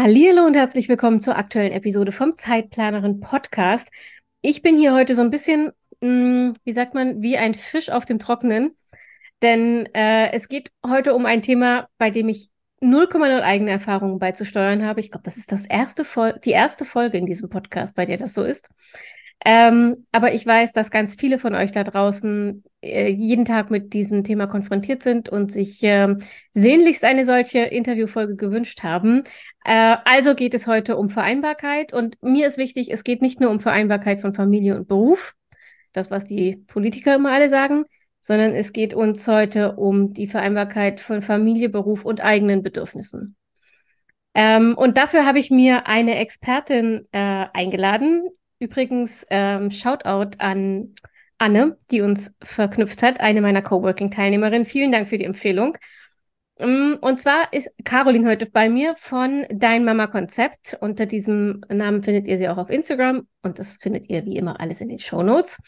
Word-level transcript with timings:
Hallo 0.00 0.46
und 0.46 0.54
herzlich 0.54 0.88
willkommen 0.88 1.18
zur 1.18 1.36
aktuellen 1.36 1.72
Episode 1.72 2.12
vom 2.12 2.36
Zeitplanerin 2.36 3.18
Podcast. 3.18 3.90
Ich 4.42 4.62
bin 4.62 4.78
hier 4.78 4.94
heute 4.94 5.16
so 5.16 5.22
ein 5.22 5.30
bisschen, 5.30 5.72
mh, 6.00 6.08
hm, 6.08 6.54
wie 6.62 6.70
sagt 6.70 6.94
man, 6.94 7.20
wie 7.20 7.36
ein 7.36 7.52
Fisch 7.54 7.90
auf 7.90 8.04
dem 8.04 8.20
Trockenen, 8.20 8.76
denn 9.42 9.86
äh, 9.94 10.30
es 10.30 10.48
geht 10.48 10.70
heute 10.86 11.14
um 11.14 11.26
ein 11.26 11.42
Thema, 11.42 11.88
bei 11.98 12.10
dem 12.10 12.28
ich 12.28 12.48
0,0 12.80 13.40
eigene 13.40 13.72
Erfahrungen 13.72 14.20
beizusteuern 14.20 14.84
habe. 14.84 15.00
Ich 15.00 15.10
glaube, 15.10 15.24
das 15.24 15.36
ist 15.36 15.50
das 15.50 15.66
erste 15.66 16.04
die 16.44 16.52
erste 16.52 16.84
Folge 16.84 17.18
in 17.18 17.26
diesem 17.26 17.50
Podcast, 17.50 17.96
bei 17.96 18.04
der 18.06 18.18
das 18.18 18.34
so 18.34 18.44
ist. 18.44 18.68
Ähm, 19.44 20.06
aber 20.10 20.34
ich 20.34 20.44
weiß, 20.44 20.72
dass 20.72 20.90
ganz 20.90 21.14
viele 21.14 21.38
von 21.38 21.54
euch 21.54 21.70
da 21.70 21.84
draußen 21.84 22.64
äh, 22.80 23.08
jeden 23.08 23.44
Tag 23.44 23.70
mit 23.70 23.94
diesem 23.94 24.24
Thema 24.24 24.46
konfrontiert 24.46 25.02
sind 25.02 25.28
und 25.28 25.52
sich 25.52 25.82
äh, 25.84 26.16
sehnlichst 26.54 27.04
eine 27.04 27.24
solche 27.24 27.60
Interviewfolge 27.60 28.34
gewünscht 28.34 28.82
haben. 28.82 29.22
Äh, 29.64 29.96
also 30.04 30.34
geht 30.34 30.54
es 30.54 30.66
heute 30.66 30.96
um 30.96 31.08
Vereinbarkeit 31.08 31.92
und 31.92 32.20
mir 32.20 32.46
ist 32.46 32.58
wichtig, 32.58 32.90
es 32.92 33.04
geht 33.04 33.22
nicht 33.22 33.40
nur 33.40 33.50
um 33.50 33.60
Vereinbarkeit 33.60 34.20
von 34.20 34.34
Familie 34.34 34.76
und 34.76 34.88
Beruf, 34.88 35.34
das, 35.92 36.10
was 36.10 36.24
die 36.24 36.56
Politiker 36.66 37.14
immer 37.14 37.32
alle 37.32 37.48
sagen, 37.48 37.84
sondern 38.20 38.54
es 38.54 38.72
geht 38.72 38.92
uns 38.92 39.26
heute 39.28 39.76
um 39.76 40.12
die 40.12 40.26
Vereinbarkeit 40.26 41.00
von 41.00 41.22
Familie, 41.22 41.68
Beruf 41.68 42.04
und 42.04 42.22
eigenen 42.22 42.62
Bedürfnissen. 42.62 43.36
Ähm, 44.34 44.74
und 44.76 44.96
dafür 44.98 45.26
habe 45.26 45.38
ich 45.38 45.50
mir 45.50 45.86
eine 45.86 46.16
Expertin 46.16 47.08
äh, 47.12 47.46
eingeladen. 47.52 48.28
Übrigens, 48.58 49.24
ähm, 49.30 49.70
Shoutout 49.70 50.36
an 50.38 50.94
Anne, 51.38 51.78
die 51.90 52.00
uns 52.00 52.34
verknüpft 52.42 53.02
hat, 53.02 53.20
eine 53.20 53.40
meiner 53.40 53.62
Coworking-Teilnehmerinnen. 53.62 54.64
Vielen 54.64 54.90
Dank 54.90 55.08
für 55.08 55.18
die 55.18 55.24
Empfehlung. 55.24 55.76
Mm, 56.58 56.94
und 57.00 57.20
zwar 57.20 57.52
ist 57.52 57.70
Caroline 57.84 58.28
heute 58.28 58.46
bei 58.46 58.68
mir 58.68 58.96
von 58.96 59.46
Dein 59.50 59.84
Mama 59.84 60.08
Konzept. 60.08 60.76
Unter 60.80 61.06
diesem 61.06 61.60
Namen 61.68 62.02
findet 62.02 62.26
ihr 62.26 62.36
sie 62.36 62.48
auch 62.48 62.58
auf 62.58 62.70
Instagram 62.70 63.28
und 63.42 63.60
das 63.60 63.74
findet 63.74 64.10
ihr 64.10 64.24
wie 64.24 64.36
immer 64.36 64.60
alles 64.60 64.80
in 64.80 64.88
den 64.88 64.98
Show 64.98 65.22
Notes. 65.22 65.62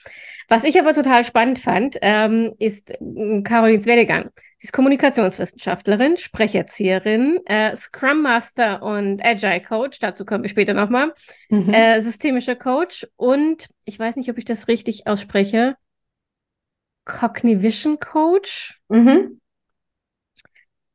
Was 0.53 0.65
ich 0.65 0.77
aber 0.81 0.93
total 0.93 1.25
spannend 1.25 1.61
fand, 1.61 1.97
ähm, 2.03 2.57
ist 2.59 2.91
äh, 2.91 3.43
Carolins 3.43 3.87
Werdegang. 3.87 4.31
Sie 4.59 4.65
ist 4.65 4.73
Kommunikationswissenschaftlerin, 4.73 6.17
Sprecherzieherin, 6.17 7.39
äh, 7.47 7.77
Scrum 7.77 8.23
Master 8.23 8.83
und 8.83 9.25
Agile 9.25 9.63
Coach. 9.63 10.01
Dazu 10.01 10.25
kommen 10.25 10.43
wir 10.43 10.51
später 10.51 10.75
nochmal. 10.75 11.15
Mhm. 11.51 11.73
Äh, 11.73 12.01
systemischer 12.01 12.57
Coach 12.57 13.07
und 13.15 13.69
ich 13.85 13.97
weiß 13.97 14.17
nicht, 14.17 14.29
ob 14.29 14.39
ich 14.39 14.45
das 14.45 14.67
richtig 14.67 15.07
ausspreche. 15.07 15.77
Cognition 17.05 18.01
Coach. 18.01 18.81
Mhm. 18.89 19.41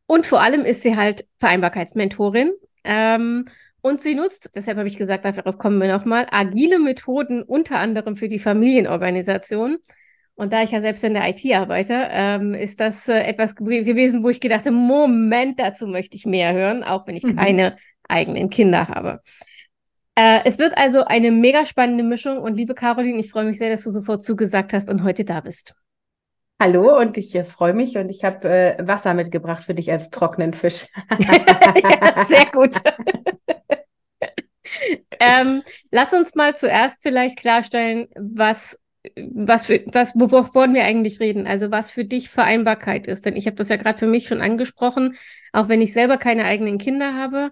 Und 0.06 0.26
vor 0.26 0.42
allem 0.42 0.66
ist 0.66 0.84
sie 0.84 0.98
halt 0.98 1.26
Vereinbarkeitsmentorin. 1.40 2.52
Ähm, 2.84 3.46
und 3.86 4.02
sie 4.02 4.16
nutzt, 4.16 4.50
deshalb 4.56 4.80
habe 4.80 4.88
ich 4.88 4.98
gesagt, 4.98 5.26
darauf 5.26 5.60
kommen 5.60 5.80
wir 5.80 5.88
nochmal, 5.88 6.26
agile 6.32 6.80
Methoden 6.80 7.44
unter 7.44 7.78
anderem 7.78 8.18
für 8.18 8.28
die 8.28 8.40
Familienorganisation. 8.40 9.78
Und 10.34 10.52
da 10.52 10.64
ich 10.64 10.72
ja 10.72 10.82
selbst 10.82 11.04
in 11.04 11.14
der 11.14 11.30
IT 11.30 11.46
arbeite, 11.54 12.08
ähm, 12.10 12.56
ist 12.56 12.80
das 12.80 13.08
äh, 13.08 13.20
etwas 13.20 13.56
gewesen, 13.56 14.24
wo 14.24 14.30
ich 14.30 14.42
gedacht 14.42 14.66
habe, 14.66 14.76
Moment, 14.76 15.60
dazu 15.60 15.86
möchte 15.86 16.18
ich 16.18 16.26
mehr 16.26 16.54
hören, 16.54 16.84
auch 16.84 17.06
wenn 17.06 17.16
ich 17.16 17.26
mhm. 17.26 17.36
keine 17.36 17.78
eigenen 18.10 18.50
Kinder 18.50 18.88
habe. 18.88 19.22
Äh, 20.16 20.40
es 20.46 20.58
wird 20.58 20.76
also 20.80 21.06
eine 21.06 21.30
mega 21.30 21.64
spannende 21.64 22.04
Mischung 22.04 22.40
und 22.40 22.56
liebe 22.56 22.74
Caroline, 22.74 23.20
ich 23.20 23.30
freue 23.30 23.46
mich 23.46 23.60
sehr, 23.60 23.70
dass 23.70 23.84
du 23.84 23.92
sofort 23.92 24.24
zugesagt 24.24 24.74
hast 24.74 24.90
und 24.90 25.04
heute 25.04 25.26
da 25.26 25.42
bist. 25.42 25.76
Hallo 26.60 27.00
und 27.00 27.18
ich 27.20 27.36
äh, 27.36 27.44
freue 27.44 27.74
mich 27.74 27.98
und 27.98 28.10
ich 28.10 28.24
habe 28.24 28.50
äh, 28.50 28.88
Wasser 28.88 29.14
mitgebracht 29.14 29.64
für 29.64 29.76
dich 29.76 29.92
als 29.92 30.10
trockenen 30.10 30.54
Fisch. 30.54 30.88
ja, 31.20 32.26
sehr 32.26 32.48
gut. 32.48 32.74
ähm, 35.20 35.64
lass 35.92 36.14
uns 36.14 36.36
mal 36.36 36.56
zuerst 36.56 37.02
vielleicht 37.02 37.38
klarstellen, 37.38 38.08
was, 38.16 38.80
was, 39.16 39.68
für, 39.68 39.84
was 39.92 40.14
wovon 40.16 40.74
wir 40.74 40.84
eigentlich 40.86 41.20
reden. 41.20 41.48
Also 41.48 41.72
was 41.72 41.92
für 41.92 42.06
dich 42.06 42.30
Vereinbarkeit 42.30 43.08
ist. 43.08 43.26
Denn 43.26 43.36
ich 43.36 43.46
habe 43.46 43.56
das 43.56 43.70
ja 43.70 43.76
gerade 43.78 44.00
für 44.00 44.08
mich 44.08 44.28
schon 44.28 44.42
angesprochen, 44.42 45.16
auch 45.54 45.70
wenn 45.70 45.82
ich 45.82 45.94
selber 45.94 46.18
keine 46.18 46.46
eigenen 46.46 46.78
Kinder 46.78 47.14
habe. 47.14 47.52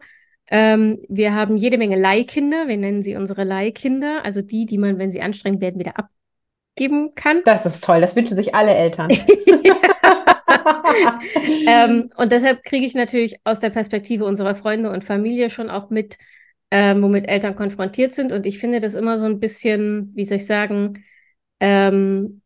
Ähm, 0.50 1.00
wir 1.08 1.34
haben 1.34 1.58
jede 1.58 1.78
Menge 1.78 1.98
Leihkinder. 1.98 2.68
Wir 2.68 2.78
nennen 2.78 3.02
sie 3.02 3.16
unsere 3.16 3.44
Leihkinder, 3.44 4.26
also 4.26 4.42
die, 4.42 4.66
die 4.66 4.78
man, 4.78 4.98
wenn 4.98 5.12
sie 5.12 5.22
anstrengend 5.22 5.62
werden, 5.62 5.80
wieder 5.80 5.98
ab 5.98 6.10
geben 6.76 7.14
kann. 7.16 7.42
Das 7.46 7.68
ist 7.68 7.84
toll, 7.84 8.02
das 8.02 8.16
wünschen 8.16 8.36
sich 8.36 8.56
alle 8.56 8.74
Eltern. 8.74 9.10
ähm, 11.68 12.10
und 12.16 12.32
deshalb 12.32 12.64
kriege 12.64 12.86
ich 12.86 12.96
natürlich 12.96 13.38
aus 13.44 13.60
der 13.60 13.70
Perspektive 13.70 14.26
unserer 14.26 14.56
Freunde 14.56 14.90
und 14.92 15.04
Familie 15.04 15.50
schon 15.50 15.70
auch 15.70 15.90
mit, 15.90 16.18
ähm, 16.74 17.04
womit 17.04 17.30
Eltern 17.30 17.56
konfrontiert 17.56 18.16
sind. 18.16 18.32
Und 18.32 18.48
ich 18.48 18.58
finde 18.58 18.80
das 18.80 18.96
immer 18.96 19.20
so 19.20 19.26
ein 19.26 19.40
bisschen, 19.40 20.12
wie 20.16 20.26
soll 20.26 20.38
ich 20.38 20.48
sagen, 20.48 21.06
ähm, 21.60 22.42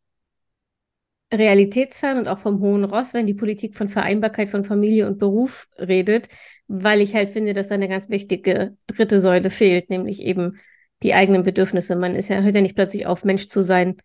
realitätsfern 1.34 2.18
und 2.18 2.28
auch 2.28 2.38
vom 2.38 2.60
hohen 2.60 2.84
Ross, 2.84 3.14
wenn 3.14 3.26
die 3.26 3.34
Politik 3.34 3.78
von 3.78 3.88
Vereinbarkeit 3.88 4.50
von 4.50 4.66
Familie 4.66 5.08
und 5.08 5.18
Beruf 5.18 5.70
redet, 5.78 6.28
weil 6.68 7.00
ich 7.00 7.16
halt 7.16 7.30
finde, 7.30 7.54
dass 7.54 7.70
da 7.70 7.76
eine 7.76 7.88
ganz 7.88 8.10
wichtige 8.10 8.76
dritte 8.88 9.22
Säule 9.22 9.50
fehlt, 9.50 9.90
nämlich 9.90 10.22
eben 10.22 10.60
die 11.04 11.14
eigenen 11.14 11.44
Bedürfnisse. 11.44 11.96
Man 11.96 12.14
ist 12.14 12.28
ja, 12.28 12.42
hört 12.42 12.56
ja 12.56 12.62
nicht 12.62 12.76
plötzlich 12.76 13.06
auf, 13.06 13.24
Mensch 13.24 13.48
zu 13.48 13.62
sein, 13.62 13.96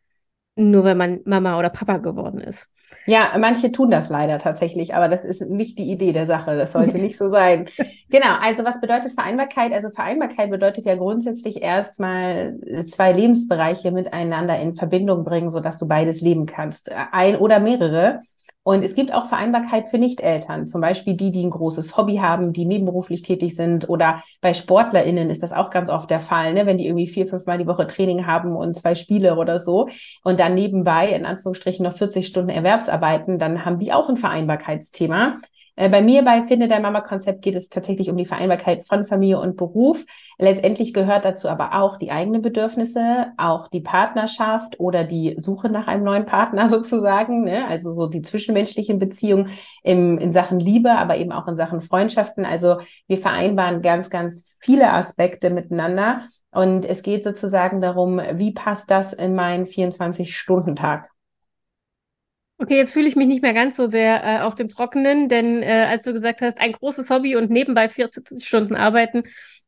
nur 0.56 0.84
wenn 0.84 0.96
man 0.96 1.20
Mama 1.24 1.58
oder 1.58 1.70
Papa 1.70 1.98
geworden 1.98 2.40
ist. 2.40 2.68
Ja, 3.06 3.32
manche 3.38 3.72
tun 3.72 3.90
das 3.90 4.10
leider 4.10 4.38
tatsächlich, 4.38 4.94
aber 4.94 5.08
das 5.08 5.24
ist 5.24 5.42
nicht 5.48 5.78
die 5.78 5.90
Idee 5.90 6.12
der 6.12 6.26
Sache. 6.26 6.56
Das 6.56 6.72
sollte 6.72 6.98
nicht 6.98 7.16
so 7.16 7.30
sein. 7.30 7.68
Genau, 8.10 8.36
also 8.40 8.64
was 8.64 8.80
bedeutet 8.80 9.14
Vereinbarkeit? 9.14 9.72
Also 9.72 9.90
Vereinbarkeit 9.90 10.50
bedeutet 10.50 10.86
ja 10.86 10.94
grundsätzlich 10.94 11.62
erstmal 11.62 12.56
zwei 12.84 13.12
Lebensbereiche 13.12 13.90
miteinander 13.90 14.58
in 14.60 14.74
Verbindung 14.74 15.24
bringen, 15.24 15.50
sodass 15.50 15.78
du 15.78 15.88
beides 15.88 16.20
leben 16.20 16.46
kannst. 16.46 16.92
Ein 16.92 17.36
oder 17.36 17.58
mehrere. 17.58 18.20
Und 18.64 18.84
es 18.84 18.94
gibt 18.94 19.12
auch 19.12 19.26
Vereinbarkeit 19.26 19.88
für 19.88 19.98
Nicht-Eltern, 19.98 20.66
zum 20.66 20.80
Beispiel 20.80 21.16
die, 21.16 21.32
die 21.32 21.44
ein 21.44 21.50
großes 21.50 21.96
Hobby 21.96 22.16
haben, 22.16 22.52
die 22.52 22.64
nebenberuflich 22.64 23.22
tätig 23.22 23.56
sind 23.56 23.88
oder 23.88 24.22
bei 24.40 24.54
SportlerInnen 24.54 25.30
ist 25.30 25.42
das 25.42 25.52
auch 25.52 25.70
ganz 25.70 25.90
oft 25.90 26.08
der 26.10 26.20
Fall, 26.20 26.54
ne? 26.54 26.64
wenn 26.64 26.78
die 26.78 26.86
irgendwie 26.86 27.08
vier, 27.08 27.26
fünf 27.26 27.46
Mal 27.46 27.58
die 27.58 27.66
Woche 27.66 27.88
Training 27.88 28.26
haben 28.26 28.54
und 28.54 28.76
zwei 28.76 28.94
Spiele 28.94 29.36
oder 29.36 29.58
so 29.58 29.88
und 30.22 30.38
dann 30.38 30.54
nebenbei 30.54 31.08
in 31.08 31.26
Anführungsstrichen 31.26 31.84
noch 31.84 31.92
40 31.92 32.24
Stunden 32.26 32.50
Erwerbsarbeiten, 32.50 33.40
dann 33.40 33.64
haben 33.64 33.80
die 33.80 33.92
auch 33.92 34.08
ein 34.08 34.16
Vereinbarkeitsthema. 34.16 35.38
Äh, 35.74 35.88
bei 35.88 36.02
mir 36.02 36.22
bei 36.22 36.42
Finde 36.42 36.68
dein 36.68 36.82
Mama-Konzept 36.82 37.42
geht 37.42 37.54
es 37.54 37.68
tatsächlich 37.68 38.10
um 38.10 38.16
die 38.16 38.26
Vereinbarkeit 38.26 38.84
von 38.84 39.04
Familie 39.04 39.40
und 39.40 39.56
Beruf. 39.56 40.04
Letztendlich 40.38 40.92
gehört 40.92 41.24
dazu 41.24 41.48
aber 41.48 41.74
auch 41.80 41.96
die 41.96 42.10
eigenen 42.10 42.42
Bedürfnisse, 42.42 43.32
auch 43.38 43.68
die 43.68 43.80
Partnerschaft 43.80 44.78
oder 44.80 45.04
die 45.04 45.36
Suche 45.38 45.70
nach 45.70 45.86
einem 45.86 46.04
neuen 46.04 46.26
Partner 46.26 46.68
sozusagen. 46.68 47.44
Ne? 47.44 47.66
Also 47.66 47.92
so 47.92 48.06
die 48.06 48.22
zwischenmenschlichen 48.22 48.98
Beziehungen 48.98 49.50
im, 49.82 50.18
in 50.18 50.32
Sachen 50.32 50.60
Liebe, 50.60 50.92
aber 50.92 51.16
eben 51.16 51.32
auch 51.32 51.48
in 51.48 51.56
Sachen 51.56 51.80
Freundschaften. 51.80 52.44
Also 52.44 52.80
wir 53.06 53.18
vereinbaren 53.18 53.80
ganz, 53.80 54.10
ganz 54.10 54.56
viele 54.60 54.92
Aspekte 54.92 55.48
miteinander. 55.50 56.28
Und 56.50 56.84
es 56.84 57.02
geht 57.02 57.24
sozusagen 57.24 57.80
darum, 57.80 58.20
wie 58.34 58.52
passt 58.52 58.90
das 58.90 59.14
in 59.14 59.34
meinen 59.34 59.64
24-Stunden-Tag? 59.64 61.11
Okay, 62.62 62.76
jetzt 62.76 62.92
fühle 62.92 63.08
ich 63.08 63.16
mich 63.16 63.26
nicht 63.26 63.42
mehr 63.42 63.54
ganz 63.54 63.74
so 63.74 63.86
sehr 63.86 64.22
äh, 64.22 64.40
auf 64.42 64.54
dem 64.54 64.68
Trockenen, 64.68 65.28
denn 65.28 65.64
äh, 65.64 65.86
als 65.90 66.04
du 66.04 66.12
gesagt 66.12 66.42
hast, 66.42 66.60
ein 66.60 66.70
großes 66.70 67.10
Hobby 67.10 67.34
und 67.34 67.50
nebenbei 67.50 67.88
40 67.88 68.46
Stunden 68.46 68.76
arbeiten, 68.76 69.24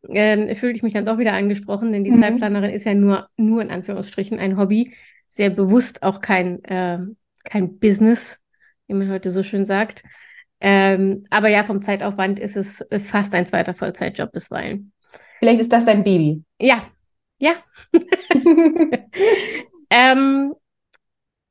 äh, 0.09 0.55
fühle 0.55 0.75
ich 0.75 0.85
mich 0.85 0.93
dann 0.93 1.05
doch 1.05 1.19
wieder 1.19 1.33
angesprochen, 1.33 1.93
denn 1.93 2.05
die 2.05 2.13
mhm. 2.13 2.23
Zeitplanerin 2.23 2.71
ist 2.71 2.85
ja 2.85 2.95
nur, 2.95 3.29
nur 3.37 3.63
in 3.63 3.73
Anführungsstrichen 3.73 4.39
ein 4.39 4.57
Hobby, 4.57 4.95
sehr 5.29 5.51
bewusst 5.51 6.05
auch 6.05 6.21
kein, 6.21 6.63
äh, 6.67 7.01
kein 7.43 7.81
Business, 7.81 8.39
wie 8.87 8.95
man 8.95 9.11
heute 9.11 9.33
so 9.33 9.43
schön 9.43 9.67
sagt. 9.67 10.05
Ähm, 10.61 11.27
aber 11.31 11.49
ja, 11.49 11.65
vom 11.65 11.83
Zeitaufwand 11.83 12.39
ist 12.39 12.57
es 12.57 12.87
fast 13.05 13.35
ein 13.35 13.47
zweiter 13.47 13.75
Vollzeitjob 13.75 14.31
bisweilen. 14.31 14.93
Vielleicht 15.41 15.61
ist 15.61 15.73
das 15.73 15.85
dein 15.85 16.05
Baby. 16.05 16.45
Ja, 16.61 16.87
ja. 17.41 17.55
ähm, 19.91 20.55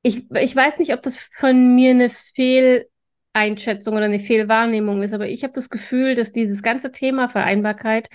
ich, 0.04 0.30
ich 0.32 0.56
weiß 0.56 0.78
nicht, 0.78 0.94
ob 0.94 1.02
das 1.02 1.18
von 1.18 1.76
mir 1.76 1.92
eine 1.92 2.10
Fehleinschätzung 2.10 3.96
oder 3.96 4.06
eine 4.06 4.20
Fehlwahrnehmung 4.20 5.02
ist, 5.02 5.14
aber 5.14 5.28
ich 5.28 5.44
habe 5.44 5.54
das 5.54 5.70
Gefühl, 5.70 6.14
dass 6.14 6.34
dieses 6.34 6.62
ganze 6.62 6.92
Thema 6.92 7.30
Vereinbarkeit 7.30 8.10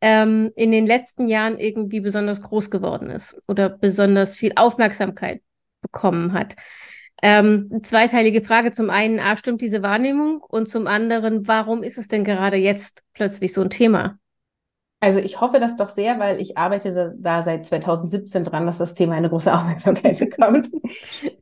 ähm, 0.00 0.52
in 0.56 0.70
den 0.70 0.86
letzten 0.86 1.28
Jahren 1.28 1.58
irgendwie 1.58 2.00
besonders 2.00 2.42
groß 2.42 2.70
geworden 2.70 3.10
ist 3.10 3.36
oder 3.48 3.68
besonders 3.68 4.36
viel 4.36 4.52
Aufmerksamkeit 4.56 5.42
bekommen 5.80 6.32
hat. 6.32 6.56
Ähm, 7.22 7.80
zweiteilige 7.82 8.42
Frage. 8.42 8.70
Zum 8.72 8.90
einen, 8.90 9.20
A, 9.20 9.36
stimmt 9.36 9.60
diese 9.60 9.82
Wahrnehmung? 9.82 10.40
Und 10.42 10.68
zum 10.68 10.86
anderen, 10.86 11.46
warum 11.46 11.82
ist 11.82 11.98
es 11.98 12.08
denn 12.08 12.24
gerade 12.24 12.56
jetzt 12.56 13.02
plötzlich 13.14 13.52
so 13.52 13.62
ein 13.62 13.70
Thema? 13.70 14.18
Also 15.02 15.18
ich 15.18 15.40
hoffe 15.40 15.58
das 15.58 15.76
doch 15.76 15.88
sehr, 15.88 16.20
weil 16.20 16.40
ich 16.40 16.56
arbeite 16.56 17.12
da 17.18 17.42
seit 17.42 17.66
2017 17.66 18.44
dran, 18.44 18.66
dass 18.66 18.78
das 18.78 18.94
Thema 18.94 19.16
eine 19.16 19.28
große 19.28 19.52
Aufmerksamkeit 19.54 20.16
bekommt. 20.20 20.68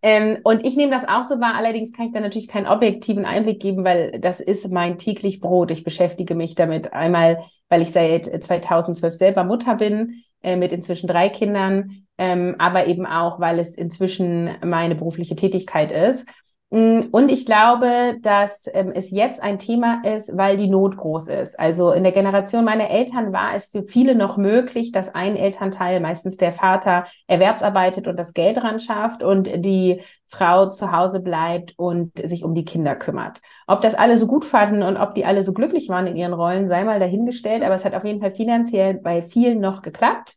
ähm, 0.01 0.39
und 0.45 0.65
ich 0.65 0.77
nehme 0.77 0.91
das 0.91 1.07
auch 1.07 1.25
so 1.25 1.41
wahr. 1.43 1.57
Allerdings 1.57 1.93
kann 1.93 2.07
ich 2.07 2.13
da 2.13 2.21
natürlich 2.21 2.49
keinen 2.49 2.67
objektiven 2.67 3.27
Einblick 3.27 3.61
geben, 3.61 3.85
weil 3.85 4.19
das 4.19 4.41
ist 4.41 4.71
mein 4.71 4.97
täglich 4.97 5.41
Brot. 5.41 5.71
Ich 5.71 5.85
beschäftige 5.85 6.35
mich 6.35 6.55
damit 6.55 6.95
einmal, 6.95 7.45
weil 7.69 7.83
ich 7.83 7.91
seit 7.91 8.25
2012 8.25 9.13
selber 9.13 9.45
Mutter 9.45 9.75
bin, 9.75 10.23
äh, 10.43 10.57
mit 10.57 10.73
inzwischen 10.73 11.07
drei 11.07 11.29
Kindern, 11.29 12.07
ähm, 12.17 12.57
aber 12.59 12.87
eben 12.87 13.05
auch, 13.05 13.41
weil 13.41 13.59
es 13.59 13.75
inzwischen 13.75 14.49
meine 14.65 14.95
berufliche 14.95 15.37
Tätigkeit 15.37 15.93
ist. 15.93 16.27
Mm, 16.73 17.01
und 17.11 17.31
ich 17.31 17.47
glaube, 17.47 18.19
dass 18.23 18.69
ähm, 18.73 18.93
es 18.95 19.11
jetzt 19.11 19.43
ein 19.43 19.59
Thema 19.59 20.03
ist, 20.05 20.37
weil 20.37 20.57
die 20.57 20.69
Not 20.69 20.97
groß 20.97 21.27
ist. 21.29 21.59
Also 21.59 21.91
in 21.91 22.05
der 22.05 22.13
Generation 22.13 22.65
meiner 22.65 22.89
Eltern 22.91 23.33
war 23.33 23.57
es 23.57 23.67
für 23.67 23.83
viele 23.83 24.15
noch 24.15 24.37
möglich, 24.37 24.93
dass 24.93 25.13
ein 25.13 25.35
Elternteil, 25.35 25.99
meistens 25.99 26.37
der 26.37 26.53
Vater, 26.53 27.07
erwerbsarbeitet 27.27 28.07
und 28.07 28.17
das 28.17 28.35
Geld 28.35 28.59
ran 28.59 28.79
schafft 28.79 29.25
und 29.25 29.49
die 29.65 30.03
Frau 30.27 30.69
zu 30.69 30.93
Hause 30.93 31.19
bleibt 31.19 31.75
und 31.77 32.17
sich 32.25 32.45
um 32.45 32.55
die 32.55 32.65
Kinder 32.65 32.95
kümmert. 32.95 33.41
Ob 33.67 33.83
das 33.83 33.97
alle 33.97 34.17
so 34.17 34.29
gut 34.29 34.45
fanden 34.45 34.85
und 34.85 34.97
ob 34.97 35.17
die 35.17 35.25
alle 35.25 35.43
so 35.43 35.53
glücklich 35.53 35.89
waren 35.89 36.07
in 36.07 36.15
ihren 36.15 36.33
Rollen, 36.33 36.69
sei 36.69 36.85
mal 36.85 37.01
dahingestellt, 37.01 37.65
aber 37.65 37.75
es 37.75 37.85
hat 37.85 37.95
auf 37.95 38.05
jeden 38.05 38.21
Fall 38.21 38.31
finanziell 38.31 38.95
bei 38.95 39.23
vielen 39.23 39.61
noch 39.61 39.83
geklappt. 39.83 40.37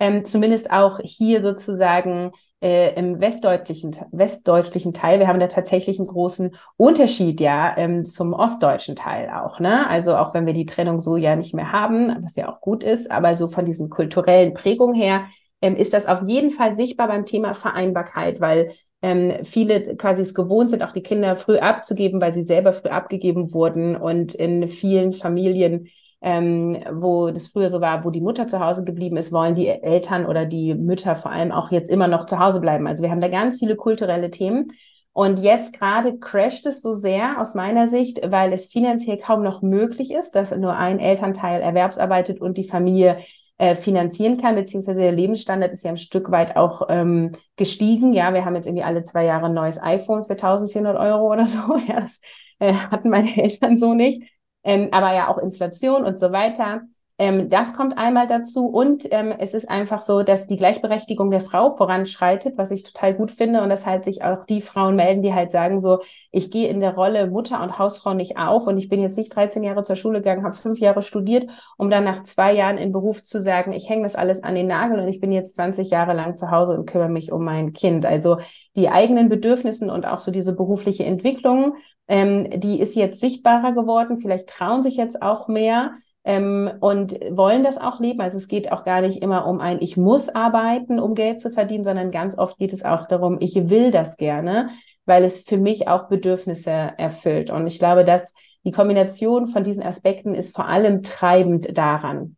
Ähm, 0.00 0.24
zumindest 0.24 0.70
auch 0.70 0.98
hier 1.02 1.42
sozusagen 1.42 2.32
äh, 2.64 2.94
im 2.94 3.20
westdeutlichen, 3.20 3.94
westdeutlichen 4.10 4.94
Teil. 4.94 5.18
Wir 5.18 5.28
haben 5.28 5.38
da 5.38 5.48
tatsächlich 5.48 5.98
einen 5.98 6.08
großen 6.08 6.56
Unterschied 6.78 7.38
ja 7.42 7.76
ähm, 7.76 8.06
zum 8.06 8.32
ostdeutschen 8.32 8.96
Teil 8.96 9.28
auch. 9.28 9.60
Ne? 9.60 9.86
Also 9.86 10.16
auch 10.16 10.32
wenn 10.32 10.46
wir 10.46 10.54
die 10.54 10.64
Trennung 10.64 10.98
so 10.98 11.18
ja 11.18 11.36
nicht 11.36 11.52
mehr 11.52 11.72
haben, 11.72 12.16
was 12.22 12.36
ja 12.36 12.50
auch 12.50 12.62
gut 12.62 12.82
ist, 12.82 13.10
aber 13.10 13.36
so 13.36 13.48
von 13.48 13.66
diesen 13.66 13.90
kulturellen 13.90 14.54
Prägungen 14.54 14.94
her 14.94 15.26
ähm, 15.60 15.76
ist 15.76 15.92
das 15.92 16.06
auf 16.06 16.26
jeden 16.26 16.50
Fall 16.50 16.72
sichtbar 16.72 17.06
beim 17.08 17.26
Thema 17.26 17.52
Vereinbarkeit, 17.52 18.40
weil 18.40 18.72
ähm, 19.02 19.44
viele 19.44 19.96
quasi 19.96 20.22
es 20.22 20.32
gewohnt 20.32 20.70
sind, 20.70 20.82
auch 20.82 20.92
die 20.92 21.02
Kinder 21.02 21.36
früh 21.36 21.58
abzugeben, 21.58 22.18
weil 22.22 22.32
sie 22.32 22.44
selber 22.44 22.72
früh 22.72 22.88
abgegeben 22.88 23.52
wurden 23.52 23.94
und 23.94 24.32
in 24.32 24.68
vielen 24.68 25.12
Familien 25.12 25.88
ähm, 26.24 26.82
wo 26.90 27.30
das 27.30 27.48
früher 27.48 27.68
so 27.68 27.82
war, 27.82 28.02
wo 28.04 28.10
die 28.10 28.22
Mutter 28.22 28.48
zu 28.48 28.58
Hause 28.58 28.82
geblieben 28.84 29.18
ist, 29.18 29.30
wollen 29.30 29.54
die 29.54 29.68
Eltern 29.68 30.24
oder 30.24 30.46
die 30.46 30.74
Mütter 30.74 31.16
vor 31.16 31.30
allem 31.30 31.52
auch 31.52 31.70
jetzt 31.70 31.90
immer 31.90 32.08
noch 32.08 32.24
zu 32.24 32.38
Hause 32.38 32.60
bleiben. 32.60 32.86
Also 32.86 33.02
wir 33.02 33.10
haben 33.10 33.20
da 33.20 33.28
ganz 33.28 33.58
viele 33.58 33.76
kulturelle 33.76 34.30
Themen. 34.30 34.72
Und 35.12 35.38
jetzt 35.38 35.78
gerade 35.78 36.18
crasht 36.18 36.64
es 36.64 36.80
so 36.80 36.94
sehr 36.94 37.40
aus 37.40 37.54
meiner 37.54 37.88
Sicht, 37.88 38.20
weil 38.24 38.54
es 38.54 38.66
finanziell 38.66 39.18
kaum 39.18 39.42
noch 39.42 39.60
möglich 39.60 40.12
ist, 40.12 40.34
dass 40.34 40.56
nur 40.56 40.74
ein 40.74 40.98
Elternteil 40.98 41.60
erwerbsarbeitet 41.60 42.40
und 42.40 42.56
die 42.56 42.66
Familie 42.66 43.18
äh, 43.58 43.74
finanzieren 43.74 44.38
kann, 44.40 44.54
beziehungsweise 44.54 45.02
der 45.02 45.12
Lebensstandard 45.12 45.74
ist 45.74 45.84
ja 45.84 45.90
ein 45.90 45.98
Stück 45.98 46.30
weit 46.30 46.56
auch 46.56 46.86
ähm, 46.88 47.32
gestiegen. 47.56 48.14
Ja, 48.14 48.32
wir 48.32 48.46
haben 48.46 48.56
jetzt 48.56 48.66
irgendwie 48.66 48.82
alle 48.82 49.02
zwei 49.02 49.26
Jahre 49.26 49.46
ein 49.46 49.54
neues 49.54 49.80
iPhone 49.80 50.24
für 50.24 50.32
1400 50.32 50.96
Euro 50.96 51.30
oder 51.30 51.44
so. 51.46 51.58
Ja, 51.86 52.00
das 52.00 52.20
äh, 52.60 52.72
hatten 52.72 53.10
meine 53.10 53.36
Eltern 53.36 53.76
so 53.76 53.92
nicht 53.92 54.33
ähm, 54.64 54.88
aber 54.92 55.14
ja 55.14 55.28
auch 55.28 55.38
Inflation 55.38 56.04
und 56.04 56.18
so 56.18 56.32
weiter. 56.32 56.82
Ähm, 57.16 57.48
das 57.48 57.74
kommt 57.74 57.96
einmal 57.96 58.26
dazu 58.26 58.66
und 58.66 59.06
ähm, 59.12 59.32
es 59.38 59.54
ist 59.54 59.70
einfach 59.70 60.02
so, 60.02 60.24
dass 60.24 60.48
die 60.48 60.56
Gleichberechtigung 60.56 61.30
der 61.30 61.40
Frau 61.40 61.70
voranschreitet, 61.70 62.58
was 62.58 62.72
ich 62.72 62.82
total 62.82 63.14
gut 63.14 63.30
finde 63.30 63.62
und 63.62 63.68
dass 63.68 63.86
halt 63.86 64.04
sich 64.04 64.24
auch 64.24 64.44
die 64.46 64.60
Frauen 64.60 64.96
melden, 64.96 65.22
die 65.22 65.32
halt 65.32 65.52
sagen 65.52 65.80
so, 65.80 66.00
ich 66.32 66.50
gehe 66.50 66.68
in 66.68 66.80
der 66.80 66.96
Rolle 66.96 67.28
Mutter 67.28 67.62
und 67.62 67.78
Hausfrau 67.78 68.14
nicht 68.14 68.36
auf 68.36 68.66
und 68.66 68.78
ich 68.78 68.88
bin 68.88 69.00
jetzt 69.00 69.16
nicht 69.16 69.34
13 69.34 69.62
Jahre 69.62 69.84
zur 69.84 69.94
Schule 69.94 70.18
gegangen, 70.18 70.42
habe 70.42 70.56
fünf 70.56 70.80
Jahre 70.80 71.02
studiert, 71.02 71.48
um 71.76 71.88
dann 71.88 72.02
nach 72.02 72.24
zwei 72.24 72.52
Jahren 72.52 72.78
in 72.78 72.90
Beruf 72.90 73.22
zu 73.22 73.40
sagen, 73.40 73.72
ich 73.72 73.88
hänge 73.88 74.02
das 74.02 74.16
alles 74.16 74.42
an 74.42 74.56
den 74.56 74.66
Nagel 74.66 74.98
und 74.98 75.06
ich 75.06 75.20
bin 75.20 75.30
jetzt 75.30 75.54
20 75.54 75.90
Jahre 75.90 76.14
lang 76.14 76.36
zu 76.36 76.50
Hause 76.50 76.72
und 76.76 76.86
kümmere 76.86 77.08
mich 77.08 77.30
um 77.30 77.44
mein 77.44 77.72
Kind. 77.72 78.06
Also 78.06 78.38
die 78.74 78.88
eigenen 78.88 79.28
Bedürfnissen 79.28 79.88
und 79.88 80.04
auch 80.04 80.18
so 80.18 80.32
diese 80.32 80.56
berufliche 80.56 81.04
Entwicklung, 81.04 81.76
ähm, 82.08 82.50
die 82.56 82.80
ist 82.80 82.96
jetzt 82.96 83.20
sichtbarer 83.20 83.72
geworden. 83.72 84.18
Vielleicht 84.18 84.48
trauen 84.48 84.82
sich 84.82 84.96
jetzt 84.96 85.22
auch 85.22 85.46
mehr 85.46 85.92
ähm, 86.24 86.70
und 86.80 87.12
wollen 87.30 87.62
das 87.62 87.78
auch 87.78 88.00
leben. 88.00 88.20
Also 88.20 88.38
es 88.38 88.48
geht 88.48 88.72
auch 88.72 88.84
gar 88.84 89.02
nicht 89.02 89.22
immer 89.22 89.46
um 89.46 89.60
ein, 89.60 89.80
ich 89.80 89.96
muss 89.96 90.28
arbeiten, 90.28 90.98
um 90.98 91.14
Geld 91.14 91.38
zu 91.38 91.50
verdienen, 91.50 91.84
sondern 91.84 92.10
ganz 92.10 92.36
oft 92.36 92.58
geht 92.58 92.72
es 92.72 92.84
auch 92.84 93.06
darum, 93.06 93.36
ich 93.40 93.68
will 93.68 93.90
das 93.90 94.16
gerne, 94.16 94.70
weil 95.04 95.22
es 95.24 95.40
für 95.40 95.58
mich 95.58 95.86
auch 95.86 96.08
Bedürfnisse 96.08 96.70
erfüllt. 96.70 97.50
Und 97.50 97.66
ich 97.66 97.78
glaube, 97.78 98.04
dass 98.04 98.34
die 98.64 98.72
Kombination 98.72 99.46
von 99.46 99.62
diesen 99.62 99.82
Aspekten 99.82 100.34
ist 100.34 100.56
vor 100.56 100.66
allem 100.66 101.02
treibend 101.02 101.76
daran. 101.76 102.36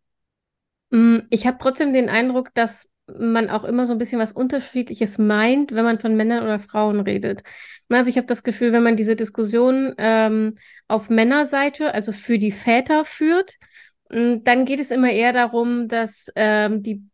Mm, 0.90 1.18
ich 1.30 1.46
habe 1.46 1.58
trotzdem 1.60 1.92
den 1.92 2.08
Eindruck, 2.08 2.52
dass 2.54 2.88
man 3.06 3.50
auch 3.50 3.64
immer 3.64 3.87
so 3.87 3.93
ein 3.93 3.99
bisschen 3.99 4.20
was 4.20 4.32
Unterschiedliches 4.32 5.19
meint, 5.19 5.73
wenn 5.73 5.85
man 5.85 6.00
von 6.00 6.17
Männern 6.17 6.43
oder 6.43 6.58
Frauen 6.58 7.00
redet. 7.00 7.43
Also 7.88 8.11
ich 8.11 8.17
habe 8.17 8.26
das 8.26 8.43
Gefühl, 8.43 8.73
wenn 8.73 8.82
man 8.82 8.97
diese 8.97 9.17
Diskussion 9.17 9.94
ähm, 9.99 10.56
auf 10.88 11.08
Männerseite, 11.08 11.94
also 11.94 12.12
für 12.12 12.38
die 12.38 12.50
Väter 12.53 13.05
führt, 13.05 13.55
mm, 14.11 14.38
dann 14.43 14.64
geht 14.64 14.81
es 14.81 14.91
immer 14.91 15.11
eher 15.11 15.32
darum, 15.32 15.88
dass 15.88 16.26
ähm, 16.35 16.82
die 16.82 17.05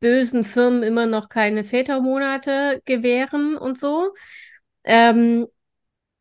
bösen 0.00 0.42
Firmen 0.42 0.82
immer 0.82 1.06
noch 1.06 1.28
keine 1.28 1.64
Vätermonate 1.64 2.82
gewähren 2.84 3.56
und 3.56 3.78
so. 3.78 4.14
Ähm, 4.84 5.46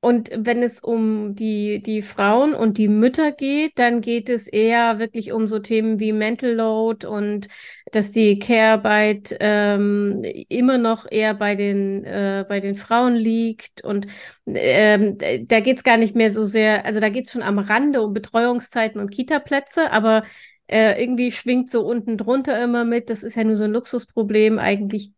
und 0.01 0.31
wenn 0.36 0.63
es 0.63 0.80
um 0.80 1.36
die, 1.36 1.81
die 1.81 2.01
Frauen 2.01 2.56
und 2.56 2.80
die 2.80 2.88
Mütter 2.88 3.31
geht, 3.31 3.78
dann 3.78 4.01
geht 4.01 4.30
es 4.30 4.48
eher 4.48 4.98
wirklich 4.98 5.31
um 5.31 5.48
so 5.48 5.60
Themen 5.60 6.00
wie 6.00 6.12
Mental 6.12 6.51
Load 6.54 7.06
und 7.06 7.48
dass 7.91 8.11
die 8.11 8.39
Care-Arbeit 8.39 9.35
ähm, 9.39 10.23
immer 10.49 10.77
noch 10.77 11.09
eher 11.09 11.33
bei 11.33 11.55
den, 11.55 12.03
äh, 12.03 12.45
bei 12.47 12.59
den 12.59 12.75
Frauen 12.75 13.15
liegt. 13.15 13.83
Und 13.83 14.07
ähm, 14.45 15.17
da 15.47 15.59
geht 15.59 15.77
es 15.77 15.83
gar 15.83 15.97
nicht 15.97 16.15
mehr 16.15 16.31
so 16.31 16.45
sehr, 16.45 16.85
also 16.85 16.99
da 16.99 17.09
geht 17.09 17.27
es 17.27 17.33
schon 17.33 17.43
am 17.43 17.59
Rande 17.59 18.01
um 18.01 18.13
Betreuungszeiten 18.13 18.99
und 18.99 19.11
Kita-Plätze, 19.11 19.91
aber 19.91 20.23
äh, 20.67 21.01
irgendwie 21.01 21.31
schwingt 21.31 21.69
so 21.69 21.85
unten 21.85 22.18
drunter 22.18 22.61
immer 22.63 22.85
mit, 22.85 23.09
das 23.09 23.23
ist 23.23 23.35
ja 23.35 23.44
nur 23.44 23.57
so 23.57 23.66
ein 23.66 23.73
Luxusproblem. 23.73 24.57
Eigentlich 24.57 25.11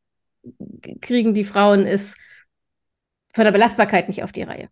kriegen 1.02 1.34
die 1.34 1.46
Frauen 1.46 1.86
es 1.86 2.16
von 3.34 3.46
der 3.46 3.52
Belastbarkeit 3.52 4.08
nicht 4.08 4.24
auf 4.24 4.32
die 4.32 4.44
Reihe. 4.44 4.70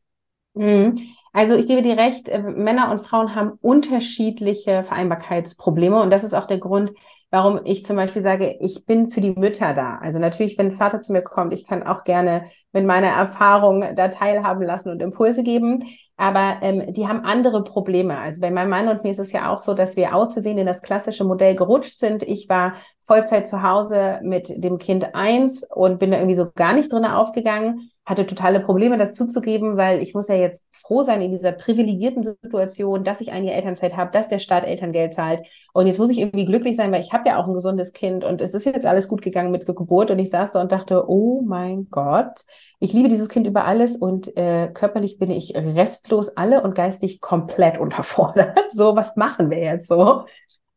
Mhm. 0.53 0.99
Also 1.33 1.55
ich 1.55 1.67
gebe 1.67 1.81
dir 1.81 1.97
recht, 1.97 2.27
äh, 2.29 2.39
Männer 2.39 2.91
und 2.91 2.99
Frauen 2.99 3.35
haben 3.35 3.53
unterschiedliche 3.61 4.83
Vereinbarkeitsprobleme 4.83 6.01
und 6.01 6.09
das 6.09 6.23
ist 6.23 6.33
auch 6.33 6.45
der 6.45 6.57
Grund, 6.57 6.91
warum 7.31 7.61
ich 7.63 7.85
zum 7.85 7.95
Beispiel 7.95 8.21
sage, 8.21 8.57
ich 8.59 8.85
bin 8.85 9.09
für 9.09 9.21
die 9.21 9.31
Mütter 9.31 9.73
da. 9.73 9.97
Also 10.01 10.19
natürlich, 10.19 10.57
wenn 10.57 10.67
ein 10.67 10.71
Vater 10.71 11.01
zu 11.01 11.13
mir 11.13 11.21
kommt, 11.21 11.53
ich 11.53 11.65
kann 11.65 11.81
auch 11.81 12.03
gerne 12.03 12.43
mit 12.73 12.85
meiner 12.85 13.07
Erfahrung 13.07 13.95
da 13.95 14.09
teilhaben 14.09 14.63
lassen 14.63 14.91
und 14.91 15.01
Impulse 15.01 15.43
geben. 15.43 15.85
Aber 16.17 16.57
ähm, 16.61 16.93
die 16.93 17.07
haben 17.07 17.23
andere 17.25 17.63
Probleme. 17.63 18.17
Also 18.17 18.41
bei 18.41 18.51
meinem 18.51 18.69
Mann 18.69 18.89
und 18.89 19.03
mir 19.03 19.11
ist 19.11 19.19
es 19.19 19.31
ja 19.31 19.49
auch 19.49 19.57
so, 19.57 19.73
dass 19.73 19.95
wir 19.95 20.13
aus 20.13 20.33
Versehen 20.33 20.57
in 20.57 20.67
das 20.67 20.81
klassische 20.81 21.23
Modell 21.23 21.55
gerutscht 21.55 21.99
sind. 21.99 22.21
Ich 22.23 22.49
war 22.49 22.73
Vollzeit 23.01 23.47
zu 23.47 23.63
Hause 23.63 24.19
mit 24.21 24.53
dem 24.63 24.77
Kind 24.77 25.15
eins 25.15 25.65
und 25.73 25.99
bin 25.99 26.11
da 26.11 26.17
irgendwie 26.17 26.35
so 26.35 26.51
gar 26.53 26.73
nicht 26.73 26.91
drin 26.91 27.05
aufgegangen 27.05 27.90
hatte 28.03 28.25
totale 28.25 28.59
Probleme, 28.59 28.97
das 28.97 29.13
zuzugeben, 29.13 29.77
weil 29.77 30.01
ich 30.01 30.15
muss 30.15 30.27
ja 30.27 30.35
jetzt 30.35 30.65
froh 30.71 31.03
sein 31.03 31.21
in 31.21 31.31
dieser 31.31 31.51
privilegierten 31.51 32.23
Situation, 32.23 33.03
dass 33.03 33.21
ich 33.21 33.31
eine 33.31 33.53
Elternzeit 33.53 33.95
habe, 33.95 34.11
dass 34.11 34.27
der 34.27 34.39
Staat 34.39 34.65
Elterngeld 34.65 35.13
zahlt. 35.13 35.41
Und 35.71 35.85
jetzt 35.85 35.99
muss 35.99 36.09
ich 36.09 36.17
irgendwie 36.17 36.45
glücklich 36.45 36.75
sein, 36.75 36.91
weil 36.91 37.01
ich 37.01 37.13
habe 37.13 37.29
ja 37.29 37.37
auch 37.37 37.47
ein 37.47 37.53
gesundes 37.53 37.93
Kind 37.93 38.23
und 38.23 38.41
es 38.41 38.55
ist 38.55 38.65
jetzt 38.65 38.87
alles 38.87 39.07
gut 39.07 39.21
gegangen 39.21 39.51
mit 39.51 39.65
Geburt. 39.67 40.09
Und 40.09 40.17
ich 40.17 40.31
saß 40.31 40.51
da 40.51 40.61
und 40.61 40.71
dachte, 40.71 41.09
oh 41.09 41.41
mein 41.45 41.89
Gott, 41.91 42.45
ich 42.79 42.91
liebe 42.91 43.07
dieses 43.07 43.29
Kind 43.29 43.45
über 43.45 43.65
alles 43.65 43.95
und 43.95 44.35
äh, 44.35 44.69
körperlich 44.73 45.19
bin 45.19 45.29
ich 45.29 45.55
restlos 45.55 46.35
alle 46.35 46.63
und 46.63 46.73
geistig 46.73 47.21
komplett 47.21 47.77
unterfordert. 47.77 48.57
So, 48.71 48.95
was 48.95 49.15
machen 49.17 49.49
wir 49.49 49.59
jetzt 49.59 49.87
so? 49.87 50.23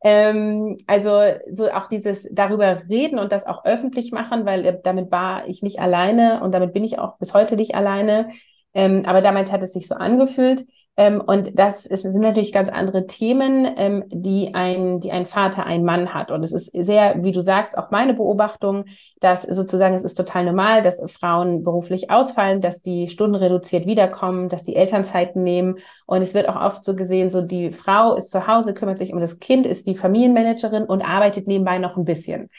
Ähm, 0.04 0.76
also 0.86 1.18
so 1.50 1.70
auch 1.72 1.88
dieses 1.88 2.28
darüber 2.30 2.82
reden 2.90 3.18
und 3.18 3.32
das 3.32 3.46
auch 3.46 3.64
öffentlich 3.64 4.12
machen, 4.12 4.44
weil 4.44 4.66
äh, 4.66 4.78
damit 4.84 5.10
war 5.10 5.48
ich 5.48 5.62
nicht 5.62 5.80
alleine 5.80 6.42
und 6.42 6.52
damit 6.52 6.74
bin 6.74 6.84
ich 6.84 6.98
auch 6.98 7.16
bis 7.18 7.32
heute 7.32 7.56
nicht 7.56 7.74
alleine. 7.74 8.30
Ähm, 8.74 9.04
aber 9.06 9.22
damals 9.22 9.50
hat 9.50 9.62
es 9.62 9.72
sich 9.72 9.88
so 9.88 9.94
angefühlt. 9.94 10.66
Ähm, 10.96 11.20
und 11.20 11.58
das 11.58 11.86
ist, 11.86 12.02
sind 12.02 12.20
natürlich 12.20 12.52
ganz 12.52 12.68
andere 12.68 13.06
Themen, 13.06 13.66
ähm, 13.76 14.04
die 14.10 14.54
ein, 14.54 15.00
die 15.00 15.10
ein 15.10 15.26
Vater, 15.26 15.66
ein 15.66 15.84
Mann 15.84 16.14
hat. 16.14 16.30
Und 16.30 16.44
es 16.44 16.52
ist 16.52 16.66
sehr, 16.72 17.24
wie 17.24 17.32
du 17.32 17.40
sagst, 17.40 17.76
auch 17.76 17.90
meine 17.90 18.14
Beobachtung, 18.14 18.84
dass 19.20 19.42
sozusagen 19.42 19.94
es 19.94 20.04
ist 20.04 20.14
total 20.14 20.44
normal, 20.44 20.82
dass 20.82 21.02
Frauen 21.10 21.64
beruflich 21.64 22.10
ausfallen, 22.10 22.60
dass 22.60 22.80
die 22.80 23.08
Stunden 23.08 23.34
reduziert 23.34 23.86
wiederkommen, 23.86 24.48
dass 24.48 24.62
die 24.62 24.76
Elternzeiten 24.76 25.42
nehmen. 25.42 25.78
Und 26.06 26.22
es 26.22 26.32
wird 26.32 26.48
auch 26.48 26.60
oft 26.60 26.84
so 26.84 26.94
gesehen, 26.94 27.28
so 27.28 27.42
die 27.42 27.72
Frau 27.72 28.14
ist 28.14 28.30
zu 28.30 28.46
Hause, 28.46 28.72
kümmert 28.72 28.98
sich 28.98 29.12
um 29.12 29.20
das 29.20 29.40
Kind, 29.40 29.66
ist 29.66 29.88
die 29.88 29.96
Familienmanagerin 29.96 30.84
und 30.84 31.02
arbeitet 31.02 31.48
nebenbei 31.48 31.78
noch 31.78 31.96
ein 31.96 32.04
bisschen. 32.04 32.50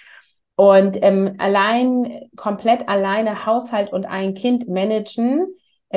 Und 0.58 0.98
ähm, 1.02 1.36
allein, 1.38 2.30
komplett 2.36 2.88
alleine 2.90 3.46
Haushalt 3.46 3.94
und 3.94 4.06
ein 4.06 4.34
Kind 4.34 4.68
managen, 4.68 5.48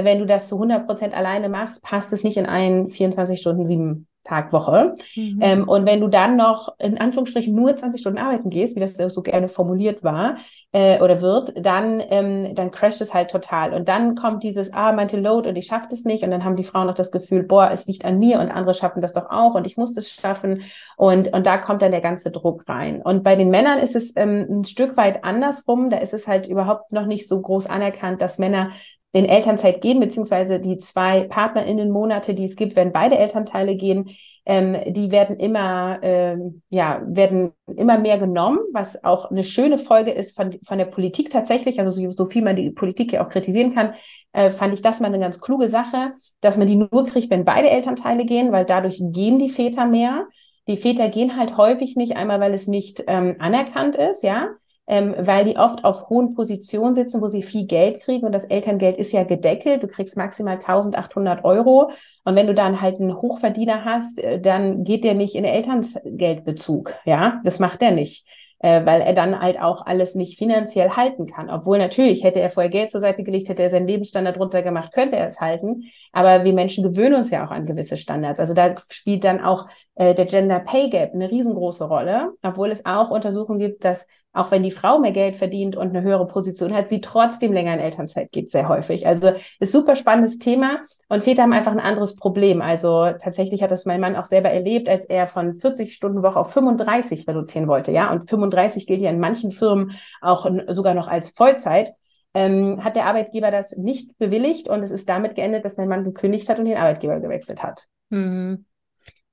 wenn 0.05 0.19
du 0.19 0.27
das 0.27 0.49
zu 0.49 0.57
100 0.57 0.87
Prozent 0.87 1.15
alleine 1.15 1.49
machst, 1.49 1.83
passt 1.83 2.13
es 2.13 2.25
nicht 2.25 2.37
in 2.37 2.47
einen 2.47 2.89
24 2.89 3.41
Stunden, 3.41 3.67
sieben 3.67 4.09
Tag 4.29 4.53
Woche. 4.53 4.95
Mhm. 5.17 5.39
Ähm, 5.41 5.69
und 5.69 5.87
wenn 5.87 6.01
du 6.01 6.09
dann 6.09 6.37
noch 6.37 6.75
in 6.79 6.99
Anführungsstrichen 6.99 7.55
nur 7.55 7.75
20 7.75 8.01
Stunden 8.01 8.19
arbeiten 8.19 8.51
gehst, 8.51 8.77
wie 8.77 8.81
das 8.81 8.95
so 8.97 9.23
gerne 9.23 9.49
formuliert 9.49 10.05
war 10.05 10.37
äh, 10.73 11.01
oder 11.01 11.23
wird, 11.23 11.55
dann, 11.57 12.03
ähm, 12.11 12.55
dann 12.55 12.71
crasht 12.71 13.01
es 13.01 13.15
halt 13.15 13.31
total. 13.31 13.73
Und 13.73 13.89
dann 13.89 14.15
kommt 14.15 14.43
dieses, 14.43 14.73
ah, 14.73 14.93
meinte 14.93 15.19
Load 15.19 15.49
und 15.49 15.57
ich 15.57 15.67
schaffe 15.67 15.87
das 15.89 16.05
nicht. 16.05 16.25
Und 16.25 16.31
dann 16.31 16.45
haben 16.45 16.57
die 16.57 16.65
Frauen 16.65 16.87
noch 16.87 16.95
das 16.95 17.11
Gefühl, 17.11 17.43
boah, 17.43 17.71
es 17.73 17.87
liegt 17.87 18.05
an 18.05 18.19
mir 18.19 18.39
und 18.41 18.51
andere 18.51 18.75
schaffen 18.75 19.01
das 19.01 19.15
doch 19.15 19.31
auch 19.31 19.55
und 19.55 19.65
ich 19.65 19.79
muss 19.79 19.95
das 19.95 20.11
schaffen. 20.11 20.63
Und, 20.97 21.33
und 21.33 21.47
da 21.47 21.57
kommt 21.57 21.81
dann 21.81 21.93
der 21.93 22.03
ganze 22.03 22.31
Druck 22.31 22.69
rein. 22.69 23.01
Und 23.01 23.25
bei 23.25 23.35
den 23.35 23.49
Männern 23.49 23.79
ist 23.79 23.97
es 23.97 24.13
ähm, 24.15 24.47
ein 24.51 24.65
Stück 24.65 24.97
weit 24.99 25.25
andersrum. 25.25 25.89
Da 25.89 25.99
ist 25.99 26.13
es 26.13 26.29
halt 26.29 26.47
überhaupt 26.47 26.93
noch 26.93 27.07
nicht 27.07 27.27
so 27.27 27.41
groß 27.41 27.67
anerkannt, 27.67 28.21
dass 28.21 28.39
Männer 28.39 28.73
in 29.13 29.25
Elternzeit 29.25 29.81
gehen, 29.81 30.01
beziehungsweise 30.01 30.61
die 30.61 30.79
zwei 30.79 31.23
PartnerInnen-Monate, 31.23 32.35
die 32.35 32.45
es 32.45 32.57
gibt, 32.57 32.77
wenn 32.77 32.93
beide 32.93 33.17
Elternteile 33.17 33.75
gehen, 33.77 34.11
ähm, 34.45 34.77
die 34.87 35.11
werden 35.11 35.37
immer, 35.37 35.99
ähm, 36.03 36.63
ja, 36.69 37.03
werden 37.07 37.53
immer 37.67 37.99
mehr 37.99 38.19
genommen, 38.19 38.59
was 38.73 39.05
auch 39.05 39.31
eine 39.31 39.45
schöne 39.45 39.79
Folge 39.79 40.11
ist 40.11 40.37
von, 40.37 40.59
von 40.65 40.79
der 40.79 40.87
Politik 40.87 41.31
tatsächlich, 41.31 41.81
also 41.81 41.91
so, 41.91 42.11
so 42.11 42.25
viel 42.25 42.43
man 42.43 42.57
die 42.57 42.71
Politik 42.71 43.13
ja 43.13 43.25
auch 43.25 43.29
kritisieren 43.29 43.75
kann, 43.75 43.95
äh, 44.33 44.51
fand 44.51 44.75
ich 44.75 44.83
das 44.83 45.01
mal 45.01 45.09
eine 45.09 45.19
ganz 45.19 45.41
kluge 45.41 45.69
Sache, 45.69 46.13
dass 46.41 46.57
man 46.57 46.67
die 46.67 46.77
nur 46.77 47.07
kriegt, 47.07 47.31
wenn 47.31 47.45
beide 47.45 47.71
Elternteile 47.71 48.25
gehen, 48.25 48.53
weil 48.53 48.65
dadurch 48.65 49.01
gehen 49.01 49.39
die 49.39 49.51
Väter 49.51 49.87
mehr. 49.87 50.27
Die 50.67 50.77
Väter 50.77 51.09
gehen 51.09 51.37
halt 51.37 51.57
häufig 51.57 51.97
nicht, 51.97 52.17
einmal 52.17 52.41
weil 52.41 52.53
es 52.53 52.67
nicht 52.67 53.05
ähm, 53.07 53.37
anerkannt 53.39 53.97
ist, 53.97 54.23
ja, 54.23 54.49
ähm, 54.89 55.15
weil 55.19 55.45
die 55.45 55.57
oft 55.57 55.85
auf 55.85 56.09
hohen 56.09 56.35
Positionen 56.35 56.95
sitzen, 56.95 57.21
wo 57.21 57.29
sie 57.29 57.43
viel 57.43 57.67
Geld 57.67 58.01
kriegen 58.01 58.27
und 58.27 58.33
das 58.33 58.45
Elterngeld 58.45 58.97
ist 58.97 59.13
ja 59.13 59.23
gedeckelt. 59.23 59.83
Du 59.83 59.87
kriegst 59.87 60.17
maximal 60.17 60.55
1800 60.55 61.45
Euro 61.45 61.91
und 62.25 62.35
wenn 62.35 62.47
du 62.47 62.55
dann 62.55 62.81
halt 62.81 62.99
einen 62.99 63.21
Hochverdiener 63.21 63.85
hast, 63.85 64.19
äh, 64.19 64.41
dann 64.41 64.85
geht 64.85 65.05
der 65.05 65.15
nicht 65.15 65.35
in 65.35 65.45
Elterngeldbezug. 65.45 66.95
Ja, 67.05 67.41
das 67.45 67.59
macht 67.59 67.83
er 67.83 67.93
nicht 67.93 68.27
äh, 68.61 68.85
weil 68.85 69.01
er 69.03 69.13
dann 69.13 69.41
halt 69.41 69.61
auch 69.61 69.87
alles 69.87 70.15
nicht 70.15 70.39
finanziell 70.39 70.91
halten 70.91 71.27
kann. 71.27 71.51
Obwohl 71.51 71.79
natürlich 71.79 72.25
hätte 72.25 72.41
er 72.41 72.51
vorher 72.51 72.71
Geld 72.71 72.91
zur 72.91 73.01
Seite 73.01 73.23
gelegt, 73.23 73.49
hätte 73.49 73.63
er 73.63 73.71
seinen 73.71 73.87
Lebensstandard 73.87 74.39
runtergemacht, 74.39 74.93
könnte 74.93 75.17
er 75.17 75.27
es 75.27 75.41
halten. 75.41 75.85
Aber 76.13 76.45
wir 76.45 76.53
Menschen 76.53 76.85
gewöhnen 76.85 77.15
uns 77.15 77.31
ja 77.31 77.47
auch 77.47 77.51
an 77.51 77.67
gewisse 77.67 77.97
Standards. 77.97 78.41
Also 78.41 78.55
da 78.55 78.75
spielt 78.91 79.25
dann 79.25 79.41
auch 79.41 79.69
äh, 79.95 80.15
der 80.15 80.27
Gender 80.27 80.59
Pay 80.61 80.91
Gap 80.91 81.15
eine 81.15 81.31
riesengroße 81.31 81.85
Rolle, 81.85 82.33
obwohl 82.43 82.71
es 82.71 82.85
auch 82.85 83.11
Untersuchungen 83.11 83.59
gibt, 83.59 83.85
dass 83.85 84.07
auch 84.33 84.51
wenn 84.51 84.63
die 84.63 84.71
Frau 84.71 84.99
mehr 84.99 85.11
Geld 85.11 85.37
verdient 85.37 85.77
und 85.77 85.89
eine 85.89 86.03
höhere 86.03 86.27
Position 86.27 86.75
hat, 86.75 86.89
sie 86.89 87.01
trotzdem 87.01 87.53
länger 87.53 87.75
in 87.75 87.81
Elternzeit 87.81 88.31
geht, 88.31 88.51
sehr 88.51 88.69
häufig. 88.69 89.07
Also 89.07 89.33
ist 89.59 89.73
super 89.73 89.97
spannendes 89.97 90.39
Thema 90.39 90.81
und 91.09 91.25
Väter 91.25 91.43
haben 91.43 91.53
einfach 91.53 91.73
ein 91.73 91.81
anderes 91.81 92.15
Problem. 92.15 92.61
Also 92.61 93.11
tatsächlich 93.21 93.63
hat 93.63 93.71
das 93.71 93.87
mein 93.87 94.01
Mann 94.01 94.17
auch 94.17 94.27
selber 94.27 94.51
erlebt, 94.51 94.89
als 94.89 95.07
er 95.07 95.27
von 95.27 95.55
40 95.55 95.95
Stunden 95.95 96.23
Woche 96.23 96.39
auf 96.39 96.53
35 96.53 97.27
reduzieren 97.27 97.69
wollte, 97.69 97.91
ja. 97.91 98.13
Und 98.13 98.29
35 98.29 98.87
gilt 98.87 99.01
ja 99.01 99.11
in 99.11 99.21
manchen 99.21 99.51
Firmen 99.51 99.93
auch 100.21 100.49
sogar 100.69 100.95
noch 100.95 101.09
als 101.09 101.31
Vollzeit. 101.31 101.95
Ähm, 102.35 102.85
hat 102.85 102.95
der 102.95 103.07
Arbeitgeber 103.07 103.51
das 103.51 103.77
nicht 103.77 104.17
bewilligt 104.19 104.69
und 104.69 104.83
es 104.83 104.91
ist 104.91 105.09
damit 105.09 105.35
geendet, 105.35 105.65
dass 105.65 105.79
mein 105.79 105.89
Mann 105.89 106.05
gekündigt 106.05 106.49
hat 106.49 106.59
und 106.59 106.67
den 106.67 106.77
Arbeitgeber 106.77 107.19
gewechselt 107.21 107.63
hat. 107.63 107.87
Mhm. 108.11 108.67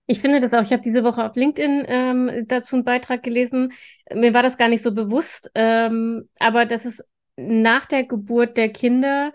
Ich 0.08 0.20
finde 0.20 0.40
das 0.40 0.54
auch. 0.54 0.62
Ich 0.62 0.72
habe 0.72 0.84
diese 0.84 1.04
Woche 1.04 1.24
auf 1.24 1.36
LinkedIn 1.36 1.86
ähm, 1.88 2.46
dazu 2.48 2.76
einen 2.76 2.86
Beitrag 2.86 3.24
gelesen. 3.24 3.74
Mir 4.14 4.34
war 4.34 4.44
das 4.44 4.58
gar 4.58 4.68
nicht 4.68 4.84
so 4.84 4.94
bewusst, 4.94 5.50
ähm, 5.56 6.30
aber 6.40 6.66
dass 6.66 6.86
es 6.86 7.04
nach 7.38 7.86
der 7.86 8.04
Geburt 8.04 8.56
der 8.58 8.70
Kinder 8.70 9.34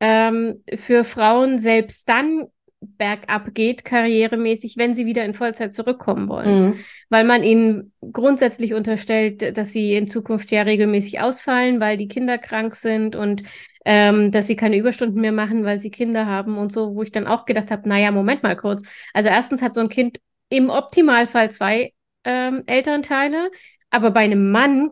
ähm, 0.00 0.64
für 0.76 1.04
Frauen 1.04 1.58
selbst 1.58 2.08
dann 2.08 2.46
bergab 2.80 3.54
geht, 3.54 3.84
karrieremäßig, 3.84 4.76
wenn 4.78 4.94
sie 4.94 5.04
wieder 5.04 5.24
in 5.24 5.34
Vollzeit 5.34 5.74
zurückkommen 5.74 6.28
wollen. 6.28 6.64
Mhm. 6.64 6.74
Weil 7.10 7.24
man 7.24 7.44
ihnen 7.44 7.92
grundsätzlich 8.00 8.72
unterstellt, 8.72 9.56
dass 9.56 9.70
sie 9.70 9.94
in 9.94 10.06
Zukunft 10.06 10.50
ja 10.50 10.62
regelmäßig 10.62 11.20
ausfallen, 11.20 11.78
weil 11.80 11.98
die 11.98 12.08
Kinder 12.08 12.38
krank 12.38 12.74
sind 12.74 13.16
und 13.16 13.42
ähm, 13.84 14.30
dass 14.30 14.46
sie 14.46 14.56
keine 14.56 14.76
Überstunden 14.76 15.20
mehr 15.20 15.32
machen, 15.32 15.64
weil 15.64 15.80
sie 15.80 15.90
Kinder 15.90 16.26
haben 16.26 16.58
und 16.58 16.72
so, 16.72 16.94
wo 16.94 17.02
ich 17.02 17.12
dann 17.12 17.26
auch 17.26 17.46
gedacht 17.46 17.70
habe, 17.70 17.88
naja, 17.88 18.10
Moment 18.10 18.42
mal 18.42 18.56
kurz. 18.56 18.82
Also 19.14 19.28
erstens 19.28 19.62
hat 19.62 19.74
so 19.74 19.80
ein 19.80 19.88
Kind 19.88 20.18
im 20.48 20.70
Optimalfall 20.70 21.50
zwei 21.50 21.92
ähm, 22.24 22.62
Elternteile, 22.66 23.50
aber 23.90 24.10
bei 24.10 24.20
einem 24.20 24.50
Mann 24.50 24.90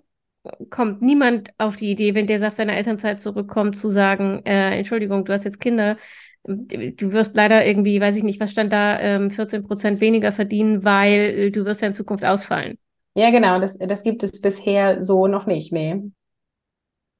kommt 0.70 1.02
niemand 1.02 1.50
auf 1.58 1.76
die 1.76 1.90
Idee, 1.90 2.14
wenn 2.14 2.26
der 2.26 2.38
sagt, 2.38 2.54
seine 2.54 2.76
Elternzeit 2.76 3.20
zurückkommt, 3.20 3.76
zu 3.76 3.90
sagen, 3.90 4.42
äh, 4.44 4.78
Entschuldigung, 4.78 5.24
du 5.24 5.32
hast 5.32 5.44
jetzt 5.44 5.60
Kinder, 5.60 5.96
du 6.44 7.12
wirst 7.12 7.36
leider 7.36 7.66
irgendwie, 7.66 8.00
weiß 8.00 8.16
ich 8.16 8.22
nicht, 8.22 8.40
was 8.40 8.50
stand 8.50 8.72
da, 8.72 8.98
ähm, 9.00 9.30
14 9.30 9.64
Prozent 9.64 10.00
weniger 10.00 10.32
verdienen, 10.32 10.84
weil 10.84 11.50
du 11.50 11.64
wirst 11.64 11.82
ja 11.82 11.88
in 11.88 11.94
Zukunft 11.94 12.24
ausfallen. 12.24 12.78
Ja, 13.14 13.30
genau, 13.30 13.58
das, 13.60 13.76
das 13.78 14.02
gibt 14.02 14.22
es 14.22 14.40
bisher 14.40 15.02
so 15.02 15.26
noch 15.26 15.46
nicht, 15.46 15.72
nee. 15.72 16.02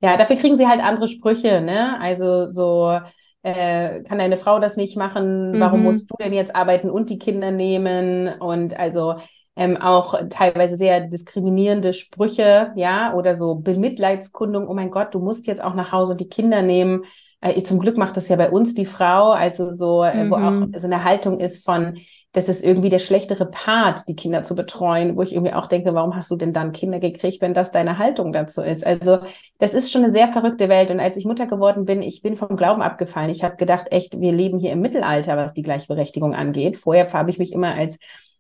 Ja, 0.00 0.17
dafür 0.17 0.37
kriegen 0.37 0.57
sie 0.57 0.69
halt 0.69 0.83
andere 0.83 1.09
Sprüche, 1.09 1.61
ne? 1.61 2.00
Also 2.00 2.49
so, 2.49 2.99
äh, 3.43 4.02
kann 4.02 4.19
deine 4.19 4.37
Frau 4.37 4.59
das 4.59 4.76
nicht 4.76 4.97
machen? 4.97 5.59
Warum 5.59 5.81
mhm. 5.81 5.87
musst 5.87 6.11
du 6.11 6.17
denn 6.21 6.33
jetzt 6.33 6.55
arbeiten 6.55 6.90
und 6.90 7.11
die 7.11 7.19
Kinder 7.19 7.50
nehmen? 7.50 8.28
Und 8.40 8.78
also 8.78 9.17
ähm, 9.57 9.76
auch 9.76 10.14
teilweise 10.31 10.76
sehr 10.76 11.00
diskriminierende 11.00 11.93
Sprüche, 11.93 12.73
ja, 12.76 13.14
oder 13.14 13.35
so 13.35 13.57
Bemitleidskundung, 13.57 14.69
oh 14.69 14.75
mein 14.75 14.90
Gott, 14.90 15.14
du 15.14 15.19
musst 15.19 15.47
jetzt 15.47 15.62
auch 15.62 15.75
nach 15.75 15.90
Hause 15.90 16.12
und 16.12 16.21
die 16.21 16.28
Kinder 16.28 16.62
nehmen. 16.62 17.05
Äh, 17.40 17.61
zum 17.62 17.81
Glück 17.81 17.97
macht 17.97 18.17
das 18.17 18.28
ja 18.28 18.37
bei 18.37 18.50
uns 18.50 18.75
die 18.75 18.87
Frau, 18.87 19.31
also 19.31 19.73
so, 19.73 20.05
äh, 20.05 20.25
mhm. 20.25 20.31
wo 20.31 20.35
auch 20.37 20.50
mhm. 20.50 20.73
so 20.76 20.87
eine 20.87 21.02
Haltung 21.02 21.40
ist 21.40 21.64
von, 21.64 21.99
das 22.33 22.49
ist 22.49 22.65
irgendwie 22.65 22.91
der 22.91 22.99
schlechtere 22.99 23.47
Part, 23.47 24.07
die 24.07 24.15
Kinder 24.15 24.43
zu 24.43 24.55
betreuen, 24.55 25.17
wo 25.17 25.23
ich 25.23 25.33
irgendwie 25.33 25.55
auch 25.55 25.67
denke, 25.67 25.95
warum 25.95 26.15
hast 26.15 26.31
du 26.31 26.37
denn 26.37 26.53
dann 26.53 26.73
Kinder 26.73 27.01
gekriegt, 27.01 27.41
wenn 27.41 27.55
das 27.55 27.73
deine 27.73 27.99
Haltung 27.99 28.33
dazu 28.33 28.61
ist? 28.61 28.87
Also 28.87 29.21
das 29.59 29.73
ist 29.73 29.91
schon 29.91 30.05
eine 30.05 30.13
sehr 30.13 30.29
verrückte 30.29 30.69
Welt. 30.69 30.91
Und 30.91 31.01
als 31.01 31.17
ich 31.17 31.25
Mutter 31.25 31.47
geworden 31.47 31.87
bin, 31.87 32.03
ich 32.03 32.21
bin 32.21 32.37
vom 32.37 32.57
Glauben 32.57 32.83
abgefallen. 32.83 33.31
Ich 33.31 33.45
habe 33.45 33.57
gedacht, 33.57 33.87
echt, 33.91 34.21
wir 34.21 34.33
leben 34.33 34.59
hier 34.59 34.73
im 34.73 34.81
Mittelalter, 34.81 35.37
was 35.39 35.55
die 35.55 35.63
Gleichberechtigung 35.63 36.35
angeht. 36.35 36.77
Vorher 36.77 37.11
habe 37.13 37.31
ich 37.31 37.39
mich 37.39 37.53
immer 37.53 37.75
als 37.75 37.99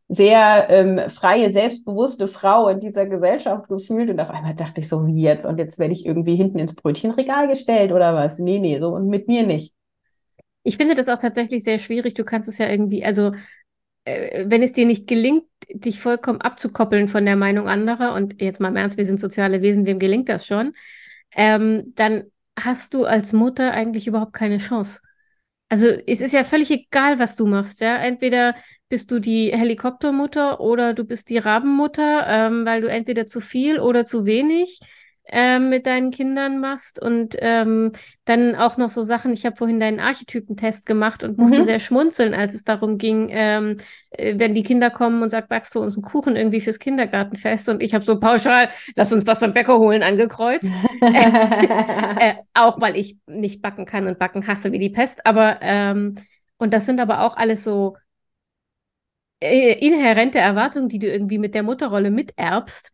sehr 0.08 0.68
ähm, 0.70 1.10
freie, 1.10 1.50
selbstbewusste 1.50 2.28
Frau 2.28 2.68
in 2.68 2.80
dieser 2.80 3.06
Gesellschaft 3.06 3.68
gefühlt 3.68 4.08
und 4.08 4.20
auf 4.20 4.30
einmal 4.30 4.54
dachte 4.54 4.80
ich 4.80 4.88
so, 4.88 5.06
wie 5.06 5.20
jetzt? 5.20 5.44
Und 5.44 5.58
jetzt 5.58 5.78
werde 5.78 5.92
ich 5.92 6.06
irgendwie 6.06 6.34
hinten 6.34 6.58
ins 6.58 6.74
Brötchenregal 6.74 7.46
gestellt 7.46 7.92
oder 7.92 8.14
was? 8.14 8.38
Nee, 8.38 8.58
nee, 8.58 8.78
so 8.80 8.88
und 8.88 9.08
mit 9.08 9.28
mir 9.28 9.46
nicht. 9.46 9.74
Ich 10.62 10.76
finde 10.76 10.94
das 10.94 11.08
auch 11.08 11.18
tatsächlich 11.18 11.62
sehr 11.62 11.78
schwierig. 11.78 12.14
Du 12.14 12.24
kannst 12.24 12.48
es 12.48 12.58
ja 12.58 12.68
irgendwie, 12.68 13.04
also 13.04 13.32
wenn 14.46 14.62
es 14.62 14.72
dir 14.72 14.86
nicht 14.86 15.06
gelingt, 15.06 15.44
dich 15.72 16.00
vollkommen 16.00 16.40
abzukoppeln 16.40 17.08
von 17.08 17.24
der 17.24 17.36
Meinung 17.36 17.68
anderer, 17.68 18.14
und 18.14 18.40
jetzt 18.40 18.60
mal 18.60 18.68
im 18.68 18.76
Ernst, 18.76 18.96
wir 18.96 19.04
sind 19.04 19.20
soziale 19.20 19.62
Wesen, 19.62 19.86
wem 19.86 19.98
gelingt 19.98 20.28
das 20.28 20.46
schon, 20.46 20.74
ähm, 21.34 21.92
dann 21.94 22.24
hast 22.58 22.94
du 22.94 23.04
als 23.04 23.32
Mutter 23.32 23.72
eigentlich 23.72 24.06
überhaupt 24.06 24.32
keine 24.32 24.58
Chance. 24.58 25.00
Also 25.68 25.88
es 25.88 26.20
ist 26.22 26.32
ja 26.32 26.44
völlig 26.44 26.70
egal, 26.70 27.18
was 27.18 27.36
du 27.36 27.46
machst, 27.46 27.80
ja. 27.80 27.96
Entweder 27.96 28.54
bist 28.88 29.10
du 29.10 29.18
die 29.18 29.52
Helikoptermutter 29.54 30.60
oder 30.60 30.94
du 30.94 31.04
bist 31.04 31.28
die 31.28 31.36
Rabenmutter, 31.38 32.26
ähm, 32.26 32.64
weil 32.64 32.80
du 32.80 32.88
entweder 32.88 33.26
zu 33.26 33.40
viel 33.40 33.78
oder 33.78 34.06
zu 34.06 34.24
wenig 34.24 34.80
ähm, 35.30 35.68
mit 35.68 35.86
deinen 35.86 36.10
Kindern 36.10 36.58
machst 36.58 37.00
und 37.00 37.36
ähm, 37.40 37.92
dann 38.24 38.54
auch 38.54 38.76
noch 38.76 38.90
so 38.90 39.02
Sachen. 39.02 39.32
Ich 39.32 39.44
habe 39.44 39.56
vorhin 39.56 39.80
deinen 39.80 40.00
Archetypentest 40.00 40.86
gemacht 40.86 41.24
und 41.24 41.38
musste 41.38 41.60
mhm. 41.60 41.64
sehr 41.64 41.80
schmunzeln, 41.80 42.34
als 42.34 42.54
es 42.54 42.64
darum 42.64 42.98
ging, 42.98 43.28
ähm, 43.30 43.76
äh, 44.10 44.38
wenn 44.38 44.54
die 44.54 44.62
Kinder 44.62 44.90
kommen 44.90 45.22
und 45.22 45.30
sagt, 45.30 45.48
backst 45.48 45.74
du 45.74 45.80
uns 45.80 45.96
einen 45.96 46.04
Kuchen 46.04 46.36
irgendwie 46.36 46.60
fürs 46.60 46.78
Kindergartenfest 46.78 47.68
und 47.68 47.82
ich 47.82 47.94
habe 47.94 48.04
so 48.04 48.18
pauschal, 48.18 48.68
lass 48.96 49.12
uns 49.12 49.26
was 49.26 49.40
beim 49.40 49.52
Bäcker 49.52 49.78
holen 49.78 50.02
angekreuzt, 50.02 50.72
äh, 51.00 52.34
auch 52.54 52.80
weil 52.80 52.96
ich 52.96 53.18
nicht 53.26 53.60
backen 53.60 53.84
kann 53.84 54.06
und 54.06 54.18
backen 54.18 54.46
hasse 54.46 54.72
wie 54.72 54.78
die 54.78 54.90
Pest. 54.90 55.26
Aber 55.26 55.58
ähm, 55.60 56.14
und 56.58 56.72
das 56.74 56.86
sind 56.86 57.00
aber 57.00 57.22
auch 57.22 57.36
alles 57.36 57.64
so 57.64 57.96
äh, 59.40 59.74
inhärente 59.74 60.38
Erwartungen, 60.38 60.88
die 60.88 60.98
du 60.98 61.06
irgendwie 61.06 61.38
mit 61.38 61.54
der 61.54 61.62
Mutterrolle 61.62 62.10
miterbst 62.10 62.92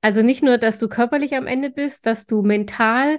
also 0.00 0.22
nicht 0.22 0.42
nur, 0.42 0.58
dass 0.58 0.78
du 0.78 0.88
körperlich 0.88 1.34
am 1.34 1.46
Ende 1.46 1.70
bist, 1.70 2.06
dass 2.06 2.26
du 2.26 2.42
mental 2.42 3.18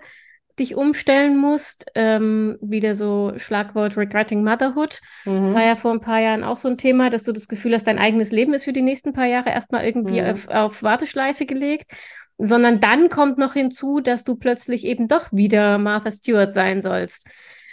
dich 0.59 0.75
umstellen 0.75 1.37
musst. 1.37 1.85
Ähm, 1.95 2.57
wieder 2.61 2.93
so 2.93 3.33
Schlagwort 3.37 3.97
Regretting 3.97 4.43
Motherhood. 4.43 5.01
Mhm. 5.25 5.53
War 5.53 5.63
ja 5.63 5.75
vor 5.75 5.91
ein 5.91 6.01
paar 6.01 6.19
Jahren 6.19 6.43
auch 6.43 6.57
so 6.57 6.67
ein 6.67 6.77
Thema, 6.77 7.09
dass 7.09 7.23
du 7.23 7.31
das 7.31 7.47
Gefühl 7.47 7.73
hast, 7.73 7.85
dein 7.85 7.99
eigenes 7.99 8.31
Leben 8.31 8.53
ist 8.53 8.63
für 8.63 8.73
die 8.73 8.81
nächsten 8.81 9.13
paar 9.13 9.27
Jahre 9.27 9.49
erstmal 9.49 9.85
irgendwie 9.85 10.21
mhm. 10.21 10.29
auf, 10.29 10.47
auf 10.47 10.83
Warteschleife 10.83 11.45
gelegt. 11.45 11.91
Sondern 12.39 12.79
dann 12.79 13.09
kommt 13.09 13.39
noch 13.39 13.53
hinzu, 13.53 13.99
dass 13.99 14.23
du 14.23 14.35
plötzlich 14.35 14.85
eben 14.85 15.07
doch 15.07 15.31
wieder 15.31 15.79
Martha 15.79 16.11
Stewart 16.11 16.53
sein 16.53 16.83
sollst. 16.83 17.27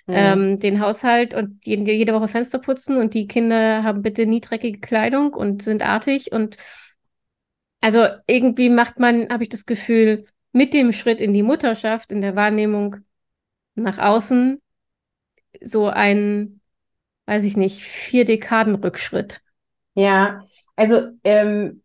Mhm. 0.07 0.15
Ähm, 0.17 0.59
den 0.59 0.81
Haushalt 0.81 1.35
und 1.35 1.65
jede, 1.65 1.93
jede 1.93 2.15
Woche 2.15 2.29
Fenster 2.29 2.59
putzen 2.59 2.97
und 2.97 3.15
die 3.15 3.27
Kinder 3.27 3.83
haben 3.83 4.03
bitte 4.03 4.27
nie 4.27 4.41
dreckige 4.41 4.81
Kleidung 4.81 5.33
und 5.33 5.63
sind 5.63 5.83
artig 5.83 6.33
und 6.33 6.57
also 7.85 8.07
irgendwie 8.27 8.71
macht 8.71 8.99
man, 8.99 9.29
habe 9.29 9.43
ich 9.43 9.51
das 9.51 9.67
Gefühl, 9.67 10.25
mit 10.53 10.73
dem 10.73 10.91
Schritt 10.91 11.21
in 11.21 11.35
die 11.35 11.43
Mutterschaft, 11.43 12.13
in 12.13 12.23
der 12.23 12.35
Wahrnehmung 12.35 12.97
nach 13.75 13.99
außen, 13.99 14.63
so 15.61 15.89
ein, 15.89 16.63
weiß 17.27 17.45
ich 17.45 17.59
nicht, 17.59 17.83
vier 17.83 18.25
Dekaden 18.25 18.77
Rückschritt. 18.77 19.43
Ja, 19.95 20.47
also 20.77 21.11
ähm, 21.25 21.83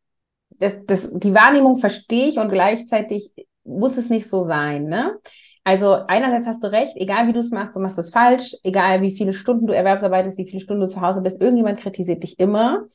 das, 0.51 0.74
das, 0.88 1.12
die 1.20 1.34
Wahrnehmung 1.34 1.75
verstehe 1.79 2.29
ich 2.29 2.38
und 2.38 2.50
gleichzeitig 2.50 3.34
muss 3.65 3.98
es 3.98 4.10
nicht 4.10 4.29
so 4.29 4.46
sein, 4.46 4.86
ne? 4.86 5.20
Also 5.65 5.98
einerseits 6.08 6.48
hast 6.48 6.63
du 6.63 6.72
recht, 6.72 6.96
egal 6.96 7.27
wie 7.27 7.34
du 7.34 7.39
es 7.39 7.51
machst, 7.51 7.75
du 7.75 7.82
machst 7.82 8.00
es 8.00 8.12
falsch, 8.12 8.56
egal 8.63 9.01
wie 9.01 9.12
viele 9.12 9.34
Stunden 9.34 9.68
du 9.68 9.75
erwerbsarbeitest, 9.75 10.38
wie 10.38 10.48
viele 10.48 10.62
Stunden 10.62 10.82
du 10.82 10.88
zu 10.88 11.01
Hause 11.01 11.22
bist, 11.22 11.41
irgendjemand 11.41 11.82
kritisiert 11.82 12.24
dich 12.24 12.39
immer. 12.39 12.86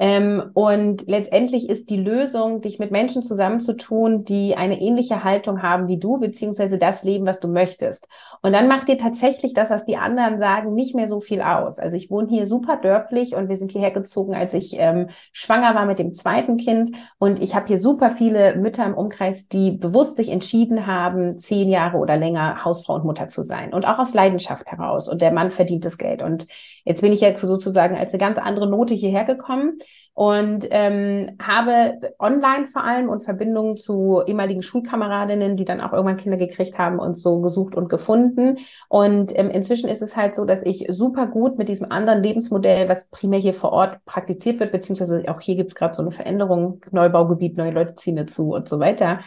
Ähm, 0.00 0.50
und 0.54 1.08
letztendlich 1.08 1.68
ist 1.68 1.90
die 1.90 1.96
Lösung, 1.96 2.60
dich 2.60 2.78
mit 2.78 2.92
Menschen 2.92 3.22
zusammenzutun, 3.22 4.24
die 4.24 4.54
eine 4.56 4.80
ähnliche 4.80 5.24
Haltung 5.24 5.62
haben 5.62 5.88
wie 5.88 5.98
du, 5.98 6.18
beziehungsweise 6.20 6.78
das 6.78 7.02
Leben, 7.02 7.26
was 7.26 7.40
du 7.40 7.48
möchtest. 7.48 8.06
Und 8.40 8.52
dann 8.52 8.68
macht 8.68 8.86
dir 8.88 8.96
tatsächlich 8.96 9.54
das, 9.54 9.70
was 9.70 9.86
die 9.86 9.96
anderen 9.96 10.38
sagen, 10.38 10.74
nicht 10.74 10.94
mehr 10.94 11.08
so 11.08 11.20
viel 11.20 11.42
aus. 11.42 11.80
Also 11.80 11.96
ich 11.96 12.10
wohne 12.10 12.28
hier 12.28 12.46
super 12.46 12.76
dörflich 12.76 13.34
und 13.34 13.48
wir 13.48 13.56
sind 13.56 13.72
hierher 13.72 13.90
gezogen, 13.90 14.34
als 14.34 14.54
ich 14.54 14.76
ähm, 14.78 15.08
schwanger 15.32 15.74
war 15.74 15.86
mit 15.86 15.98
dem 15.98 16.12
zweiten 16.12 16.58
Kind. 16.58 16.92
Und 17.18 17.42
ich 17.42 17.56
habe 17.56 17.66
hier 17.66 17.78
super 17.78 18.10
viele 18.10 18.54
Mütter 18.54 18.86
im 18.86 18.94
Umkreis, 18.94 19.48
die 19.48 19.72
bewusst 19.72 20.16
sich 20.16 20.28
entschieden 20.28 20.86
haben, 20.86 21.38
zehn 21.38 21.68
Jahre 21.68 21.98
oder 21.98 22.16
länger 22.16 22.64
Hausfrau 22.64 22.94
und 22.94 23.04
Mutter 23.04 23.26
zu 23.26 23.42
sein. 23.42 23.74
Und 23.74 23.84
auch 23.84 23.98
aus 23.98 24.14
Leidenschaft 24.14 24.70
heraus. 24.70 25.08
Und 25.08 25.22
der 25.22 25.32
Mann 25.32 25.50
verdient 25.50 25.84
das 25.84 25.98
Geld. 25.98 26.22
Und 26.22 26.46
jetzt 26.84 27.00
bin 27.00 27.12
ich 27.12 27.20
ja 27.20 27.36
sozusagen 27.36 27.96
als 27.96 28.12
eine 28.12 28.20
ganz 28.20 28.38
andere 28.38 28.68
Note 28.68 28.94
hierher 28.94 29.24
gekommen 29.24 29.78
und 30.18 30.66
ähm, 30.72 31.36
habe 31.40 32.00
online 32.18 32.66
vor 32.66 32.82
allem 32.82 33.08
und 33.08 33.22
Verbindungen 33.22 33.76
zu 33.76 34.20
ehemaligen 34.26 34.62
Schulkameradinnen, 34.62 35.56
die 35.56 35.64
dann 35.64 35.80
auch 35.80 35.92
irgendwann 35.92 36.16
Kinder 36.16 36.36
gekriegt 36.36 36.76
haben 36.76 36.98
und 36.98 37.14
so 37.14 37.40
gesucht 37.40 37.76
und 37.76 37.88
gefunden. 37.88 38.56
Und 38.88 39.30
ähm, 39.38 39.48
inzwischen 39.48 39.88
ist 39.88 40.02
es 40.02 40.16
halt 40.16 40.34
so, 40.34 40.44
dass 40.44 40.64
ich 40.64 40.86
super 40.88 41.28
gut 41.28 41.56
mit 41.56 41.68
diesem 41.68 41.92
anderen 41.92 42.20
Lebensmodell, 42.20 42.88
was 42.88 43.06
primär 43.10 43.38
hier 43.38 43.54
vor 43.54 43.70
Ort 43.70 44.04
praktiziert 44.06 44.58
wird, 44.58 44.72
beziehungsweise 44.72 45.22
auch 45.28 45.40
hier 45.40 45.54
gibt 45.54 45.68
es 45.68 45.76
gerade 45.76 45.94
so 45.94 46.02
eine 46.02 46.10
Veränderung, 46.10 46.80
Neubaugebiet, 46.90 47.56
neue 47.56 47.70
Leute 47.70 47.94
ziehen 47.94 48.16
dazu 48.16 48.52
und 48.54 48.68
so 48.68 48.80
weiter 48.80 49.20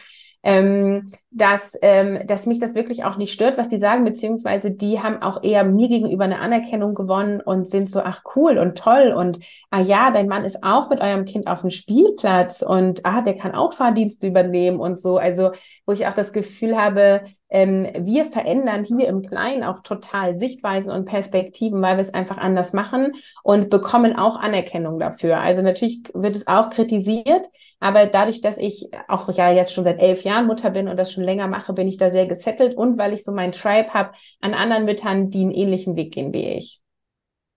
ähm, 0.44 1.12
dass, 1.30 1.78
ähm, 1.82 2.26
dass 2.26 2.48
mich 2.48 2.60
das 2.60 2.74
wirklich 2.74 3.04
auch 3.04 3.16
nicht 3.16 3.32
stört, 3.32 3.58
was 3.58 3.70
die 3.70 3.78
sagen, 3.78 4.04
beziehungsweise 4.04 4.72
die 4.72 5.00
haben 5.00 5.22
auch 5.22 5.44
eher 5.44 5.64
mir 5.64 5.88
gegenüber 5.88 6.24
eine 6.24 6.40
Anerkennung 6.40 6.96
gewonnen 6.96 7.42
und 7.42 7.70
sind 7.70 7.90
so, 7.90 8.02
ach 8.02 8.24
cool 8.36 8.58
und 8.58 8.78
toll 8.78 9.14
und 9.16 9.40
ah 9.70 9.82
ja, 9.82 10.12
dein 10.12 10.28
Mann 10.28 10.44
ist 10.44 10.64
auch 10.64 10.90
mit 10.90 11.00
eurem 11.00 11.26
Kind 11.26 11.48
auf 11.48 11.62
dem 11.62 11.70
Spielplatz 11.70 12.64
und 12.64 13.06
ah, 13.06 13.22
der 13.22 13.36
kann 13.36 13.54
auch 13.54 13.74
Fahrdienste 13.74 14.28
übernehmen 14.28 14.80
und 14.80 15.00
so. 15.00 15.18
Also, 15.18 15.52
wo 15.86 15.94
ich 15.94 16.08
auch 16.08 16.14
das 16.14 16.34
Gefühl 16.34 16.76
habe, 16.76 17.24
ähm, 17.52 17.88
wir 18.00 18.26
verändern 18.26 18.84
hier 18.86 19.08
im 19.08 19.22
Kleinen 19.22 19.64
auch 19.64 19.82
total 19.84 20.38
Sichtweisen 20.38 20.92
und 20.92 21.06
Perspektiven, 21.06 21.82
weil 21.82 21.98
wir 21.98 22.02
es 22.02 22.14
einfach 22.14 22.38
anders 22.38 22.74
machen 22.74 23.14
und 23.44 23.70
bekommen 23.70 24.16
auch 24.16 24.38
Anerkennung 24.38 25.00
dafür. 25.00 25.40
Also 25.40 25.62
natürlich 25.62 26.02
wird 26.14 26.36
es 26.36 26.48
auch 26.48 26.70
kritisiert, 26.70 27.46
aber 27.82 28.06
dadurch, 28.06 28.42
dass 28.42 28.58
ich 28.58 28.90
auch 29.08 29.30
ja 29.34 29.52
jetzt 29.52 29.74
schon 29.74 29.84
seit 29.84 30.00
elf 30.00 30.24
Jahren 30.24 30.48
Mutter 30.48 30.70
bin 30.70 30.88
und 30.88 30.98
das 30.98 31.12
schon 31.12 31.24
länger 31.24 31.48
mache, 31.48 31.74
bin 31.74 31.88
ich 31.88 31.98
da 31.98 32.10
sehr 32.10 32.28
gesettelt 32.28 32.76
und 32.78 32.98
weil 32.98 33.14
ich 33.14 33.24
so 33.24 33.32
meinen 33.32 33.52
Tribe 33.52 33.94
habe 33.94 34.12
an 34.40 34.54
anderen 34.54 34.86
Müttern, 34.86 35.30
die 35.30 35.42
einen 35.42 35.52
ähnlichen 35.52 35.96
Weg 35.96 36.14
gehen 36.14 36.34
wie 36.34 36.48
ich. 36.58 36.81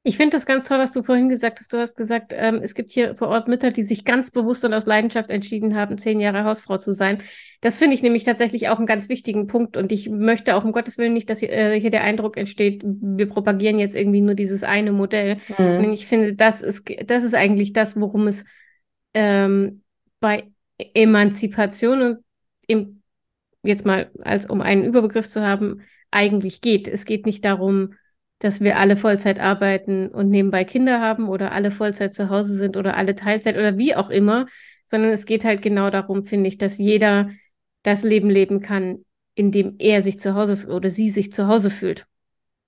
Ich 0.07 0.19
finde 0.19 0.37
das 0.37 0.45
ganz 0.45 0.69
toll, 0.69 0.79
was 0.79 0.93
du 0.93 1.03
vorhin 1.03 1.31
gesagt 1.31 1.59
hast. 1.59 1.73
Du 1.73 1.79
hast 1.79 1.97
gesagt, 1.97 2.35
ähm, 2.37 2.61
es 2.63 2.75
gibt 2.75 2.93
hier 2.93 3.17
vor 3.17 3.29
Ort 3.29 3.49
Mütter, 3.49 3.71
die 3.71 3.81
sich 3.81 4.05
ganz 4.05 4.31
bewusst 4.31 4.63
und 4.67 4.75
aus 4.75 4.85
Leidenschaft 4.85 5.31
entschieden 5.31 5.75
haben, 5.75 5.97
zehn 5.97 6.21
Jahre 6.21 6.45
Hausfrau 6.45 6.77
zu 6.77 6.93
sein. 6.93 7.19
Das 7.63 7.79
finde 7.79 7.95
ich 7.95 8.03
nämlich 8.03 8.23
tatsächlich 8.23 8.69
auch 8.69 8.77
einen 8.77 8.87
ganz 8.87 9.09
wichtigen 9.09 9.47
Punkt. 9.47 9.79
Und 9.79 9.93
ich 9.93 10.11
möchte 10.11 10.57
auch 10.57 10.65
um 10.65 10.73
Gottes 10.73 10.99
Willen 10.99 11.15
nicht, 11.15 11.31
dass 11.31 11.41
hier, 11.41 11.51
äh, 11.51 11.81
hier 11.81 11.89
der 11.89 12.05
Eindruck 12.05 12.37
entsteht, 12.37 12.83
wir 12.85 13.27
propagieren 13.27 13.79
jetzt 13.79 13.97
irgendwie 13.97 14.21
nur 14.21 14.35
dieses 14.35 14.63
eine 14.63 14.93
Modell. 14.93 15.39
Mhm. 15.57 15.91
Ich 15.95 16.07
finde, 16.07 16.35
das 16.35 16.61
ist, 16.61 16.85
das 17.07 17.25
ist 17.25 17.35
eigentlich 17.35 17.73
das, 17.73 17.99
worum 17.99 18.27
es 18.27 18.45
ähm, 19.15 19.83
bei 20.21 20.51
Emanzipation 20.77 22.03
und 22.03 22.19
im, 22.67 23.01
jetzt 23.63 23.87
mal 23.87 24.11
als 24.23 24.45
um 24.45 24.61
einen 24.61 24.85
Überbegriff 24.85 25.29
zu 25.29 25.41
haben, 25.47 25.81
eigentlich 26.11 26.61
geht. 26.61 26.89
Es 26.89 27.07
geht 27.07 27.25
nicht 27.25 27.43
darum, 27.47 27.95
dass 28.39 28.61
wir 28.61 28.79
alle 28.79 28.97
Vollzeit 28.97 29.41
arbeiten 29.41 30.09
und 30.09 30.29
nebenbei 30.29 30.65
Kinder 30.65 31.01
haben 31.01 31.29
oder 31.29 31.53
alle 31.53 31.71
Vollzeit 31.71 32.13
zu 32.13 32.31
Hause 32.31 32.55
sind 32.55 32.77
oder 32.77 32.97
alle 32.97 33.15
Teilzeit 33.15 33.57
oder 33.57 33.79
wie 33.79 33.95
auch 33.95 34.11
immer, 34.11 34.47
sondern 34.87 35.11
es 35.11 35.27
geht 35.27 35.45
halt 35.45 35.63
genau 35.63 35.91
darum, 35.91 36.25
finde 36.25 36.49
ich, 36.49 36.59
dass 36.59 36.79
jeder 36.79 37.31
das 37.83 38.03
Leben 38.03 38.31
leben 38.31 38.61
kann, 38.61 39.05
in 39.35 39.51
dem 39.51 39.77
er 39.79 40.03
sich 40.03 40.21
zu 40.21 40.35
Hause 40.35 40.67
oder 40.69 40.91
sie 40.91 41.11
sich 41.11 41.33
zu 41.33 41.49
Hause 41.49 41.71
fühlt. 41.71 42.07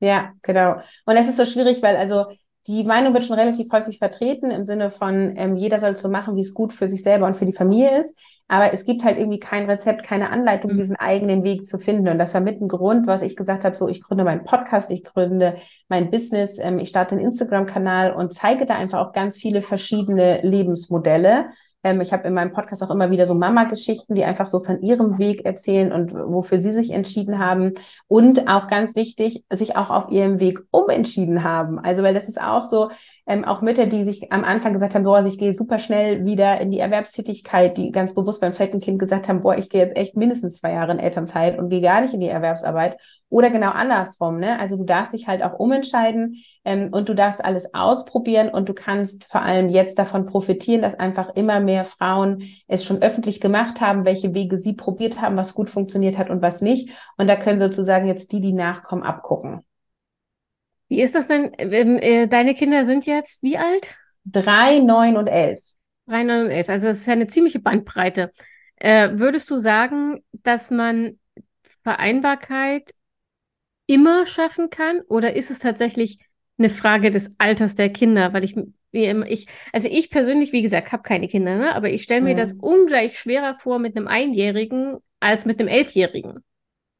Ja, 0.00 0.32
genau. 0.42 0.80
Und 1.04 1.16
es 1.16 1.28
ist 1.28 1.36
so 1.36 1.46
schwierig, 1.46 1.82
weil 1.82 1.96
also 1.96 2.26
die 2.66 2.84
Meinung 2.84 3.14
wird 3.14 3.24
schon 3.24 3.38
relativ 3.38 3.70
häufig 3.72 3.98
vertreten 3.98 4.50
im 4.50 4.66
Sinne 4.66 4.90
von, 4.90 5.34
ähm, 5.36 5.56
jeder 5.56 5.78
soll 5.78 5.96
so 5.96 6.08
machen, 6.08 6.36
wie 6.36 6.40
es 6.40 6.52
gut 6.52 6.72
für 6.72 6.88
sich 6.88 7.02
selber 7.02 7.26
und 7.26 7.36
für 7.36 7.46
die 7.46 7.52
Familie 7.52 8.00
ist. 8.00 8.14
Aber 8.48 8.72
es 8.72 8.84
gibt 8.84 9.04
halt 9.04 9.18
irgendwie 9.18 9.40
kein 9.40 9.68
Rezept, 9.68 10.04
keine 10.04 10.30
Anleitung, 10.30 10.72
mhm. 10.72 10.76
diesen 10.76 10.96
eigenen 10.96 11.42
Weg 11.42 11.66
zu 11.66 11.78
finden. 11.78 12.08
Und 12.08 12.18
das 12.18 12.34
war 12.34 12.40
mit 12.40 12.60
ein 12.60 12.68
Grund, 12.68 13.06
was 13.06 13.22
ich 13.22 13.36
gesagt 13.36 13.64
habe, 13.64 13.74
so 13.74 13.88
ich 13.88 14.02
gründe 14.02 14.24
meinen 14.24 14.44
Podcast, 14.44 14.90
ich 14.90 15.02
gründe 15.02 15.56
mein 15.88 16.10
Business, 16.10 16.58
ähm, 16.60 16.78
ich 16.78 16.88
starte 16.88 17.16
einen 17.16 17.24
Instagram-Kanal 17.24 18.12
und 18.12 18.32
zeige 18.32 18.66
da 18.66 18.74
einfach 18.74 19.06
auch 19.06 19.12
ganz 19.12 19.36
viele 19.36 19.62
verschiedene 19.62 20.40
Lebensmodelle 20.42 21.46
ähm, 21.86 22.00
ich 22.00 22.12
habe 22.12 22.26
in 22.26 22.34
meinem 22.34 22.52
Podcast 22.52 22.82
auch 22.82 22.90
immer 22.90 23.10
wieder 23.10 23.26
so 23.26 23.34
Mama-Geschichten, 23.34 24.14
die 24.14 24.24
einfach 24.24 24.46
so 24.48 24.58
von 24.58 24.82
ihrem 24.82 25.18
Weg 25.18 25.44
erzählen 25.44 25.92
und 25.92 26.12
wofür 26.12 26.58
sie 26.58 26.72
sich 26.72 26.90
entschieden 26.90 27.38
haben. 27.38 27.74
Und 28.08 28.48
auch 28.48 28.66
ganz 28.66 28.96
wichtig, 28.96 29.44
sich 29.50 29.76
auch 29.76 29.90
auf 29.90 30.10
ihrem 30.10 30.40
Weg 30.40 30.60
umentschieden 30.72 31.44
haben. 31.44 31.78
Also, 31.78 32.02
weil 32.02 32.14
das 32.14 32.28
ist 32.28 32.40
auch 32.40 32.64
so, 32.64 32.90
ähm, 33.26 33.44
auch 33.44 33.60
Mütter, 33.60 33.86
die 33.86 34.04
sich 34.04 34.32
am 34.32 34.44
Anfang 34.44 34.72
gesagt 34.72 34.94
haben, 34.94 35.02
boah, 35.02 35.24
ich 35.24 35.38
gehe 35.38 35.56
super 35.56 35.80
schnell 35.80 36.24
wieder 36.24 36.60
in 36.60 36.70
die 36.70 36.78
Erwerbstätigkeit, 36.78 37.76
die 37.76 37.90
ganz 37.90 38.14
bewusst 38.14 38.40
beim 38.40 38.52
zweiten 38.52 38.80
Kind 38.80 39.00
gesagt 39.00 39.28
haben, 39.28 39.42
boah, 39.42 39.56
ich 39.56 39.68
gehe 39.68 39.80
jetzt 39.80 39.96
echt 39.96 40.16
mindestens 40.16 40.58
zwei 40.58 40.72
Jahre 40.72 40.92
in 40.92 41.00
Elternzeit 41.00 41.58
und 41.58 41.68
gehe 41.68 41.80
gar 41.80 42.00
nicht 42.00 42.14
in 42.14 42.20
die 42.20 42.28
Erwerbsarbeit. 42.28 42.98
Oder 43.28 43.50
genau 43.50 43.70
andersrum, 43.70 44.36
ne? 44.36 44.60
Also 44.60 44.76
du 44.76 44.84
darfst 44.84 45.12
dich 45.12 45.26
halt 45.26 45.42
auch 45.42 45.58
umentscheiden 45.58 46.36
ähm, 46.64 46.90
und 46.92 47.08
du 47.08 47.14
darfst 47.14 47.44
alles 47.44 47.74
ausprobieren 47.74 48.48
und 48.50 48.68
du 48.68 48.74
kannst 48.74 49.24
vor 49.24 49.42
allem 49.42 49.68
jetzt 49.68 49.98
davon 49.98 50.26
profitieren, 50.26 50.82
dass 50.82 50.94
einfach 50.94 51.34
immer 51.34 51.58
mehr 51.58 51.84
Frauen 51.84 52.44
es 52.68 52.84
schon 52.84 53.02
öffentlich 53.02 53.40
gemacht 53.40 53.80
haben, 53.80 54.04
welche 54.04 54.32
Wege 54.34 54.58
sie 54.58 54.74
probiert 54.74 55.20
haben, 55.20 55.36
was 55.36 55.54
gut 55.54 55.68
funktioniert 55.68 56.16
hat 56.16 56.30
und 56.30 56.42
was 56.42 56.60
nicht. 56.60 56.90
Und 57.18 57.26
da 57.26 57.34
können 57.34 57.58
sozusagen 57.58 58.06
jetzt 58.06 58.30
die, 58.30 58.40
die 58.40 58.52
nachkommen, 58.52 59.02
abgucken. 59.02 59.64
Wie 60.88 61.02
ist 61.02 61.14
das 61.14 61.28
denn? 61.28 61.52
Ähm, 61.58 61.98
äh, 61.98 62.26
deine 62.26 62.54
Kinder 62.54 62.84
sind 62.84 63.06
jetzt 63.06 63.42
wie 63.42 63.58
alt? 63.58 63.96
Drei, 64.24 64.78
neun 64.78 65.16
und 65.16 65.26
elf. 65.26 65.60
Drei, 66.06 66.22
neun 66.22 66.46
und 66.46 66.50
elf. 66.50 66.68
Also 66.68 66.88
das 66.88 66.98
ist 66.98 67.06
ja 67.06 67.12
eine 67.12 67.26
ziemliche 67.26 67.60
Bandbreite. 67.60 68.32
Äh, 68.76 69.10
würdest 69.14 69.50
du 69.50 69.56
sagen, 69.56 70.22
dass 70.32 70.70
man 70.70 71.18
Vereinbarkeit 71.82 72.90
immer 73.86 74.26
schaffen 74.26 74.70
kann? 74.70 75.00
Oder 75.08 75.34
ist 75.34 75.50
es 75.50 75.58
tatsächlich 75.58 76.18
eine 76.58 76.68
Frage 76.68 77.10
des 77.10 77.34
Alters 77.38 77.74
der 77.74 77.92
Kinder? 77.92 78.32
Weil 78.32 78.44
ich, 78.44 78.56
ich 78.92 79.46
also 79.72 79.88
ich 79.90 80.10
persönlich, 80.10 80.52
wie 80.52 80.62
gesagt, 80.62 80.92
habe 80.92 81.02
keine 81.02 81.28
Kinder, 81.28 81.56
ne? 81.56 81.74
aber 81.74 81.90
ich 81.90 82.02
stelle 82.02 82.22
mir 82.22 82.34
mhm. 82.34 82.38
das 82.38 82.52
ungleich 82.54 83.18
schwerer 83.18 83.56
vor 83.58 83.78
mit 83.78 83.96
einem 83.96 84.08
Einjährigen 84.08 84.98
als 85.20 85.46
mit 85.46 85.58
einem 85.58 85.68
Elfjährigen. 85.68 86.44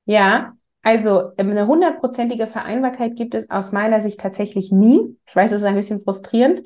Ja, 0.06 0.56
also 0.86 1.32
ähm, 1.36 1.50
eine 1.50 1.66
hundertprozentige 1.66 2.46
Vereinbarkeit 2.46 3.16
gibt 3.16 3.34
es 3.34 3.50
aus 3.50 3.72
meiner 3.72 4.00
Sicht 4.00 4.20
tatsächlich 4.20 4.70
nie. 4.70 5.16
Ich 5.26 5.34
weiß, 5.34 5.50
es 5.50 5.62
ist 5.62 5.66
ein 5.66 5.74
bisschen 5.74 5.98
frustrierend. 5.98 6.62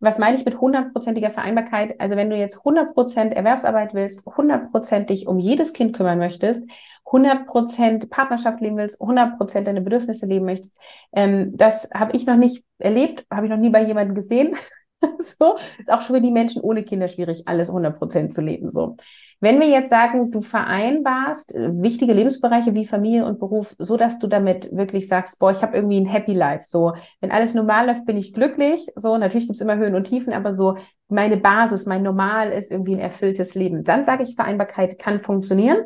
Was 0.00 0.16
meine 0.16 0.38
ich 0.38 0.46
mit 0.46 0.58
hundertprozentiger 0.58 1.30
Vereinbarkeit? 1.30 2.00
Also 2.00 2.16
wenn 2.16 2.30
du 2.30 2.36
jetzt 2.36 2.64
100% 2.64 3.34
Erwerbsarbeit 3.34 3.92
willst, 3.92 4.26
100% 4.26 5.10
dich 5.10 5.26
um 5.26 5.38
jedes 5.38 5.74
Kind 5.74 5.94
kümmern 5.94 6.18
möchtest, 6.18 6.66
100% 7.04 8.08
Partnerschaft 8.08 8.62
leben 8.62 8.78
willst, 8.78 9.02
100% 9.02 9.64
deine 9.64 9.82
Bedürfnisse 9.82 10.24
leben 10.24 10.46
möchtest, 10.46 10.74
ähm, 11.12 11.54
das 11.54 11.90
habe 11.92 12.16
ich 12.16 12.24
noch 12.24 12.36
nicht 12.36 12.64
erlebt, 12.78 13.26
habe 13.30 13.44
ich 13.44 13.50
noch 13.50 13.58
nie 13.58 13.68
bei 13.68 13.82
jemandem 13.82 14.14
gesehen. 14.14 14.56
so 15.18 15.56
ist 15.78 15.92
auch 15.92 16.00
schon 16.00 16.16
für 16.16 16.22
die 16.22 16.32
Menschen 16.32 16.62
ohne 16.62 16.84
Kinder 16.84 17.08
schwierig, 17.08 17.42
alles 17.44 17.70
100% 17.70 18.30
zu 18.30 18.40
leben. 18.40 18.70
So 18.70 18.96
Wenn 19.40 19.60
wir 19.60 19.68
jetzt 19.68 19.90
sagen, 19.90 20.32
du 20.32 20.40
vereinbarst 20.40 21.54
äh, 21.54 21.70
wichtige 21.80 22.12
Lebensbereiche 22.12 22.74
wie 22.74 22.84
Familie 22.84 23.24
und 23.24 23.38
Beruf, 23.38 23.76
so 23.78 23.96
dass 23.96 24.18
du 24.18 24.26
damit 24.26 24.74
wirklich 24.74 25.06
sagst, 25.06 25.38
boah, 25.38 25.52
ich 25.52 25.62
habe 25.62 25.76
irgendwie 25.76 26.00
ein 26.00 26.06
Happy 26.06 26.34
Life. 26.34 26.64
So, 26.66 26.94
wenn 27.20 27.30
alles 27.30 27.54
normal 27.54 27.86
läuft, 27.86 28.04
bin 28.04 28.16
ich 28.16 28.32
glücklich. 28.32 28.86
So, 28.96 29.16
natürlich 29.16 29.46
gibt's 29.46 29.62
immer 29.62 29.76
Höhen 29.76 29.94
und 29.94 30.04
Tiefen, 30.04 30.32
aber 30.32 30.52
so 30.52 30.76
meine 31.08 31.36
Basis, 31.36 31.86
mein 31.86 32.02
Normal 32.02 32.50
ist 32.50 32.72
irgendwie 32.72 32.94
ein 32.94 33.00
erfülltes 33.00 33.54
Leben. 33.54 33.84
Dann 33.84 34.04
sage 34.04 34.24
ich, 34.24 34.34
Vereinbarkeit 34.34 34.98
kann 34.98 35.20
funktionieren. 35.20 35.78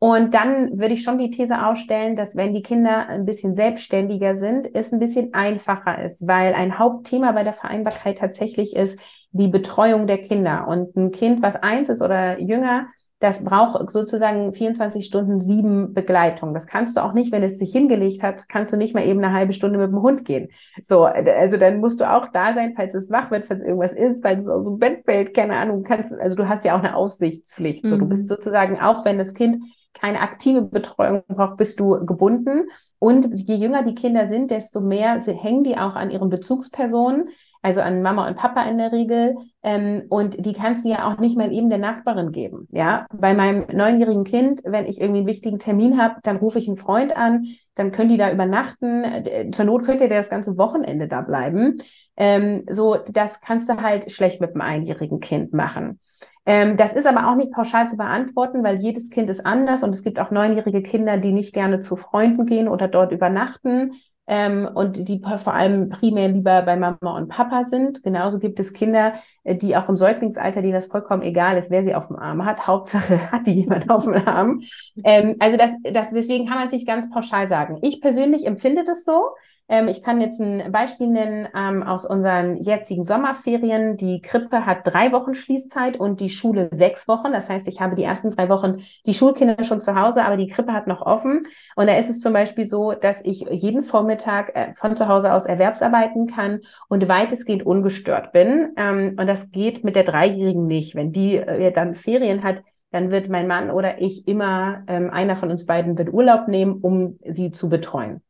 Und 0.00 0.34
dann 0.34 0.78
würde 0.78 0.94
ich 0.94 1.02
schon 1.02 1.18
die 1.18 1.30
These 1.30 1.66
aufstellen, 1.66 2.14
dass 2.14 2.36
wenn 2.36 2.54
die 2.54 2.62
Kinder 2.62 3.08
ein 3.08 3.24
bisschen 3.24 3.56
selbstständiger 3.56 4.36
sind, 4.36 4.68
es 4.72 4.92
ein 4.92 5.00
bisschen 5.00 5.34
einfacher 5.34 6.02
ist, 6.04 6.28
weil 6.28 6.54
ein 6.54 6.78
Hauptthema 6.78 7.32
bei 7.32 7.42
der 7.42 7.52
Vereinbarkeit 7.52 8.18
tatsächlich 8.18 8.76
ist 8.76 9.00
die 9.30 9.48
Betreuung 9.48 10.06
der 10.06 10.18
Kinder. 10.18 10.66
Und 10.68 10.96
ein 10.96 11.10
Kind, 11.10 11.42
was 11.42 11.56
eins 11.56 11.88
ist 11.88 12.02
oder 12.02 12.40
jünger, 12.40 12.86
das 13.20 13.44
braucht 13.44 13.90
sozusagen 13.90 14.52
24 14.52 15.04
Stunden 15.04 15.40
sieben 15.40 15.92
Begleitung. 15.92 16.54
Das 16.54 16.66
kannst 16.66 16.96
du 16.96 17.04
auch 17.04 17.12
nicht, 17.12 17.32
wenn 17.32 17.42
es 17.42 17.58
sich 17.58 17.72
hingelegt 17.72 18.22
hat, 18.22 18.48
kannst 18.48 18.72
du 18.72 18.76
nicht 18.76 18.94
mal 18.94 19.04
eben 19.04 19.22
eine 19.22 19.34
halbe 19.34 19.52
Stunde 19.52 19.78
mit 19.78 19.88
dem 19.88 20.00
Hund 20.02 20.24
gehen. 20.24 20.48
So, 20.80 21.02
also 21.04 21.56
dann 21.56 21.80
musst 21.80 22.00
du 22.00 22.10
auch 22.10 22.28
da 22.32 22.54
sein, 22.54 22.74
falls 22.76 22.94
es 22.94 23.10
wach 23.10 23.30
wird, 23.30 23.44
falls 23.44 23.62
irgendwas 23.62 23.92
ist, 23.92 24.22
falls 24.22 24.44
es 24.44 24.50
aus 24.50 24.66
dem 24.66 24.78
Bett 24.78 25.04
fällt, 25.04 25.34
keine 25.34 25.56
Ahnung, 25.56 25.82
kannst, 25.82 26.12
also 26.12 26.36
du 26.36 26.48
hast 26.48 26.64
ja 26.64 26.76
auch 26.76 26.82
eine 26.82 26.94
Aufsichtspflicht. 26.94 27.86
So, 27.86 27.96
du 27.96 28.06
bist 28.06 28.22
mhm. 28.22 28.26
sozusagen 28.26 28.80
auch, 28.80 29.04
wenn 29.04 29.18
das 29.18 29.34
Kind 29.34 29.58
keine 29.94 30.20
aktive 30.20 30.62
Betreuung 30.62 31.22
braucht, 31.26 31.56
bist 31.56 31.80
du 31.80 32.04
gebunden. 32.04 32.68
Und 32.98 33.48
je 33.48 33.56
jünger 33.56 33.82
die 33.82 33.94
Kinder 33.94 34.28
sind, 34.28 34.50
desto 34.50 34.80
mehr 34.80 35.20
hängen 35.20 35.64
die 35.64 35.76
auch 35.76 35.96
an 35.96 36.10
ihren 36.10 36.30
Bezugspersonen, 36.30 37.30
also 37.62 37.80
an 37.80 38.02
Mama 38.02 38.28
und 38.28 38.36
Papa 38.36 38.62
in 38.62 38.78
der 38.78 38.92
Regel. 38.92 39.36
Ähm, 39.62 40.04
und 40.08 40.44
die 40.44 40.52
kannst 40.52 40.84
du 40.84 40.90
ja 40.90 41.08
auch 41.08 41.18
nicht 41.18 41.36
mal 41.36 41.52
eben 41.52 41.68
der 41.68 41.78
Nachbarin 41.78 42.32
geben. 42.32 42.68
Ja, 42.70 43.06
bei 43.12 43.34
meinem 43.34 43.66
neunjährigen 43.72 44.24
Kind, 44.24 44.62
wenn 44.64 44.86
ich 44.86 45.00
irgendwie 45.00 45.20
einen 45.20 45.28
wichtigen 45.28 45.58
Termin 45.58 46.00
habe, 46.00 46.16
dann 46.22 46.36
rufe 46.36 46.58
ich 46.58 46.68
einen 46.68 46.76
Freund 46.76 47.16
an, 47.16 47.46
dann 47.74 47.92
können 47.92 48.10
die 48.10 48.16
da 48.16 48.32
übernachten. 48.32 49.04
Äh, 49.04 49.50
zur 49.50 49.64
Not 49.64 49.84
könnte 49.84 50.08
der 50.08 50.18
das 50.18 50.30
ganze 50.30 50.56
Wochenende 50.58 51.08
da 51.08 51.20
bleiben. 51.20 51.78
Ähm, 52.16 52.64
so, 52.68 52.96
das 53.12 53.40
kannst 53.40 53.68
du 53.68 53.80
halt 53.80 54.10
schlecht 54.10 54.40
mit 54.40 54.50
einem 54.50 54.60
einjährigen 54.60 55.20
Kind 55.20 55.52
machen. 55.52 55.98
Ähm, 56.46 56.76
das 56.76 56.94
ist 56.94 57.06
aber 57.06 57.28
auch 57.28 57.36
nicht 57.36 57.52
pauschal 57.52 57.88
zu 57.88 57.96
beantworten, 57.96 58.64
weil 58.64 58.78
jedes 58.78 59.10
Kind 59.10 59.28
ist 59.28 59.44
anders 59.44 59.82
und 59.82 59.90
es 59.90 60.02
gibt 60.02 60.18
auch 60.18 60.30
neunjährige 60.30 60.82
Kinder, 60.82 61.18
die 61.18 61.32
nicht 61.32 61.52
gerne 61.52 61.80
zu 61.80 61.94
Freunden 61.94 62.46
gehen 62.46 62.68
oder 62.68 62.88
dort 62.88 63.12
übernachten 63.12 63.92
ähm, 64.28 64.68
und 64.72 65.08
die 65.08 65.22
vor 65.38 65.54
allem 65.54 65.88
primär 65.88 66.28
lieber 66.28 66.60
bei 66.62 66.76
Mama 66.76 67.16
und 67.16 67.28
Papa 67.28 67.64
sind. 67.64 68.02
Genauso 68.02 68.38
gibt 68.38 68.60
es 68.60 68.74
Kinder, 68.74 69.14
äh, 69.42 69.56
die 69.56 69.74
auch 69.74 69.88
im 69.88 69.96
Säuglingsalter, 69.96 70.60
denen 70.60 70.74
das 70.74 70.86
vollkommen 70.86 71.22
egal 71.22 71.56
ist, 71.56 71.70
wer 71.70 71.82
sie 71.82 71.94
auf 71.94 72.08
dem 72.08 72.16
Arm 72.16 72.44
hat. 72.44 72.66
Hauptsache 72.66 73.18
hat 73.32 73.46
die 73.46 73.54
jemand 73.62 73.90
auf 73.90 74.04
dem 74.04 74.26
Arm. 74.26 74.60
Ähm, 75.04 75.36
also 75.38 75.56
das, 75.56 75.70
das, 75.92 76.10
deswegen 76.10 76.46
kann 76.46 76.58
man 76.58 76.66
es 76.66 76.72
nicht 76.72 76.86
ganz 76.86 77.08
pauschal 77.10 77.48
sagen. 77.48 77.78
Ich 77.82 78.00
persönlich 78.00 78.46
empfinde 78.46 78.82
das 78.84 79.04
so. 79.04 79.28
Ähm, 79.68 79.88
ich 79.88 80.02
kann 80.02 80.20
jetzt 80.20 80.40
ein 80.40 80.72
Beispiel 80.72 81.08
nennen 81.08 81.46
ähm, 81.54 81.82
aus 81.82 82.06
unseren 82.06 82.56
jetzigen 82.56 83.02
Sommerferien. 83.02 83.96
Die 83.98 84.22
Krippe 84.22 84.64
hat 84.64 84.86
drei 84.86 85.12
Wochen 85.12 85.34
Schließzeit 85.34 85.98
und 85.98 86.20
die 86.20 86.30
Schule 86.30 86.70
sechs 86.72 87.06
Wochen. 87.06 87.32
Das 87.32 87.50
heißt, 87.50 87.68
ich 87.68 87.80
habe 87.80 87.94
die 87.94 88.02
ersten 88.02 88.30
drei 88.30 88.48
Wochen 88.48 88.78
die 89.04 89.12
Schulkinder 89.12 89.62
schon 89.64 89.82
zu 89.82 89.94
Hause, 89.94 90.24
aber 90.24 90.38
die 90.38 90.46
Krippe 90.46 90.72
hat 90.72 90.86
noch 90.86 91.02
offen. 91.02 91.42
Und 91.76 91.86
da 91.86 91.96
ist 91.96 92.08
es 92.08 92.20
zum 92.20 92.32
Beispiel 92.32 92.66
so, 92.66 92.92
dass 92.92 93.20
ich 93.24 93.40
jeden 93.40 93.82
Vormittag 93.82 94.56
äh, 94.56 94.74
von 94.74 94.96
zu 94.96 95.06
Hause 95.06 95.34
aus 95.34 95.44
Erwerbsarbeiten 95.44 96.26
kann 96.26 96.60
und 96.88 97.06
weitestgehend 97.06 97.66
ungestört 97.66 98.32
bin. 98.32 98.72
Ähm, 98.76 99.16
und 99.18 99.28
das 99.28 99.50
geht 99.50 99.84
mit 99.84 99.96
der 99.96 100.04
Dreijährigen 100.04 100.66
nicht. 100.66 100.94
Wenn 100.94 101.12
die 101.12 101.36
äh, 101.36 101.72
dann 101.72 101.94
Ferien 101.94 102.42
hat, 102.42 102.62
dann 102.90 103.10
wird 103.10 103.28
mein 103.28 103.46
Mann 103.46 103.70
oder 103.70 104.00
ich 104.00 104.26
immer, 104.26 104.82
ähm, 104.86 105.10
einer 105.10 105.36
von 105.36 105.50
uns 105.50 105.66
beiden 105.66 105.98
wird 105.98 106.10
Urlaub 106.10 106.48
nehmen, 106.48 106.78
um 106.80 107.18
sie 107.28 107.50
zu 107.50 107.68
betreuen. 107.68 108.22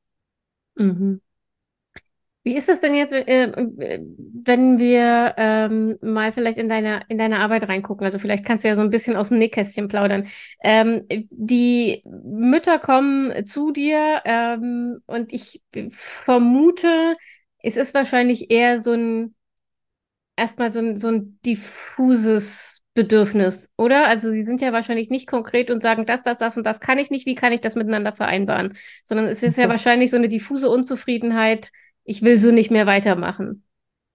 Mhm. 0.75 1.21
Wie 2.49 2.57
ist 2.57 2.67
das 2.67 2.81
denn 2.81 2.95
jetzt, 2.95 3.13
äh, 3.13 3.53
wenn 3.55 4.79
wir 4.79 5.35
ähm, 5.37 5.99
mal 6.01 6.33
vielleicht 6.33 6.57
in 6.57 6.71
deine, 6.71 7.03
in 7.09 7.19
deine 7.19 7.41
Arbeit 7.41 7.69
reingucken? 7.69 8.07
Also 8.07 8.19
vielleicht 8.19 8.47
kannst 8.47 8.65
du 8.65 8.69
ja 8.69 8.75
so 8.75 8.81
ein 8.81 8.89
bisschen 8.89 9.17
aus 9.17 9.29
dem 9.29 9.37
Nähkästchen 9.37 9.87
plaudern. 9.87 10.27
Ähm, 10.65 11.05
die 11.29 12.03
Mütter 12.07 12.79
kommen 12.79 13.45
zu 13.45 13.71
dir 13.71 14.23
ähm, 14.25 14.97
und 15.05 15.31
ich 15.35 15.61
vermute, 15.91 17.19
es 17.63 17.77
ist 17.77 17.93
wahrscheinlich 17.93 18.51
eher 18.51 18.79
so 18.79 18.95
ein, 18.95 19.35
erstmal 20.35 20.73
so 20.73 20.79
ein, 20.79 20.97
so 20.97 21.09
ein 21.09 21.39
diffuses 21.45 22.83
Bedürfnis, 22.95 23.69
oder? 23.77 24.07
Also 24.07 24.31
sie 24.31 24.45
sind 24.45 24.63
ja 24.63 24.73
wahrscheinlich 24.73 25.11
nicht 25.11 25.27
konkret 25.27 25.71
und 25.71 25.83
sagen, 25.83 26.07
das, 26.07 26.23
das, 26.23 26.39
das 26.39 26.57
und 26.57 26.65
das 26.65 26.81
kann 26.81 26.99
ich 26.99 27.11
nicht, 27.11 27.27
wie 27.27 27.35
kann 27.35 27.53
ich 27.53 27.61
das 27.61 27.75
miteinander 27.75 28.15
vereinbaren? 28.15 28.73
Sondern 29.05 29.27
es 29.27 29.43
ist 29.43 29.59
ja 29.59 29.69
wahrscheinlich 29.69 30.11
so 30.11 30.17
eine 30.17 30.31
diffuse 30.31 30.71
Unzufriedenheit, 30.71 31.71
ich 32.09 32.23
will 32.23 32.39
so 32.39 32.51
nicht 32.51 32.71
mehr 32.71 32.87
weitermachen? 32.87 33.65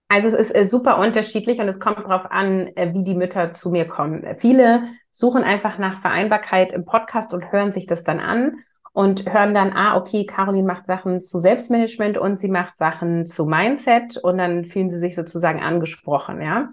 Also 0.10 0.28
es 0.28 0.34
ist 0.34 0.56
äh, 0.56 0.64
super 0.64 1.00
unterschiedlich 1.00 1.60
und 1.60 1.68
es 1.68 1.80
kommt 1.80 2.00
darauf 2.00 2.32
an, 2.32 2.68
äh, 2.76 2.94
wie 2.94 3.04
die 3.04 3.16
Mütter 3.16 3.52
zu 3.52 3.70
mir 3.70 3.88
kommen. 3.88 4.26
Viele 4.38 4.84
suchen 5.12 5.44
einfach 5.44 5.78
nach 5.78 6.00
Vereinbarkeit 6.00 6.72
im 6.72 6.86
Podcast 6.86 7.34
und 7.34 7.52
hören 7.52 7.72
sich 7.72 7.86
das 7.86 8.04
dann 8.04 8.20
an 8.20 8.58
und 8.94 9.32
hören 9.32 9.54
dann, 9.54 9.74
ah, 9.74 9.98
okay, 9.98 10.26
Caroline 10.26 10.68
macht 10.68 10.86
Sachen 10.86 11.22
zu 11.22 11.40
Selbstmanagement 11.40 12.18
und 12.18 12.40
sie 12.40 12.50
macht 12.50 12.78
Sachen 12.78 13.26
zu 13.26 13.46
Mindset 13.46 14.18
und 14.18 14.38
dann 14.38 14.66
fühlen 14.66 14.90
sie 14.90 15.00
sich 15.00 15.16
sozusagen 15.16 15.62
angesprochen, 15.62 16.42
ja. 16.42 16.70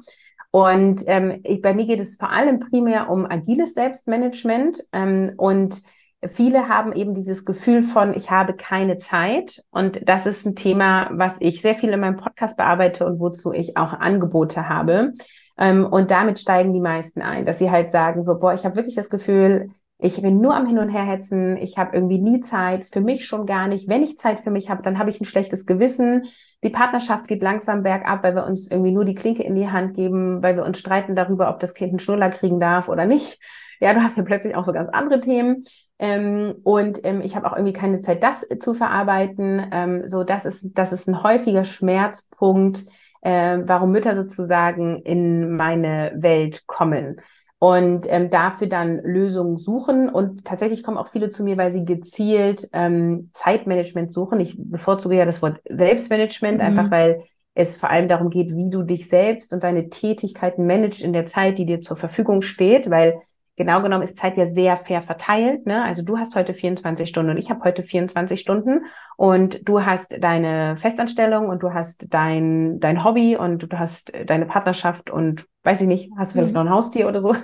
Und 0.51 1.05
ähm, 1.07 1.41
ich, 1.45 1.63
bei 1.63 1.75
mir 1.75 1.87
geht 1.87 2.01
es 2.01 2.17
vor 2.17 2.31
allem 2.31 2.59
primär 2.59 3.09
um 3.09 3.25
agiles 3.25 3.75
Selbstmanagement 3.75 4.83
ähm, 4.93 5.35
und 5.37 5.81
Viele 6.27 6.69
haben 6.69 6.93
eben 6.93 7.15
dieses 7.15 7.47
Gefühl 7.47 7.83
von, 7.83 8.15
ich 8.15 8.31
habe 8.31 8.55
keine 8.55 8.99
Zeit. 8.99 9.63
Und 9.71 10.07
das 10.07 10.27
ist 10.27 10.45
ein 10.45 10.55
Thema, 10.55 11.09
was 11.13 11.37
ich 11.41 11.63
sehr 11.63 11.75
viel 11.75 11.91
in 11.91 12.01
meinem 12.01 12.19
Podcast 12.19 12.59
bearbeite 12.59 13.07
und 13.07 13.21
wozu 13.21 13.53
ich 13.53 13.77
auch 13.79 13.95
Angebote 13.95 14.69
habe. 14.69 15.13
Ähm, 15.57 15.87
und 15.87 16.11
damit 16.11 16.39
steigen 16.39 16.75
die 16.75 16.81
meisten 16.81 17.23
ein, 17.23 17.47
dass 17.47 17.59
sie 17.59 17.71
halt 17.71 17.91
sagen, 17.91 18.23
so, 18.23 18.39
boah, 18.39 18.53
ich 18.53 18.65
habe 18.65 18.77
wirklich 18.77 18.97
das 18.97 19.09
Gefühl, 19.09 19.71
ich 20.03 20.21
bin 20.23 20.41
nur 20.41 20.55
am 20.55 20.67
Hin 20.67 20.79
und 20.79 20.89
Her 20.89 21.05
hetzen, 21.05 21.59
ich 21.59 21.77
habe 21.77 21.95
irgendwie 21.95 22.19
nie 22.19 22.41
Zeit, 22.41 22.87
für 22.87 23.03
mich 23.03 23.27
schon 23.27 23.45
gar 23.45 23.69
nicht. 23.69 23.89
Wenn 23.89 24.03
ich 24.03 24.17
Zeit 24.17 24.41
für 24.41 24.51
mich 24.51 24.71
habe, 24.71 24.83
dann 24.83 24.99
habe 24.99 25.11
ich 25.11 25.21
ein 25.21 25.27
schlechtes 25.27 25.67
Gewissen. 25.67 26.25
Die 26.65 26.71
Partnerschaft 26.71 27.29
geht 27.29 27.43
langsam 27.43 27.83
bergab, 27.83 28.23
weil 28.23 28.35
wir 28.35 28.47
uns 28.47 28.71
irgendwie 28.71 28.93
nur 28.93 29.05
die 29.05 29.15
Klinke 29.15 29.43
in 29.43 29.55
die 29.55 29.69
Hand 29.69 29.95
geben, 29.95 30.43
weil 30.43 30.57
wir 30.57 30.65
uns 30.65 30.79
streiten 30.79 31.15
darüber, 31.15 31.51
ob 31.51 31.61
das 31.61 31.75
Kind 31.75 31.91
einen 31.91 31.99
Schnuller 31.99 32.31
kriegen 32.31 32.61
darf 32.61 32.89
oder 32.89 33.05
nicht. 33.05 33.41
Ja, 33.81 33.93
du 33.93 34.03
hast 34.03 34.17
ja 34.17 34.23
plötzlich 34.23 34.57
auch 34.57 34.65
so 34.65 34.73
ganz 34.73 34.89
andere 34.91 35.21
Themen. 35.21 35.65
Ähm, 36.01 36.55
und 36.65 37.05
ähm, 37.05 37.21
ich 37.23 37.37
habe 37.37 37.47
auch 37.47 37.55
irgendwie 37.55 37.75
keine 37.75 38.01
Zeit, 38.01 38.23
das 38.23 38.49
zu 38.59 38.73
verarbeiten. 38.73 39.63
Ähm, 39.71 40.07
so, 40.07 40.25
das 40.25 40.47
ist, 40.47 40.73
das 40.75 40.93
ist 40.93 41.07
ein 41.09 41.23
häufiger 41.23 41.67
Schmerzpunkt, 41.67 42.85
äh, 43.21 43.59
warum 43.65 43.93
Mütter 43.93 44.15
sozusagen 44.15 45.03
in 45.03 45.57
meine 45.57 46.13
Welt 46.17 46.67
kommen 46.67 47.21
und 47.59 48.07
ähm, 48.09 48.31
dafür 48.31 48.67
dann 48.67 49.03
Lösungen 49.03 49.59
suchen. 49.59 50.09
Und 50.09 50.47
tatsächlich 50.47 50.83
kommen 50.83 50.97
auch 50.97 51.09
viele 51.09 51.29
zu 51.29 51.45
mir, 51.45 51.59
weil 51.59 51.71
sie 51.71 51.85
gezielt 51.85 52.67
ähm, 52.73 53.29
Zeitmanagement 53.33 54.11
suchen. 54.11 54.41
Ich 54.41 54.57
bevorzuge 54.59 55.17
ja 55.17 55.27
das 55.27 55.43
Wort 55.43 55.61
Selbstmanagement, 55.69 56.57
mhm. 56.57 56.65
einfach 56.65 56.91
weil 56.91 57.25
es 57.53 57.77
vor 57.77 57.91
allem 57.91 58.09
darum 58.09 58.31
geht, 58.31 58.57
wie 58.57 58.71
du 58.71 58.83
dich 58.83 59.07
selbst 59.09 59.53
und 59.53 59.63
deine 59.63 59.91
Tätigkeiten 59.91 60.67
managst 60.67 61.03
in 61.03 61.13
der 61.13 61.27
Zeit, 61.27 61.59
die 61.59 61.67
dir 61.67 61.83
zur 61.83 61.99
Verfügung 61.99 62.41
steht, 62.41 62.89
weil 62.89 63.21
genau 63.61 63.83
genommen 63.83 64.03
ist 64.03 64.16
Zeit 64.16 64.38
ja 64.38 64.46
sehr 64.46 64.79
fair 64.79 65.03
verteilt. 65.03 65.66
Ne? 65.66 65.85
Also 65.85 66.01
du 66.01 66.16
hast 66.16 66.35
heute 66.35 66.55
24 66.55 67.07
Stunden 67.07 67.33
und 67.33 67.37
ich 67.37 67.51
habe 67.51 67.62
heute 67.62 67.83
24 67.83 68.40
Stunden 68.40 68.87
und 69.18 69.68
du 69.68 69.85
hast 69.85 70.16
deine 70.18 70.79
Festanstellung 70.79 71.51
und 71.51 71.62
du 71.62 71.75
hast 71.75 72.07
dein, 72.09 72.81
dein 72.81 73.05
Hobby 73.05 73.37
und 73.37 73.70
du 73.70 73.79
hast 73.79 74.12
deine 74.25 74.46
Partnerschaft 74.46 75.11
und 75.11 75.44
weiß 75.62 75.83
ich 75.83 75.88
nicht, 75.88 76.11
hast 76.16 76.31
du 76.31 76.38
vielleicht 76.38 76.55
mhm. 76.55 76.55
noch 76.55 76.64
ein 76.64 76.70
Haustier 76.70 77.07
oder 77.07 77.20
so. 77.20 77.37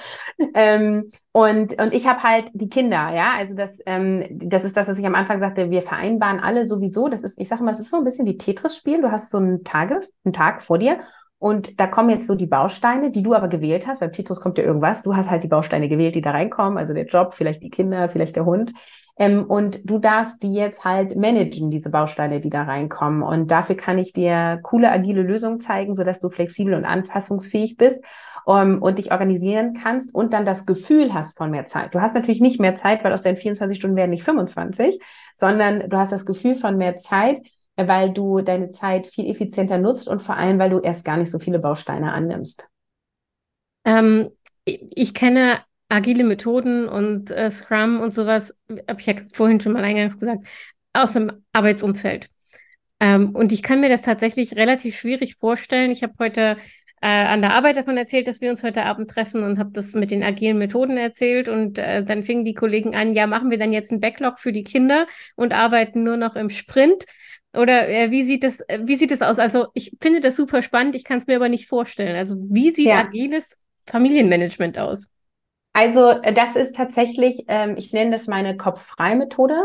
ähm, 0.54 1.08
und, 1.32 1.80
und 1.80 1.94
ich 1.94 2.06
habe 2.06 2.22
halt 2.22 2.50
die 2.52 2.68
Kinder, 2.68 3.10
ja. 3.14 3.32
Also 3.38 3.56
das, 3.56 3.80
ähm, 3.86 4.26
das 4.30 4.64
ist 4.64 4.76
das, 4.76 4.90
was 4.90 4.98
ich 4.98 5.06
am 5.06 5.14
Anfang 5.14 5.40
sagte, 5.40 5.70
wir 5.70 5.80
vereinbaren 5.80 6.38
alle 6.38 6.68
sowieso. 6.68 7.08
Das 7.08 7.22
ist, 7.22 7.40
ich 7.40 7.48
sage 7.48 7.64
mal, 7.64 7.70
es 7.70 7.80
ist 7.80 7.88
so 7.88 7.96
ein 7.96 8.04
bisschen 8.04 8.26
wie 8.26 8.36
Tetris-Spiel. 8.36 9.00
Du 9.00 9.10
hast 9.10 9.30
so 9.30 9.38
einen 9.38 9.64
Tage, 9.64 10.00
einen 10.22 10.34
Tag 10.34 10.60
vor 10.60 10.76
dir 10.76 10.98
und 11.42 11.80
da 11.80 11.88
kommen 11.88 12.08
jetzt 12.08 12.28
so 12.28 12.36
die 12.36 12.46
Bausteine, 12.46 13.10
die 13.10 13.24
du 13.24 13.34
aber 13.34 13.48
gewählt 13.48 13.88
hast. 13.88 13.98
Beim 13.98 14.12
Titus 14.12 14.40
kommt 14.40 14.58
ja 14.58 14.64
irgendwas. 14.64 15.02
Du 15.02 15.16
hast 15.16 15.28
halt 15.28 15.42
die 15.42 15.48
Bausteine 15.48 15.88
gewählt, 15.88 16.14
die 16.14 16.20
da 16.20 16.30
reinkommen. 16.30 16.78
Also 16.78 16.94
der 16.94 17.06
Job, 17.06 17.34
vielleicht 17.34 17.64
die 17.64 17.68
Kinder, 17.68 18.08
vielleicht 18.08 18.36
der 18.36 18.44
Hund. 18.44 18.72
Ähm, 19.18 19.42
und 19.46 19.80
du 19.90 19.98
darfst 19.98 20.44
die 20.44 20.54
jetzt 20.54 20.84
halt 20.84 21.16
managen, 21.16 21.72
diese 21.72 21.90
Bausteine, 21.90 22.38
die 22.38 22.48
da 22.48 22.62
reinkommen. 22.62 23.24
Und 23.24 23.50
dafür 23.50 23.74
kann 23.74 23.98
ich 23.98 24.12
dir 24.12 24.60
coole, 24.62 24.92
agile 24.92 25.22
Lösungen 25.22 25.58
zeigen, 25.58 25.94
sodass 25.94 26.20
du 26.20 26.30
flexibel 26.30 26.74
und 26.74 26.84
anpassungsfähig 26.84 27.76
bist 27.76 28.04
ähm, 28.46 28.80
und 28.80 28.98
dich 28.98 29.10
organisieren 29.10 29.72
kannst 29.74 30.14
und 30.14 30.34
dann 30.34 30.46
das 30.46 30.64
Gefühl 30.64 31.12
hast 31.12 31.36
von 31.36 31.50
mehr 31.50 31.64
Zeit. 31.64 31.92
Du 31.92 32.00
hast 32.00 32.14
natürlich 32.14 32.40
nicht 32.40 32.60
mehr 32.60 32.76
Zeit, 32.76 33.02
weil 33.02 33.12
aus 33.12 33.22
deinen 33.22 33.36
24 33.36 33.76
Stunden 33.76 33.96
werden 33.96 34.10
nicht 34.10 34.22
25, 34.22 35.00
sondern 35.34 35.90
du 35.90 35.96
hast 35.96 36.12
das 36.12 36.24
Gefühl 36.24 36.54
von 36.54 36.76
mehr 36.76 36.98
Zeit, 36.98 37.40
weil 37.88 38.12
du 38.12 38.40
deine 38.40 38.70
Zeit 38.70 39.06
viel 39.06 39.30
effizienter 39.30 39.78
nutzt 39.78 40.08
und 40.08 40.22
vor 40.22 40.36
allem, 40.36 40.58
weil 40.58 40.70
du 40.70 40.78
erst 40.78 41.04
gar 41.04 41.16
nicht 41.16 41.30
so 41.30 41.38
viele 41.38 41.58
Bausteine 41.58 42.12
annimmst. 42.12 42.68
Ähm, 43.84 44.30
ich 44.64 45.14
kenne 45.14 45.60
agile 45.88 46.24
Methoden 46.24 46.88
und 46.88 47.30
äh, 47.30 47.50
Scrum 47.50 48.00
und 48.00 48.12
sowas, 48.12 48.56
habe 48.88 49.00
ich 49.00 49.06
ja 49.06 49.14
vorhin 49.32 49.60
schon 49.60 49.72
mal 49.72 49.84
eingangs 49.84 50.18
gesagt, 50.18 50.46
aus 50.92 51.12
dem 51.12 51.32
Arbeitsumfeld. 51.52 52.28
Ähm, 53.00 53.34
und 53.34 53.52
ich 53.52 53.62
kann 53.62 53.80
mir 53.80 53.88
das 53.88 54.02
tatsächlich 54.02 54.56
relativ 54.56 54.96
schwierig 54.96 55.36
vorstellen. 55.36 55.90
Ich 55.90 56.02
habe 56.02 56.14
heute 56.18 56.56
äh, 57.02 57.08
an 57.08 57.42
der 57.42 57.52
Arbeit 57.52 57.76
davon 57.76 57.96
erzählt, 57.96 58.28
dass 58.28 58.40
wir 58.40 58.50
uns 58.50 58.62
heute 58.62 58.84
Abend 58.84 59.10
treffen 59.10 59.42
und 59.42 59.58
habe 59.58 59.70
das 59.72 59.92
mit 59.94 60.12
den 60.12 60.22
agilen 60.22 60.56
Methoden 60.56 60.96
erzählt. 60.96 61.48
Und 61.48 61.78
äh, 61.78 62.04
dann 62.04 62.22
fingen 62.22 62.44
die 62.44 62.54
Kollegen 62.54 62.94
an, 62.94 63.14
ja, 63.14 63.26
machen 63.26 63.50
wir 63.50 63.58
dann 63.58 63.72
jetzt 63.72 63.90
einen 63.90 64.00
Backlog 64.00 64.38
für 64.38 64.52
die 64.52 64.62
Kinder 64.64 65.06
und 65.34 65.52
arbeiten 65.52 66.04
nur 66.04 66.16
noch 66.16 66.36
im 66.36 66.48
Sprint. 66.48 67.04
Oder 67.54 67.88
äh, 67.88 68.10
wie 68.10 68.22
sieht 68.22 68.44
das, 68.44 68.60
äh, 68.62 68.80
wie 68.82 68.96
sieht 68.96 69.10
das 69.10 69.22
aus? 69.22 69.38
Also 69.38 69.66
ich 69.74 69.96
finde 70.00 70.20
das 70.20 70.36
super 70.36 70.62
spannend, 70.62 70.96
ich 70.96 71.04
kann 71.04 71.18
es 71.18 71.26
mir 71.26 71.36
aber 71.36 71.48
nicht 71.48 71.68
vorstellen. 71.68 72.16
Also 72.16 72.36
wie 72.38 72.70
sieht 72.70 72.88
ja. 72.88 73.00
agiles 73.00 73.60
Familienmanagement 73.86 74.78
aus? 74.78 75.08
Also 75.72 76.10
äh, 76.10 76.32
das 76.32 76.56
ist 76.56 76.76
tatsächlich, 76.76 77.44
ähm, 77.48 77.76
ich 77.76 77.92
nenne 77.92 78.12
das 78.12 78.26
meine 78.26 78.56
Kopf-frei-Methode, 78.56 79.58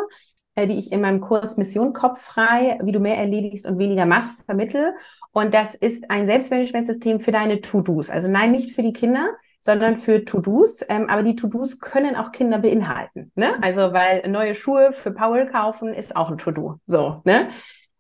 äh, 0.56 0.67
die 0.67 0.78
ich 0.78 0.91
in 0.91 1.02
meinem 1.02 1.21
Kurs 1.21 1.58
Mission 1.58 1.93
Kopf-frei, 1.93 2.80
wie 2.84 2.91
du 2.91 3.00
mehr 3.00 3.17
erledigst 3.17 3.65
und 3.65 3.80
weniger 3.80 4.06
machst, 4.06 4.43
vermittel. 4.45 4.93
Und 5.32 5.54
das 5.54 5.76
ist 5.76 6.10
ein 6.10 6.26
Selbstmanagementsystem 6.26 7.19
für 7.19 7.32
deine 7.32 7.62
To-Dos. 7.62 8.10
Also 8.10 8.28
nein, 8.28 8.52
nicht 8.52 8.71
für 8.71 8.82
die 8.82 8.93
Kinder, 8.93 9.30
sondern 9.60 9.96
für 9.96 10.24
To-Dos. 10.24 10.86
Ähm, 10.88 11.10
aber 11.10 11.24
die 11.24 11.36
To-Dos 11.36 11.80
können 11.80 12.15
auch 12.15 12.32
Kinder 12.32 12.60
beinhalten. 12.60 13.32
Ne? 13.36 13.56
Also, 13.62 13.93
weil 13.93 14.28
neue 14.30 14.56
Schuhe 14.56 14.91
für 14.91 15.12
Paul 15.12 15.48
kaufen 15.48 15.93
ist 15.93 16.15
auch 16.15 16.30
ein 16.30 16.38
To-Do. 16.38 16.80
So, 16.86 17.22
ne? 17.26 17.50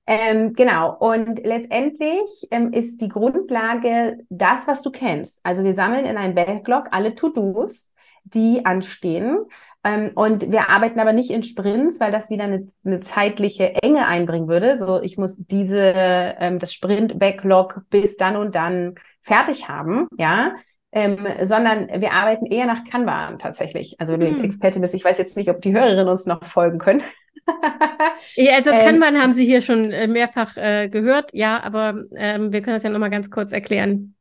Ähm, 0.05 0.53
genau. 0.53 0.95
Und 0.97 1.45
letztendlich 1.45 2.47
ähm, 2.49 2.71
ist 2.71 3.01
die 3.01 3.09
Grundlage 3.09 4.19
das, 4.29 4.67
was 4.67 4.81
du 4.81 4.89
kennst. 4.89 5.41
Also 5.43 5.65
wir 5.65 5.73
sammeln 5.73 6.05
in 6.05 6.15
einem 6.15 6.33
Backlog 6.33 6.87
alle 6.91 7.13
To-Dos, 7.13 7.93
die 8.23 8.65
anstehen. 8.65 9.39
Ähm, 9.83 10.11
und 10.15 10.49
wir 10.49 10.69
arbeiten 10.69 11.01
aber 11.01 11.11
nicht 11.11 11.29
in 11.29 11.43
Sprints, 11.43 11.99
weil 11.99 12.11
das 12.11 12.29
wieder 12.29 12.45
eine, 12.45 12.67
eine 12.85 13.01
zeitliche 13.01 13.73
Enge 13.75 14.07
einbringen 14.07 14.47
würde. 14.47 14.77
So, 14.79 15.01
ich 15.01 15.17
muss 15.17 15.37
diese, 15.37 15.77
ähm, 15.83 16.59
das 16.59 16.73
Sprint-Backlog 16.73 17.81
bis 17.89 18.15
dann 18.15 18.37
und 18.37 18.55
dann 18.55 18.95
fertig 19.21 19.67
haben, 19.67 20.07
ja 20.17 20.53
ähm, 20.97 21.27
sondern 21.43 21.89
wir 22.01 22.11
arbeiten 22.11 22.47
eher 22.47 22.65
nach 22.65 22.83
Kanban 22.83 23.37
tatsächlich. 23.37 23.99
Also 23.99 24.13
wenn 24.13 24.19
du 24.19 24.25
jetzt 24.25 24.39
hm. 24.39 24.45
Experte 24.45 24.79
bist, 24.79 24.95
ich 24.95 25.05
weiß 25.05 25.19
jetzt 25.19 25.37
nicht, 25.37 25.47
ob 25.51 25.61
die 25.61 25.71
Hörerinnen 25.71 26.07
uns 26.07 26.25
noch 26.25 26.43
folgen 26.43 26.79
können. 26.79 27.03
ja, 28.35 28.55
also 28.55 28.71
ähm, 28.71 28.79
Kanban 28.79 29.21
haben 29.21 29.31
Sie 29.31 29.45
hier 29.45 29.61
schon 29.61 29.91
äh, 29.91 30.07
mehrfach 30.07 30.57
äh, 30.57 30.89
gehört, 30.89 31.35
ja, 31.35 31.61
aber 31.61 32.03
ähm, 32.15 32.51
wir 32.51 32.63
können 32.63 32.77
das 32.77 32.81
ja 32.81 32.89
nochmal 32.89 33.11
ganz 33.11 33.29
kurz 33.29 33.51
erklären. 33.51 34.15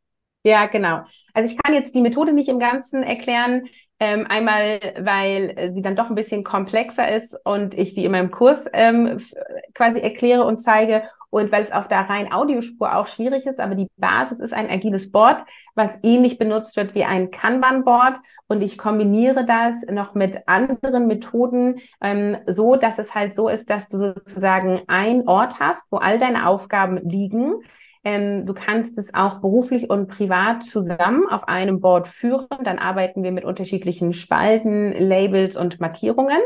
Ja, 0.45 0.67
genau. 0.67 1.01
Also 1.33 1.51
ich 1.51 1.61
kann 1.63 1.73
jetzt 1.73 1.95
die 1.95 2.03
Methode 2.03 2.35
nicht 2.35 2.51
im 2.51 2.59
Ganzen 2.59 3.03
erklären. 3.03 3.69
Ähm, 3.99 4.27
einmal, 4.29 4.79
weil 4.99 5.71
sie 5.73 5.81
dann 5.81 5.97
doch 5.97 6.11
ein 6.11 6.15
bisschen 6.15 6.45
komplexer 6.45 7.17
ist 7.17 7.35
und 7.47 7.73
ich 7.73 7.95
die 7.95 8.05
in 8.05 8.13
meinem 8.13 8.31
Kurs 8.31 8.69
ähm, 8.75 9.19
quasi 9.73 10.01
erkläre 10.01 10.45
und 10.45 10.59
zeige 10.59 11.05
und 11.37 11.53
weil 11.53 11.63
es 11.63 11.73
auf 11.73 11.87
der 11.87 12.09
rein 12.09 12.33
Audiospur 12.33 12.97
auch 12.97 13.07
schwierig 13.07 13.47
ist, 13.47 13.61
aber 13.61 13.75
die 13.75 13.89
Basis 13.99 14.41
ist 14.41 14.55
ein 14.55 14.71
agiles 14.71 15.13
Board, 15.13 15.45
was 15.75 16.01
ähnlich 16.03 16.39
benutzt 16.39 16.77
wird 16.77 16.95
wie 16.95 17.05
ein 17.05 17.31
Kanban-Board 17.31 18.19
und 18.49 18.63
ich 18.63 18.79
kombiniere 18.79 19.45
das 19.45 19.85
noch 19.91 20.15
mit 20.15 20.49
anderen 20.49 21.07
Methoden, 21.07 21.81
ähm, 22.01 22.39
so 22.47 22.77
dass 22.77 22.99
es 22.99 23.15
halt 23.15 23.35
so 23.35 23.49
ist, 23.51 23.69
dass 23.69 23.91
du 23.91 23.99
sozusagen 23.99 24.81
ein 24.87 25.29
Ort 25.29 25.61
hast, 25.61 25.93
wo 25.93 25.99
all 25.99 26.19
deine 26.19 26.49
Aufgaben 26.49 27.07
liegen 27.09 27.57
ähm, 28.03 28.47
du 28.47 28.55
kannst 28.55 28.99
es 28.99 29.15
auch 29.15 29.41
beruflich 29.41 29.91
und 29.91 30.07
privat 30.07 30.63
zusammen 30.63 31.27
auf 31.29 31.49
einem 31.49 31.81
Board 31.81 32.07
führen. 32.07 32.47
Dann 32.63 32.79
arbeiten 32.79 33.25
wir 33.25 33.33
mit 33.33 33.45
unterschiedlichen 33.45 34.13
Spalten, 34.13 34.93
Labels 34.93 35.57
und 35.57 35.81
Markierungen. 35.81 36.39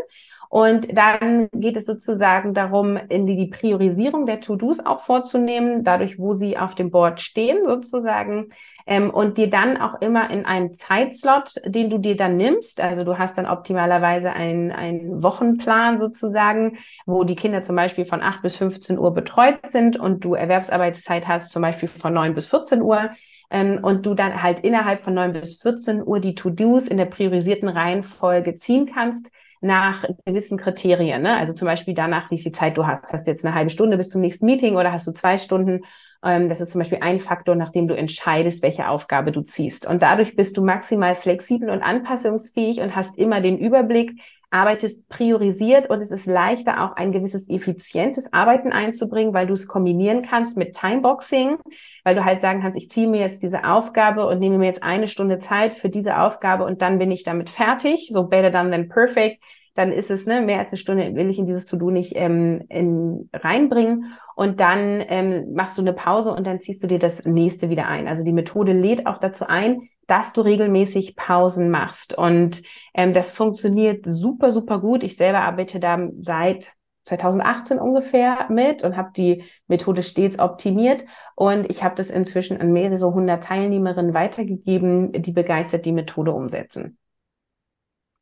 Und 0.51 0.99
dann 0.99 1.49
geht 1.53 1.77
es 1.77 1.87
sozusagen 1.87 2.55
darum, 2.55 2.97
in 2.97 3.25
die, 3.25 3.37
die 3.37 3.47
Priorisierung 3.47 4.27
der 4.27 4.41
To-Dos 4.41 4.85
auch 4.85 4.99
vorzunehmen, 5.03 5.85
dadurch, 5.85 6.19
wo 6.19 6.33
sie 6.33 6.59
auf 6.59 6.75
dem 6.75 6.91
Board 6.91 7.21
stehen 7.21 7.59
sozusagen. 7.65 8.49
Ähm, 8.85 9.11
und 9.11 9.39
dir 9.39 9.49
dann 9.49 9.77
auch 9.77 10.01
immer 10.01 10.29
in 10.29 10.45
einem 10.47 10.73
Zeitslot, 10.73 11.55
den 11.65 11.89
du 11.89 11.99
dir 11.99 12.17
dann 12.17 12.37
nimmst, 12.37 12.81
also 12.81 13.05
du 13.05 13.17
hast 13.17 13.39
dann 13.39 13.47
optimalerweise 13.47 14.33
einen, 14.33 14.73
einen 14.73 15.23
Wochenplan 15.23 15.99
sozusagen, 16.01 16.79
wo 17.07 17.23
die 17.23 17.37
Kinder 17.37 17.63
zum 17.63 17.77
Beispiel 17.77 18.05
von 18.05 18.21
8 18.21 18.43
bis 18.43 18.57
15 18.57 18.99
Uhr 18.99 19.15
betreut 19.15 19.61
sind 19.67 20.01
und 20.01 20.25
du 20.25 20.35
Erwerbsarbeitszeit 20.35 21.29
hast 21.29 21.53
zum 21.53 21.63
Beispiel 21.63 21.89
von 21.89 22.13
9 22.13 22.35
bis 22.35 22.47
14 22.47 22.83
Uhr 22.83 23.11
ähm, 23.53 23.79
und 23.83 24.05
du 24.05 24.15
dann 24.15 24.43
halt 24.43 24.59
innerhalb 24.61 25.01
von 25.01 25.15
9 25.15 25.33
bis 25.33 25.63
14 25.63 26.05
Uhr 26.05 26.19
die 26.19 26.35
To-Dos 26.35 26.89
in 26.89 26.97
der 26.97 27.07
priorisierten 27.07 27.69
Reihenfolge 27.69 28.57
ziehen 28.57 28.87
kannst, 28.93 29.31
nach 29.61 30.05
gewissen 30.25 30.59
Kriterien. 30.59 31.23
Ne? 31.23 31.37
Also 31.37 31.53
zum 31.53 31.67
Beispiel 31.67 31.95
danach, 31.95 32.31
wie 32.31 32.39
viel 32.39 32.53
Zeit 32.53 32.77
du 32.77 32.87
hast. 32.87 33.13
Hast 33.13 33.27
du 33.27 33.31
jetzt 33.31 33.45
eine 33.45 33.55
halbe 33.55 33.71
Stunde 33.71 33.97
bis 33.97 34.09
zum 34.09 34.21
nächsten 34.21 34.47
Meeting 34.47 34.77
oder 34.77 34.93
hast 34.93 35.07
du 35.07 35.13
zwei 35.13 35.39
Stunden? 35.39 35.83
Ähm, 36.25 36.49
das 36.49 36.61
ist 36.61 36.73
zum 36.73 36.81
Beispiel 36.81 36.99
ein 37.03 37.19
Faktor, 37.19 37.55
nachdem 37.55 37.89
du 37.89 37.95
entscheidest, 37.95 38.63
welche 38.63 38.89
Aufgabe 38.89 39.33
du 39.33 39.43
ziehst. 39.43 39.87
Und 39.87 40.03
dadurch 40.03 40.37
bist 40.37 40.57
du 40.57 40.65
maximal 40.65 41.15
flexibel 41.15 41.71
und 41.71 41.83
anpassungsfähig 41.83 42.81
und 42.81 42.97
hast 42.97 43.19
immer 43.19 43.41
den 43.41 43.59
Überblick, 43.59 44.21
arbeitest 44.51 45.09
priorisiert 45.09 45.89
und 45.91 46.01
es 46.01 46.11
ist 46.11 46.27
leichter 46.27 46.83
auch 46.83 46.97
ein 46.97 47.13
gewisses 47.13 47.49
effizientes 47.49 48.33
Arbeiten 48.33 48.73
einzubringen, 48.73 49.33
weil 49.33 49.47
du 49.47 49.53
es 49.53 49.69
kombinieren 49.69 50.23
kannst 50.23 50.57
mit 50.57 50.75
Timeboxing, 50.75 51.59
weil 52.05 52.15
du 52.17 52.25
halt 52.25 52.41
sagen 52.41 52.61
kannst, 52.61 52.77
ich 52.77 52.91
ziehe 52.91 53.07
mir 53.07 53.21
jetzt 53.21 53.43
diese 53.43 53.65
Aufgabe 53.65 54.27
und 54.27 54.41
nehme 54.41 54.59
mir 54.59 54.67
jetzt 54.67 54.83
eine 54.83 55.07
Stunde 55.07 55.39
Zeit 55.39 55.77
für 55.77 55.89
diese 55.89 56.19
Aufgabe 56.19 56.65
und 56.65 56.83
dann 56.83 56.99
bin 56.99 57.13
ich 57.13 57.23
damit 57.23 57.49
fertig, 57.49 58.11
so 58.13 58.25
better 58.25 58.51
done 58.51 58.71
than 58.71 58.89
perfect. 58.89 59.41
Dann 59.77 59.93
ist 59.93 60.11
es, 60.11 60.27
ne, 60.27 60.41
mehr 60.41 60.59
als 60.59 60.73
eine 60.73 60.79
Stunde 60.79 61.15
will 61.15 61.31
ich 61.31 61.39
in 61.39 61.47
dieses 61.47 61.65
To-Do 61.65 61.91
nicht 61.91 62.15
ähm, 62.17 62.65
in, 62.69 63.31
reinbringen. 63.33 64.13
Und 64.35 64.59
dann 64.59 65.05
ähm, 65.09 65.55
machst 65.55 65.79
du 65.79 65.83
eine 65.83 65.93
Pause 65.93 66.33
und 66.33 66.47
dann 66.47 66.59
ziehst 66.59 66.83
du 66.83 66.89
dir 66.89 66.99
das 66.99 67.25
nächste 67.25 67.71
wieder 67.71 67.87
ein. 67.87 68.09
Also 68.09 68.25
die 68.25 68.33
Methode 68.33 68.73
lädt 68.73 69.07
auch 69.07 69.19
dazu 69.19 69.47
ein, 69.47 69.89
dass 70.09 70.33
du 70.33 70.41
regelmäßig 70.41 71.15
Pausen 71.15 71.71
machst. 71.71 72.19
Und 72.19 72.63
ähm, 72.95 73.13
das 73.13 73.31
funktioniert 73.31 74.05
super, 74.07 74.53
super 74.53 74.81
gut. 74.81 75.03
Ich 75.03 75.17
selber 75.17 75.41
arbeite 75.41 75.81
da 75.81 75.99
seit 76.21 76.73
2018 77.05 77.79
ungefähr 77.79 78.47
mit 78.51 78.85
und 78.85 78.97
habe 78.97 79.11
die 79.17 79.45
Methode 79.67 80.03
stets 80.03 80.39
optimiert. 80.39 81.05
Und 81.35 81.69
ich 81.71 81.83
habe 81.83 81.95
das 81.97 82.11
inzwischen 82.11 82.61
an 82.61 82.73
mehrere 82.73 83.13
hundert 83.13 83.45
Teilnehmerinnen 83.45 84.15
weitergegeben, 84.15 85.13
die 85.13 85.33
begeistert 85.33 85.87
die 85.87 85.93
Methode 85.93 86.33
umsetzen. 86.33 86.99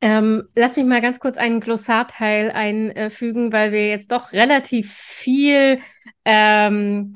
Ähm, 0.01 0.47
lass 0.55 0.77
mich 0.77 0.85
mal 0.85 1.01
ganz 1.01 1.19
kurz 1.19 1.37
einen 1.37 1.59
Glossarteil 1.59 2.51
einfügen, 2.51 3.51
weil 3.51 3.73
wir 3.73 3.89
jetzt 3.89 4.13
doch 4.13 4.31
relativ 4.31 4.93
viel 4.93 5.79
ähm, 6.23 7.11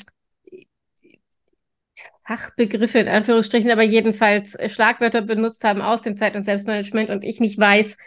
Fachbegriffe 2.25 2.99
in 2.99 3.07
Anführungsstrichen, 3.07 3.71
aber 3.71 3.83
jedenfalls 3.83 4.55
äh, 4.55 4.69
Schlagwörter 4.69 5.21
benutzt 5.21 5.63
haben 5.63 5.81
aus 5.81 6.01
dem 6.01 6.17
Zeit- 6.17 6.36
und 6.36 6.43
Selbstmanagement 6.43 7.09
und 7.09 7.23
ich 7.23 7.39
nicht 7.39 7.59
weiß, 7.59 7.97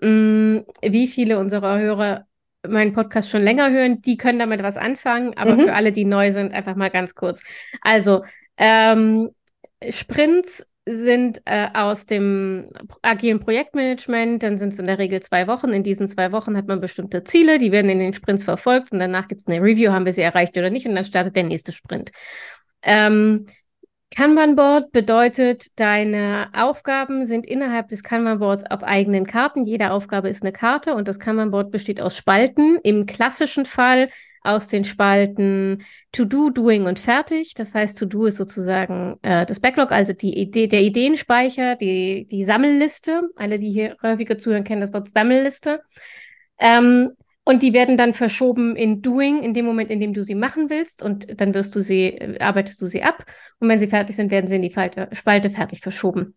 mh, 0.00 0.08
mm, 0.08 0.66
wie 0.82 1.06
viele 1.06 1.38
unserer 1.38 1.78
Hörer 1.78 2.26
meinen 2.68 2.92
Podcast 2.92 3.30
schon 3.30 3.42
länger 3.42 3.70
hören, 3.70 4.02
die 4.02 4.16
können 4.16 4.38
damit 4.38 4.62
was 4.62 4.76
anfangen, 4.76 5.36
aber 5.36 5.56
mhm. 5.56 5.60
für 5.60 5.74
alle, 5.74 5.92
die 5.92 6.04
neu 6.04 6.30
sind, 6.30 6.52
einfach 6.52 6.76
mal 6.76 6.90
ganz 6.90 7.14
kurz. 7.14 7.42
Also, 7.80 8.24
ähm, 8.56 9.30
Sprints 9.88 10.66
sind 10.84 11.42
äh, 11.44 11.68
aus 11.74 12.06
dem 12.06 12.68
agilen 13.02 13.38
Projektmanagement, 13.38 14.42
dann 14.42 14.58
sind 14.58 14.72
es 14.72 14.78
in 14.80 14.86
der 14.86 14.98
Regel 14.98 15.20
zwei 15.20 15.46
Wochen. 15.46 15.70
In 15.70 15.84
diesen 15.84 16.08
zwei 16.08 16.32
Wochen 16.32 16.56
hat 16.56 16.66
man 16.66 16.80
bestimmte 16.80 17.22
Ziele, 17.22 17.58
die 17.58 17.70
werden 17.70 17.90
in 17.90 18.00
den 18.00 18.14
Sprints 18.14 18.44
verfolgt 18.44 18.92
und 18.92 18.98
danach 18.98 19.28
gibt 19.28 19.40
es 19.40 19.46
eine 19.46 19.62
Review, 19.62 19.92
haben 19.92 20.04
wir 20.06 20.12
sie 20.12 20.22
erreicht 20.22 20.56
oder 20.56 20.70
nicht 20.70 20.86
und 20.86 20.94
dann 20.94 21.04
startet 21.04 21.36
der 21.36 21.44
nächste 21.44 21.72
Sprint. 21.72 22.10
Ähm, 22.82 23.46
Kanban-Board 24.14 24.92
bedeutet, 24.92 25.78
deine 25.78 26.50
Aufgaben 26.52 27.24
sind 27.24 27.46
innerhalb 27.46 27.88
des 27.88 28.02
Kanban-Boards 28.02 28.64
auf 28.70 28.82
eigenen 28.82 29.26
Karten. 29.26 29.64
Jede 29.64 29.90
Aufgabe 29.90 30.28
ist 30.28 30.42
eine 30.42 30.52
Karte 30.52 30.94
und 30.94 31.08
das 31.08 31.18
Kanban-Board 31.18 31.70
besteht 31.70 32.00
aus 32.00 32.16
Spalten. 32.16 32.78
Im 32.82 33.06
klassischen 33.06 33.64
Fall 33.64 34.10
aus 34.42 34.68
den 34.68 34.84
Spalten 34.84 35.84
To-Do, 36.12 36.50
Doing 36.50 36.86
und 36.86 36.98
Fertig. 36.98 37.54
Das 37.54 37.74
heißt, 37.74 37.98
To-Do 37.98 38.26
ist 38.26 38.36
sozusagen 38.36 39.18
äh, 39.22 39.46
das 39.46 39.60
Backlog, 39.60 39.92
also 39.92 40.12
die 40.12 40.36
Idee, 40.38 40.66
der 40.66 40.82
Ideenspeicher, 40.82 41.76
die, 41.76 42.26
die 42.30 42.44
Sammelliste. 42.44 43.22
Alle, 43.36 43.58
die 43.58 43.70
hier 43.70 43.96
häufiger 44.02 44.36
zuhören, 44.36 44.64
kennen 44.64 44.80
das 44.80 44.92
Wort 44.92 45.08
Sammelliste. 45.08 45.80
Ähm, 46.58 47.12
und 47.44 47.62
die 47.62 47.72
werden 47.72 47.96
dann 47.96 48.14
verschoben 48.14 48.76
in 48.76 49.02
Doing, 49.02 49.42
in 49.42 49.52
dem 49.52 49.64
Moment, 49.64 49.90
in 49.90 49.98
dem 49.98 50.12
du 50.12 50.22
sie 50.22 50.36
machen 50.36 50.70
willst. 50.70 51.02
Und 51.02 51.40
dann 51.40 51.54
wirst 51.54 51.74
du 51.74 51.80
sie, 51.80 52.04
äh, 52.04 52.38
arbeitest 52.38 52.80
du 52.80 52.86
sie 52.86 53.02
ab. 53.02 53.24
Und 53.58 53.68
wenn 53.68 53.80
sie 53.80 53.88
fertig 53.88 54.14
sind, 54.14 54.30
werden 54.30 54.46
sie 54.46 54.56
in 54.56 54.62
die 54.62 54.70
Falte, 54.70 55.08
Spalte 55.12 55.50
fertig 55.50 55.80
verschoben. 55.80 56.34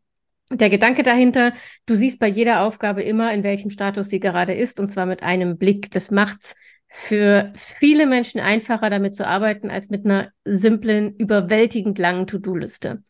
Der 0.52 0.70
Gedanke 0.70 1.04
dahinter, 1.04 1.54
du 1.86 1.96
siehst 1.96 2.20
bei 2.20 2.28
jeder 2.28 2.62
Aufgabe 2.62 3.04
immer, 3.04 3.34
in 3.34 3.44
welchem 3.44 3.70
Status 3.70 4.10
sie 4.10 4.20
gerade 4.20 4.54
ist, 4.54 4.80
und 4.80 4.89
zwar 4.89 5.06
mit 5.06 5.24
einem 5.24 5.58
Blick. 5.58 5.91
Das 5.91 6.12
macht's 6.12 6.56
für 6.88 7.52
viele 7.56 8.06
Menschen 8.06 8.39
einfacher, 8.39 8.89
damit 8.89 9.15
zu 9.15 9.28
arbeiten, 9.28 9.70
als 9.70 9.89
mit 9.89 10.06
einer 10.06 10.30
simplen, 10.44 11.15
überwältigend 11.18 12.00
langen 12.00 12.26
To-Do-Liste. 12.26 13.04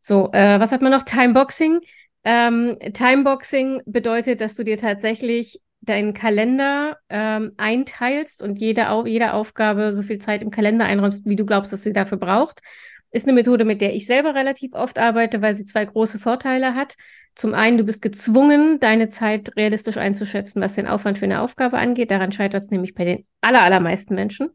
So, 0.00 0.30
äh, 0.32 0.60
was 0.60 0.72
hat 0.72 0.82
man 0.82 0.92
noch? 0.92 1.04
Timeboxing. 1.04 1.80
Ähm, 2.24 2.76
Timeboxing 2.92 3.82
bedeutet, 3.86 4.40
dass 4.40 4.54
du 4.54 4.62
dir 4.62 4.78
tatsächlich 4.78 5.60
deinen 5.80 6.14
Kalender 6.14 6.98
ähm, 7.08 7.52
einteilst 7.56 8.42
und 8.42 8.58
jede, 8.58 8.90
Au 8.90 9.06
jede 9.06 9.32
Aufgabe 9.32 9.92
so 9.92 10.02
viel 10.02 10.18
Zeit 10.18 10.42
im 10.42 10.50
Kalender 10.50 10.84
einräumst, 10.84 11.26
wie 11.26 11.36
du 11.36 11.46
glaubst, 11.46 11.72
dass 11.72 11.82
sie 11.82 11.92
dafür 11.92 12.18
braucht. 12.18 12.60
Ist 13.10 13.26
eine 13.26 13.32
Methode, 13.34 13.64
mit 13.64 13.80
der 13.80 13.94
ich 13.94 14.06
selber 14.06 14.34
relativ 14.34 14.74
oft 14.74 14.98
arbeite, 14.98 15.40
weil 15.40 15.56
sie 15.56 15.64
zwei 15.64 15.84
große 15.84 16.18
Vorteile 16.18 16.74
hat. 16.74 16.96
Zum 17.34 17.54
einen, 17.54 17.78
du 17.78 17.84
bist 17.84 18.02
gezwungen, 18.02 18.80
deine 18.80 19.08
Zeit 19.08 19.56
realistisch 19.56 19.96
einzuschätzen, 19.96 20.60
was 20.60 20.74
den 20.74 20.86
Aufwand 20.86 21.18
für 21.18 21.24
eine 21.24 21.40
Aufgabe 21.40 21.78
angeht. 21.78 22.10
Daran 22.10 22.32
scheitert 22.32 22.62
es 22.62 22.70
nämlich 22.70 22.94
bei 22.94 23.04
den 23.04 23.26
aller, 23.40 23.62
allermeisten 23.62 24.14
Menschen. 24.14 24.50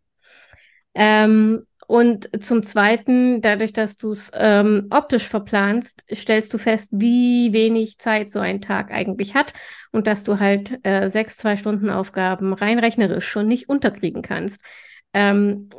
Ähm, 0.93 1.65
und 1.93 2.43
zum 2.43 2.63
Zweiten, 2.63 3.39
dadurch, 3.41 3.71
dass 3.71 3.97
du 3.97 4.13
es 4.13 4.31
ähm, 4.33 4.87
optisch 4.89 5.27
verplanst, 5.27 6.03
stellst 6.11 6.51
du 6.51 6.57
fest, 6.57 6.89
wie 6.93 7.53
wenig 7.53 7.99
Zeit 7.99 8.31
so 8.31 8.39
ein 8.39 8.61
Tag 8.61 8.89
eigentlich 8.89 9.35
hat 9.35 9.53
und 9.91 10.07
dass 10.07 10.23
du 10.23 10.39
halt 10.39 10.79
äh, 10.81 11.07
sechs 11.07 11.37
Zwei-Stunden-Aufgaben 11.37 12.53
rein 12.53 12.79
rechnerisch 12.79 13.27
schon 13.27 13.47
nicht 13.47 13.69
unterkriegen 13.69 14.23
kannst. 14.23 14.63
Ähm, 15.13 15.69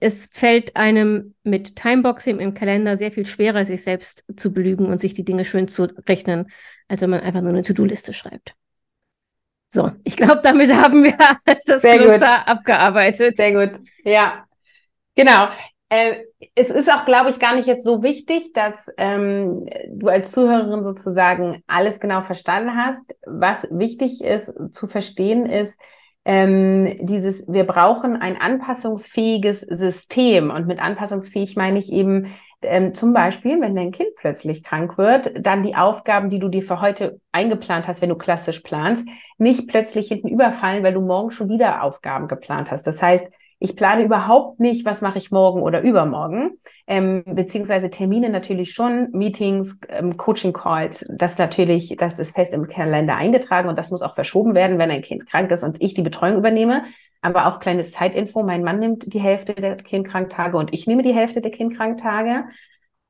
es 0.00 0.28
fällt 0.32 0.74
einem 0.74 1.36
mit 1.44 1.76
Timeboxing 1.76 2.40
im 2.40 2.54
Kalender 2.54 2.96
sehr 2.96 3.12
viel 3.12 3.24
schwerer, 3.24 3.64
sich 3.64 3.84
selbst 3.84 4.24
zu 4.34 4.52
belügen 4.52 4.86
und 4.86 5.00
sich 5.00 5.14
die 5.14 5.24
Dinge 5.24 5.44
schön 5.44 5.68
zu 5.68 5.84
rechnen, 6.08 6.50
als 6.88 7.00
wenn 7.00 7.10
man 7.10 7.20
einfach 7.20 7.42
nur 7.42 7.50
eine 7.50 7.62
To-Do-Liste 7.62 8.12
schreibt. 8.12 8.56
So, 9.68 9.92
ich 10.02 10.16
glaube, 10.16 10.40
damit 10.42 10.72
haben 10.76 11.04
wir 11.04 11.16
das 11.46 11.80
Sehr 11.80 11.98
Glossar 11.98 12.48
abgearbeitet. 12.48 13.36
Sehr 13.36 13.52
gut. 13.52 13.78
Ja, 14.02 14.43
Genau. 15.16 15.48
Äh, 15.88 16.24
es 16.54 16.70
ist 16.70 16.90
auch, 16.90 17.04
glaube 17.04 17.30
ich, 17.30 17.38
gar 17.38 17.54
nicht 17.54 17.66
jetzt 17.66 17.84
so 17.84 18.02
wichtig, 18.02 18.52
dass 18.52 18.88
ähm, 18.96 19.66
du 19.90 20.08
als 20.08 20.32
Zuhörerin 20.32 20.82
sozusagen 20.82 21.62
alles 21.66 22.00
genau 22.00 22.22
verstanden 22.22 22.76
hast. 22.76 23.14
Was 23.26 23.68
wichtig 23.70 24.22
ist 24.22 24.52
zu 24.72 24.86
verstehen 24.86 25.46
ist, 25.46 25.80
ähm, 26.24 26.96
dieses, 27.00 27.46
wir 27.52 27.64
brauchen 27.64 28.16
ein 28.16 28.40
anpassungsfähiges 28.40 29.60
System. 29.60 30.50
Und 30.50 30.66
mit 30.66 30.80
anpassungsfähig 30.80 31.54
meine 31.56 31.78
ich 31.78 31.92
eben 31.92 32.34
ähm, 32.62 32.94
zum 32.94 33.12
Beispiel, 33.12 33.60
wenn 33.60 33.76
dein 33.76 33.90
Kind 33.90 34.08
plötzlich 34.16 34.62
krank 34.62 34.96
wird, 34.96 35.32
dann 35.38 35.62
die 35.62 35.76
Aufgaben, 35.76 36.30
die 36.30 36.38
du 36.38 36.48
dir 36.48 36.62
für 36.62 36.80
heute 36.80 37.20
eingeplant 37.30 37.86
hast, 37.86 38.00
wenn 38.00 38.08
du 38.08 38.16
klassisch 38.16 38.60
planst, 38.60 39.06
nicht 39.36 39.68
plötzlich 39.68 40.08
hinten 40.08 40.28
überfallen, 40.28 40.82
weil 40.82 40.94
du 40.94 41.02
morgen 41.02 41.30
schon 41.30 41.50
wieder 41.50 41.82
Aufgaben 41.82 42.26
geplant 42.26 42.70
hast. 42.70 42.86
Das 42.86 43.02
heißt, 43.02 43.26
ich 43.64 43.76
plane 43.76 44.04
überhaupt 44.04 44.60
nicht, 44.60 44.84
was 44.84 45.00
mache 45.00 45.16
ich 45.16 45.30
morgen 45.30 45.62
oder 45.62 45.80
übermorgen, 45.80 46.50
ähm, 46.86 47.24
beziehungsweise 47.24 47.88
Termine 47.88 48.28
natürlich 48.28 48.74
schon, 48.74 49.08
Meetings, 49.12 49.78
ähm, 49.88 50.18
Coaching-Calls, 50.18 51.06
das 51.16 51.38
natürlich, 51.38 51.96
das 51.98 52.18
ist 52.18 52.34
fest 52.34 52.52
im 52.52 52.68
Kalender 52.68 53.16
eingetragen 53.16 53.70
und 53.70 53.78
das 53.78 53.90
muss 53.90 54.02
auch 54.02 54.16
verschoben 54.16 54.54
werden, 54.54 54.76
wenn 54.76 54.90
ein 54.90 55.00
Kind 55.00 55.24
krank 55.24 55.50
ist 55.50 55.62
und 55.62 55.80
ich 55.80 55.94
die 55.94 56.02
Betreuung 56.02 56.36
übernehme. 56.36 56.84
Aber 57.22 57.46
auch 57.46 57.58
kleines 57.58 57.92
Zeitinfo, 57.92 58.42
mein 58.42 58.64
Mann 58.64 58.80
nimmt 58.80 59.14
die 59.14 59.20
Hälfte 59.20 59.54
der 59.54 59.76
Kindkranktage 59.76 60.58
und 60.58 60.74
ich 60.74 60.86
nehme 60.86 61.02
die 61.02 61.14
Hälfte 61.14 61.40
der 61.40 61.50
Kindkranktage. 61.50 62.44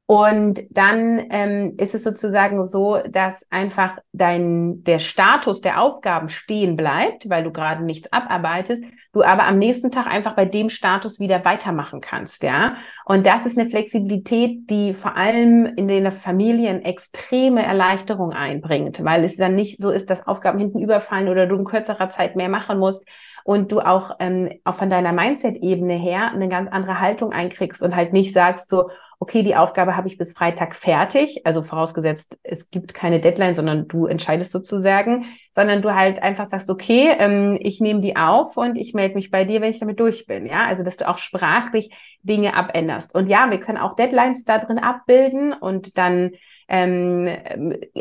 Und 0.07 0.63
dann 0.71 1.27
ähm, 1.31 1.75
ist 1.79 1.97
es 1.97 2.05
sozusagen 2.05 2.65
so, 2.65 2.99
dass 3.09 3.51
einfach 3.51 3.99
dein, 4.13 4.85
der 4.85 5.01
Status 5.01 5.63
der 5.63 5.81
Aufgaben 5.81 6.29
stehen 6.29 6.77
bleibt, 6.77 7.29
weil 7.29 7.43
du 7.43 7.51
gerade 7.51 7.83
nichts 7.83 8.13
abarbeitest, 8.13 8.85
du 9.15 9.23
aber 9.23 9.47
am 9.47 9.59
nächsten 9.59 9.91
Tag 9.91 10.07
einfach 10.07 10.35
bei 10.35 10.45
dem 10.45 10.69
Status 10.69 11.21
wieder 11.21 11.45
weitermachen 11.45 12.01
kannst, 12.01 12.43
ja. 12.43 12.77
Und 13.05 13.27
das 13.27 13.47
ist 13.47 13.59
eine 13.59 13.69
Flexibilität, 13.69 14.69
die 14.71 14.95
vor 14.95 15.17
allem 15.17 15.67
in 15.67 15.89
den 15.89 16.11
Familien 16.13 16.83
extreme 16.83 17.65
Erleichterung 17.65 18.33
einbringt, 18.33 19.05
weil 19.05 19.25
es 19.25 19.37
dann 19.37 19.55
nicht 19.55 19.81
so 19.81 19.91
ist, 19.91 20.11
dass 20.11 20.27
Aufgaben 20.27 20.59
hinten 20.59 20.81
überfallen 20.81 21.29
oder 21.29 21.47
du 21.47 21.57
in 21.57 21.65
kürzerer 21.65 22.11
Zeit 22.11 22.37
mehr 22.37 22.49
machen 22.49 22.79
musst, 22.79 23.07
und 23.45 23.71
du 23.73 23.81
auch, 23.81 24.17
ähm, 24.19 24.51
auch 24.65 24.75
von 24.75 24.91
deiner 24.91 25.13
Mindset-Ebene 25.13 25.95
her 25.95 26.33
eine 26.33 26.49
ganz 26.49 26.71
andere 26.71 26.99
Haltung 26.99 27.33
einkriegst 27.33 27.83
und 27.83 27.95
halt 27.95 28.13
nicht 28.15 28.33
sagst 28.33 28.71
so, 28.71 28.89
okay, 29.19 29.43
die 29.43 29.57
Aufgabe 29.57 29.97
habe 29.97 30.09
ich 30.09 30.19
bis 30.19 30.33
Freitag 30.33 30.75
fertig, 30.77 31.47
also 31.47 31.63
vorausgesetzt, 31.63 32.39
es 32.43 32.71
gibt 32.71 32.95
keine 32.95 33.21
Deadline, 33.21 33.55
sondern 33.55 33.89
du 33.89 34.07
entscheidest 34.07 34.53
sozusagen, 34.53 35.27
sondern 35.51 35.83
du 35.83 35.95
halt 35.95 36.23
einfach 36.23 36.47
sagst, 36.47 36.71
okay, 36.71 37.15
ähm, 37.19 37.59
ich 37.61 37.81
nehme 37.81 38.01
die 38.01 38.17
auf 38.17 38.57
und 38.57 38.77
ich 38.77 38.95
melde 38.95 39.15
mich 39.15 39.31
bei 39.31 39.45
dir, 39.45 39.61
wenn 39.61 39.71
ich 39.71 39.81
damit 39.81 40.01
durch 40.01 40.27
bin, 40.27 40.47
ja, 40.47 40.67
also 40.67 40.83
dass 40.83 40.97
du 40.97 41.09
auch 41.09 41.19
sprachlich 41.19 41.91
Dinge 42.23 42.55
abänderst. 42.55 43.15
Und 43.15 43.29
ja, 43.29 43.51
wir 43.51 43.61
können 43.61 43.79
auch 43.79 43.95
Deadlines 43.95 44.45
da 44.45 44.59
drin 44.59 44.79
abbilden 44.79 45.53
und 45.53 45.99
dann 45.99 46.33
ähm, 46.69 47.29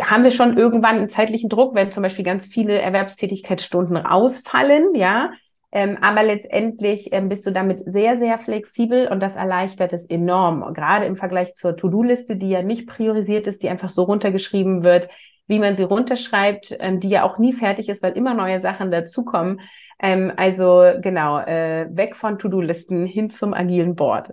haben 0.01 0.23
wir 0.23 0.31
schon 0.31 0.57
irgendwann 0.57 0.97
einen 0.97 1.09
zeitlichen 1.09 1.49
Druck, 1.49 1.75
wenn 1.75 1.91
zum 1.91 2.03
Beispiel 2.03 2.23
ganz 2.23 2.45
viele 2.45 2.79
Erwerbstätigkeitsstunden 2.79 3.97
ausfallen, 3.97 4.95
ja, 4.95 5.31
ähm, 5.75 5.97
aber 6.01 6.21
letztendlich 6.21 7.09
ähm, 7.13 7.29
bist 7.29 7.47
du 7.47 7.51
damit 7.51 7.81
sehr, 7.91 8.15
sehr 8.15 8.37
flexibel 8.37 9.07
und 9.07 9.21
das 9.23 9.35
erleichtert 9.35 9.91
es 9.91 10.05
enorm. 10.07 10.71
Gerade 10.75 11.07
im 11.07 11.15
Vergleich 11.15 11.55
zur 11.55 11.75
To-Do-Liste, 11.75 12.35
die 12.35 12.49
ja 12.49 12.61
nicht 12.61 12.87
priorisiert 12.87 13.47
ist, 13.47 13.63
die 13.63 13.69
einfach 13.69 13.89
so 13.89 14.03
runtergeschrieben 14.03 14.83
wird, 14.83 15.09
wie 15.47 15.57
man 15.57 15.75
sie 15.75 15.81
runterschreibt, 15.81 16.77
ähm, 16.79 16.99
die 16.99 17.09
ja 17.09 17.23
auch 17.23 17.39
nie 17.39 17.53
fertig 17.53 17.89
ist, 17.89 18.03
weil 18.03 18.15
immer 18.15 18.35
neue 18.35 18.59
Sachen 18.59 18.91
dazukommen. 18.91 19.61
Ähm, 19.97 20.31
also 20.35 20.83
genau, 21.01 21.39
äh, 21.39 21.87
weg 21.89 22.15
von 22.15 22.37
To-Do-Listen 22.37 23.07
hin 23.07 23.31
zum 23.31 23.55
agilen 23.55 23.95
Board. 23.95 24.29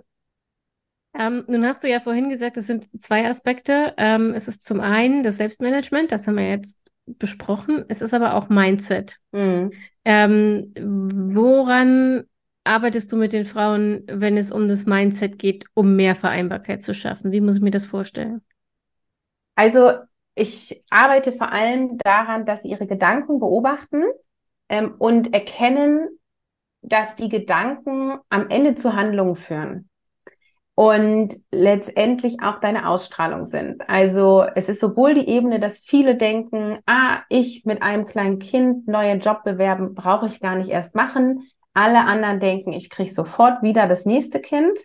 Ähm, 1.17 1.43
nun 1.47 1.65
hast 1.65 1.83
du 1.83 1.89
ja 1.89 2.01
vorhin 2.01 2.29
gesagt, 2.29 2.55
es 2.57 2.67
sind 2.67 2.87
zwei 3.01 3.27
Aspekte. 3.27 3.95
Ähm, 3.97 4.35
es 4.35 4.47
ist 4.47 4.63
zum 4.63 4.79
einen 4.79 5.23
das 5.23 5.37
Selbstmanagement, 5.37 6.11
das 6.11 6.27
haben 6.27 6.37
wir 6.37 6.47
jetzt 6.47 6.79
besprochen. 7.05 7.83
Es 7.87 8.03
ist 8.03 8.13
aber 8.13 8.35
auch 8.35 8.47
Mindset. 8.49 9.17
Mhm. 9.31 9.71
Ähm, 10.03 10.73
woran 10.79 12.23
arbeitest 12.63 13.11
du 13.11 13.17
mit 13.17 13.33
den 13.33 13.45
Frauen, 13.45 14.03
wenn 14.07 14.37
es 14.37 14.51
um 14.51 14.67
das 14.67 14.85
Mindset 14.85 15.39
geht, 15.39 15.65
um 15.73 15.95
mehr 15.95 16.15
Vereinbarkeit 16.15 16.83
zu 16.83 16.93
schaffen? 16.93 17.31
Wie 17.31 17.41
muss 17.41 17.57
ich 17.57 17.61
mir 17.61 17.71
das 17.71 17.85
vorstellen? 17.85 18.41
Also 19.55 19.91
ich 20.35 20.83
arbeite 20.89 21.33
vor 21.33 21.51
allem 21.51 21.97
daran, 21.97 22.45
dass 22.45 22.63
sie 22.63 22.69
ihre 22.69 22.87
Gedanken 22.87 23.39
beobachten 23.39 24.03
ähm, 24.69 24.95
und 24.97 25.33
erkennen, 25.33 26.07
dass 26.81 27.15
die 27.15 27.29
Gedanken 27.29 28.17
am 28.29 28.49
Ende 28.49 28.75
zu 28.75 28.95
Handlungen 28.95 29.35
führen 29.35 29.90
und 30.81 31.35
letztendlich 31.51 32.41
auch 32.41 32.59
deine 32.59 32.87
Ausstrahlung 32.87 33.45
sind. 33.45 33.87
Also 33.87 34.43
es 34.55 34.67
ist 34.67 34.79
sowohl 34.79 35.13
die 35.13 35.29
Ebene, 35.29 35.59
dass 35.59 35.77
viele 35.77 36.15
denken, 36.15 36.79
ah, 36.87 37.19
ich 37.29 37.65
mit 37.65 37.83
einem 37.83 38.07
kleinen 38.07 38.39
Kind 38.39 38.87
neuen 38.87 39.19
Job 39.19 39.43
bewerben, 39.43 39.93
brauche 39.93 40.25
ich 40.25 40.39
gar 40.39 40.55
nicht 40.55 40.71
erst 40.71 40.95
machen. 40.95 41.43
Alle 41.75 42.05
anderen 42.05 42.39
denken, 42.39 42.73
ich 42.73 42.89
kriege 42.89 43.11
sofort 43.11 43.61
wieder 43.61 43.87
das 43.87 44.07
nächste 44.07 44.39
Kind. 44.39 44.75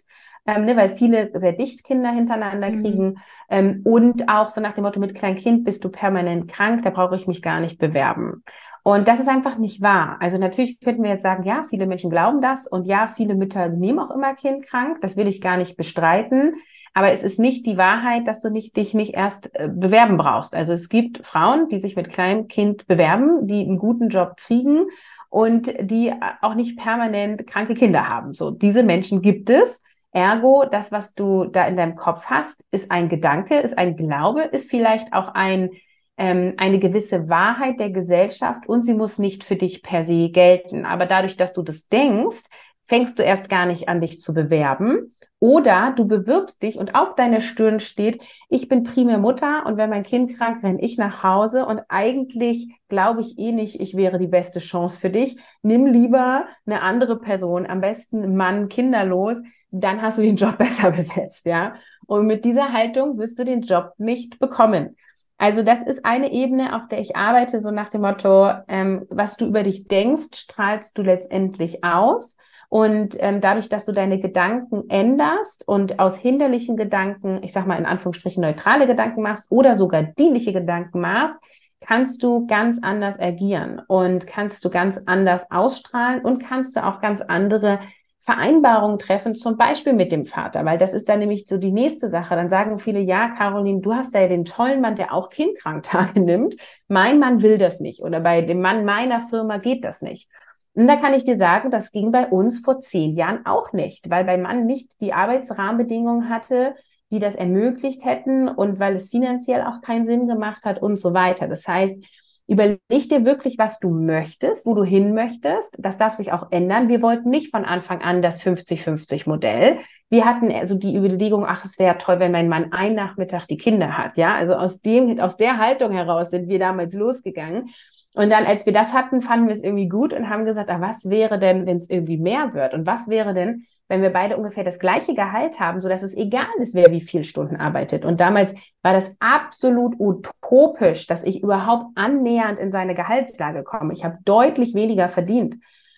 Ähm, 0.46 0.66
ne, 0.66 0.76
weil 0.76 0.90
viele 0.90 1.30
sehr 1.32 1.54
dicht 1.54 1.82
Kinder 1.82 2.10
hintereinander 2.10 2.70
mhm. 2.70 2.82
kriegen. 2.82 3.18
Ähm, 3.48 3.80
und 3.84 4.28
auch 4.28 4.50
so 4.50 4.60
nach 4.60 4.74
dem 4.74 4.84
Motto, 4.84 5.00
mit 5.00 5.14
kleinem 5.14 5.36
Kind 5.36 5.64
bist 5.64 5.82
du 5.82 5.88
permanent 5.88 6.46
krank, 6.46 6.82
da 6.84 6.90
brauche 6.90 7.16
ich 7.16 7.26
mich 7.26 7.40
gar 7.40 7.58
nicht 7.58 7.78
bewerben. 7.78 8.44
Und 8.86 9.08
das 9.08 9.18
ist 9.18 9.28
einfach 9.28 9.58
nicht 9.58 9.82
wahr. 9.82 10.16
Also 10.20 10.38
natürlich 10.38 10.78
könnten 10.78 11.02
wir 11.02 11.10
jetzt 11.10 11.24
sagen, 11.24 11.42
ja, 11.42 11.64
viele 11.68 11.88
Menschen 11.88 12.08
glauben 12.08 12.40
das 12.40 12.68
und 12.68 12.86
ja, 12.86 13.08
viele 13.08 13.34
Mütter 13.34 13.68
nehmen 13.68 13.98
auch 13.98 14.12
immer 14.12 14.36
Kind 14.36 14.64
krank. 14.64 15.00
Das 15.00 15.16
will 15.16 15.26
ich 15.26 15.40
gar 15.40 15.56
nicht 15.56 15.76
bestreiten. 15.76 16.54
Aber 16.94 17.10
es 17.10 17.24
ist 17.24 17.40
nicht 17.40 17.66
die 17.66 17.76
Wahrheit, 17.76 18.28
dass 18.28 18.38
du 18.38 18.48
nicht, 18.48 18.76
dich 18.76 18.94
nicht 18.94 19.14
erst 19.14 19.50
äh, 19.54 19.68
bewerben 19.68 20.16
brauchst. 20.16 20.54
Also 20.54 20.72
es 20.72 20.88
gibt 20.88 21.26
Frauen, 21.26 21.68
die 21.68 21.80
sich 21.80 21.96
mit 21.96 22.10
kleinem 22.10 22.46
Kind 22.46 22.86
bewerben, 22.86 23.48
die 23.48 23.64
einen 23.64 23.78
guten 23.78 24.08
Job 24.08 24.36
kriegen 24.36 24.86
und 25.30 25.74
die 25.80 26.12
auch 26.40 26.54
nicht 26.54 26.78
permanent 26.78 27.44
kranke 27.44 27.74
Kinder 27.74 28.08
haben. 28.08 28.34
So, 28.34 28.52
diese 28.52 28.84
Menschen 28.84 29.20
gibt 29.20 29.50
es. 29.50 29.82
Ergo, 30.12 30.64
das, 30.70 30.92
was 30.92 31.14
du 31.14 31.46
da 31.46 31.66
in 31.66 31.76
deinem 31.76 31.96
Kopf 31.96 32.26
hast, 32.26 32.64
ist 32.70 32.92
ein 32.92 33.08
Gedanke, 33.08 33.58
ist 33.58 33.76
ein 33.76 33.96
Glaube, 33.96 34.42
ist 34.42 34.70
vielleicht 34.70 35.12
auch 35.12 35.34
ein 35.34 35.70
ähm, 36.16 36.54
eine 36.56 36.78
gewisse 36.78 37.28
Wahrheit 37.28 37.78
der 37.78 37.90
Gesellschaft 37.90 38.68
und 38.68 38.84
sie 38.84 38.94
muss 38.94 39.18
nicht 39.18 39.44
für 39.44 39.56
dich 39.56 39.82
per 39.82 40.04
se 40.04 40.30
gelten. 40.30 40.84
Aber 40.86 41.06
dadurch, 41.06 41.36
dass 41.36 41.52
du 41.52 41.62
das 41.62 41.88
denkst, 41.88 42.44
fängst 42.84 43.18
du 43.18 43.22
erst 43.22 43.48
gar 43.48 43.66
nicht 43.66 43.88
an, 43.88 44.00
dich 44.00 44.20
zu 44.20 44.32
bewerben. 44.32 45.12
Oder 45.38 45.92
du 45.94 46.06
bewirbst 46.06 46.62
dich 46.62 46.78
und 46.78 46.94
auf 46.94 47.14
deiner 47.14 47.42
Stirn 47.42 47.78
steht, 47.80 48.22
ich 48.48 48.68
bin 48.68 48.84
primär 48.84 49.18
Mutter 49.18 49.66
und 49.66 49.76
wenn 49.76 49.90
mein 49.90 50.02
Kind 50.02 50.34
krank, 50.34 50.62
renne 50.62 50.80
ich 50.80 50.96
nach 50.96 51.22
Hause 51.22 51.66
und 51.66 51.82
eigentlich 51.88 52.68
glaube 52.88 53.20
ich 53.20 53.38
eh 53.38 53.52
nicht, 53.52 53.78
ich 53.80 53.96
wäre 53.96 54.16
die 54.16 54.28
beste 54.28 54.60
Chance 54.60 54.98
für 54.98 55.10
dich. 55.10 55.36
Nimm 55.62 55.84
lieber 55.84 56.46
eine 56.64 56.80
andere 56.80 57.18
Person, 57.18 57.66
am 57.66 57.82
besten 57.82 58.34
Mann, 58.34 58.68
kinderlos, 58.68 59.42
dann 59.70 60.00
hast 60.00 60.16
du 60.16 60.22
den 60.22 60.36
Job 60.36 60.56
besser 60.58 60.90
besetzt, 60.90 61.44
ja. 61.44 61.74
Und 62.06 62.26
mit 62.26 62.46
dieser 62.46 62.72
Haltung 62.72 63.18
wirst 63.18 63.38
du 63.38 63.44
den 63.44 63.60
Job 63.60 63.92
nicht 63.98 64.38
bekommen. 64.38 64.96
Also 65.38 65.62
das 65.62 65.82
ist 65.82 66.04
eine 66.04 66.32
Ebene, 66.32 66.74
auf 66.74 66.88
der 66.88 67.00
ich 67.00 67.14
arbeite, 67.14 67.60
so 67.60 67.70
nach 67.70 67.88
dem 67.88 68.00
Motto, 68.00 68.50
ähm, 68.68 69.06
was 69.10 69.36
du 69.36 69.46
über 69.46 69.62
dich 69.62 69.86
denkst, 69.86 70.38
strahlst 70.38 70.96
du 70.96 71.02
letztendlich 71.02 71.84
aus. 71.84 72.36
Und 72.68 73.16
ähm, 73.20 73.40
dadurch, 73.40 73.68
dass 73.68 73.84
du 73.84 73.92
deine 73.92 74.18
Gedanken 74.18 74.88
änderst 74.88 75.68
und 75.68 75.98
aus 76.00 76.16
hinderlichen 76.16 76.76
Gedanken, 76.76 77.42
ich 77.42 77.52
sag 77.52 77.66
mal 77.66 77.78
in 77.78 77.86
Anführungsstrichen 77.86 78.40
neutrale 78.40 78.86
Gedanken 78.86 79.22
machst 79.22 79.46
oder 79.50 79.76
sogar 79.76 80.02
dienliche 80.02 80.52
Gedanken 80.52 81.00
machst, 81.00 81.36
kannst 81.80 82.22
du 82.22 82.46
ganz 82.46 82.80
anders 82.82 83.20
agieren 83.20 83.80
und 83.86 84.26
kannst 84.26 84.64
du 84.64 84.70
ganz 84.70 85.00
anders 85.06 85.50
ausstrahlen 85.50 86.22
und 86.22 86.42
kannst 86.42 86.74
du 86.74 86.84
auch 86.84 87.00
ganz 87.00 87.20
andere 87.22 87.78
Vereinbarungen 88.26 88.98
treffen, 88.98 89.36
zum 89.36 89.56
Beispiel 89.56 89.92
mit 89.92 90.10
dem 90.10 90.26
Vater, 90.26 90.64
weil 90.64 90.78
das 90.78 90.94
ist 90.94 91.08
dann 91.08 91.20
nämlich 91.20 91.46
so 91.46 91.58
die 91.58 91.70
nächste 91.70 92.08
Sache. 92.08 92.34
Dann 92.34 92.48
sagen 92.48 92.80
viele, 92.80 92.98
ja, 92.98 93.28
Caroline, 93.28 93.80
du 93.80 93.94
hast 93.94 94.14
ja 94.14 94.26
den 94.26 94.44
tollen 94.44 94.80
Mann, 94.80 94.96
der 94.96 95.14
auch 95.14 95.30
Kindkranktage 95.30 96.18
nimmt. 96.20 96.56
Mein 96.88 97.20
Mann 97.20 97.40
will 97.40 97.56
das 97.56 97.78
nicht 97.78 98.02
oder 98.02 98.18
bei 98.18 98.42
dem 98.42 98.60
Mann 98.60 98.84
meiner 98.84 99.20
Firma 99.20 99.58
geht 99.58 99.84
das 99.84 100.02
nicht. 100.02 100.28
Und 100.74 100.88
da 100.88 100.96
kann 100.96 101.14
ich 101.14 101.24
dir 101.24 101.36
sagen, 101.36 101.70
das 101.70 101.92
ging 101.92 102.10
bei 102.10 102.26
uns 102.26 102.58
vor 102.58 102.80
zehn 102.80 103.14
Jahren 103.14 103.46
auch 103.46 103.72
nicht, 103.72 104.10
weil 104.10 104.24
mein 104.24 104.42
Mann 104.42 104.66
nicht 104.66 105.00
die 105.00 105.12
Arbeitsrahmenbedingungen 105.12 106.28
hatte, 106.28 106.74
die 107.12 107.20
das 107.20 107.36
ermöglicht 107.36 108.04
hätten 108.04 108.48
und 108.48 108.80
weil 108.80 108.96
es 108.96 109.08
finanziell 109.08 109.62
auch 109.62 109.82
keinen 109.82 110.04
Sinn 110.04 110.26
gemacht 110.26 110.64
hat 110.64 110.82
und 110.82 110.98
so 110.98 111.14
weiter. 111.14 111.46
Das 111.46 111.68
heißt, 111.68 112.02
Überleg 112.48 113.08
dir 113.08 113.24
wirklich, 113.24 113.58
was 113.58 113.80
du 113.80 113.90
möchtest, 113.90 114.66
wo 114.66 114.74
du 114.74 114.84
hin 114.84 115.14
möchtest. 115.14 115.74
Das 115.78 115.98
darf 115.98 116.14
sich 116.14 116.32
auch 116.32 116.52
ändern. 116.52 116.88
Wir 116.88 117.02
wollten 117.02 117.30
nicht 117.30 117.50
von 117.50 117.64
Anfang 117.64 118.02
an 118.02 118.22
das 118.22 118.40
50-50 118.40 119.28
Modell. 119.28 119.78
Wir 120.08 120.24
hatten 120.24 120.52
also 120.52 120.76
die 120.76 120.96
Überlegung, 120.96 121.44
ach, 121.44 121.64
es 121.64 121.80
wäre 121.80 121.98
toll, 121.98 122.20
wenn 122.20 122.30
mein 122.30 122.48
Mann 122.48 122.72
einen 122.72 122.94
Nachmittag 122.94 123.46
die 123.48 123.56
Kinder 123.56 123.98
hat. 123.98 124.16
Ja, 124.16 124.34
also 124.34 124.54
aus 124.54 124.80
dem, 124.80 125.18
aus 125.18 125.36
der 125.36 125.58
Haltung 125.58 125.90
heraus 125.90 126.30
sind 126.30 126.48
wir 126.48 126.60
damals 126.60 126.94
losgegangen. 126.94 127.70
Und 128.14 128.30
dann, 128.30 128.46
als 128.46 128.66
wir 128.66 128.72
das 128.72 128.92
hatten, 128.92 129.20
fanden 129.20 129.46
wir 129.48 129.52
es 129.52 129.64
irgendwie 129.64 129.88
gut 129.88 130.12
und 130.12 130.30
haben 130.30 130.44
gesagt, 130.44 130.70
ah, 130.70 130.80
was 130.80 131.04
wäre 131.10 131.40
denn, 131.40 131.66
wenn 131.66 131.78
es 131.78 131.90
irgendwie 131.90 132.18
mehr 132.18 132.54
wird? 132.54 132.72
Und 132.72 132.86
was 132.86 133.08
wäre 133.08 133.34
denn, 133.34 133.66
wenn 133.88 134.02
wir 134.02 134.10
beide 134.10 134.36
ungefähr 134.36 134.64
das 134.64 134.78
gleiche 134.78 135.14
Gehalt 135.14 135.60
haben, 135.60 135.80
so 135.80 135.88
dass 135.88 136.02
es 136.02 136.16
egal 136.16 136.46
ist, 136.58 136.74
wer 136.74 136.90
wie 136.90 137.00
viel 137.00 137.24
Stunden 137.24 137.56
arbeitet. 137.56 138.04
Und 138.04 138.20
damals 138.20 138.54
war 138.82 138.92
das 138.92 139.14
absolut 139.20 139.94
utopisch, 139.98 141.06
dass 141.06 141.24
ich 141.24 141.42
überhaupt 141.42 141.86
annähernd 141.96 142.58
in 142.58 142.70
seine 142.70 142.94
Gehaltslage 142.94 143.64
komme. 143.64 143.92
Ich 143.92 144.04
habe 144.04 144.18
deutlich 144.24 144.74
weniger 144.74 145.08
verdient. 145.08 145.56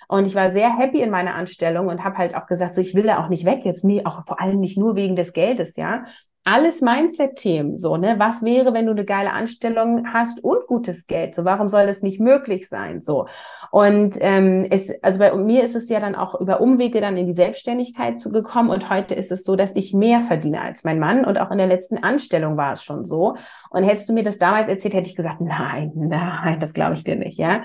Und 0.09 0.27
ich 0.27 0.35
war 0.35 0.51
sehr 0.51 0.77
happy 0.77 1.01
in 1.01 1.11
meiner 1.11 1.35
Anstellung 1.35 1.89
und 1.89 2.03
habe 2.03 2.17
halt 2.17 2.35
auch 2.35 2.47
gesagt, 2.47 2.75
so 2.75 2.81
ich 2.81 2.95
will 2.95 3.05
da 3.05 3.23
auch 3.23 3.29
nicht 3.29 3.45
weg 3.45 3.61
jetzt, 3.65 3.85
nie, 3.85 4.05
auch 4.05 4.27
vor 4.27 4.41
allem 4.41 4.59
nicht 4.59 4.79
nur 4.79 4.97
wegen 4.97 5.17
des 5.17 5.33
Geldes, 5.33 5.77
ja. 5.77 6.05
Alles 6.45 6.81
Mindset-Themen, 6.81 7.77
so, 7.77 7.99
ne? 7.99 8.15
Was 8.19 8.43
wäre, 8.43 8.73
wenn 8.73 8.87
du 8.87 8.93
eine 8.93 9.05
geile 9.05 9.33
Anstellung 9.33 10.15
hast 10.15 10.43
und 10.43 10.67
gutes 10.67 11.07
Geld? 11.07 11.35
So, 11.35 11.45
warum 11.45 11.69
soll 11.69 11.87
das 11.87 12.01
nicht 12.01 12.21
möglich 12.21 12.71
sein? 12.71 13.03
So. 13.03 13.27
Und 13.71 14.17
ähm, 14.21 14.67
es, 14.71 14.93
also 15.03 15.19
bei 15.19 15.35
mir 15.35 15.63
ist 15.63 15.77
es 15.77 15.89
ja 15.89 16.01
dann 16.01 16.15
auch 16.15 16.41
über 16.41 16.61
Umwege 16.61 17.01
dann 17.01 17.17
in 17.17 17.27
die 17.27 17.35
Selbstständigkeit 17.35 18.21
zu 18.21 18.33
gekommen. 18.33 18.71
Und 18.71 18.91
heute 18.91 19.15
ist 19.15 19.31
es 19.31 19.45
so, 19.45 19.57
dass 19.57 19.77
ich 19.77 19.93
mehr 19.93 20.21
verdiene 20.21 20.63
als 20.63 20.85
mein 20.85 20.99
Mann. 20.99 21.25
Und 21.25 21.39
auch 21.41 21.51
in 21.51 21.59
der 21.59 21.67
letzten 21.67 21.99
Anstellung 21.99 22.57
war 22.57 22.73
es 22.73 22.83
schon 22.83 23.05
so. 23.05 23.37
Und 23.71 23.85
hättest 23.85 24.09
du 24.09 24.13
mir 24.15 24.23
das 24.23 24.39
damals 24.39 24.69
erzählt, 24.69 24.95
hätte 24.95 25.11
ich 25.11 25.17
gesagt, 25.17 25.41
nein, 25.41 25.93
nein, 25.95 26.61
das 26.61 26.73
glaube 26.73 26.95
ich 26.95 27.05
dir 27.05 27.17
nicht, 27.17 27.39
ja. 27.39 27.63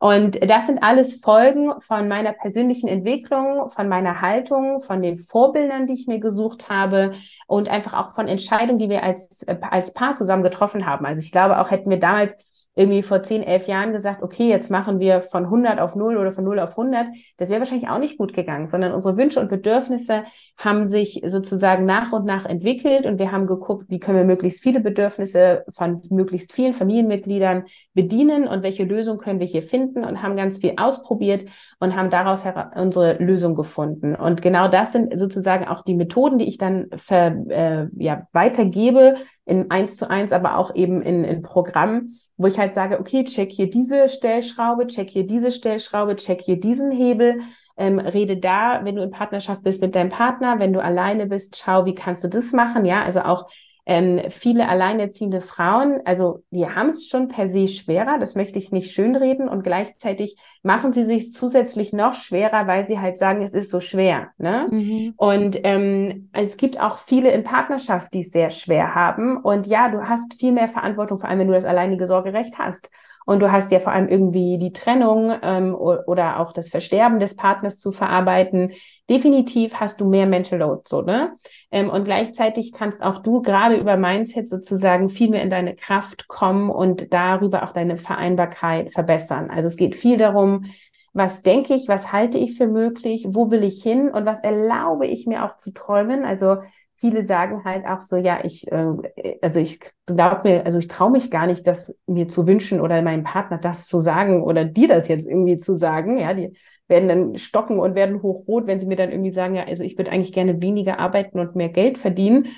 Und 0.00 0.48
das 0.48 0.68
sind 0.68 0.80
alles 0.82 1.20
Folgen 1.20 1.72
von 1.80 2.06
meiner 2.06 2.32
persönlichen 2.32 2.86
Entwicklung, 2.86 3.68
von 3.68 3.88
meiner 3.88 4.20
Haltung, 4.20 4.80
von 4.80 5.02
den 5.02 5.16
Vorbildern, 5.16 5.88
die 5.88 5.94
ich 5.94 6.06
mir 6.06 6.20
gesucht 6.20 6.68
habe 6.70 7.14
und 7.48 7.68
einfach 7.68 7.94
auch 7.94 8.14
von 8.14 8.28
Entscheidungen, 8.28 8.78
die 8.78 8.90
wir 8.90 9.02
als, 9.02 9.44
als 9.48 9.92
Paar 9.94 10.14
zusammen 10.14 10.44
getroffen 10.44 10.86
haben. 10.86 11.04
Also 11.04 11.20
ich 11.20 11.32
glaube 11.32 11.58
auch, 11.58 11.72
hätten 11.72 11.90
wir 11.90 11.98
damals 11.98 12.36
irgendwie 12.78 13.02
vor 13.02 13.24
10, 13.24 13.42
11 13.42 13.66
Jahren 13.66 13.92
gesagt, 13.92 14.22
okay, 14.22 14.48
jetzt 14.48 14.70
machen 14.70 15.00
wir 15.00 15.20
von 15.20 15.44
100 15.44 15.80
auf 15.80 15.96
0 15.96 16.16
oder 16.16 16.30
von 16.30 16.44
0 16.44 16.60
auf 16.60 16.78
100, 16.78 17.08
das 17.36 17.50
wäre 17.50 17.60
wahrscheinlich 17.60 17.88
auch 17.88 17.98
nicht 17.98 18.16
gut 18.18 18.32
gegangen, 18.32 18.68
sondern 18.68 18.92
unsere 18.92 19.16
Wünsche 19.16 19.40
und 19.40 19.48
Bedürfnisse 19.50 20.22
haben 20.58 20.88
sich 20.88 21.22
sozusagen 21.24 21.84
nach 21.84 22.12
und 22.12 22.24
nach 22.24 22.44
entwickelt 22.44 23.06
und 23.06 23.20
wir 23.20 23.30
haben 23.30 23.46
geguckt, 23.46 23.86
wie 23.88 24.00
können 24.00 24.18
wir 24.18 24.24
möglichst 24.24 24.60
viele 24.60 24.80
Bedürfnisse 24.80 25.64
von 25.70 26.02
möglichst 26.10 26.52
vielen 26.52 26.72
Familienmitgliedern 26.72 27.66
bedienen 27.94 28.48
und 28.48 28.64
welche 28.64 28.82
Lösung 28.82 29.18
können 29.18 29.38
wir 29.38 29.46
hier 29.46 29.62
finden 29.62 30.04
und 30.04 30.20
haben 30.20 30.34
ganz 30.34 30.58
viel 30.58 30.74
ausprobiert 30.76 31.48
und 31.78 31.94
haben 31.94 32.10
daraus 32.10 32.44
unsere 32.74 33.22
Lösung 33.22 33.54
gefunden. 33.54 34.16
Und 34.16 34.42
genau 34.42 34.66
das 34.66 34.92
sind 34.92 35.16
sozusagen 35.16 35.68
auch 35.68 35.82
die 35.82 35.94
Methoden, 35.94 36.38
die 36.38 36.48
ich 36.48 36.58
dann 36.58 36.88
ver, 36.96 37.36
äh, 37.48 37.86
ja, 37.96 38.26
weitergebe 38.32 39.14
in 39.44 39.70
eins 39.70 39.96
zu 39.96 40.10
eins, 40.10 40.32
aber 40.32 40.58
auch 40.58 40.74
eben 40.74 41.02
in, 41.02 41.22
in 41.22 41.42
Programmen, 41.42 42.16
wo 42.36 42.48
ich 42.48 42.58
halt 42.58 42.74
sage, 42.74 42.98
okay, 42.98 43.22
check 43.22 43.52
hier 43.52 43.70
diese 43.70 44.08
Stellschraube, 44.08 44.88
check 44.88 45.08
hier 45.08 45.26
diese 45.26 45.52
Stellschraube, 45.52 46.16
check 46.16 46.40
hier 46.40 46.58
diesen 46.58 46.90
Hebel, 46.90 47.42
ähm, 47.78 47.98
rede 47.98 48.36
da, 48.36 48.80
wenn 48.84 48.96
du 48.96 49.02
in 49.02 49.10
Partnerschaft 49.10 49.62
bist 49.62 49.80
mit 49.80 49.94
deinem 49.94 50.10
Partner, 50.10 50.58
wenn 50.58 50.72
du 50.72 50.82
alleine 50.82 51.26
bist, 51.26 51.56
schau, 51.56 51.84
wie 51.84 51.94
kannst 51.94 52.24
du 52.24 52.28
das 52.28 52.52
machen, 52.52 52.84
ja, 52.84 53.02
also 53.02 53.20
auch 53.20 53.46
ähm, 53.88 54.20
viele 54.28 54.68
alleinerziehende 54.68 55.40
Frauen, 55.40 56.02
also 56.04 56.42
die 56.50 56.68
haben 56.68 56.90
es 56.90 57.08
schon 57.08 57.28
per 57.28 57.48
se 57.48 57.68
schwerer, 57.68 58.18
das 58.18 58.34
möchte 58.34 58.58
ich 58.58 58.70
nicht 58.70 58.92
schönreden 58.92 59.48
und 59.48 59.62
gleichzeitig 59.62 60.36
machen 60.62 60.92
sie 60.92 61.04
sich 61.04 61.32
zusätzlich 61.32 61.94
noch 61.94 62.12
schwerer, 62.12 62.66
weil 62.66 62.86
sie 62.86 63.00
halt 63.00 63.16
sagen, 63.16 63.42
es 63.42 63.54
ist 63.54 63.70
so 63.70 63.80
schwer. 63.80 64.28
Ne? 64.36 64.68
Mhm. 64.70 65.14
Und 65.16 65.60
ähm, 65.64 66.28
es 66.34 66.58
gibt 66.58 66.78
auch 66.78 66.98
viele 66.98 67.30
in 67.30 67.44
Partnerschaft, 67.44 68.12
die 68.12 68.20
es 68.20 68.30
sehr 68.30 68.50
schwer 68.50 68.94
haben. 68.94 69.38
Und 69.38 69.66
ja, 69.66 69.88
du 69.88 70.06
hast 70.06 70.34
viel 70.34 70.52
mehr 70.52 70.68
Verantwortung, 70.68 71.18
vor 71.18 71.30
allem 71.30 71.38
wenn 71.38 71.48
du 71.48 71.54
das 71.54 71.64
alleinige 71.64 72.06
Sorgerecht 72.06 72.58
hast. 72.58 72.90
Und 73.28 73.40
du 73.40 73.52
hast 73.52 73.70
ja 73.72 73.78
vor 73.78 73.92
allem 73.92 74.08
irgendwie 74.08 74.56
die 74.56 74.72
Trennung 74.72 75.34
ähm, 75.42 75.74
oder 75.74 76.40
auch 76.40 76.50
das 76.54 76.70
Versterben 76.70 77.18
des 77.18 77.36
Partners 77.36 77.78
zu 77.78 77.92
verarbeiten. 77.92 78.72
Definitiv 79.10 79.74
hast 79.74 80.00
du 80.00 80.08
mehr 80.08 80.24
Mental 80.24 80.60
Load, 80.60 80.84
so, 80.86 81.02
ne? 81.02 81.36
Ähm, 81.70 81.90
und 81.90 82.04
gleichzeitig 82.04 82.72
kannst 82.72 83.02
auch 83.02 83.18
du 83.18 83.42
gerade 83.42 83.76
über 83.76 83.98
Mindset 83.98 84.48
sozusagen 84.48 85.10
viel 85.10 85.28
mehr 85.28 85.42
in 85.42 85.50
deine 85.50 85.74
Kraft 85.74 86.26
kommen 86.26 86.70
und 86.70 87.12
darüber 87.12 87.64
auch 87.64 87.72
deine 87.72 87.98
Vereinbarkeit 87.98 88.92
verbessern. 88.92 89.50
Also 89.50 89.66
es 89.66 89.76
geht 89.76 89.94
viel 89.94 90.16
darum, 90.16 90.64
was 91.12 91.42
denke 91.42 91.74
ich, 91.74 91.86
was 91.86 92.14
halte 92.14 92.38
ich 92.38 92.56
für 92.56 92.66
möglich, 92.66 93.26
wo 93.28 93.50
will 93.50 93.62
ich 93.62 93.82
hin 93.82 94.08
und 94.08 94.24
was 94.24 94.40
erlaube 94.40 95.06
ich 95.06 95.26
mir 95.26 95.44
auch 95.44 95.56
zu 95.56 95.74
träumen. 95.74 96.24
Also 96.24 96.62
viele 96.98 97.22
sagen 97.22 97.64
halt 97.64 97.86
auch 97.86 98.00
so, 98.00 98.16
ja, 98.16 98.44
ich, 98.44 98.70
äh, 98.70 99.38
also 99.40 99.60
ich 99.60 99.80
glaube 100.06 100.48
mir, 100.48 100.66
also 100.66 100.78
ich 100.78 100.88
traue 100.88 101.12
mich 101.12 101.30
gar 101.30 101.46
nicht, 101.46 101.66
das 101.66 101.96
mir 102.06 102.28
zu 102.28 102.46
wünschen 102.46 102.80
oder 102.80 103.00
meinem 103.02 103.24
Partner 103.24 103.58
das 103.58 103.86
zu 103.86 104.00
sagen 104.00 104.42
oder 104.42 104.64
dir 104.64 104.88
das 104.88 105.08
jetzt 105.08 105.28
irgendwie 105.28 105.56
zu 105.56 105.74
sagen. 105.74 106.18
Ja, 106.18 106.34
die 106.34 106.52
werden 106.88 107.08
dann 107.08 107.38
stocken 107.38 107.78
und 107.78 107.94
werden 107.94 108.22
hochrot, 108.22 108.66
wenn 108.66 108.80
sie 108.80 108.86
mir 108.86 108.96
dann 108.96 109.10
irgendwie 109.12 109.30
sagen, 109.30 109.54
ja, 109.54 109.64
also 109.64 109.84
ich 109.84 109.96
würde 109.96 110.10
eigentlich 110.10 110.32
gerne 110.32 110.60
weniger 110.60 110.98
arbeiten 110.98 111.38
und 111.38 111.54
mehr 111.54 111.68
Geld 111.68 111.98
verdienen. 111.98 112.48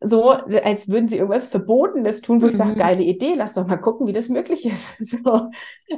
So, 0.00 0.30
als 0.30 0.88
würden 0.88 1.08
sie 1.08 1.16
irgendwas 1.16 1.48
Verbotenes 1.48 2.20
tun, 2.20 2.40
wo 2.40 2.46
mhm. 2.46 2.50
ich 2.50 2.56
sage, 2.56 2.74
geile 2.74 3.02
Idee, 3.02 3.34
lass 3.36 3.54
doch 3.54 3.66
mal 3.66 3.78
gucken, 3.78 4.06
wie 4.06 4.12
das 4.12 4.28
möglich 4.28 4.66
ist. 4.66 4.96
So, 5.24 5.50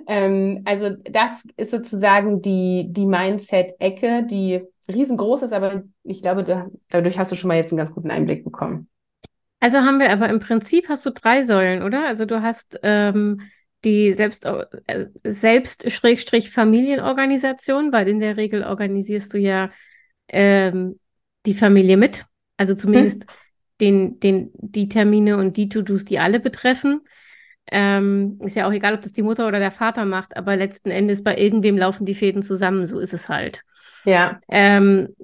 ähm, 0.07 0.63
also 0.65 0.91
das 1.05 1.45
ist 1.57 1.73
sozusagen 1.73 2.41
die, 2.41 2.87
die 2.89 3.07
Mindset-Ecke, 3.07 4.25
die 4.25 4.63
riesengroß 4.95 5.43
ist, 5.43 5.53
aber 5.53 5.83
ich 6.03 6.23
glaube, 6.23 6.45
da, 6.45 6.69
dadurch 6.89 7.19
hast 7.19 7.33
du 7.33 7.37
schon 7.37 7.49
mal 7.49 7.57
jetzt 7.57 7.73
einen 7.73 7.79
ganz 7.79 7.95
guten 7.95 8.11
Einblick 8.11 8.45
bekommen. 8.45 8.89
Also 9.61 9.79
haben 9.79 9.99
wir 9.99 10.11
aber 10.11 10.29
im 10.29 10.39
Prinzip 10.39 10.89
hast 10.89 11.05
du 11.05 11.11
drei 11.11 11.43
Säulen, 11.43 11.83
oder? 11.83 12.07
Also 12.07 12.25
du 12.25 12.43
hast 12.43 12.79
ähm, 12.83 13.43
die 13.85 14.13
Selbst, 14.13 14.47
äh, 14.47 15.07
Selbst 15.25 15.91
Schrägstrich 15.91 16.51
Familienorganisation, 16.51 17.93
weil 17.93 18.09
in 18.09 18.21
der 18.21 18.37
Regel 18.37 18.65
organisierst 18.65 19.35
du 19.35 19.39
ja 19.39 19.71
ähm, 20.29 20.99
die 21.47 21.55
Familie 21.55 21.97
mit. 21.97 22.25
Also 22.57 22.75
zumindest 22.75 23.23
hm. 23.23 23.37
den, 23.81 24.21
den, 24.21 24.51
die 24.55 24.89
Termine 24.89 25.37
und 25.37 25.57
die 25.57 25.69
To-Dos, 25.69 26.05
die 26.05 26.19
alle 26.19 26.41
betreffen. 26.41 27.03
Ähm, 27.71 28.39
ist 28.43 28.57
ja 28.57 28.67
auch 28.67 28.73
egal, 28.73 28.95
ob 28.95 29.03
das 29.03 29.13
die 29.13 29.23
Mutter 29.23 29.47
oder 29.47 29.59
der 29.61 29.71
Vater 29.71 30.05
macht, 30.05 30.37
aber 30.37 30.57
letzten 30.57 30.91
Endes 30.91 31.23
bei 31.23 31.37
irgendwem 31.37 31.79
laufen 31.79 32.05
die 32.05 32.15
Fäden 32.15 32.43
zusammen, 32.43 32.87
so 32.87 32.99
ist 32.99 33.15
es 33.15 33.29
halt. 33.29 33.63
Ja. 34.05 34.41
Ähm, 34.49 35.15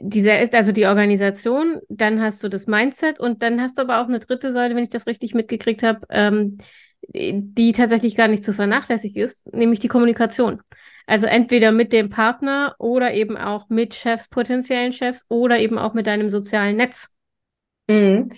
diese 0.00 0.32
ist 0.32 0.54
also 0.54 0.72
die 0.72 0.86
Organisation, 0.86 1.80
dann 1.88 2.20
hast 2.20 2.42
du 2.44 2.48
das 2.48 2.66
Mindset 2.66 3.18
und 3.18 3.42
dann 3.42 3.60
hast 3.60 3.78
du 3.78 3.82
aber 3.82 4.00
auch 4.00 4.08
eine 4.08 4.18
dritte 4.18 4.52
Säule, 4.52 4.74
wenn 4.74 4.84
ich 4.84 4.90
das 4.90 5.06
richtig 5.06 5.34
mitgekriegt 5.34 5.82
habe, 5.82 6.00
ähm, 6.10 6.58
die 7.08 7.72
tatsächlich 7.72 8.16
gar 8.16 8.28
nicht 8.28 8.44
zu 8.44 8.52
vernachlässigen 8.52 9.22
ist, 9.22 9.52
nämlich 9.54 9.80
die 9.80 9.88
Kommunikation. 9.88 10.60
Also 11.06 11.26
entweder 11.26 11.70
mit 11.72 11.92
dem 11.92 12.10
Partner 12.10 12.74
oder 12.78 13.14
eben 13.14 13.36
auch 13.36 13.68
mit 13.68 13.94
Chefs, 13.94 14.28
potenziellen 14.28 14.92
Chefs 14.92 15.24
oder 15.28 15.58
eben 15.58 15.78
auch 15.78 15.94
mit 15.94 16.06
deinem 16.06 16.30
sozialen 16.30 16.76
Netz. 16.76 17.14
Mhm. 17.88 18.30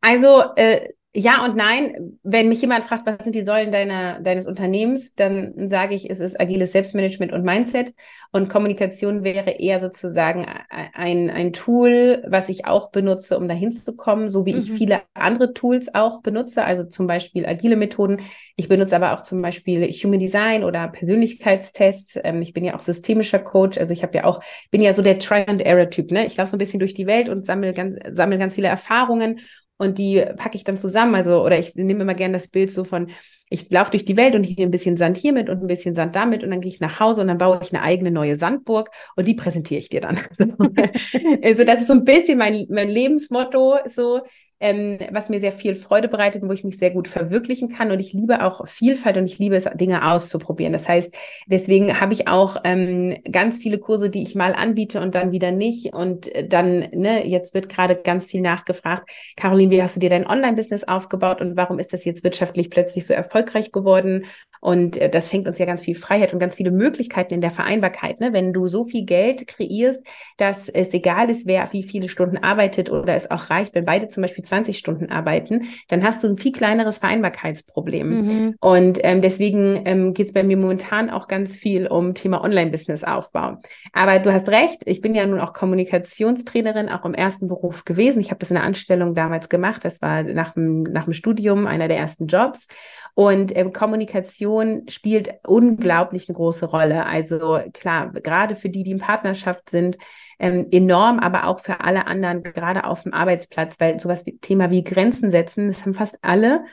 Also 0.00 0.42
äh, 0.56 0.88
Ja 1.16 1.44
und 1.44 1.54
nein. 1.54 2.18
Wenn 2.24 2.48
mich 2.48 2.60
jemand 2.60 2.84
fragt, 2.84 3.06
was 3.06 3.22
sind 3.22 3.36
die 3.36 3.44
Säulen 3.44 3.70
deiner, 3.70 4.18
deines 4.20 4.48
Unternehmens, 4.48 5.14
dann 5.14 5.68
sage 5.68 5.94
ich, 5.94 6.10
es 6.10 6.18
ist 6.18 6.40
agiles 6.40 6.72
Selbstmanagement 6.72 7.32
und 7.32 7.44
Mindset. 7.44 7.94
Und 8.32 8.48
Kommunikation 8.48 9.22
wäre 9.22 9.52
eher 9.52 9.78
sozusagen 9.78 10.44
ein, 10.68 11.30
ein 11.30 11.52
Tool, 11.52 12.24
was 12.26 12.48
ich 12.48 12.66
auch 12.66 12.90
benutze, 12.90 13.38
um 13.38 13.46
dahin 13.46 13.70
zu 13.70 13.94
kommen, 13.94 14.28
so 14.28 14.44
wie 14.44 14.54
mhm. 14.54 14.58
ich 14.58 14.72
viele 14.72 15.02
andere 15.14 15.54
Tools 15.54 15.94
auch 15.94 16.20
benutze, 16.20 16.64
also 16.64 16.82
zum 16.82 17.06
Beispiel 17.06 17.46
agile 17.46 17.76
Methoden. 17.76 18.20
Ich 18.56 18.66
benutze 18.66 18.96
aber 18.96 19.14
auch 19.14 19.22
zum 19.22 19.40
Beispiel 19.40 19.86
Human 19.92 20.18
Design 20.18 20.64
oder 20.64 20.88
Persönlichkeitstests. 20.88 22.18
Ähm, 22.24 22.42
ich 22.42 22.52
bin 22.52 22.64
ja 22.64 22.74
auch 22.74 22.80
systemischer 22.80 23.38
Coach. 23.38 23.78
Also 23.78 23.92
ich 23.92 24.02
habe 24.02 24.16
ja 24.16 24.24
auch, 24.24 24.40
bin 24.72 24.82
ja 24.82 24.92
so 24.92 25.02
der 25.02 25.20
Try-and-Error-Typ. 25.20 26.10
Ne? 26.10 26.26
Ich 26.26 26.36
laufe 26.36 26.50
so 26.50 26.56
ein 26.56 26.58
bisschen 26.58 26.80
durch 26.80 26.94
die 26.94 27.06
Welt 27.06 27.28
und 27.28 27.46
sammle 27.46 27.72
ganz, 27.72 28.00
sammle 28.10 28.38
ganz 28.38 28.56
viele 28.56 28.66
Erfahrungen 28.66 29.38
und 29.76 29.98
die 29.98 30.24
packe 30.36 30.56
ich 30.56 30.64
dann 30.64 30.76
zusammen. 30.76 31.14
Also, 31.14 31.42
oder 31.44 31.58
ich 31.58 31.74
nehme 31.74 32.02
immer 32.02 32.14
gerne 32.14 32.34
das 32.34 32.48
Bild 32.48 32.70
so 32.70 32.84
von, 32.84 33.10
ich 33.50 33.70
laufe 33.70 33.90
durch 33.90 34.04
die 34.04 34.16
Welt 34.16 34.34
und 34.34 34.44
ich 34.44 34.56
nehme 34.56 34.68
ein 34.68 34.72
bisschen 34.72 34.96
Sand 34.96 35.16
hier 35.16 35.32
mit 35.32 35.48
und 35.48 35.60
ein 35.60 35.66
bisschen 35.66 35.94
Sand 35.94 36.14
damit 36.14 36.44
und 36.44 36.50
dann 36.50 36.60
gehe 36.60 36.70
ich 36.70 36.80
nach 36.80 37.00
Hause 37.00 37.22
und 37.22 37.28
dann 37.28 37.38
baue 37.38 37.60
ich 37.62 37.72
eine 37.72 37.82
eigene 37.82 38.10
neue 38.10 38.36
Sandburg 38.36 38.90
und 39.16 39.26
die 39.26 39.34
präsentiere 39.34 39.80
ich 39.80 39.88
dir 39.88 40.00
dann. 40.00 40.18
also, 41.42 41.64
das 41.64 41.80
ist 41.80 41.88
so 41.88 41.94
ein 41.94 42.04
bisschen 42.04 42.38
mein, 42.38 42.66
mein 42.70 42.88
Lebensmotto, 42.88 43.78
so, 43.86 44.22
ähm, 44.64 44.98
was 45.10 45.28
mir 45.28 45.40
sehr 45.40 45.52
viel 45.52 45.74
Freude 45.74 46.08
bereitet 46.08 46.42
und 46.42 46.48
wo 46.48 46.54
ich 46.54 46.64
mich 46.64 46.78
sehr 46.78 46.90
gut 46.90 47.06
verwirklichen 47.06 47.68
kann. 47.68 47.90
Und 47.90 48.00
ich 48.00 48.14
liebe 48.14 48.42
auch 48.42 48.66
Vielfalt 48.66 49.18
und 49.18 49.26
ich 49.26 49.38
liebe 49.38 49.54
es, 49.56 49.64
Dinge 49.74 50.10
auszuprobieren. 50.10 50.72
Das 50.72 50.88
heißt, 50.88 51.14
deswegen 51.44 52.00
habe 52.00 52.14
ich 52.14 52.28
auch 52.28 52.56
ähm, 52.64 53.18
ganz 53.30 53.58
viele 53.58 53.76
Kurse, 53.76 54.08
die 54.08 54.22
ich 54.22 54.34
mal 54.34 54.54
anbiete 54.54 55.02
und 55.02 55.14
dann 55.14 55.32
wieder 55.32 55.50
nicht. 55.50 55.92
Und 55.92 56.30
dann, 56.48 56.88
ne, 56.92 57.26
jetzt 57.26 57.52
wird 57.52 57.68
gerade 57.68 57.94
ganz 57.94 58.24
viel 58.24 58.40
nachgefragt, 58.40 59.10
Caroline, 59.36 59.70
wie 59.70 59.82
hast 59.82 59.96
du 59.96 60.00
dir 60.00 60.08
dein 60.08 60.26
Online-Business 60.26 60.84
aufgebaut 60.84 61.42
und 61.42 61.58
warum 61.58 61.78
ist 61.78 61.92
das 61.92 62.06
jetzt 62.06 62.24
wirtschaftlich 62.24 62.70
plötzlich 62.70 63.06
so 63.06 63.12
erfolgreich 63.12 63.70
geworden? 63.70 64.24
Und 64.64 64.96
äh, 64.96 65.10
das 65.10 65.28
schenkt 65.28 65.46
uns 65.46 65.58
ja 65.58 65.66
ganz 65.66 65.82
viel 65.82 65.94
Freiheit 65.94 66.32
und 66.32 66.38
ganz 66.38 66.56
viele 66.56 66.70
Möglichkeiten 66.70 67.34
in 67.34 67.42
der 67.42 67.50
Vereinbarkeit. 67.50 68.18
Ne? 68.20 68.32
Wenn 68.32 68.54
du 68.54 68.66
so 68.66 68.84
viel 68.84 69.04
Geld 69.04 69.46
kreierst, 69.46 70.02
dass 70.38 70.70
es 70.70 70.94
egal 70.94 71.28
ist, 71.28 71.46
wer 71.46 71.70
wie 71.72 71.82
viele 71.82 72.08
Stunden 72.08 72.38
arbeitet 72.38 72.90
oder 72.90 73.14
es 73.14 73.30
auch 73.30 73.50
reicht, 73.50 73.74
wenn 73.74 73.84
beide 73.84 74.08
zum 74.08 74.22
Beispiel 74.22 74.42
20 74.42 74.78
Stunden 74.78 75.12
arbeiten, 75.12 75.66
dann 75.88 76.02
hast 76.02 76.24
du 76.24 76.28
ein 76.28 76.38
viel 76.38 76.52
kleineres 76.52 76.96
Vereinbarkeitsproblem. 76.96 78.08
Mhm. 78.08 78.54
Und 78.58 79.00
ähm, 79.02 79.20
deswegen 79.20 79.82
ähm, 79.84 80.14
geht 80.14 80.28
es 80.28 80.32
bei 80.32 80.42
mir 80.42 80.56
momentan 80.56 81.10
auch 81.10 81.28
ganz 81.28 81.56
viel 81.56 81.86
um 81.86 82.14
Thema 82.14 82.42
Online-Business-Aufbau. 82.42 83.58
Aber 83.92 84.18
du 84.18 84.32
hast 84.32 84.48
recht, 84.48 84.80
ich 84.86 85.02
bin 85.02 85.14
ja 85.14 85.26
nun 85.26 85.40
auch 85.40 85.52
Kommunikationstrainerin, 85.52 86.88
auch 86.88 87.04
im 87.04 87.12
ersten 87.12 87.48
Beruf 87.48 87.84
gewesen. 87.84 88.20
Ich 88.20 88.30
habe 88.30 88.38
das 88.38 88.50
in 88.50 88.54
der 88.54 88.64
Anstellung 88.64 89.14
damals 89.14 89.50
gemacht. 89.50 89.84
Das 89.84 90.00
war 90.00 90.22
nach 90.22 90.54
dem, 90.54 90.84
nach 90.84 91.04
dem 91.04 91.12
Studium 91.12 91.66
einer 91.66 91.88
der 91.88 91.98
ersten 91.98 92.28
Jobs. 92.28 92.66
Und 93.14 93.56
ähm, 93.56 93.72
Kommunikation 93.72 94.88
spielt 94.88 95.30
unglaublich 95.46 96.28
eine 96.28 96.34
große 96.34 96.66
Rolle. 96.66 97.06
Also 97.06 97.60
klar, 97.72 98.10
gerade 98.12 98.56
für 98.56 98.68
die, 98.68 98.82
die 98.82 98.90
in 98.90 98.98
Partnerschaft 98.98 99.70
sind, 99.70 99.98
ähm, 100.40 100.66
enorm, 100.72 101.20
aber 101.20 101.46
auch 101.46 101.60
für 101.60 101.80
alle 101.80 102.08
anderen, 102.08 102.42
gerade 102.42 102.84
auf 102.84 103.04
dem 103.04 103.14
Arbeitsplatz, 103.14 103.78
weil 103.78 104.00
sowas 104.00 104.26
wie 104.26 104.36
Thema 104.38 104.70
wie 104.72 104.82
Grenzen 104.82 105.30
setzen, 105.30 105.68
das 105.68 105.82
haben 105.82 105.94
fast 105.94 106.18
alle. 106.22 106.64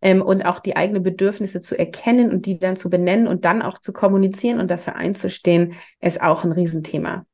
Ähm, 0.00 0.22
und 0.22 0.42
auch 0.44 0.60
die 0.60 0.76
eigenen 0.76 1.02
Bedürfnisse 1.02 1.60
zu 1.60 1.76
erkennen 1.76 2.30
und 2.30 2.46
die 2.46 2.60
dann 2.60 2.76
zu 2.76 2.88
benennen 2.88 3.26
und 3.26 3.44
dann 3.44 3.60
auch 3.60 3.78
zu 3.78 3.92
kommunizieren 3.92 4.60
und 4.60 4.70
dafür 4.70 4.94
einzustehen, 4.94 5.74
ist 6.00 6.22
auch 6.22 6.44
ein 6.44 6.52
Riesenthema. 6.52 7.26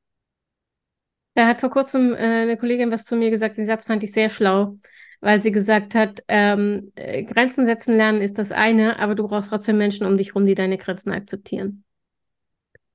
Da 1.34 1.48
hat 1.48 1.60
vor 1.60 1.68
kurzem 1.68 2.14
äh, 2.14 2.16
eine 2.16 2.56
Kollegin 2.56 2.90
was 2.90 3.04
zu 3.04 3.16
mir 3.16 3.30
gesagt, 3.30 3.58
den 3.58 3.66
Satz 3.66 3.84
fand 3.84 4.02
ich 4.02 4.12
sehr 4.12 4.30
schlau 4.30 4.78
weil 5.24 5.40
sie 5.40 5.52
gesagt 5.52 5.94
hat, 5.94 6.22
ähm, 6.28 6.92
äh, 6.96 7.22
Grenzen 7.22 7.64
setzen 7.64 7.96
lernen 7.96 8.20
ist 8.20 8.36
das 8.36 8.52
eine, 8.52 8.98
aber 8.98 9.14
du 9.14 9.26
brauchst 9.26 9.48
trotzdem 9.48 9.78
Menschen 9.78 10.06
um 10.06 10.18
dich 10.18 10.28
herum, 10.28 10.44
die 10.44 10.54
deine 10.54 10.76
Grenzen 10.76 11.12
akzeptieren. 11.12 11.82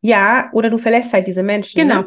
Ja, 0.01 0.51
oder 0.53 0.69
du 0.69 0.77
verlässt 0.77 1.11
halt 1.11 1.25
diese 1.25 1.41
Menschen. 1.41 1.87
Ne? 1.87 1.87
Genau. 1.87 2.01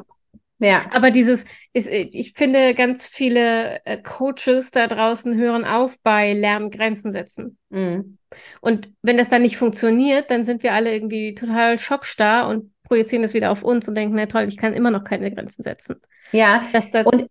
Ne? 0.59 0.69
Ja. 0.69 0.85
Aber 0.93 1.11
dieses, 1.11 1.45
ist, 1.73 1.89
äh, 1.89 2.03
ich 2.13 2.35
finde, 2.35 2.73
ganz 2.75 3.09
viele 3.09 3.85
äh, 3.85 4.01
Coaches 4.01 4.71
da 4.71 4.87
draußen 4.87 5.37
hören 5.37 5.65
auf 5.65 5.99
bei 6.05 6.35
Lernen 6.35 6.71
Grenzen 6.71 7.11
setzen. 7.11 7.59
Mhm. 7.71 8.19
Und 8.61 8.93
wenn 9.03 9.19
das 9.19 9.29
dann 9.29 9.43
nicht 9.43 9.57
funktioniert, 9.57 10.31
dann 10.31 10.45
sind 10.45 10.63
wir 10.63 10.73
alle 10.73 10.95
irgendwie 10.95 11.35
total 11.35 11.81
schockstarr 11.81 12.49
und 12.49 12.71
projizieren 12.85 13.23
das 13.23 13.35
wieder 13.35 13.51
auf 13.51 13.65
uns 13.65 13.89
und 13.89 13.97
denken, 13.97 14.15
na 14.15 14.27
toll, 14.27 14.45
ich 14.45 14.57
kann 14.57 14.73
immer 14.73 14.93
noch 14.93 15.03
keine 15.03 15.35
Grenzen 15.35 15.65
setzen. 15.65 15.97
Ja. 16.31 16.65
Dass 16.73 16.93
da, 16.93 17.03
und 17.03 17.27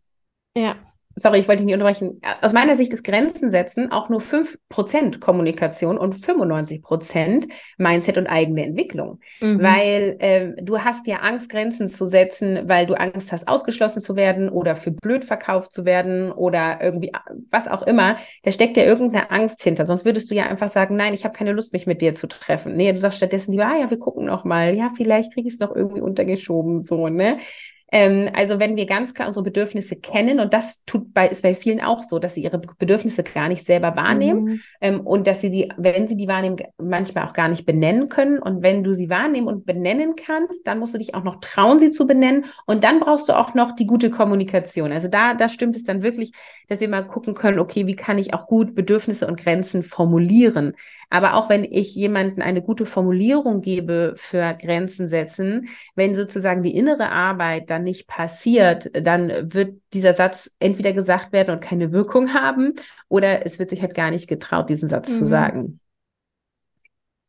ja 0.58 0.76
sorry, 1.22 1.40
ich 1.40 1.48
wollte 1.48 1.60
dich 1.60 1.68
nicht 1.68 1.76
unterbrechen. 1.76 2.22
Aus 2.42 2.54
meiner 2.54 2.76
Sicht 2.76 2.94
ist 2.94 3.04
Grenzen 3.04 3.52
setzen 3.52 3.92
auch 3.92 4.10
nur 4.10 4.22
5% 4.22 5.20
Kommunikation 5.20 5.98
und 5.98 6.16
95% 6.16 7.48
Mindset 7.78 8.18
und 8.18 8.28
eigene 8.28 8.66
Entwicklung. 8.66 9.20
Mhm. 9.40 9.62
Weil 9.62 10.16
äh, 10.20 10.62
du 10.62 10.80
hast 10.80 11.08
ja 11.08 11.18
Angst, 11.18 11.50
Grenzen 11.50 11.90
zu 11.90 12.08
setzen, 12.08 12.68
weil 12.68 12.86
du 12.86 12.94
Angst 12.94 13.32
hast, 13.32 13.48
ausgeschlossen 13.48 14.02
zu 14.02 14.16
werden 14.16 14.50
oder 14.50 14.76
für 14.76 14.92
blöd 14.92 15.26
verkauft 15.26 15.72
zu 15.72 15.86
werden 15.86 16.32
oder 16.32 16.80
irgendwie 16.82 17.12
was 17.50 17.68
auch 17.68 17.84
immer. 17.84 18.18
Da 18.44 18.52
steckt 18.52 18.78
ja 18.78 18.84
irgendeine 18.84 19.32
Angst 19.32 19.64
hinter. 19.64 19.86
Sonst 19.86 20.06
würdest 20.06 20.32
du 20.32 20.36
ja 20.36 20.44
einfach 20.46 20.70
sagen, 20.70 20.96
nein, 20.96 21.14
ich 21.14 21.24
habe 21.24 21.38
keine 21.38 21.52
Lust, 21.52 21.74
mich 21.74 21.88
mit 21.88 22.02
dir 22.02 22.14
zu 22.14 22.28
treffen. 22.28 22.74
Nee, 22.74 22.92
du 22.92 22.98
sagst 22.98 23.18
stattdessen 23.18 23.52
lieber, 23.52 23.68
ah 23.68 23.78
ja, 23.78 23.90
wir 23.90 24.00
gucken 24.00 24.26
noch 24.26 24.46
mal. 24.46 24.76
Ja, 24.76 24.90
vielleicht 24.96 25.34
kriege 25.34 25.48
ich 25.48 25.56
es 25.56 25.60
noch 25.60 25.76
irgendwie 25.76 26.02
untergeschoben, 26.02 26.84
so, 26.84 27.08
ne? 27.08 27.40
Ähm, 27.92 28.30
also 28.34 28.60
wenn 28.60 28.78
wir 28.78 28.86
ganz 28.86 29.14
klar 29.14 29.28
unsere 29.28 29.44
Bedürfnisse 29.44 29.98
kennen, 29.98 30.40
und 30.40 30.54
das 30.54 30.84
tut 30.86 31.14
bei, 31.14 31.28
ist 31.28 31.44
bei 31.44 31.54
vielen 31.54 31.82
auch 31.82 32.04
so, 32.04 32.20
dass 32.20 32.36
sie 32.36 32.44
ihre 32.44 32.58
Bedürfnisse 32.58 33.24
gar 33.24 33.50
nicht 33.50 33.66
selber 33.66 33.96
wahrnehmen 33.98 34.44
mhm. 34.44 34.62
ähm, 34.80 35.02
und 35.02 35.28
dass 35.28 35.42
sie 35.42 35.50
die, 35.50 35.70
wenn 35.78 36.08
sie 36.08 36.16
die 36.16 36.28
wahrnehmen, 36.28 36.56
manchmal 36.78 37.26
auch 37.26 37.34
gar 37.34 37.50
nicht 37.50 37.66
benennen 37.66 38.08
können. 38.08 38.40
Und 38.40 38.64
wenn 38.64 38.84
du 38.84 38.94
sie 38.94 39.10
wahrnehmen 39.10 39.48
und 39.48 39.66
benennen 39.66 40.16
kannst, 40.16 40.66
dann 40.66 40.80
musst 40.80 40.94
du 40.94 40.98
dich 40.98 41.14
auch 41.16 41.24
noch 41.24 41.42
trauen, 41.42 41.80
sie 41.80 41.92
zu 41.92 42.08
benennen. 42.08 42.46
Und 42.66 42.86
dann 42.86 43.02
brauchst 43.02 43.28
du 43.28 43.38
auch 43.38 43.54
noch 43.54 43.76
die 43.76 43.88
gute 43.88 44.10
Kommunikation. 44.10 44.92
Also 44.94 45.10
da, 45.10 45.34
da 45.34 45.50
stimmt 45.50 45.76
es 45.76 45.84
dann 45.84 46.02
wirklich, 46.02 46.32
dass 46.70 46.80
wir 46.80 46.88
mal 46.88 47.06
gucken 47.06 47.34
können, 47.34 47.60
okay, 47.60 47.88
wie 47.88 47.96
kann 47.98 48.18
ich 48.18 48.34
auch 48.34 48.48
gut 48.48 48.74
Bedürfnisse 48.74 49.28
und 49.28 49.38
Grenzen 49.38 49.84
formulieren? 49.84 50.74
Aber 51.10 51.34
auch 51.34 51.50
wenn 51.50 51.66
ich 51.66 51.94
jemanden 51.94 52.42
eine 52.42 52.62
gute 52.62 52.86
Formulierung 52.86 53.60
gebe 53.62 54.14
für 54.16 54.56
Grenzen 54.60 55.10
setzen, 55.10 55.68
wenn 55.94 56.16
sozusagen 56.16 56.64
die 56.64 56.74
innere 56.74 57.12
Arbeit 57.12 57.70
dann 57.70 57.81
nicht 57.82 58.08
passiert, 58.08 58.90
dann 58.94 59.54
wird 59.54 59.82
dieser 59.94 60.14
Satz 60.14 60.52
entweder 60.60 60.94
gesagt 60.94 61.32
werden 61.32 61.56
und 61.56 61.62
keine 61.62 61.92
Wirkung 61.92 62.34
haben 62.34 62.74
oder 63.08 63.46
es 63.46 63.60
wird 63.60 63.70
sich 63.70 63.82
halt 63.82 63.94
gar 63.94 64.12
nicht 64.12 64.28
getraut, 64.28 64.70
diesen 64.70 64.90
Satz 64.90 65.10
mhm. 65.10 65.16
zu 65.16 65.28
sagen. 65.28 65.80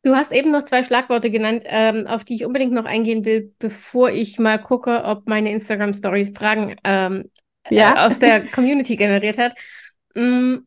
Du 0.05 0.17
hast 0.17 0.33
eben 0.33 0.51
noch 0.51 0.65
zwei 0.65 0.83
Schlagworte 0.83 1.31
genannt, 1.31 1.63
ähm, 1.67 2.09
auf 2.09 2.25
die 2.25 2.35
ich 2.35 2.45
unbedingt 2.45 2.73
noch 2.73 2.87
eingehen 2.87 3.25
will, 3.25 3.55
bevor 3.59 4.11
ich 4.11 4.39
mal 4.39 4.59
gucke, 4.59 5.05
ob 5.05 5.29
meine 5.29 5.53
Instagram 5.53 5.95
Stories 5.95 6.33
Fragen 6.37 6.75
ähm, 6.83 7.31
ja? 7.71 7.95
äh, 7.95 8.07
aus 8.07 8.19
der 8.19 8.47
Community 8.51 8.97
generiert 8.97 9.39
hat. 9.39 9.55
Mm, 10.15 10.59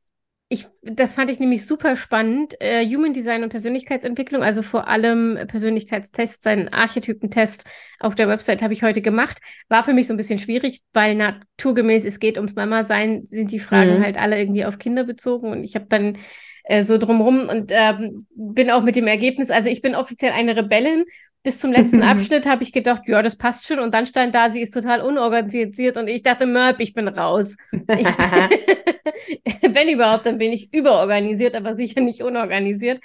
ich, 0.48 0.68
das 0.84 1.16
fand 1.16 1.32
ich 1.32 1.40
nämlich 1.40 1.66
super 1.66 1.96
spannend. 1.96 2.56
Äh, 2.60 2.86
Human 2.88 3.14
Design 3.14 3.44
und 3.44 3.50
Persönlichkeitsentwicklung, 3.50 4.44
also 4.44 4.62
vor 4.62 4.88
allem 4.88 5.40
Persönlichkeitstests, 5.48 6.46
einen 6.46 6.70
Archetypentest 6.70 7.66
auf 8.00 8.14
der 8.14 8.28
Website 8.28 8.62
habe 8.62 8.74
ich 8.74 8.84
heute 8.84 9.02
gemacht. 9.02 9.40
War 9.70 9.84
für 9.84 9.94
mich 9.94 10.06
so 10.06 10.14
ein 10.14 10.18
bisschen 10.18 10.38
schwierig, 10.38 10.82
weil 10.94 11.16
naturgemäß 11.16 12.06
es 12.06 12.20
geht 12.20 12.38
ums 12.38 12.56
Mama-Sein, 12.56 13.26
sind 13.30 13.52
die 13.52 13.60
Fragen 13.60 13.98
mhm. 13.98 14.04
halt 14.04 14.18
alle 14.22 14.40
irgendwie 14.40 14.66
auf 14.66 14.78
Kinder 14.78 15.04
bezogen 15.04 15.52
und 15.52 15.64
ich 15.64 15.74
habe 15.74 15.88
dann 15.90 16.18
äh, 16.64 16.84
so 16.84 17.00
drumrum 17.00 17.50
und 17.50 17.72
ähm, 17.74 18.28
bin 18.36 18.70
auch 18.70 18.84
mit 18.84 18.96
dem 18.96 19.08
Ergebnis, 19.08 19.50
also 19.50 19.70
ich 19.70 19.82
bin 19.82 19.96
offiziell 19.96 20.32
eine 20.32 20.56
Rebellin 20.56 21.06
bis 21.46 21.60
zum 21.60 21.72
letzten 21.72 22.02
Abschnitt 22.04 22.46
habe 22.46 22.64
ich 22.64 22.74
gedacht, 22.74 23.04
ja, 23.06 23.22
das 23.22 23.38
passt 23.38 23.68
schon. 23.68 23.80
Und 23.80 23.94
dann 23.94 24.08
stand 24.08 24.36
da, 24.36 24.50
sie 24.50 24.62
ist 24.62 24.72
total 24.72 25.02
unorganisiert. 25.02 25.96
Und 25.96 26.08
ich 26.08 26.24
dachte, 26.24 26.48
Mörb, 26.48 26.80
ich 26.80 26.94
bin 26.94 27.08
raus. 27.08 27.56
Ich, 27.72 28.08
wenn 29.62 29.88
überhaupt, 29.88 30.26
dann 30.26 30.40
bin 30.40 30.52
ich 30.52 30.74
überorganisiert, 30.74 31.56
aber 31.56 31.76
sicher 31.76 32.02
nicht 32.02 32.22
unorganisiert. 32.22 33.02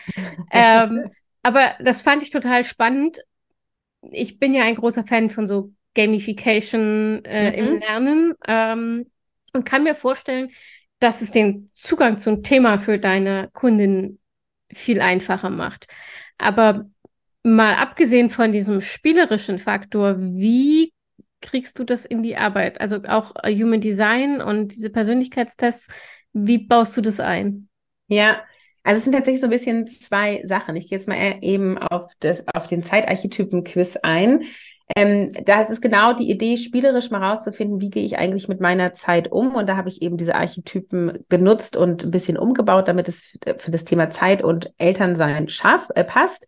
ähm, 0.51 1.09
aber 1.43 1.75
das 1.81 2.03
fand 2.03 2.23
ich 2.23 2.31
total 2.31 2.65
spannend. 2.65 3.19
Ich 4.11 4.39
bin 4.39 4.55
ja 4.55 4.65
ein 4.65 4.75
großer 4.75 5.05
Fan 5.05 5.29
von 5.29 5.47
so 5.47 5.73
Gamification 5.95 7.23
äh, 7.25 7.51
mhm. 7.51 7.69
im 7.69 7.81
Lernen 7.81 8.35
ähm, 8.49 9.07
und 9.53 9.65
kann 9.65 9.85
mir 9.85 9.95
vorstellen, 9.95 10.51
dass 10.99 11.21
es 11.21 11.31
den 11.31 11.67
Zugang 11.75 12.17
zum 12.17 12.43
Thema 12.43 12.79
für 12.79 12.99
deine 12.99 13.51
Kundin 13.53 14.19
viel 14.73 15.03
einfacher 15.03 15.51
macht. 15.51 15.89
Aber 16.39 16.87
mal 17.43 17.75
abgesehen 17.75 18.31
von 18.31 18.53
diesem 18.53 18.81
spielerischen 18.81 19.59
Faktor, 19.59 20.17
wie 20.19 20.93
kriegst 21.41 21.79
du 21.79 21.85
das 21.85 22.05
in 22.05 22.23
die 22.23 22.37
Arbeit? 22.37 22.81
Also 22.81 22.99
auch 23.09 23.33
äh, 23.43 23.55
Human 23.55 23.81
Design 23.81 24.41
und 24.41 24.75
diese 24.75 24.91
Persönlichkeitstests, 24.91 25.89
wie 26.33 26.59
baust 26.59 26.97
du 26.97 27.01
das 27.01 27.19
ein? 27.21 27.69
Ja, 28.09 28.41
also 28.83 28.99
es 28.99 29.05
sind 29.05 29.13
tatsächlich 29.13 29.41
so 29.41 29.47
ein 29.47 29.51
bisschen 29.51 29.87
zwei 29.87 30.43
Sachen. 30.45 30.77
Ich 30.77 30.89
gehe 30.89 30.99
jetzt 30.99 31.09
mal 31.09 31.39
eben 31.43 31.79
auf, 31.79 32.13
das, 32.21 32.45
auf 32.55 32.67
den 32.67 32.83
Zeitarchetypen-Quiz 32.83 33.99
ein. 34.03 34.45
Ähm, 34.97 35.29
das 35.45 35.71
ist 35.71 35.81
genau 35.81 36.13
die 36.13 36.31
Idee, 36.31 36.57
spielerisch 36.57 37.11
mal 37.11 37.23
rauszufinden, 37.23 37.81
wie 37.81 37.91
gehe 37.91 38.05
ich 38.05 38.19
eigentlich 38.19 38.49
mit 38.49 38.61
meiner 38.61 38.93
Zeit 38.93 39.31
um. 39.31 39.55
Und 39.55 39.69
da 39.69 39.77
habe 39.77 39.89
ich 39.89 40.03
eben 40.03 40.17
diese 40.17 40.35
Archetypen 40.35 41.25
genutzt 41.29 41.77
und 41.77 42.05
ein 42.05 42.11
bisschen 42.11 42.37
umgebaut, 42.37 42.89
damit 42.89 43.09
es 43.09 43.39
für 43.57 43.71
das 43.71 43.85
Thema 43.85 44.11
Zeit 44.11 44.43
und 44.43 44.73
Elternsein 44.79 45.49
schaff, 45.49 45.89
äh, 45.95 46.05
passt. 46.05 46.47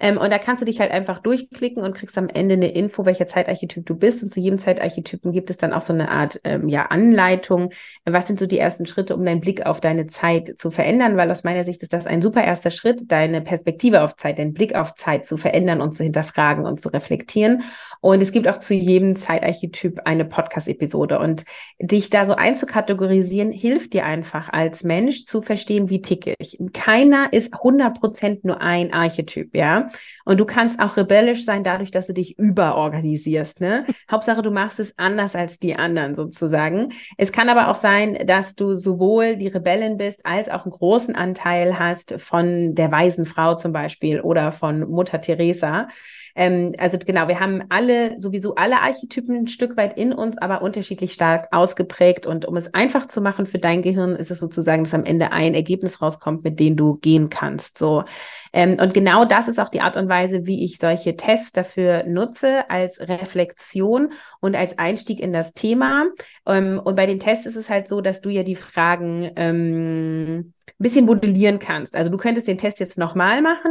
Ähm, 0.00 0.18
und 0.18 0.30
da 0.30 0.38
kannst 0.38 0.62
du 0.62 0.66
dich 0.66 0.80
halt 0.80 0.90
einfach 0.90 1.20
durchklicken 1.20 1.82
und 1.82 1.96
kriegst 1.96 2.16
am 2.18 2.28
Ende 2.28 2.54
eine 2.54 2.72
Info, 2.72 3.04
welcher 3.04 3.26
Zeitarchetyp 3.26 3.86
du 3.86 3.94
bist. 3.94 4.22
Und 4.22 4.30
zu 4.30 4.40
jedem 4.40 4.58
Zeitarchetypen 4.58 5.32
gibt 5.32 5.50
es 5.50 5.56
dann 5.56 5.72
auch 5.72 5.82
so 5.82 5.92
eine 5.92 6.10
Art 6.10 6.40
ähm, 6.44 6.68
ja, 6.68 6.86
Anleitung. 6.86 7.70
Was 8.04 8.26
sind 8.26 8.38
so 8.38 8.46
die 8.46 8.58
ersten 8.58 8.86
Schritte, 8.86 9.14
um 9.14 9.24
deinen 9.24 9.40
Blick 9.40 9.66
auf 9.66 9.80
deine 9.80 10.06
Zeit 10.06 10.56
zu 10.56 10.70
verändern? 10.70 11.16
Weil 11.16 11.30
aus 11.30 11.44
meiner 11.44 11.64
Sicht 11.64 11.82
ist 11.82 11.92
das 11.92 12.06
ein 12.06 12.22
super 12.22 12.42
erster 12.44 12.70
Schritt, 12.70 13.12
deine 13.12 13.40
Perspektive 13.40 14.02
auf 14.02 14.16
Zeit, 14.16 14.38
deinen 14.38 14.52
Blick 14.52 14.74
auf 14.74 14.94
Zeit 14.94 15.26
zu 15.26 15.36
verändern 15.36 15.80
und 15.80 15.92
zu 15.92 16.02
hinterfragen 16.02 16.66
und 16.66 16.80
zu 16.80 16.88
reflektieren. 16.88 17.62
Und 18.04 18.20
es 18.20 18.32
gibt 18.32 18.46
auch 18.48 18.58
zu 18.58 18.74
jedem 18.74 19.16
Zeitarchetyp 19.16 20.02
eine 20.04 20.26
Podcast-Episode. 20.26 21.18
Und 21.18 21.46
dich 21.80 22.10
da 22.10 22.26
so 22.26 22.34
einzukategorisieren, 22.34 23.50
hilft 23.50 23.94
dir 23.94 24.04
einfach 24.04 24.52
als 24.52 24.84
Mensch 24.84 25.24
zu 25.24 25.40
verstehen, 25.40 25.88
wie 25.88 26.02
ticke 26.02 26.34
ich. 26.38 26.58
Keiner 26.74 27.32
ist 27.32 27.54
100% 27.54 28.40
nur 28.42 28.60
ein 28.60 28.92
Archetyp, 28.92 29.56
ja. 29.56 29.86
Und 30.26 30.38
du 30.38 30.44
kannst 30.44 30.80
auch 30.80 30.98
rebellisch 30.98 31.46
sein 31.46 31.64
dadurch, 31.64 31.92
dass 31.92 32.06
du 32.06 32.12
dich 32.12 32.38
überorganisierst, 32.38 33.62
ne? 33.62 33.86
Hauptsache, 34.10 34.42
du 34.42 34.50
machst 34.50 34.80
es 34.80 34.98
anders 34.98 35.34
als 35.34 35.58
die 35.58 35.74
anderen 35.74 36.14
sozusagen. 36.14 36.92
Es 37.16 37.32
kann 37.32 37.48
aber 37.48 37.68
auch 37.68 37.76
sein, 37.76 38.26
dass 38.26 38.54
du 38.54 38.76
sowohl 38.76 39.36
die 39.36 39.48
Rebellin 39.48 39.96
bist, 39.96 40.26
als 40.26 40.50
auch 40.50 40.66
einen 40.66 40.72
großen 40.72 41.14
Anteil 41.14 41.78
hast 41.78 42.20
von 42.20 42.74
der 42.74 42.92
weisen 42.92 43.24
Frau 43.24 43.54
zum 43.54 43.72
Beispiel 43.72 44.20
oder 44.20 44.52
von 44.52 44.90
Mutter 44.90 45.22
Teresa. 45.22 45.88
Ähm, 46.34 46.72
also 46.78 46.98
genau, 46.98 47.28
wir 47.28 47.40
haben 47.40 47.62
alle, 47.68 48.20
sowieso 48.20 48.54
alle 48.56 48.80
Archetypen 48.80 49.36
ein 49.36 49.46
Stück 49.46 49.76
weit 49.76 49.96
in 49.96 50.12
uns, 50.12 50.38
aber 50.38 50.62
unterschiedlich 50.62 51.12
stark 51.12 51.46
ausgeprägt. 51.52 52.26
Und 52.26 52.44
um 52.46 52.56
es 52.56 52.74
einfach 52.74 53.06
zu 53.08 53.20
machen 53.20 53.46
für 53.46 53.58
dein 53.58 53.82
Gehirn, 53.82 54.16
ist 54.16 54.30
es 54.30 54.40
sozusagen, 54.40 54.84
dass 54.84 54.94
am 54.94 55.04
Ende 55.04 55.32
ein 55.32 55.54
Ergebnis 55.54 56.02
rauskommt, 56.02 56.42
mit 56.44 56.58
dem 56.58 56.76
du 56.76 56.98
gehen 56.98 57.30
kannst. 57.30 57.78
So. 57.78 58.04
Ähm, 58.52 58.76
und 58.80 58.94
genau 58.94 59.24
das 59.24 59.48
ist 59.48 59.60
auch 59.60 59.68
die 59.68 59.80
Art 59.80 59.96
und 59.96 60.08
Weise, 60.08 60.46
wie 60.46 60.64
ich 60.64 60.78
solche 60.78 61.16
Tests 61.16 61.52
dafür 61.52 62.04
nutze, 62.04 62.68
als 62.68 63.00
Reflexion 63.00 64.12
und 64.40 64.56
als 64.56 64.78
Einstieg 64.78 65.20
in 65.20 65.32
das 65.32 65.52
Thema. 65.54 66.06
Ähm, 66.46 66.80
und 66.82 66.96
bei 66.96 67.06
den 67.06 67.20
Tests 67.20 67.46
ist 67.46 67.56
es 67.56 67.70
halt 67.70 67.86
so, 67.86 68.00
dass 68.00 68.20
du 68.20 68.30
ja 68.30 68.42
die 68.42 68.56
Fragen 68.56 69.30
ähm, 69.36 70.52
ein 70.66 70.72
bisschen 70.78 71.06
modellieren 71.06 71.58
kannst. 71.58 71.96
Also 71.96 72.10
du 72.10 72.16
könntest 72.16 72.48
den 72.48 72.58
Test 72.58 72.80
jetzt 72.80 72.98
nochmal 72.98 73.40
machen 73.40 73.70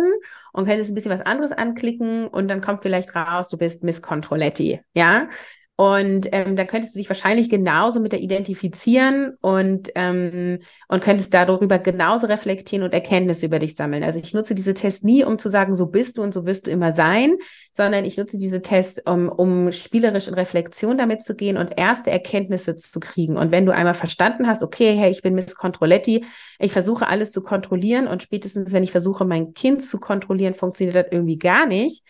und 0.53 0.65
könntest 0.65 0.91
ein 0.91 0.95
bisschen 0.95 1.11
was 1.11 1.21
anderes 1.21 1.51
anklicken 1.51 2.27
und 2.27 2.47
dann 2.47 2.61
kommt 2.61 2.81
vielleicht 2.81 3.15
raus, 3.15 3.49
du 3.49 3.57
bist 3.57 3.83
Miss 3.83 4.01
Controletti, 4.01 4.79
ja. 4.93 5.27
Und 5.75 6.29
ähm, 6.31 6.55
dann 6.55 6.67
könntest 6.67 6.93
du 6.93 6.99
dich 6.99 7.09
wahrscheinlich 7.09 7.49
genauso 7.49 7.99
mit 7.99 8.11
der 8.11 8.21
identifizieren 8.21 9.33
und, 9.41 9.89
ähm, 9.95 10.59
und 10.87 11.01
könntest 11.01 11.33
darüber 11.33 11.79
genauso 11.79 12.27
reflektieren 12.27 12.83
und 12.83 12.93
Erkenntnisse 12.93 13.47
über 13.47 13.57
dich 13.57 13.75
sammeln. 13.75 14.03
Also 14.03 14.19
ich 14.19 14.35
nutze 14.35 14.53
diese 14.53 14.75
Tests 14.75 15.01
nie, 15.01 15.23
um 15.23 15.39
zu 15.39 15.49
sagen, 15.49 15.73
so 15.73 15.87
bist 15.87 16.19
du 16.19 16.21
und 16.21 16.31
so 16.31 16.45
wirst 16.45 16.67
du 16.67 16.71
immer 16.71 16.93
sein, 16.93 17.37
sondern 17.71 18.05
ich 18.05 18.17
nutze 18.17 18.37
diese 18.37 18.61
Tests, 18.61 19.01
um, 19.03 19.29
um 19.29 19.71
spielerisch 19.71 20.27
in 20.27 20.35
Reflexion 20.35 20.95
damit 20.95 21.23
zu 21.23 21.35
gehen 21.35 21.57
und 21.57 21.75
erste 21.75 22.11
Erkenntnisse 22.11 22.75
zu 22.75 22.99
kriegen. 22.99 23.35
Und 23.35 23.49
wenn 23.49 23.65
du 23.65 23.73
einmal 23.73 23.95
verstanden 23.95 24.45
hast, 24.45 24.61
okay, 24.61 24.95
hey, 24.95 25.09
ich 25.09 25.23
bin 25.23 25.33
Miss 25.33 25.55
Controletti, 25.55 26.23
ich 26.59 26.71
versuche 26.71 27.07
alles 27.07 27.31
zu 27.31 27.41
kontrollieren 27.41 28.07
und 28.07 28.21
spätestens, 28.21 28.73
wenn 28.73 28.83
ich 28.83 28.91
versuche, 28.91 29.25
mein 29.25 29.55
Kind 29.55 29.83
zu 29.83 29.99
kontrollieren, 29.99 30.53
funktioniert 30.53 30.95
das 30.95 31.07
irgendwie 31.09 31.39
gar 31.39 31.65
nicht 31.65 32.03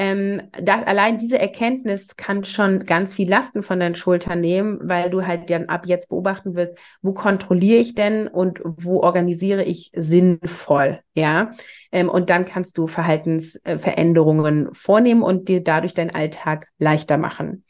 ähm, 0.00 0.40
das, 0.58 0.86
allein 0.86 1.18
diese 1.18 1.38
Erkenntnis 1.38 2.16
kann 2.16 2.42
schon 2.42 2.86
ganz 2.86 3.12
viel 3.12 3.28
Lasten 3.28 3.62
von 3.62 3.78
deinen 3.78 3.94
Schultern 3.94 4.40
nehmen, 4.40 4.78
weil 4.82 5.10
du 5.10 5.26
halt 5.26 5.50
dann 5.50 5.66
ab 5.66 5.84
jetzt 5.84 6.08
beobachten 6.08 6.54
wirst, 6.54 6.72
wo 7.02 7.12
kontrolliere 7.12 7.80
ich 7.80 7.94
denn 7.94 8.26
und 8.26 8.60
wo 8.64 9.02
organisiere 9.02 9.62
ich 9.62 9.92
sinnvoll, 9.94 11.00
ja. 11.12 11.50
Ähm, 11.92 12.08
und 12.08 12.30
dann 12.30 12.46
kannst 12.46 12.78
du 12.78 12.86
Verhaltensveränderungen 12.86 14.72
vornehmen 14.72 15.22
und 15.22 15.48
dir 15.48 15.62
dadurch 15.62 15.92
deinen 15.92 16.14
Alltag 16.14 16.68
leichter 16.78 17.18
machen. 17.18 17.64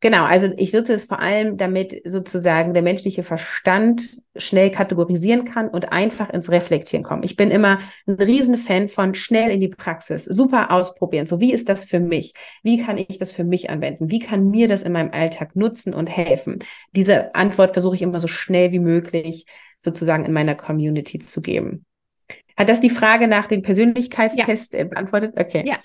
Genau, 0.00 0.24
also 0.24 0.48
ich 0.58 0.74
nutze 0.74 0.92
es 0.92 1.06
vor 1.06 1.20
allem, 1.20 1.56
damit 1.56 2.02
sozusagen 2.04 2.74
der 2.74 2.82
menschliche 2.82 3.22
Verstand 3.22 4.20
schnell 4.36 4.70
kategorisieren 4.70 5.46
kann 5.46 5.68
und 5.68 5.90
einfach 5.90 6.28
ins 6.28 6.50
Reflektieren 6.50 7.02
kommt. 7.02 7.24
Ich 7.24 7.36
bin 7.36 7.50
immer 7.50 7.78
ein 8.06 8.14
Riesenfan 8.14 8.88
von 8.88 9.14
schnell 9.14 9.50
in 9.50 9.60
die 9.60 9.68
Praxis, 9.68 10.26
super 10.26 10.70
ausprobieren. 10.70 11.26
So, 11.26 11.40
wie 11.40 11.52
ist 11.52 11.70
das 11.70 11.84
für 11.84 11.98
mich? 11.98 12.34
Wie 12.62 12.82
kann 12.82 12.98
ich 12.98 13.16
das 13.18 13.32
für 13.32 13.44
mich 13.44 13.70
anwenden? 13.70 14.10
Wie 14.10 14.18
kann 14.18 14.50
mir 14.50 14.68
das 14.68 14.82
in 14.82 14.92
meinem 14.92 15.12
Alltag 15.12 15.56
nutzen 15.56 15.94
und 15.94 16.08
helfen? 16.08 16.58
Diese 16.92 17.34
Antwort 17.34 17.72
versuche 17.72 17.96
ich 17.96 18.02
immer 18.02 18.20
so 18.20 18.28
schnell 18.28 18.72
wie 18.72 18.80
möglich 18.80 19.46
sozusagen 19.78 20.26
in 20.26 20.32
meiner 20.32 20.54
Community 20.54 21.20
zu 21.20 21.40
geben. 21.40 21.86
Hat 22.58 22.68
das 22.68 22.80
die 22.80 22.90
Frage 22.90 23.28
nach 23.28 23.46
den 23.46 23.62
Persönlichkeitstests 23.62 24.76
ja. 24.76 24.84
beantwortet? 24.84 25.34
Okay. 25.38 25.64
Ja. 25.66 25.78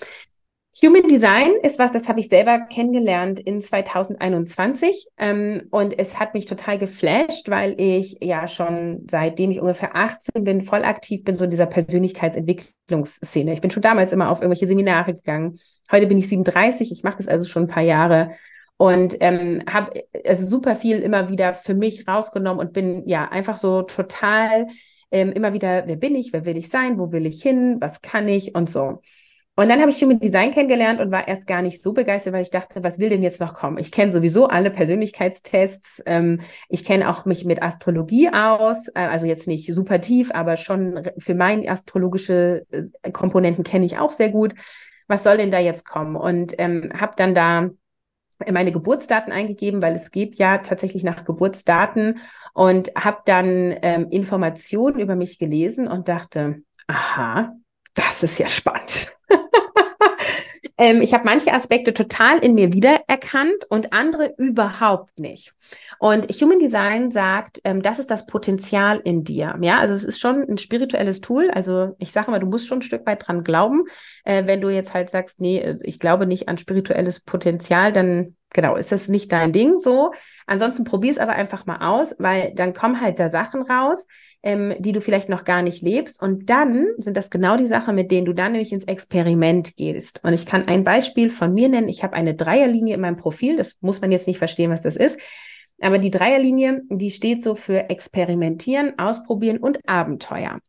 Human 0.80 1.06
Design 1.06 1.52
ist 1.62 1.78
was, 1.78 1.92
das 1.92 2.08
habe 2.08 2.20
ich 2.20 2.28
selber 2.28 2.60
kennengelernt 2.60 3.38
in 3.38 3.60
2021 3.60 5.06
ähm, 5.18 5.64
und 5.70 5.98
es 5.98 6.18
hat 6.18 6.32
mich 6.32 6.46
total 6.46 6.78
geflasht, 6.78 7.50
weil 7.50 7.78
ich 7.78 8.16
ja 8.22 8.48
schon 8.48 9.06
seitdem 9.10 9.50
ich 9.50 9.60
ungefähr 9.60 9.94
18 9.94 10.44
bin, 10.44 10.62
voll 10.62 10.82
aktiv 10.82 11.24
bin, 11.24 11.34
so 11.34 11.44
in 11.44 11.50
dieser 11.50 11.66
Persönlichkeitsentwicklungsszene. 11.66 13.52
Ich 13.52 13.60
bin 13.60 13.70
schon 13.70 13.82
damals 13.82 14.14
immer 14.14 14.30
auf 14.30 14.40
irgendwelche 14.40 14.66
Seminare 14.66 15.12
gegangen. 15.12 15.58
Heute 15.90 16.06
bin 16.06 16.16
ich 16.16 16.28
37, 16.30 16.90
ich 16.90 17.02
mache 17.02 17.18
das 17.18 17.28
also 17.28 17.46
schon 17.46 17.64
ein 17.64 17.68
paar 17.68 17.82
Jahre 17.82 18.30
und 18.78 19.16
ähm, 19.20 19.62
habe 19.70 20.04
also 20.24 20.46
super 20.46 20.74
viel 20.74 21.00
immer 21.00 21.28
wieder 21.28 21.52
für 21.52 21.74
mich 21.74 22.08
rausgenommen 22.08 22.66
und 22.66 22.72
bin 22.72 23.06
ja 23.06 23.28
einfach 23.28 23.58
so 23.58 23.82
total 23.82 24.68
ähm, 25.10 25.32
immer 25.32 25.52
wieder, 25.52 25.86
wer 25.86 25.96
bin 25.96 26.14
ich, 26.14 26.32
wer 26.32 26.46
will 26.46 26.56
ich 26.56 26.70
sein, 26.70 26.98
wo 26.98 27.12
will 27.12 27.26
ich 27.26 27.42
hin, 27.42 27.76
was 27.78 28.00
kann 28.00 28.26
ich 28.26 28.54
und 28.54 28.70
so. 28.70 29.02
Und 29.54 29.68
dann 29.68 29.80
habe 29.80 29.90
ich 29.90 30.02
Human 30.02 30.18
Design 30.18 30.52
kennengelernt 30.52 30.98
und 30.98 31.10
war 31.10 31.28
erst 31.28 31.46
gar 31.46 31.60
nicht 31.60 31.82
so 31.82 31.92
begeistert, 31.92 32.32
weil 32.32 32.42
ich 32.42 32.50
dachte, 32.50 32.82
was 32.82 32.98
will 32.98 33.10
denn 33.10 33.22
jetzt 33.22 33.38
noch 33.38 33.52
kommen? 33.52 33.76
Ich 33.76 33.92
kenne 33.92 34.10
sowieso 34.10 34.48
alle 34.48 34.70
Persönlichkeitstests. 34.70 36.02
Ähm, 36.06 36.40
ich 36.70 36.84
kenne 36.84 37.10
auch 37.10 37.26
mich 37.26 37.44
mit 37.44 37.62
Astrologie 37.62 38.30
aus, 38.32 38.88
äh, 38.88 39.00
also 39.00 39.26
jetzt 39.26 39.46
nicht 39.46 39.72
super 39.74 40.00
tief, 40.00 40.30
aber 40.32 40.56
schon 40.56 41.10
für 41.18 41.34
meine 41.34 41.70
astrologische 41.70 42.64
äh, 42.70 43.10
Komponenten 43.10 43.62
kenne 43.62 43.84
ich 43.84 43.98
auch 43.98 44.12
sehr 44.12 44.30
gut. 44.30 44.54
Was 45.06 45.22
soll 45.22 45.36
denn 45.36 45.50
da 45.50 45.58
jetzt 45.58 45.84
kommen? 45.84 46.16
Und 46.16 46.54
ähm, 46.56 46.90
habe 46.98 47.12
dann 47.16 47.34
da 47.34 47.68
meine 48.50 48.72
Geburtsdaten 48.72 49.32
eingegeben, 49.32 49.82
weil 49.82 49.94
es 49.94 50.10
geht 50.10 50.36
ja 50.36 50.58
tatsächlich 50.58 51.04
nach 51.04 51.26
Geburtsdaten 51.26 52.20
und 52.54 52.90
habe 52.96 53.18
dann 53.26 53.76
ähm, 53.82 54.08
Informationen 54.10 54.98
über 54.98 55.14
mich 55.14 55.38
gelesen 55.38 55.88
und 55.88 56.08
dachte, 56.08 56.62
aha, 56.86 57.52
das 57.92 58.22
ist 58.22 58.38
ja 58.38 58.48
spannend. 58.48 59.11
Ähm, 60.82 61.00
ich 61.00 61.14
habe 61.14 61.24
manche 61.24 61.52
Aspekte 61.52 61.94
total 61.94 62.40
in 62.40 62.54
mir 62.54 62.72
wiedererkannt 62.72 63.66
und 63.68 63.92
andere 63.92 64.34
überhaupt 64.36 65.16
nicht. 65.16 65.54
Und 66.00 66.26
Human 66.32 66.58
Design 66.58 67.12
sagt, 67.12 67.60
ähm, 67.62 67.82
das 67.82 68.00
ist 68.00 68.10
das 68.10 68.26
Potenzial 68.26 69.00
in 69.04 69.22
dir. 69.22 69.56
Ja, 69.60 69.78
also 69.78 69.94
es 69.94 70.02
ist 70.02 70.18
schon 70.18 70.42
ein 70.42 70.58
spirituelles 70.58 71.20
Tool. 71.20 71.52
Also 71.52 71.94
ich 71.98 72.10
sage 72.10 72.32
mal, 72.32 72.40
du 72.40 72.48
musst 72.48 72.66
schon 72.66 72.78
ein 72.78 72.82
Stück 72.82 73.06
weit 73.06 73.28
dran 73.28 73.44
glauben. 73.44 73.84
Äh, 74.24 74.48
wenn 74.48 74.60
du 74.60 74.70
jetzt 74.70 74.92
halt 74.92 75.08
sagst, 75.08 75.40
nee, 75.40 75.60
äh, 75.60 75.78
ich 75.84 76.00
glaube 76.00 76.26
nicht 76.26 76.48
an 76.48 76.58
spirituelles 76.58 77.20
Potenzial, 77.20 77.92
dann 77.92 78.34
genau, 78.52 78.76
ist 78.76 78.92
das 78.92 79.08
nicht 79.08 79.32
dein 79.32 79.52
Ding 79.52 79.78
so. 79.78 80.12
Ansonsten 80.46 80.84
probier 80.84 81.10
es 81.10 81.18
aber 81.18 81.32
einfach 81.32 81.66
mal 81.66 81.78
aus, 81.86 82.14
weil 82.18 82.52
dann 82.54 82.74
kommen 82.74 83.00
halt 83.00 83.18
da 83.18 83.28
Sachen 83.28 83.62
raus, 83.62 84.06
ähm, 84.42 84.74
die 84.78 84.92
du 84.92 85.00
vielleicht 85.00 85.28
noch 85.28 85.44
gar 85.44 85.62
nicht 85.62 85.82
lebst. 85.82 86.22
Und 86.22 86.50
dann 86.50 86.88
sind 86.98 87.16
das 87.16 87.30
genau 87.30 87.56
die 87.56 87.66
Sachen, 87.66 87.94
mit 87.94 88.10
denen 88.10 88.26
du 88.26 88.32
dann 88.32 88.52
nämlich 88.52 88.72
ins 88.72 88.84
Experiment 88.84 89.76
gehst. 89.76 90.22
Und 90.24 90.32
ich 90.32 90.46
kann 90.46 90.66
ein 90.68 90.84
Beispiel 90.84 91.30
von 91.30 91.52
mir 91.54 91.68
nennen. 91.68 91.88
Ich 91.88 92.02
habe 92.02 92.14
eine 92.14 92.34
Dreierlinie 92.34 92.94
in 92.94 93.00
meinem 93.00 93.16
Profil. 93.16 93.56
Das 93.56 93.78
muss 93.80 94.00
man 94.00 94.12
jetzt 94.12 94.26
nicht 94.26 94.38
verstehen, 94.38 94.70
was 94.70 94.82
das 94.82 94.96
ist. 94.96 95.20
Aber 95.80 95.98
die 95.98 96.10
Dreierlinie, 96.10 96.82
die 96.90 97.10
steht 97.10 97.42
so 97.42 97.54
für 97.54 97.90
Experimentieren, 97.90 98.98
Ausprobieren 98.98 99.58
und 99.58 99.80
Abenteuer. 99.88 100.60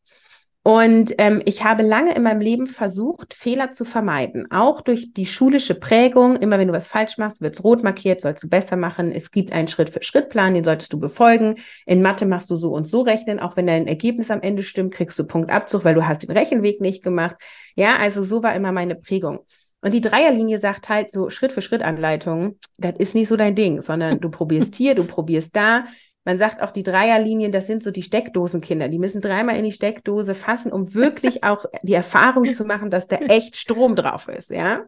Und 0.66 1.16
ähm, 1.18 1.42
ich 1.44 1.66
habe 1.66 1.84
lange 1.84 2.16
in 2.16 2.24
meinem 2.24 2.40
Leben 2.40 2.68
versucht, 2.68 3.34
Fehler 3.34 3.72
zu 3.72 3.84
vermeiden. 3.84 4.50
Auch 4.50 4.80
durch 4.80 5.14
die 5.14 5.26
schulische 5.26 5.76
Prägung. 5.76 6.38
Immer 6.38 6.58
wenn 6.58 6.70
du 6.70 6.74
was 6.74 6.88
falsch 6.88 7.18
machst, 7.18 7.42
wird's 7.42 7.66
rot 7.66 7.84
markiert, 7.84 8.22
sollst 8.22 8.46
du 8.46 8.50
besser 8.50 8.78
machen. 8.78 9.12
Es 9.12 9.32
gibt 9.32 9.52
einen 9.52 9.68
Schritt-für-Schritt-Plan, 9.68 10.54
den 10.54 10.64
solltest 10.64 10.94
du 10.94 11.00
befolgen. 11.00 11.56
In 11.86 12.02
Mathe 12.02 12.26
machst 12.26 12.50
du 12.50 12.56
so 12.56 12.72
und 12.72 12.86
so 12.86 13.02
rechnen. 13.02 13.42
Auch 13.42 13.58
wenn 13.58 13.68
dein 13.68 13.88
Ergebnis 13.88 14.32
am 14.32 14.40
Ende 14.40 14.64
stimmt, 14.64 14.94
kriegst 14.94 15.20
du 15.20 15.26
Punktabzug, 15.26 15.84
weil 15.84 15.96
du 15.96 16.08
hast 16.08 16.24
den 16.24 16.32
Rechenweg 16.32 16.80
nicht 16.80 17.04
gemacht. 17.04 17.36
Ja, 17.76 17.98
also 17.98 18.24
so 18.24 18.42
war 18.42 18.56
immer 18.56 18.72
meine 18.72 18.96
Prägung. 18.96 19.40
Und 19.82 19.94
die 19.94 20.00
Dreierlinie 20.00 20.60
sagt 20.60 20.88
halt 20.88 21.12
so 21.12 21.30
Schritt 21.30 21.52
für 21.52 21.62
Schritt 21.62 21.82
Anleitungen, 21.84 22.58
das 22.78 22.96
ist 23.00 23.16
nicht 23.16 23.28
so 23.28 23.36
dein 23.36 23.54
Ding, 23.54 23.82
sondern 23.82 24.22
du 24.22 24.30
probierst 24.30 24.76
hier, 24.76 24.96
du 24.96 25.04
probierst 25.04 25.54
da. 25.54 25.84
Man 26.26 26.38
sagt 26.38 26.62
auch, 26.62 26.72
die 26.72 26.84
Dreierlinien, 26.84 27.52
das 27.52 27.68
sind 27.68 27.84
so 27.84 27.92
die 27.92 28.04
Steckdosenkinder. 28.04 28.88
Die 28.88 29.00
müssen 29.00 29.22
dreimal 29.22 29.58
in 29.58 29.66
die 29.66 29.72
Steckdose 29.72 30.36
fassen, 30.36 30.72
um 30.72 30.94
wirklich 30.94 31.44
auch 31.44 31.66
die 31.82 31.94
Erfahrung 31.94 32.52
zu 32.52 32.66
machen, 32.66 32.90
dass 32.90 33.08
da 33.08 33.18
echt 33.18 33.58
Strom 33.58 33.96
drauf 33.96 34.28
ist, 34.28 34.50
ja. 34.50 34.86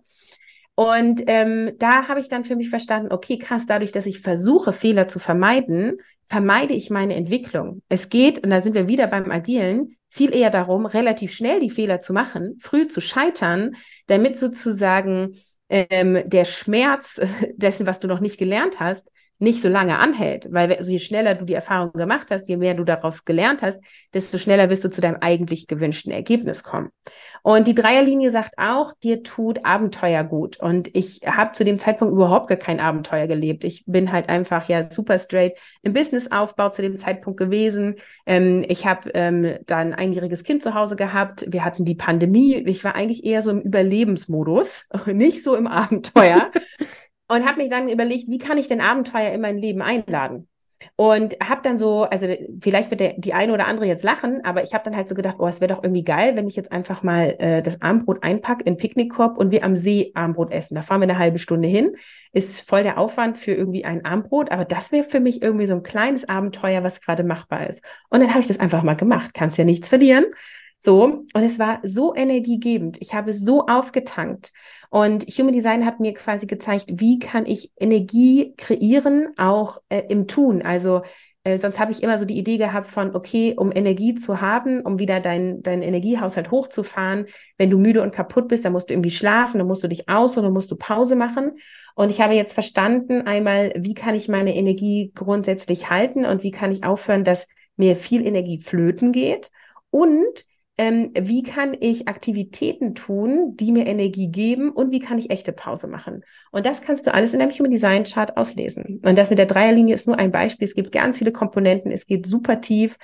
Und 0.75 1.23
ähm, 1.27 1.71
da 1.77 2.09
habe 2.09 2.19
ich 2.19 2.27
dann 2.27 2.43
für 2.43 2.57
mich 2.57 2.69
verstanden, 2.69 3.13
okay, 3.13 3.38
krass, 3.38 3.63
dadurch, 3.65 3.93
dass 3.93 4.05
ich 4.05 4.19
versuche, 4.19 4.73
Fehler 4.73 5.07
zu 5.07 5.19
vermeiden, 5.19 5.99
vermeide 6.25 6.73
ich 6.73 6.89
meine 6.89 7.15
Entwicklung. 7.15 7.81
Es 7.88 8.09
geht, 8.09 8.43
und 8.43 8.49
da 8.49 8.61
sind 8.61 8.75
wir 8.75 8.88
wieder 8.88 9.07
beim 9.07 9.31
Agilen, 9.31 9.95
viel 10.09 10.36
eher 10.36 10.49
darum, 10.49 10.86
relativ 10.86 11.33
schnell 11.33 11.59
die 11.61 11.69
Fehler 11.69 12.01
zu 12.01 12.11
machen, 12.11 12.57
früh 12.59 12.88
zu 12.88 12.99
scheitern, 12.99 13.75
damit 14.07 14.38
sozusagen 14.38 15.31
ähm, 15.69 16.21
der 16.25 16.45
Schmerz 16.45 17.21
dessen, 17.55 17.88
was 17.88 17.99
du 17.99 18.07
noch 18.07 18.19
nicht 18.19 18.38
gelernt 18.38 18.79
hast, 18.79 19.09
nicht 19.39 19.61
so 19.61 19.69
lange 19.69 19.99
anhält, 19.99 20.47
weil 20.51 20.73
also 20.73 20.91
je 20.91 20.99
schneller 20.99 21.36
du 21.36 21.45
die 21.45 21.53
Erfahrung 21.53 21.91
gemacht 21.93 22.27
hast, 22.31 22.47
je 22.47 22.57
mehr 22.57 22.73
du 22.73 22.83
daraus 22.83 23.25
gelernt 23.25 23.61
hast, 23.61 23.79
desto 24.13 24.38
schneller 24.38 24.69
wirst 24.69 24.83
du 24.83 24.89
zu 24.89 25.01
deinem 25.01 25.17
eigentlich 25.21 25.67
gewünschten 25.67 26.11
Ergebnis 26.11 26.63
kommen. 26.63 26.89
Und 27.43 27.67
die 27.67 27.75
Dreierlinie 27.75 28.31
sagt 28.31 28.55
auch, 28.57 28.93
dir 29.03 29.23
tut 29.23 29.65
Abenteuer 29.65 30.23
gut. 30.23 30.57
Und 30.57 30.89
ich 30.95 31.21
habe 31.25 31.51
zu 31.51 31.63
dem 31.63 31.77
Zeitpunkt 31.77 32.13
überhaupt 32.13 32.47
gar 32.47 32.57
kein 32.57 32.79
Abenteuer 32.79 33.27
gelebt. 33.27 33.63
Ich 33.63 33.83
bin 33.86 34.11
halt 34.11 34.29
einfach 34.29 34.67
ja 34.67 34.83
super 34.83 35.19
straight 35.19 35.57
im 35.83 35.93
Businessaufbau 35.93 36.69
zu 36.69 36.81
dem 36.81 36.97
Zeitpunkt 36.97 37.39
gewesen. 37.39 37.95
Ähm, 38.25 38.65
ich 38.67 38.88
habe 38.88 39.11
ähm, 39.13 39.57
dann 39.65 39.93
ein 39.93 39.93
einjähriges 39.93 40.43
Kind 40.43 40.63
zu 40.63 40.73
Hause 40.73 40.95
gehabt. 40.95 41.45
Wir 41.49 41.63
hatten 41.63 41.86
die 41.86 41.95
Pandemie. 41.95 42.55
Ich 42.65 42.83
war 42.83 42.95
eigentlich 42.95 43.25
eher 43.25 43.41
so 43.41 43.51
im 43.51 43.61
Überlebensmodus, 43.61 44.88
nicht 45.05 45.43
so 45.43 45.55
im 45.55 45.67
Abenteuer. 45.67 46.51
und 47.28 47.45
habe 47.45 47.63
mir 47.63 47.69
dann 47.69 47.89
überlegt, 47.89 48.28
wie 48.28 48.38
kann 48.38 48.57
ich 48.57 48.67
denn 48.67 48.82
Abenteuer 48.82 49.32
in 49.32 49.41
mein 49.41 49.57
Leben 49.57 49.82
einladen? 49.82 50.47
Und 50.97 51.36
habe 51.41 51.61
dann 51.63 51.78
so, 51.78 52.03
also 52.03 52.28
vielleicht 52.61 52.91
wird 52.91 52.99
der, 52.99 53.13
die 53.17 53.34
eine 53.34 53.53
oder 53.53 53.65
andere 53.65 53.86
jetzt 53.86 54.03
lachen, 54.03 54.43
aber 54.43 54.61
ich 54.61 54.73
habe 54.73 54.84
dann 54.84 54.95
halt 54.95 55.07
so 55.07 55.15
gedacht, 55.15 55.38
oh, 55.39 55.47
es 55.47 55.61
wäre 55.61 55.73
doch 55.73 55.84
irgendwie 55.84 56.03
geil, 56.03 56.36
wenn 56.36 56.47
ich 56.47 56.55
jetzt 56.55 56.71
einfach 56.71 57.01
mal 57.01 57.36
äh, 57.39 57.61
das 57.63 57.82
Armbrot 57.82 58.23
einpacke 58.23 58.63
in 58.65 58.78
Picknickkorb 58.78 59.38
und 59.38 59.51
wir 59.51 59.63
am 59.63 59.76
See 59.76 60.11
Armbrot 60.15 60.51
essen. 60.51 60.76
Da 60.76 60.82
fahren 60.82 61.01
wir 61.01 61.09
eine 61.09 61.17
halbe 61.17 61.39
Stunde 61.39 61.67
hin. 61.67 61.95
Ist 62.34 62.67
voll 62.69 62.84
der 62.84 62.97
Aufwand 62.97 63.38
für 63.38 63.53
irgendwie 63.53 63.86
ein 63.86 64.03
Armbrot, 64.05 64.51
aber 64.51 64.65
das 64.65 64.91
wäre 64.91 65.05
für 65.05 65.21
mich 65.21 65.41
irgendwie 65.41 65.67
so 65.67 65.76
ein 65.76 65.84
kleines 65.84 66.28
Abenteuer, 66.28 66.84
was 66.84 67.01
gerade 67.01 67.23
machbar 67.23 67.67
ist. 67.67 67.84
Und 68.09 68.19
dann 68.19 68.30
habe 68.30 68.41
ich 68.41 68.47
das 68.47 68.59
einfach 68.59 68.84
mal 68.84 68.95
gemacht. 68.95 69.32
Kannst 69.34 69.57
ja 69.57 69.63
nichts 69.63 69.88
verlieren. 69.88 70.26
So, 70.78 71.26
und 71.34 71.43
es 71.43 71.57
war 71.57 71.80
so 71.84 72.13
energiegebend. 72.15 72.97
Ich 72.99 73.13
habe 73.13 73.34
so 73.34 73.65
aufgetankt. 73.65 74.51
Und 74.95 75.25
Human 75.25 75.51
Design 75.51 75.85
hat 75.85 75.99
mir 75.99 76.13
quasi 76.13 76.47
gezeigt, 76.47 76.85
wie 76.87 77.19
kann 77.19 77.45
ich 77.45 77.69
Energie 77.77 78.53
kreieren, 78.55 79.27
auch 79.35 79.81
äh, 79.89 80.03
im 80.07 80.25
Tun. 80.25 80.61
Also 80.61 81.01
äh, 81.43 81.57
sonst 81.57 81.81
habe 81.81 81.91
ich 81.91 82.01
immer 82.01 82.17
so 82.17 82.23
die 82.23 82.37
Idee 82.37 82.55
gehabt 82.55 82.87
von, 82.87 83.13
okay, 83.13 83.55
um 83.57 83.73
Energie 83.75 84.15
zu 84.15 84.39
haben, 84.39 84.79
um 84.79 84.97
wieder 84.97 85.19
deinen 85.19 85.61
dein 85.61 85.81
Energiehaushalt 85.81 86.49
hochzufahren, 86.49 87.25
wenn 87.57 87.69
du 87.69 87.77
müde 87.77 88.03
und 88.03 88.15
kaputt 88.15 88.47
bist, 88.47 88.63
dann 88.63 88.71
musst 88.71 88.89
du 88.89 88.93
irgendwie 88.93 89.11
schlafen, 89.11 89.57
dann 89.57 89.67
musst 89.67 89.83
du 89.83 89.89
dich 89.89 90.07
aus 90.07 90.37
und 90.37 90.43
dann 90.43 90.53
musst 90.53 90.71
du 90.71 90.77
Pause 90.77 91.17
machen. 91.17 91.57
Und 91.95 92.09
ich 92.09 92.21
habe 92.21 92.33
jetzt 92.33 92.53
verstanden 92.53 93.27
einmal, 93.27 93.73
wie 93.75 93.95
kann 93.95 94.15
ich 94.15 94.29
meine 94.29 94.55
Energie 94.55 95.11
grundsätzlich 95.13 95.89
halten 95.89 96.23
und 96.23 96.41
wie 96.41 96.51
kann 96.51 96.71
ich 96.71 96.85
aufhören, 96.85 97.25
dass 97.25 97.49
mir 97.75 97.97
viel 97.97 98.25
Energie 98.25 98.59
flöten 98.59 99.11
geht 99.11 99.51
und 99.89 100.45
ähm, 100.78 101.11
wie 101.17 101.43
kann 101.43 101.76
ich 101.80 102.07
Aktivitäten 102.07 102.95
tun, 102.95 103.55
die 103.55 103.71
mir 103.71 103.88
Energie 103.88 104.28
geben 104.28 104.71
und 104.71 104.91
wie 104.91 104.99
kann 104.99 105.17
ich 105.17 105.30
echte 105.30 105.53
Pause 105.53 105.88
machen. 105.88 106.23
Und 106.51 106.65
das 106.65 106.82
kannst 106.82 107.07
du 107.07 107.13
alles 107.13 107.34
in 107.34 107.39
deinem 107.39 107.51
Human 107.51 107.71
Design 107.71 108.03
Chart 108.03 108.36
auslesen. 108.36 109.01
Und 109.03 109.17
das 109.17 109.30
mit 109.30 109.39
der 109.39 109.45
Dreierlinie 109.45 109.95
ist 109.95 110.07
nur 110.07 110.19
ein 110.19 110.32
Beispiel. 110.32 110.67
Es 110.67 110.76
gibt 110.76 110.91
ganz 110.91 111.17
viele 111.17 111.32
Komponenten, 111.32 111.91
es 111.91 112.07
geht 112.07 112.26
super 112.26 112.59
tief. 112.59 112.97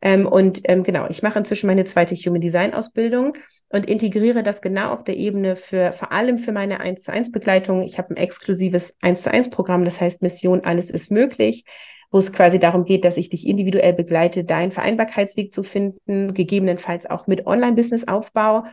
Ähm, 0.00 0.26
und 0.26 0.60
ähm, 0.64 0.84
genau, 0.84 1.06
ich 1.10 1.22
mache 1.22 1.38
inzwischen 1.38 1.66
meine 1.66 1.84
zweite 1.84 2.14
Human 2.14 2.40
Design 2.40 2.72
Ausbildung 2.72 3.34
und 3.68 3.86
integriere 3.86 4.42
das 4.42 4.62
genau 4.62 4.92
auf 4.92 5.04
der 5.04 5.16
Ebene 5.16 5.56
für 5.56 5.92
vor 5.92 6.12
allem 6.12 6.38
für 6.38 6.52
meine 6.52 6.80
1 6.80 7.02
zu 7.02 7.12
1 7.12 7.32
Begleitung. 7.32 7.82
Ich 7.82 7.98
habe 7.98 8.14
ein 8.14 8.16
exklusives 8.16 8.96
1 9.02 9.22
zu 9.22 9.32
1 9.32 9.50
Programm, 9.50 9.84
das 9.84 10.00
heißt 10.00 10.22
Mission 10.22 10.64
Alles 10.64 10.90
ist 10.90 11.10
möglich 11.10 11.64
wo 12.10 12.18
es 12.18 12.32
quasi 12.32 12.58
darum 12.58 12.84
geht, 12.84 13.04
dass 13.04 13.16
ich 13.16 13.28
dich 13.28 13.46
individuell 13.46 13.92
begleite, 13.92 14.44
deinen 14.44 14.70
Vereinbarkeitsweg 14.70 15.52
zu 15.52 15.62
finden, 15.62 16.34
gegebenenfalls 16.34 17.08
auch 17.08 17.26
mit 17.26 17.46
Online-Business-Aufbau. 17.46 18.64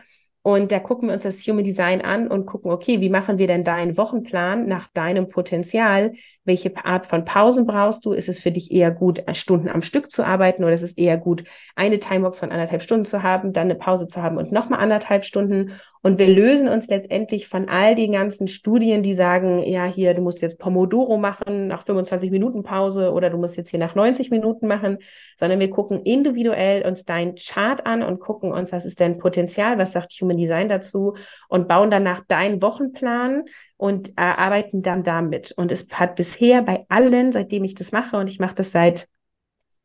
Und 0.42 0.70
da 0.70 0.78
gucken 0.78 1.08
wir 1.08 1.14
uns 1.14 1.24
das 1.24 1.40
Human 1.46 1.64
Design 1.64 2.00
an 2.02 2.28
und 2.28 2.46
gucken, 2.46 2.70
okay, 2.70 3.00
wie 3.00 3.08
machen 3.08 3.38
wir 3.38 3.46
denn 3.48 3.64
deinen 3.64 3.96
Wochenplan 3.96 4.66
nach 4.66 4.86
deinem 4.88 5.28
Potenzial? 5.28 6.12
Welche 6.46 6.72
Art 6.84 7.06
von 7.06 7.24
Pausen 7.24 7.66
brauchst 7.66 8.06
du? 8.06 8.12
Ist 8.12 8.28
es 8.28 8.40
für 8.40 8.52
dich 8.52 8.72
eher 8.72 8.90
gut, 8.90 9.22
Stunden 9.32 9.68
am 9.68 9.82
Stück 9.82 10.10
zu 10.10 10.24
arbeiten 10.24 10.64
oder 10.64 10.72
ist 10.72 10.82
es 10.82 10.94
eher 10.94 11.18
gut, 11.18 11.44
eine 11.74 11.98
Timebox 11.98 12.38
von 12.38 12.50
anderthalb 12.50 12.82
Stunden 12.82 13.04
zu 13.04 13.22
haben, 13.22 13.52
dann 13.52 13.64
eine 13.64 13.74
Pause 13.74 14.08
zu 14.08 14.22
haben 14.22 14.38
und 14.38 14.52
nochmal 14.52 14.80
anderthalb 14.80 15.24
Stunden? 15.24 15.72
Und 16.06 16.20
wir 16.20 16.28
lösen 16.28 16.68
uns 16.68 16.86
letztendlich 16.86 17.48
von 17.48 17.68
all 17.68 17.96
den 17.96 18.12
ganzen 18.12 18.46
Studien, 18.46 19.02
die 19.02 19.12
sagen, 19.12 19.64
ja, 19.64 19.86
hier, 19.86 20.14
du 20.14 20.22
musst 20.22 20.40
jetzt 20.40 20.56
Pomodoro 20.56 21.18
machen 21.18 21.66
nach 21.66 21.82
25 21.82 22.30
Minuten 22.30 22.62
Pause 22.62 23.10
oder 23.10 23.28
du 23.28 23.38
musst 23.38 23.56
jetzt 23.56 23.70
hier 23.70 23.80
nach 23.80 23.96
90 23.96 24.30
Minuten 24.30 24.68
machen, 24.68 24.98
sondern 25.36 25.58
wir 25.58 25.68
gucken 25.68 26.02
individuell 26.02 26.86
uns 26.86 27.06
dein 27.06 27.34
Chart 27.34 27.84
an 27.86 28.04
und 28.04 28.20
gucken 28.20 28.52
uns, 28.52 28.70
was 28.70 28.84
ist 28.84 29.00
denn 29.00 29.18
Potenzial, 29.18 29.78
was 29.78 29.90
sagt 29.90 30.12
Human 30.20 30.36
Design 30.36 30.68
dazu 30.68 31.16
und 31.48 31.66
bauen 31.66 31.90
danach 31.90 32.20
deinen 32.24 32.62
Wochenplan 32.62 33.42
und 33.76 34.10
äh, 34.10 34.22
arbeiten 34.22 34.82
dann 34.82 35.04
damit. 35.04 35.52
Und 35.52 35.72
es 35.72 35.88
hat 35.92 36.16
bisher 36.16 36.62
bei 36.62 36.86
allen, 36.88 37.32
seitdem 37.32 37.64
ich 37.64 37.74
das 37.74 37.92
mache, 37.92 38.16
und 38.16 38.28
ich 38.28 38.38
mache 38.38 38.54
das 38.54 38.72
seit 38.72 39.08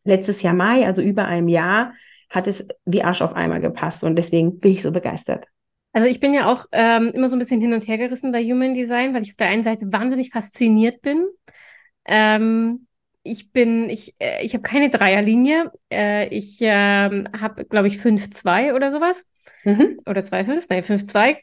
letztes 0.03 0.41
Jahr 0.41 0.53
Mai, 0.53 0.85
also 0.85 1.01
über 1.01 1.25
einem 1.25 1.47
Jahr, 1.47 1.93
hat 2.29 2.47
es 2.47 2.67
wie 2.85 3.03
Arsch 3.03 3.21
auf 3.21 3.33
einmal 3.33 3.59
gepasst. 3.59 4.03
Und 4.03 4.15
deswegen 4.15 4.57
bin 4.59 4.71
ich 4.71 4.81
so 4.81 4.91
begeistert. 4.91 5.45
Also 5.93 6.07
ich 6.07 6.21
bin 6.21 6.33
ja 6.33 6.51
auch 6.51 6.65
ähm, 6.71 7.11
immer 7.13 7.27
so 7.27 7.35
ein 7.35 7.39
bisschen 7.39 7.59
hin 7.59 7.73
und 7.73 7.85
her 7.87 7.97
gerissen 7.97 8.31
bei 8.31 8.41
Human 8.43 8.73
Design, 8.73 9.13
weil 9.13 9.23
ich 9.23 9.31
auf 9.31 9.35
der 9.35 9.49
einen 9.49 9.63
Seite 9.63 9.91
wahnsinnig 9.91 10.29
fasziniert 10.29 11.01
bin. 11.01 11.27
Ähm, 12.05 12.87
ich 13.23 13.51
bin, 13.51 13.89
ich, 13.89 14.15
äh, 14.19 14.43
ich 14.43 14.53
habe 14.53 14.63
keine 14.63 14.89
Dreierlinie. 14.89 15.71
Äh, 15.91 16.29
ich 16.29 16.57
ähm, 16.61 17.27
habe, 17.39 17.65
glaube 17.65 17.87
ich, 17.87 17.99
5-2 17.99 18.73
oder 18.73 18.89
sowas. 18.89 19.27
Mhm. 19.65 19.99
Oder 20.05 20.21
2-5, 20.21 20.65
nein, 20.69 20.83
5-2. 20.83 21.37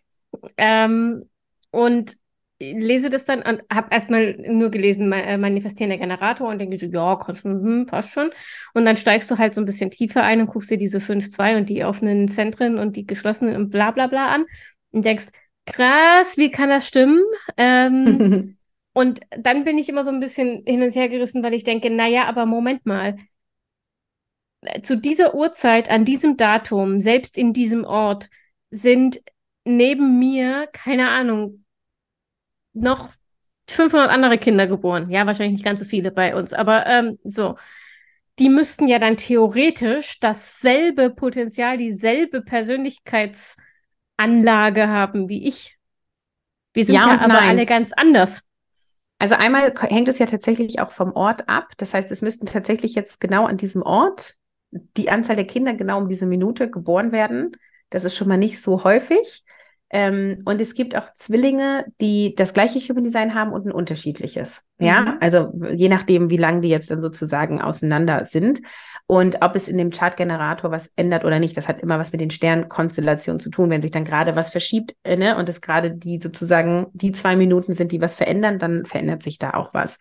Ähm, 0.57 1.29
und 1.71 2.17
lese 2.61 3.09
das 3.09 3.25
dann 3.25 3.43
und 3.43 3.63
habe 3.73 3.89
erstmal 3.91 4.35
nur 4.37 4.71
gelesen, 4.71 5.13
äh, 5.13 5.39
manifestierender 5.39 5.99
Generator 5.99 6.49
und 6.49 6.59
denke 6.59 6.77
so, 6.79 6.87
ja, 6.87 7.17
kannst 7.17 7.45
du, 7.45 7.51
hm, 7.51 7.87
passt 7.87 8.11
schon. 8.11 8.31
Und 8.75 8.85
dann 8.85 8.97
steigst 8.97 9.31
du 9.31 9.39
halt 9.39 9.55
so 9.55 9.61
ein 9.61 9.65
bisschen 9.65 9.91
tiefer 9.91 10.23
ein 10.23 10.41
und 10.41 10.49
guckst 10.49 10.71
dir 10.71 10.79
diese 10.79 11.01
5-2 11.01 11.57
und 11.57 11.69
die 11.69 11.85
offenen 11.85 12.29
Zentren 12.29 12.79
und 12.79 12.97
die 12.97 13.07
geschlossenen 13.07 13.57
und 13.57 13.71
bla 13.71 13.93
bla 13.93 14.09
bla 14.09 14.29
an 14.29 14.47
und 14.91 15.07
denkst, 15.07 15.27
krass, 15.67 16.37
wie 16.37 16.51
kann 16.51 16.71
das 16.71 16.89
stimmen? 16.89 17.23
Ähm, 17.57 18.57
und 18.93 19.21
dann 19.31 19.65
bin 19.65 19.79
ich 19.79 19.89
immer 19.89 20.03
so 20.03 20.11
ein 20.11 20.21
bisschen 20.21 20.65
hin 20.67 20.83
und 20.83 20.95
her 20.95 21.09
gerissen, 21.09 21.43
weil 21.43 21.55
ich 21.55 21.65
denke, 21.65 21.91
naja, 21.91 22.25
aber 22.27 22.47
Moment 22.47 22.87
mal. 22.87 23.17
Zu 24.83 24.97
dieser 24.97 25.37
Uhrzeit, 25.37 25.89
an 25.89 26.05
diesem 26.05 26.37
Datum, 26.37 27.01
selbst 27.01 27.39
in 27.39 27.53
diesem 27.53 27.85
Ort, 27.85 28.29
sind 28.71 29.21
neben 29.65 30.19
mir, 30.19 30.69
keine 30.73 31.11
Ahnung, 31.11 31.65
noch 32.73 33.11
500 33.69 34.11
andere 34.11 34.39
Kinder 34.39 34.67
geboren. 34.67 35.11
Ja, 35.11 35.27
wahrscheinlich 35.27 35.59
nicht 35.59 35.65
ganz 35.65 35.81
so 35.81 35.87
viele 35.87 36.11
bei 36.11 36.35
uns, 36.35 36.53
aber 36.53 36.87
ähm, 36.87 37.19
so. 37.25 37.57
Die 38.39 38.49
müssten 38.49 38.87
ja 38.87 39.01
dann 39.01 39.17
theoretisch 39.17 40.21
dasselbe 40.21 41.11
Potenzial, 41.11 41.77
dieselbe 41.77 42.41
Persönlichkeitsanlage 42.41 44.87
haben 44.87 45.29
wie 45.29 45.49
ich. 45.49 45.77
Wir 46.73 46.85
sind 46.85 46.95
ja, 46.95 47.09
ja 47.09 47.19
aber 47.19 47.33
nein. 47.33 47.49
alle 47.49 47.67
ganz 47.67 47.93
anders. 47.93 48.45
Also 49.19 49.35
einmal 49.35 49.75
hängt 49.81 50.07
es 50.07 50.21
ja 50.21 50.27
tatsächlich 50.27 50.81
auch 50.81 50.93
vom 50.93 51.13
Ort 51.13 51.49
ab. 51.49 51.73
Das 51.79 51.95
heißt, 51.95 52.13
es 52.13 52.23
müssten 52.23 52.47
tatsächlich 52.47 52.95
jetzt 52.95 53.21
genau 53.21 53.47
an 53.47 53.57
diesem 53.57 53.83
Ort 53.83 54.37
die 54.71 55.11
Anzahl 55.11 55.37
der 55.37 55.47
Kinder 55.47 55.75
genau 55.75 55.99
um 55.99 56.09
diese 56.09 56.27
Minute 56.27 56.71
geboren 56.71 57.11
werden. 57.11 57.57
Das 57.91 58.05
ist 58.05 58.17
schon 58.17 58.29
mal 58.29 58.37
nicht 58.37 58.61
so 58.61 58.85
häufig. 58.85 59.45
Ähm, 59.91 60.43
und 60.45 60.61
es 60.61 60.75
gibt 60.75 60.95
auch 60.97 61.13
Zwillinge, 61.15 61.87
die 62.01 62.35
das 62.35 62.53
gleiche 62.53 62.79
Human 62.79 63.05
Design 63.05 63.35
haben 63.35 63.53
und 63.53 63.67
ein 63.67 63.73
unterschiedliches. 63.73 64.61
Ja, 64.79 65.01
mhm. 65.01 65.17
also 65.21 65.53
je 65.73 65.89
nachdem, 65.89 66.31
wie 66.31 66.37
lange 66.37 66.61
die 66.61 66.69
jetzt 66.69 66.91
dann 66.91 67.01
sozusagen 67.01 67.61
auseinander 67.61 68.25
sind. 68.27 68.61
Und 69.07 69.39
ob 69.41 69.57
es 69.57 69.69
in 69.69 69.79
dem 69.79 69.91
Chartgenerator 69.91 70.71
was 70.71 70.93
ändert 70.97 71.25
oder 71.25 71.39
nicht, 71.39 71.57
das 71.57 71.69
hat 71.69 71.81
immer 71.81 71.99
was 71.99 72.13
mit 72.13 72.21
den 72.21 72.31
Sternkonstellationen 72.31 73.41
zu 73.41 73.49
tun. 73.49 73.71
Wenn 73.71 73.81
sich 73.81 73.91
dann 73.91 74.05
gerade 74.05 74.37
was 74.37 74.51
verschiebt 74.51 74.95
äh, 75.05 75.17
ne, 75.17 75.37
und 75.37 75.49
es 75.49 75.63
gerade 75.63 75.91
die 75.93 76.21
sozusagen 76.23 76.89
die 76.93 77.13
zwei 77.13 77.35
Minuten 77.35 77.73
sind, 77.73 77.91
die 77.91 78.03
was 78.03 78.15
verändern, 78.15 78.59
dann 78.59 78.85
verändert 78.85 79.23
sich 79.23 79.39
da 79.39 79.53
auch 79.55 79.73
was. 79.73 79.99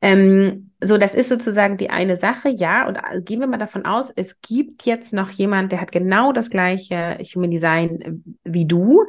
Ähm, 0.00 0.70
so, 0.80 0.96
das 0.96 1.14
ist 1.14 1.28
sozusagen 1.28 1.76
die 1.76 1.90
eine 1.90 2.16
Sache, 2.16 2.48
ja. 2.50 2.86
Und 2.86 2.96
äh, 2.96 3.20
gehen 3.20 3.40
wir 3.40 3.46
mal 3.46 3.58
davon 3.58 3.84
aus, 3.84 4.10
es 4.14 4.40
gibt 4.40 4.84
jetzt 4.86 5.12
noch 5.12 5.30
jemand, 5.30 5.72
der 5.72 5.80
hat 5.80 5.92
genau 5.92 6.32
das 6.32 6.50
gleiche 6.50 7.18
Human 7.34 7.50
Design 7.50 8.00
äh, 8.00 8.12
wie 8.44 8.66
du. 8.66 9.06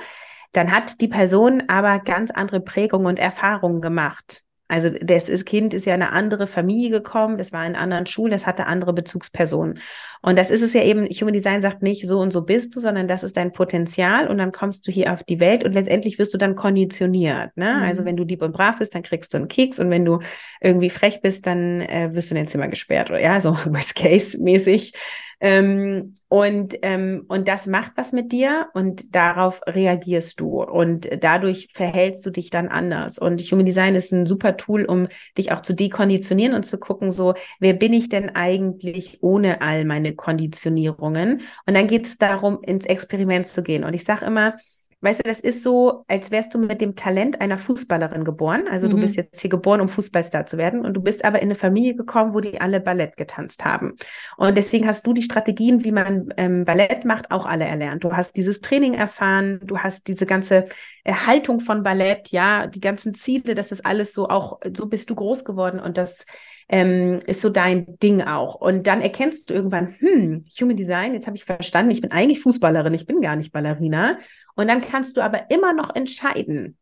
Dann 0.52 0.72
hat 0.72 1.00
die 1.00 1.08
Person 1.08 1.64
aber 1.68 2.00
ganz 2.00 2.32
andere 2.32 2.60
Prägungen 2.60 3.06
und 3.06 3.20
Erfahrungen 3.20 3.82
gemacht. 3.82 4.44
Also 4.70 4.92
das 5.02 5.30
ist, 5.30 5.46
Kind 5.46 5.74
ist 5.74 5.86
ja 5.86 5.96
in 5.96 6.04
eine 6.04 6.14
andere 6.14 6.46
Familie 6.46 6.92
gekommen, 6.92 7.40
das 7.40 7.52
war 7.52 7.66
in 7.66 7.76
anderen 7.76 8.06
Schulen, 8.06 8.32
das 8.32 8.46
hatte 8.46 8.68
andere 8.68 8.94
Bezugspersonen. 8.94 9.80
Und 10.22 10.38
das 10.38 10.52
ist 10.52 10.62
es 10.62 10.74
ja 10.74 10.84
eben, 10.84 11.08
Human 11.08 11.34
Design 11.34 11.64
sagt 11.64 11.82
nicht, 11.82 12.08
so 12.08 12.20
und 12.20 12.32
so 12.32 12.46
bist 12.46 12.76
du, 12.76 12.80
sondern 12.80 13.08
das 13.08 13.24
ist 13.24 13.36
dein 13.36 13.52
Potenzial 13.52 14.28
und 14.28 14.38
dann 14.38 14.52
kommst 14.52 14.86
du 14.86 14.92
hier 14.92 15.12
auf 15.12 15.24
die 15.24 15.40
Welt 15.40 15.64
und 15.64 15.74
letztendlich 15.74 16.20
wirst 16.20 16.36
du 16.36 16.38
dann 16.38 16.56
konditioniert. 16.56 17.58
Ne? 17.58 17.74
Mhm. 17.78 17.84
Also 17.84 18.06
wenn 18.06 18.16
du 18.16 18.24
lieb 18.24 18.44
und 18.44 18.52
brav 18.52 18.78
bist, 18.78 18.94
dann 18.94 19.02
kriegst 19.02 19.34
du 19.34 19.38
einen 19.38 19.48
Keks 19.48 19.80
und 19.80 19.90
wenn 19.90 20.06
du 20.06 20.20
irgendwie 20.62 20.92
frech 20.92 21.22
bist, 21.22 21.48
dann 21.48 21.82
äh, 21.82 22.14
wirst 22.14 22.30
du 22.30 22.36
in 22.36 22.42
dein 22.42 22.48
Zimmer 22.48 22.68
gesperrt. 22.68 23.10
Oder 23.10 23.22
ja, 23.22 23.42
so 23.42 23.54
Worst 23.66 23.96
Case 23.96 24.38
mäßig. 24.40 24.94
Ähm, 25.42 26.16
und, 26.28 26.76
ähm, 26.82 27.26
und 27.28 27.48
das 27.48 27.66
macht 27.66 27.94
was 27.96 28.12
mit 28.12 28.32
dir 28.32 28.68
und 28.74 29.16
darauf 29.16 29.62
reagierst 29.66 30.40
du 30.40 30.62
und 30.62 31.10
dadurch 31.22 31.70
verhältst 31.74 32.26
du 32.26 32.30
dich 32.30 32.50
dann 32.50 32.68
anders. 32.68 33.18
Und 33.18 33.42
Human 33.42 33.66
Design 33.66 33.96
ist 33.96 34.12
ein 34.12 34.26
super 34.26 34.58
Tool, 34.58 34.86
um 34.86 35.08
dich 35.38 35.52
auch 35.52 35.62
zu 35.62 35.74
dekonditionieren 35.74 36.54
und 36.54 36.66
zu 36.66 36.78
gucken, 36.78 37.12
so, 37.12 37.36
wer 37.60 37.74
bin 37.74 37.94
ich 37.94 38.10
denn 38.10 38.36
eigentlich 38.36 39.20
ohne 39.22 39.62
all 39.62 39.86
meine 39.86 40.14
Konditionierungen? 40.14 41.42
Und 41.66 41.74
dann 41.74 41.88
geht 41.88 42.06
es 42.06 42.18
darum, 42.18 42.60
ins 42.62 42.86
Experiment 42.86 43.48
zu 43.48 43.64
gehen. 43.64 43.84
Und 43.84 43.94
ich 43.94 44.04
sage 44.04 44.26
immer, 44.26 44.56
Weißt 45.02 45.20
du, 45.20 45.24
das 45.24 45.40
ist 45.40 45.64
so, 45.64 46.04
als 46.10 46.30
wärst 46.30 46.54
du 46.54 46.60
mit 46.60 46.82
dem 46.82 46.96
Talent 46.96 47.40
einer 47.40 47.58
Fußballerin 47.58 48.26
geboren. 48.26 48.68
Also 48.70 48.88
mhm. 48.88 48.92
du 48.92 48.98
bist 48.98 49.16
jetzt 49.16 49.40
hier 49.40 49.50
geboren, 49.50 49.80
um 49.80 49.88
Fußballstar 49.88 50.46
zu 50.46 50.58
werden. 50.58 50.86
Und 50.86 50.94
du 50.94 51.02
bist 51.02 51.24
aber 51.24 51.40
in 51.40 51.46
eine 51.46 51.56
Familie 51.56 51.96
gekommen, 51.96 52.34
wo 52.34 52.42
die 52.42 52.60
alle 52.60 52.82
Ballett 52.82 53.16
getanzt 53.16 53.64
haben. 53.64 53.96
Und 54.36 54.58
deswegen 54.58 54.88
hast 54.88 55.08
du 55.08 55.14
die 55.14 55.22
Strategien, 55.22 55.86
wie 55.86 55.94
man 55.94 56.34
ähm, 56.36 56.66
Ballett 56.66 57.06
macht, 57.06 57.32
auch 57.32 57.46
alle 57.46 57.64
erlernt. 57.64 58.04
Du 58.04 58.12
hast 58.12 58.36
dieses 58.36 58.60
Training 58.60 58.94
erfahren, 58.94 59.62
du 59.64 59.80
hast 59.80 60.08
diese 60.10 60.26
ganze 60.26 60.66
Erhaltung 61.06 61.62
von 61.62 61.82
Ballett, 61.82 62.32
ja, 62.32 62.68
die 62.68 62.82
ganzen 62.82 63.14
Ziele, 63.14 63.56
das 63.56 63.72
ist 63.72 63.86
alles 63.86 64.14
so 64.14 64.28
auch, 64.28 64.60
so 64.76 64.88
bist 64.88 65.10
du 65.10 65.16
groß 65.16 65.46
geworden 65.46 65.80
und 65.80 65.98
das 65.98 66.26
ähm, 66.70 67.20
ist 67.26 67.42
so 67.42 67.50
dein 67.50 67.98
Ding 68.00 68.22
auch. 68.22 68.56
Und 68.56 68.86
dann 68.86 69.02
erkennst 69.02 69.50
du 69.50 69.54
irgendwann, 69.56 69.96
hm, 70.00 70.46
Human 70.60 70.78
Design, 70.78 71.14
jetzt 71.14 71.26
habe 71.26 71.36
ich 71.36 71.46
verstanden, 71.46 71.92
ich 71.92 72.02
bin 72.02 72.12
eigentlich 72.12 72.42
Fußballerin, 72.42 72.94
ich 72.94 73.08
bin 73.08 73.22
gar 73.22 73.36
nicht 73.36 73.52
Ballerina. 73.52 74.20
Und 74.60 74.68
dann 74.68 74.82
kannst 74.82 75.16
du 75.16 75.22
aber 75.22 75.50
immer 75.52 75.72
noch 75.72 75.96
entscheiden, 75.96 76.78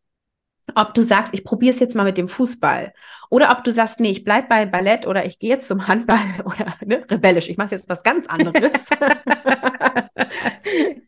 ob 0.74 0.96
du 0.96 1.04
sagst, 1.04 1.36
ich 1.36 1.44
probiere 1.44 1.76
es 1.76 1.80
jetzt 1.80 1.96
mal 1.96 2.06
mit 2.06 2.18
dem 2.18 2.28
Fußball. 2.28 2.92
Oder 3.30 3.52
ob 3.52 3.64
du 3.64 3.72
sagst, 3.72 4.00
nee, 4.00 4.10
ich 4.10 4.24
bleibe 4.24 4.48
bei 4.48 4.66
Ballett 4.66 5.06
oder 5.06 5.28
ich 5.28 5.38
gehe 5.38 5.52
jetzt 5.52 5.68
zum 5.68 5.88
Handball 5.88 6.18
oder 6.44 6.74
ne, 6.84 7.06
rebellisch, 7.08 7.50
ich 7.50 7.58
mache 7.58 7.76
jetzt 7.76 7.88
was 7.88 8.02
ganz 8.02 8.26
anderes. 8.26 8.84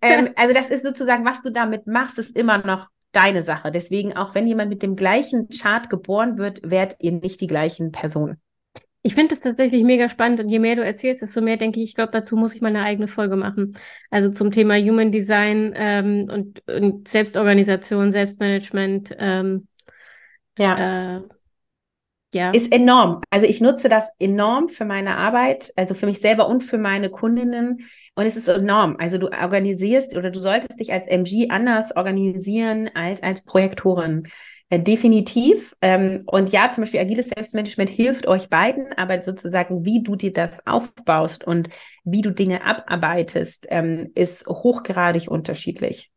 ähm, 0.03 0.29
also 0.35 0.53
das 0.53 0.69
ist 0.69 0.83
sozusagen, 0.83 1.25
was 1.25 1.41
du 1.41 1.51
damit 1.51 1.87
machst, 1.87 2.19
ist 2.19 2.37
immer 2.37 2.59
noch 2.59 2.89
deine 3.13 3.41
Sache. 3.41 3.71
Deswegen, 3.71 4.15
auch 4.15 4.35
wenn 4.35 4.45
jemand 4.45 4.69
mit 4.69 4.83
dem 4.83 4.95
gleichen 4.95 5.49
Chart 5.49 5.89
geboren 5.89 6.37
wird, 6.37 6.59
werdet 6.61 6.97
ihr 6.99 7.13
nicht 7.13 7.41
die 7.41 7.47
gleichen 7.47 7.91
Personen. 7.91 8.39
Ich 9.01 9.15
finde 9.15 9.33
es 9.33 9.39
tatsächlich 9.39 9.83
mega 9.83 10.09
spannend 10.09 10.41
und 10.41 10.49
je 10.49 10.59
mehr 10.59 10.75
du 10.75 10.83
erzählst, 10.83 11.21
desto 11.21 11.41
mehr 11.41 11.55
denke 11.55 11.79
ich, 11.79 11.89
ich 11.89 11.95
glaube, 11.95 12.11
dazu 12.11 12.35
muss 12.35 12.53
ich 12.53 12.61
mal 12.61 12.67
eine 12.67 12.83
eigene 12.83 13.07
Folge 13.07 13.37
machen. 13.37 13.77
Also 14.09 14.29
zum 14.29 14.51
Thema 14.51 14.75
Human 14.75 15.11
Design 15.11 15.73
ähm, 15.75 16.29
und, 16.29 16.61
und, 16.69 17.07
Selbstorganisation, 17.07 18.11
Selbstmanagement. 18.11 19.15
Ähm, 19.17 19.67
ja. 20.57 21.17
Äh, 21.17 21.21
ja. 22.33 22.51
Ist 22.51 22.71
enorm. 22.71 23.21
Also 23.31 23.47
ich 23.47 23.59
nutze 23.59 23.89
das 23.89 24.11
enorm 24.19 24.67
für 24.69 24.85
meine 24.85 25.17
Arbeit, 25.17 25.71
also 25.75 25.95
für 25.95 26.05
mich 26.05 26.19
selber 26.19 26.47
und 26.47 26.61
für 26.61 26.77
meine 26.77 27.09
Kundinnen. 27.09 27.89
Und 28.15 28.25
es 28.25 28.35
ist 28.35 28.49
enorm. 28.49 28.97
Also 28.99 29.17
du 29.17 29.31
organisierst 29.31 30.15
oder 30.15 30.29
du 30.29 30.39
solltest 30.39 30.79
dich 30.79 30.91
als 30.91 31.07
MG 31.07 31.49
anders 31.49 31.95
organisieren 31.95 32.89
als 32.93 33.23
als 33.23 33.45
Projektorin. 33.45 34.27
Äh, 34.69 34.79
definitiv. 34.79 35.75
Ähm, 35.81 36.23
und 36.27 36.51
ja, 36.51 36.71
zum 36.71 36.83
Beispiel 36.83 36.99
agiles 36.99 37.29
Selbstmanagement 37.29 37.89
hilft 37.89 38.27
euch 38.27 38.49
beiden, 38.49 38.93
aber 38.93 39.21
sozusagen, 39.23 39.85
wie 39.85 40.03
du 40.03 40.15
dir 40.15 40.31
das 40.31 40.65
aufbaust 40.67 41.43
und 41.43 41.69
wie 42.03 42.21
du 42.21 42.31
Dinge 42.31 42.63
abarbeitest, 42.63 43.65
ähm, 43.69 44.11
ist 44.13 44.45
hochgradig 44.47 45.27
unterschiedlich. 45.29 46.11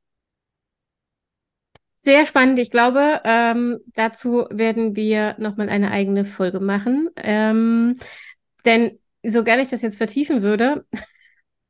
Sehr 1.96 2.26
spannend. 2.26 2.58
Ich 2.58 2.70
glaube, 2.70 3.20
ähm, 3.24 3.78
dazu 3.94 4.46
werden 4.50 4.96
wir 4.96 5.36
nochmal 5.38 5.68
eine 5.68 5.92
eigene 5.92 6.24
Folge 6.24 6.58
machen. 6.58 7.08
Ähm, 7.16 7.96
denn 8.64 8.98
so 9.24 9.44
gerne 9.44 9.62
ich 9.62 9.68
das 9.68 9.82
jetzt 9.82 9.98
vertiefen 9.98 10.42
würde, 10.42 10.84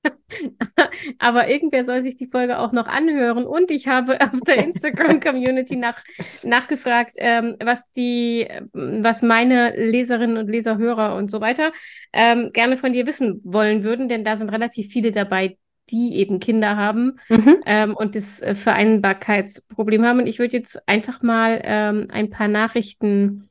Aber 1.18 1.48
irgendwer 1.48 1.84
soll 1.84 2.02
sich 2.02 2.16
die 2.16 2.26
Folge 2.26 2.58
auch 2.58 2.72
noch 2.72 2.86
anhören. 2.86 3.46
Und 3.46 3.70
ich 3.70 3.88
habe 3.88 4.20
auf 4.20 4.40
der 4.46 4.56
Instagram-Community 4.64 5.76
nach, 5.76 6.02
nachgefragt, 6.42 7.12
ähm, 7.18 7.56
was 7.62 7.90
die, 7.92 8.48
was 8.72 9.22
meine 9.22 9.74
Leserinnen 9.76 10.36
und 10.36 10.48
Leser, 10.48 10.78
Hörer 10.78 11.14
und 11.16 11.30
so 11.30 11.40
weiter 11.40 11.72
ähm, 12.12 12.50
gerne 12.52 12.76
von 12.76 12.92
dir 12.92 13.06
wissen 13.06 13.40
wollen 13.44 13.84
würden, 13.84 14.08
denn 14.08 14.24
da 14.24 14.36
sind 14.36 14.50
relativ 14.50 14.88
viele 14.88 15.12
dabei, 15.12 15.56
die 15.90 16.16
eben 16.16 16.40
Kinder 16.40 16.76
haben 16.76 17.18
mhm. 17.28 17.56
ähm, 17.66 17.94
und 17.94 18.14
das 18.14 18.40
äh, 18.40 18.54
Vereinbarkeitsproblem 18.54 20.04
haben. 20.04 20.20
Und 20.20 20.26
ich 20.26 20.38
würde 20.38 20.56
jetzt 20.56 20.88
einfach 20.88 21.22
mal 21.22 21.60
ähm, 21.64 22.08
ein 22.10 22.30
paar 22.30 22.48
Nachrichten 22.48 23.48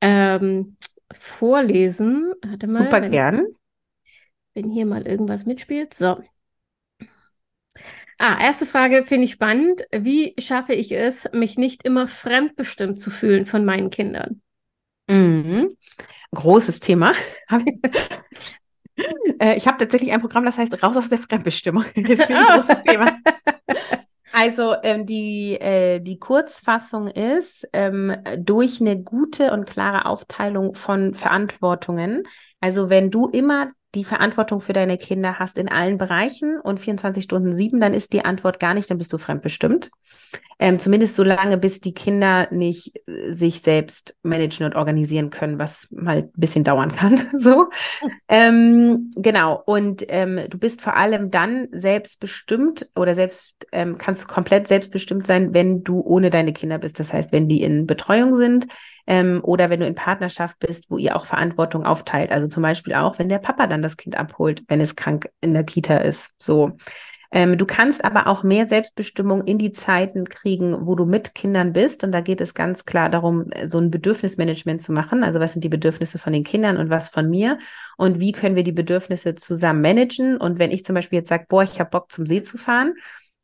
ähm, 0.00 0.76
vorlesen. 1.12 2.34
Super 2.60 3.00
gern 3.08 3.46
wenn 4.56 4.70
hier 4.70 4.86
mal 4.86 5.06
irgendwas 5.06 5.44
mitspielt. 5.46 5.94
So. 5.94 6.16
Ah, 8.18 8.38
erste 8.42 8.64
Frage 8.64 9.04
finde 9.04 9.24
ich 9.24 9.32
spannend. 9.32 9.82
Wie 9.92 10.34
schaffe 10.38 10.72
ich 10.72 10.90
es, 10.92 11.28
mich 11.32 11.58
nicht 11.58 11.82
immer 11.82 12.08
fremdbestimmt 12.08 12.98
zu 12.98 13.10
fühlen 13.10 13.44
von 13.44 13.66
meinen 13.66 13.90
Kindern? 13.90 14.40
Mhm. 15.08 15.76
Großes 16.34 16.80
Thema. 16.80 17.12
Äh, 19.38 19.58
ich 19.58 19.66
habe 19.66 19.76
tatsächlich 19.76 20.10
ein 20.10 20.22
Programm, 20.22 20.46
das 20.46 20.56
heißt 20.56 20.82
Raus 20.82 20.96
aus 20.96 21.10
der 21.10 21.18
Fremdbestimmung. 21.18 21.84
Das 21.96 22.08
ist 22.18 22.30
ein 22.30 22.46
großes 22.46 22.80
Thema. 22.80 23.18
Also 24.32 24.74
ähm, 24.82 25.06
die, 25.06 25.54
äh, 25.54 26.00
die 26.00 26.18
Kurzfassung 26.18 27.08
ist, 27.08 27.66
ähm, 27.72 28.14
durch 28.38 28.80
eine 28.80 29.02
gute 29.02 29.52
und 29.52 29.66
klare 29.66 30.04
Aufteilung 30.04 30.74
von 30.74 31.14
Verantwortungen. 31.14 32.24
Also 32.60 32.90
wenn 32.90 33.10
du 33.10 33.28
immer 33.28 33.70
die 33.96 34.04
Verantwortung 34.04 34.60
für 34.60 34.74
deine 34.74 34.98
Kinder 34.98 35.38
hast 35.38 35.58
in 35.58 35.68
allen 35.68 35.96
Bereichen 35.96 36.60
und 36.60 36.78
24 36.78 37.24
Stunden 37.24 37.52
sieben, 37.52 37.80
dann 37.80 37.94
ist 37.94 38.12
die 38.12 38.24
Antwort 38.24 38.60
gar 38.60 38.74
nicht, 38.74 38.90
dann 38.90 38.98
bist 38.98 39.12
du 39.12 39.18
fremdbestimmt. 39.18 39.90
Ähm, 40.58 40.78
zumindest 40.78 41.16
so 41.16 41.22
lange, 41.22 41.58
bis 41.58 41.80
die 41.80 41.92
Kinder 41.92 42.48
nicht 42.50 42.96
äh, 43.06 43.32
sich 43.32 43.60
selbst 43.60 44.14
managen 44.22 44.64
und 44.64 44.74
organisieren 44.74 45.30
können, 45.30 45.58
was 45.58 45.88
mal 45.90 46.18
ein 46.18 46.30
bisschen 46.34 46.64
dauern 46.64 46.92
kann. 46.94 47.28
so. 47.38 47.68
Ähm, 48.28 49.10
genau. 49.16 49.62
Und 49.66 50.04
ähm, 50.08 50.40
du 50.48 50.58
bist 50.58 50.80
vor 50.80 50.96
allem 50.96 51.30
dann 51.30 51.68
selbstbestimmt 51.72 52.90
oder 52.94 53.14
selbst 53.14 53.66
ähm, 53.72 53.98
kannst 53.98 54.28
komplett 54.28 54.68
selbstbestimmt 54.68 55.26
sein, 55.26 55.52
wenn 55.52 55.84
du 55.84 56.00
ohne 56.00 56.30
deine 56.30 56.52
Kinder 56.52 56.78
bist. 56.78 57.00
Das 57.00 57.12
heißt, 57.12 57.32
wenn 57.32 57.48
die 57.48 57.62
in 57.62 57.86
Betreuung 57.86 58.36
sind, 58.36 58.66
ähm, 59.06 59.40
oder 59.42 59.70
wenn 59.70 59.80
du 59.80 59.86
in 59.86 59.94
Partnerschaft 59.94 60.58
bist, 60.58 60.90
wo 60.90 60.98
ihr 60.98 61.16
auch 61.16 61.26
Verantwortung 61.26 61.84
aufteilt. 61.84 62.32
Also 62.32 62.48
zum 62.48 62.62
Beispiel 62.62 62.94
auch, 62.94 63.18
wenn 63.18 63.28
der 63.28 63.38
Papa 63.38 63.66
dann 63.66 63.82
das 63.82 63.96
Kind 63.96 64.16
abholt, 64.16 64.62
wenn 64.68 64.80
es 64.80 64.96
krank 64.96 65.30
in 65.40 65.54
der 65.54 65.64
Kita 65.64 65.98
ist. 65.98 66.30
So. 66.38 66.72
Ähm, 67.32 67.58
du 67.58 67.66
kannst 67.66 68.04
aber 68.04 68.28
auch 68.28 68.44
mehr 68.44 68.66
Selbstbestimmung 68.66 69.44
in 69.44 69.58
die 69.58 69.72
Zeiten 69.72 70.28
kriegen, 70.28 70.86
wo 70.86 70.94
du 70.94 71.04
mit 71.04 71.34
Kindern 71.34 71.72
bist. 71.72 72.04
Und 72.04 72.12
da 72.12 72.20
geht 72.20 72.40
es 72.40 72.54
ganz 72.54 72.84
klar 72.84 73.10
darum, 73.10 73.50
so 73.64 73.78
ein 73.78 73.90
Bedürfnismanagement 73.90 74.80
zu 74.80 74.92
machen. 74.92 75.24
Also 75.24 75.40
was 75.40 75.52
sind 75.52 75.62
die 75.62 75.68
Bedürfnisse 75.68 76.18
von 76.18 76.32
den 76.32 76.44
Kindern 76.44 76.76
und 76.76 76.88
was 76.88 77.08
von 77.08 77.28
mir? 77.28 77.58
Und 77.96 78.20
wie 78.20 78.32
können 78.32 78.56
wir 78.56 78.64
die 78.64 78.72
Bedürfnisse 78.72 79.34
zusammen 79.34 79.80
managen? 79.80 80.36
Und 80.36 80.58
wenn 80.58 80.70
ich 80.70 80.84
zum 80.84 80.94
Beispiel 80.94 81.18
jetzt 81.18 81.28
sage, 81.28 81.46
boah, 81.48 81.62
ich 81.62 81.80
habe 81.80 81.90
Bock 81.90 82.12
zum 82.12 82.26
See 82.26 82.42
zu 82.42 82.58
fahren, 82.58 82.94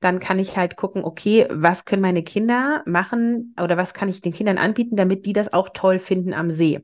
dann 0.03 0.19
kann 0.19 0.39
ich 0.39 0.57
halt 0.57 0.77
gucken, 0.77 1.05
okay, 1.05 1.47
was 1.51 1.85
können 1.85 2.03
meine 2.03 2.23
Kinder 2.23 2.83
machen 2.87 3.55
oder 3.61 3.77
was 3.77 3.95
kann 3.95 4.09
ich 4.09 4.21
den 4.21 4.33
Kindern 4.33 4.59
anbieten, 4.59 4.97
damit 4.97 5.27
die 5.27 5.33
das 5.33 5.53
auch 5.53 5.71
toll 5.73 5.99
finden 5.99 6.35
am 6.35 6.51
See. 6.51 6.81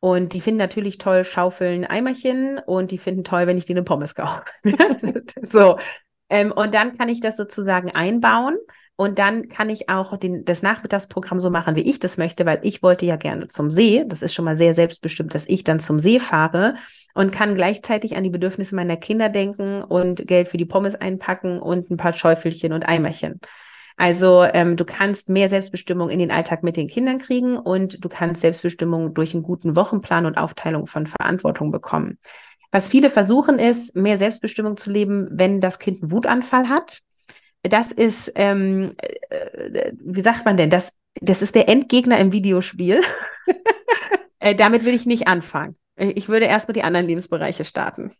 Und 0.00 0.34
die 0.34 0.40
finden 0.40 0.58
natürlich 0.58 0.98
toll 0.98 1.24
Schaufeln, 1.24 1.84
Eimerchen 1.84 2.58
und 2.58 2.90
die 2.90 2.98
finden 2.98 3.24
toll, 3.24 3.46
wenn 3.46 3.56
ich 3.56 3.64
denen 3.64 3.84
Pommes 3.84 4.14
kaufe. 4.16 4.42
so. 5.42 5.78
Ähm, 6.28 6.52
und 6.52 6.74
dann 6.74 6.96
kann 6.96 7.08
ich 7.08 7.20
das 7.20 7.36
sozusagen 7.36 7.90
einbauen 7.90 8.56
und 8.96 9.18
dann 9.18 9.48
kann 9.48 9.70
ich 9.70 9.88
auch 9.88 10.16
den, 10.16 10.44
das 10.44 10.62
Nachmittagsprogramm 10.62 11.40
so 11.40 11.50
machen, 11.50 11.74
wie 11.74 11.82
ich 11.82 11.98
das 11.98 12.16
möchte, 12.16 12.46
weil 12.46 12.60
ich 12.62 12.82
wollte 12.82 13.04
ja 13.06 13.16
gerne 13.16 13.48
zum 13.48 13.70
See. 13.70 14.04
Das 14.06 14.22
ist 14.22 14.34
schon 14.34 14.44
mal 14.44 14.54
sehr 14.54 14.72
selbstbestimmt, 14.72 15.34
dass 15.34 15.48
ich 15.48 15.64
dann 15.64 15.80
zum 15.80 15.98
See 15.98 16.20
fahre 16.20 16.74
und 17.12 17.32
kann 17.32 17.56
gleichzeitig 17.56 18.16
an 18.16 18.22
die 18.22 18.30
Bedürfnisse 18.30 18.76
meiner 18.76 18.96
Kinder 18.96 19.28
denken 19.28 19.82
und 19.82 20.26
Geld 20.28 20.48
für 20.48 20.58
die 20.58 20.64
Pommes 20.64 20.94
einpacken 20.94 21.60
und 21.60 21.90
ein 21.90 21.96
paar 21.96 22.12
Schäufelchen 22.12 22.72
und 22.72 22.84
Eimerchen. 22.84 23.40
Also 23.96 24.44
ähm, 24.44 24.76
du 24.76 24.84
kannst 24.84 25.28
mehr 25.28 25.48
Selbstbestimmung 25.48 26.08
in 26.08 26.20
den 26.20 26.30
Alltag 26.30 26.62
mit 26.62 26.76
den 26.76 26.88
Kindern 26.88 27.18
kriegen 27.18 27.56
und 27.56 28.04
du 28.04 28.08
kannst 28.08 28.42
Selbstbestimmung 28.42 29.14
durch 29.14 29.34
einen 29.34 29.42
guten 29.42 29.74
Wochenplan 29.74 30.26
und 30.26 30.36
Aufteilung 30.36 30.86
von 30.86 31.06
Verantwortung 31.06 31.72
bekommen. 31.72 32.18
Was 32.70 32.88
viele 32.88 33.10
versuchen 33.10 33.58
ist, 33.58 33.96
mehr 33.96 34.18
Selbstbestimmung 34.18 34.76
zu 34.76 34.90
leben, 34.90 35.28
wenn 35.30 35.60
das 35.60 35.78
Kind 35.78 36.02
einen 36.02 36.12
Wutanfall 36.12 36.68
hat 36.68 37.00
das 37.64 37.92
ist, 37.92 38.32
ähm, 38.36 38.88
äh, 38.98 39.92
wie 39.98 40.20
sagt 40.20 40.44
man 40.44 40.56
denn, 40.56 40.70
das 40.70 40.92
das 41.20 41.42
ist 41.42 41.54
der 41.54 41.68
Endgegner 41.68 42.18
im 42.18 42.32
Videospiel. 42.32 43.00
äh, 44.38 44.54
damit 44.54 44.84
will 44.84 44.94
ich 44.94 45.06
nicht 45.06 45.28
anfangen. 45.28 45.76
Äh, 45.96 46.10
ich 46.10 46.28
würde 46.28 46.46
erstmal 46.46 46.74
die 46.74 46.82
anderen 46.82 47.06
Lebensbereiche 47.06 47.64
starten. 47.64 48.12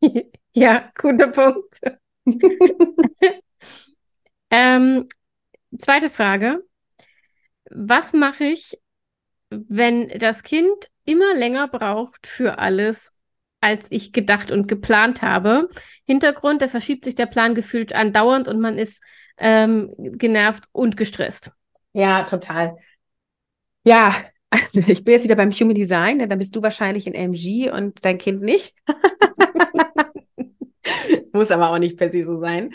Ja, 0.54 0.90
guter 0.98 1.28
Punkt. 1.28 1.80
ähm, 4.50 5.08
zweite 5.78 6.10
Frage. 6.10 6.64
Was 7.70 8.12
mache 8.12 8.44
ich, 8.44 8.80
wenn 9.50 10.08
das 10.18 10.42
Kind 10.42 10.90
immer 11.04 11.32
länger 11.34 11.68
braucht 11.68 12.26
für 12.26 12.58
alles, 12.58 13.12
als 13.60 13.90
ich 13.90 14.12
gedacht 14.12 14.52
und 14.52 14.68
geplant 14.68 15.22
habe? 15.22 15.68
Hintergrund, 16.04 16.62
da 16.62 16.68
verschiebt 16.68 17.04
sich 17.04 17.14
der 17.14 17.26
Plan 17.26 17.54
gefühlt 17.54 17.94
andauernd 17.94 18.48
und 18.48 18.60
man 18.60 18.78
ist 18.78 19.02
ähm, 19.38 19.92
genervt 19.96 20.64
und 20.72 20.96
gestresst. 20.96 21.50
Ja, 21.92 22.24
total. 22.24 22.76
Ja, 23.84 24.14
ich 24.72 25.04
bin 25.04 25.12
jetzt 25.12 25.24
wieder 25.24 25.36
beim 25.36 25.50
Human 25.50 25.74
Design, 25.74 26.28
da 26.28 26.36
bist 26.36 26.54
du 26.54 26.62
wahrscheinlich 26.62 27.06
in 27.06 27.14
MG 27.14 27.70
und 27.70 28.04
dein 28.04 28.18
Kind 28.18 28.42
nicht. 28.42 28.74
Muss 31.32 31.50
aber 31.50 31.70
auch 31.70 31.78
nicht 31.78 31.96
per 31.96 32.10
se 32.10 32.22
so 32.22 32.40
sein. 32.40 32.72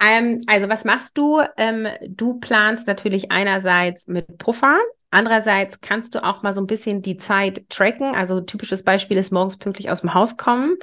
Ähm, 0.00 0.40
also 0.46 0.68
was 0.68 0.84
machst 0.84 1.16
du? 1.16 1.40
Ähm, 1.56 1.88
du 2.06 2.38
planst 2.38 2.86
natürlich 2.86 3.30
einerseits 3.30 4.08
mit 4.08 4.38
Puffer, 4.38 4.78
andererseits 5.10 5.80
kannst 5.80 6.14
du 6.14 6.24
auch 6.24 6.42
mal 6.42 6.52
so 6.52 6.60
ein 6.60 6.66
bisschen 6.66 7.02
die 7.02 7.16
Zeit 7.16 7.68
tracken. 7.68 8.14
Also 8.14 8.40
typisches 8.40 8.82
Beispiel 8.82 9.16
ist 9.16 9.32
morgens 9.32 9.58
pünktlich 9.58 9.90
aus 9.90 10.00
dem 10.00 10.14
Haus 10.14 10.36
kommen 10.36 10.76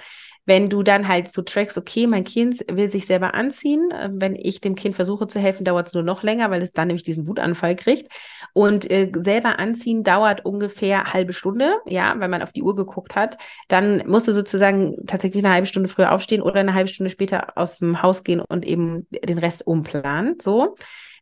wenn 0.46 0.70
du 0.70 0.84
dann 0.84 1.08
halt 1.08 1.32
so 1.32 1.42
trackst, 1.42 1.78
okay, 1.78 2.06
mein 2.06 2.24
Kind 2.26 2.66
will 2.70 2.90
sich 2.90 3.06
selber 3.06 3.34
anziehen, 3.34 3.92
äh, 3.92 4.10
wenn 4.12 4.36
ich 4.36 4.60
dem 4.60 4.76
Kind 4.76 4.96
versuche 4.96 5.28
zu 5.28 5.40
helfen, 5.40 5.64
dauert 5.64 5.88
es 5.88 5.94
nur 5.94 6.04
noch 6.04 6.24
länger, 6.24 6.52
weil 6.52 6.62
es 6.62 6.74
dann 6.74 6.88
nämlich 6.88 7.04
diesen 7.04 7.28
Wutanfall 7.28 7.76
kriegt. 7.76 8.12
Und 8.54 8.90
äh, 8.92 9.12
selber 9.16 9.60
anziehen 9.60 10.04
dauert 10.04 10.46
ungefähr 10.46 11.14
halbe 11.14 11.34
Stunde, 11.34 11.76
ja, 11.86 12.16
wenn 12.18 12.30
man 12.30 12.42
auf 12.42 12.52
die 12.52 12.64
Uhr 12.64 12.76
geguckt 12.76 13.16
hat. 13.16 13.38
Dann 13.68 14.04
musst 14.06 14.28
du 14.28 14.34
sozusagen 14.34 15.06
tatsächlich 15.08 15.44
eine 15.44 15.54
halbe 15.54 15.68
Stunde 15.68 15.90
früher 15.90 16.12
aufstehen 16.12 16.42
oder 16.42 16.60
eine 16.60 16.74
halbe 16.74 16.90
Stunde 16.90 17.10
später 17.10 17.58
aus 17.58 17.80
dem 17.80 18.02
Haus 18.02 18.24
gehen 18.24 18.42
und 18.42 18.66
eben 18.66 19.08
den 19.10 19.38
Rest 19.38 19.66
umplanen. 19.66 20.38
So. 20.42 20.76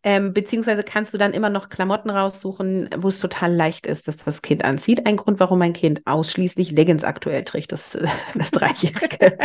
Ähm, 0.03 0.33
beziehungsweise 0.33 0.83
kannst 0.83 1.13
du 1.13 1.17
dann 1.19 1.33
immer 1.33 1.49
noch 1.49 1.69
Klamotten 1.69 2.09
raussuchen, 2.09 2.89
wo 2.97 3.09
es 3.09 3.19
total 3.19 3.53
leicht 3.53 3.85
ist, 3.85 4.07
dass 4.07 4.17
das 4.17 4.41
Kind 4.41 4.63
anzieht. 4.63 5.05
Ein 5.05 5.17
Grund, 5.17 5.39
warum 5.39 5.59
mein 5.59 5.73
Kind 5.73 6.01
ausschließlich 6.05 6.71
Leggings 6.71 7.03
aktuell 7.03 7.43
trägt, 7.43 7.71
das, 7.71 7.97
das 8.33 8.51
Dreijährige. 8.51 9.37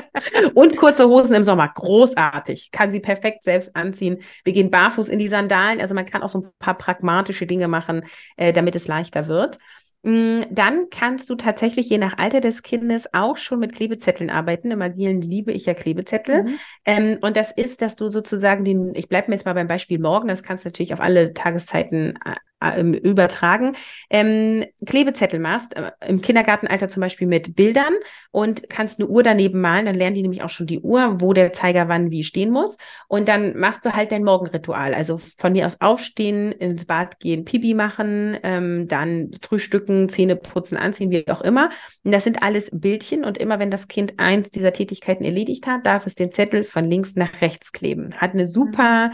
Und 0.55 0.77
kurze 0.77 1.09
Hosen 1.09 1.35
im 1.37 1.45
Sommer. 1.45 1.69
Großartig. 1.69 2.71
Kann 2.73 2.91
sie 2.91 3.01
perfekt 3.01 3.45
selbst 3.45 3.77
anziehen. 3.77 4.19
Wir 4.45 4.55
gehen 4.55 4.71
barfuß 4.71 5.09
in 5.09 5.19
die 5.19 5.29
Sandalen. 5.29 5.81
Also 5.81 5.95
man 5.95 6.07
kann 6.07 6.23
auch 6.23 6.31
so 6.31 6.41
ein 6.41 6.51
paar 6.59 6.79
pragmatische 6.79 7.47
Dinge 7.47 7.69
machen, 7.69 8.05
äh, 8.37 8.53
damit 8.53 8.77
es 8.77 8.89
leichter 8.89 9.27
wird. 9.27 9.59
Mm, 10.07 10.43
dann 10.53 10.89
kannst 10.89 11.29
du 11.31 11.35
tatsächlich 11.35 11.91
je 11.91 11.99
nach 11.99 12.17
Alter 12.19 12.41
des 12.41 12.63
Kindes 12.63 13.13
auch 13.13 13.37
schon 13.37 13.59
mit 13.59 13.75
Klebezetteln 13.75 14.31
arbeiten. 14.31 14.71
Im 14.71 14.81
Agilen 14.81 15.21
liebe 15.21 15.51
ich 15.51 15.67
ja 15.67 15.75
Klebezettel. 15.75 16.45
Mhm. 16.45 16.59
Ähm, 16.85 17.19
und 17.23 17.37
das 17.37 17.51
ist, 17.51 17.83
dass 17.83 17.97
du 17.97 18.13
sozusagen 18.13 18.65
den, 18.65 18.95
ich 18.95 19.09
bleibe 19.09 19.29
mir 19.29 19.35
jetzt 19.35 19.47
mal 19.47 19.55
beim 19.55 19.67
Beispiel 19.67 19.99
morgen, 19.99 20.29
das 20.29 20.45
kannst 20.45 20.65
du 20.65 20.69
natürlich 20.69 20.95
auf 20.95 21.01
alle 21.01 21.35
Tageszeiten 21.35 22.21
äh, 22.25 22.37
ähm, 22.63 22.95
übertragen, 22.95 23.77
ähm, 24.11 24.65
Klebezettel 24.87 25.41
machst, 25.41 25.77
äh, 25.77 25.91
im 26.07 26.21
Kindergartenalter 26.21 26.89
zum 26.89 27.03
Beispiel 27.03 27.27
mit 27.27 27.55
Bildern 27.55 27.93
und 28.31 28.69
kannst 28.71 28.99
eine 28.99 29.09
Uhr 29.09 29.23
daneben 29.23 29.61
malen, 29.61 29.87
dann 29.87 29.95
lernen 29.95 30.15
die 30.15 30.23
nämlich 30.23 30.43
auch 30.43 30.49
schon 30.49 30.67
die 30.67 30.81
Uhr, 30.81 31.21
wo 31.21 31.33
der 31.33 31.53
Zeiger 31.53 31.89
wann 31.89 32.11
wie 32.11 32.23
stehen 32.23 32.51
muss. 32.51 32.79
Und 33.09 33.29
dann 33.29 33.59
machst 33.59 33.85
du 33.85 33.93
halt 33.93 34.11
dein 34.13 34.25
Morgenritual. 34.25 34.95
Also 34.95 35.19
von 35.39 35.53
mir 35.53 35.67
aus 35.67 35.81
aufstehen, 35.81 36.53
ins 36.53 36.87
Bad 36.87 37.21
gehen, 37.21 37.45
Pipi 37.45 37.75
machen, 37.75 38.39
ähm, 38.43 38.89
dann 38.89 39.31
frühstücken, 39.41 40.09
Zähne 40.09 40.37
putzen, 40.37 40.77
anziehen, 40.77 41.11
wie 41.11 41.29
auch 41.29 41.43
immer. 41.43 41.71
Und 42.05 42.13
das 42.13 42.25
sind 42.25 42.43
alles 42.43 42.71
Bildchen 42.73 43.25
und 43.25 43.39
immer 43.39 43.59
wenn 43.59 43.71
das 43.71 43.89
Kind 43.89 44.15
eins 44.19 44.51
dieser 44.51 44.73
Tätigkeiten 44.73 45.25
erledigt 45.25 45.67
hat, 45.67 45.85
darf 45.85 46.07
es 46.07 46.15
den 46.15 46.33
Zettel 46.33 46.65
von 46.65 46.89
links 46.89 47.17
nach 47.17 47.41
rechts 47.41 47.73
kleben. 47.73 48.15
Hat 48.15 48.33
eine 48.33 48.47
super 48.47 49.11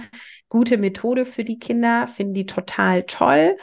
gute 0.52 0.76
Methode 0.76 1.24
für 1.24 1.44
die 1.44 1.58
Kinder, 1.58 2.06
finden 2.06 2.34
die 2.34 2.44
total 2.44 3.04
toll. 3.04 3.56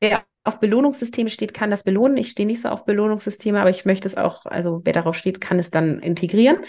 Wer 0.00 0.24
auf 0.42 0.58
Belohnungssysteme 0.58 1.28
steht, 1.28 1.52
kann 1.52 1.70
das 1.70 1.82
belohnen. 1.82 2.16
Ich 2.16 2.30
stehe 2.30 2.46
nicht 2.46 2.62
so 2.62 2.70
auf 2.70 2.86
Belohnungssysteme, 2.86 3.60
aber 3.60 3.68
ich 3.68 3.84
möchte 3.84 4.08
es 4.08 4.16
auch, 4.16 4.46
also 4.46 4.80
wer 4.84 4.94
darauf 4.94 5.14
steht, 5.14 5.42
kann 5.42 5.58
es 5.58 5.70
dann 5.70 5.98
integrieren. 5.98 6.60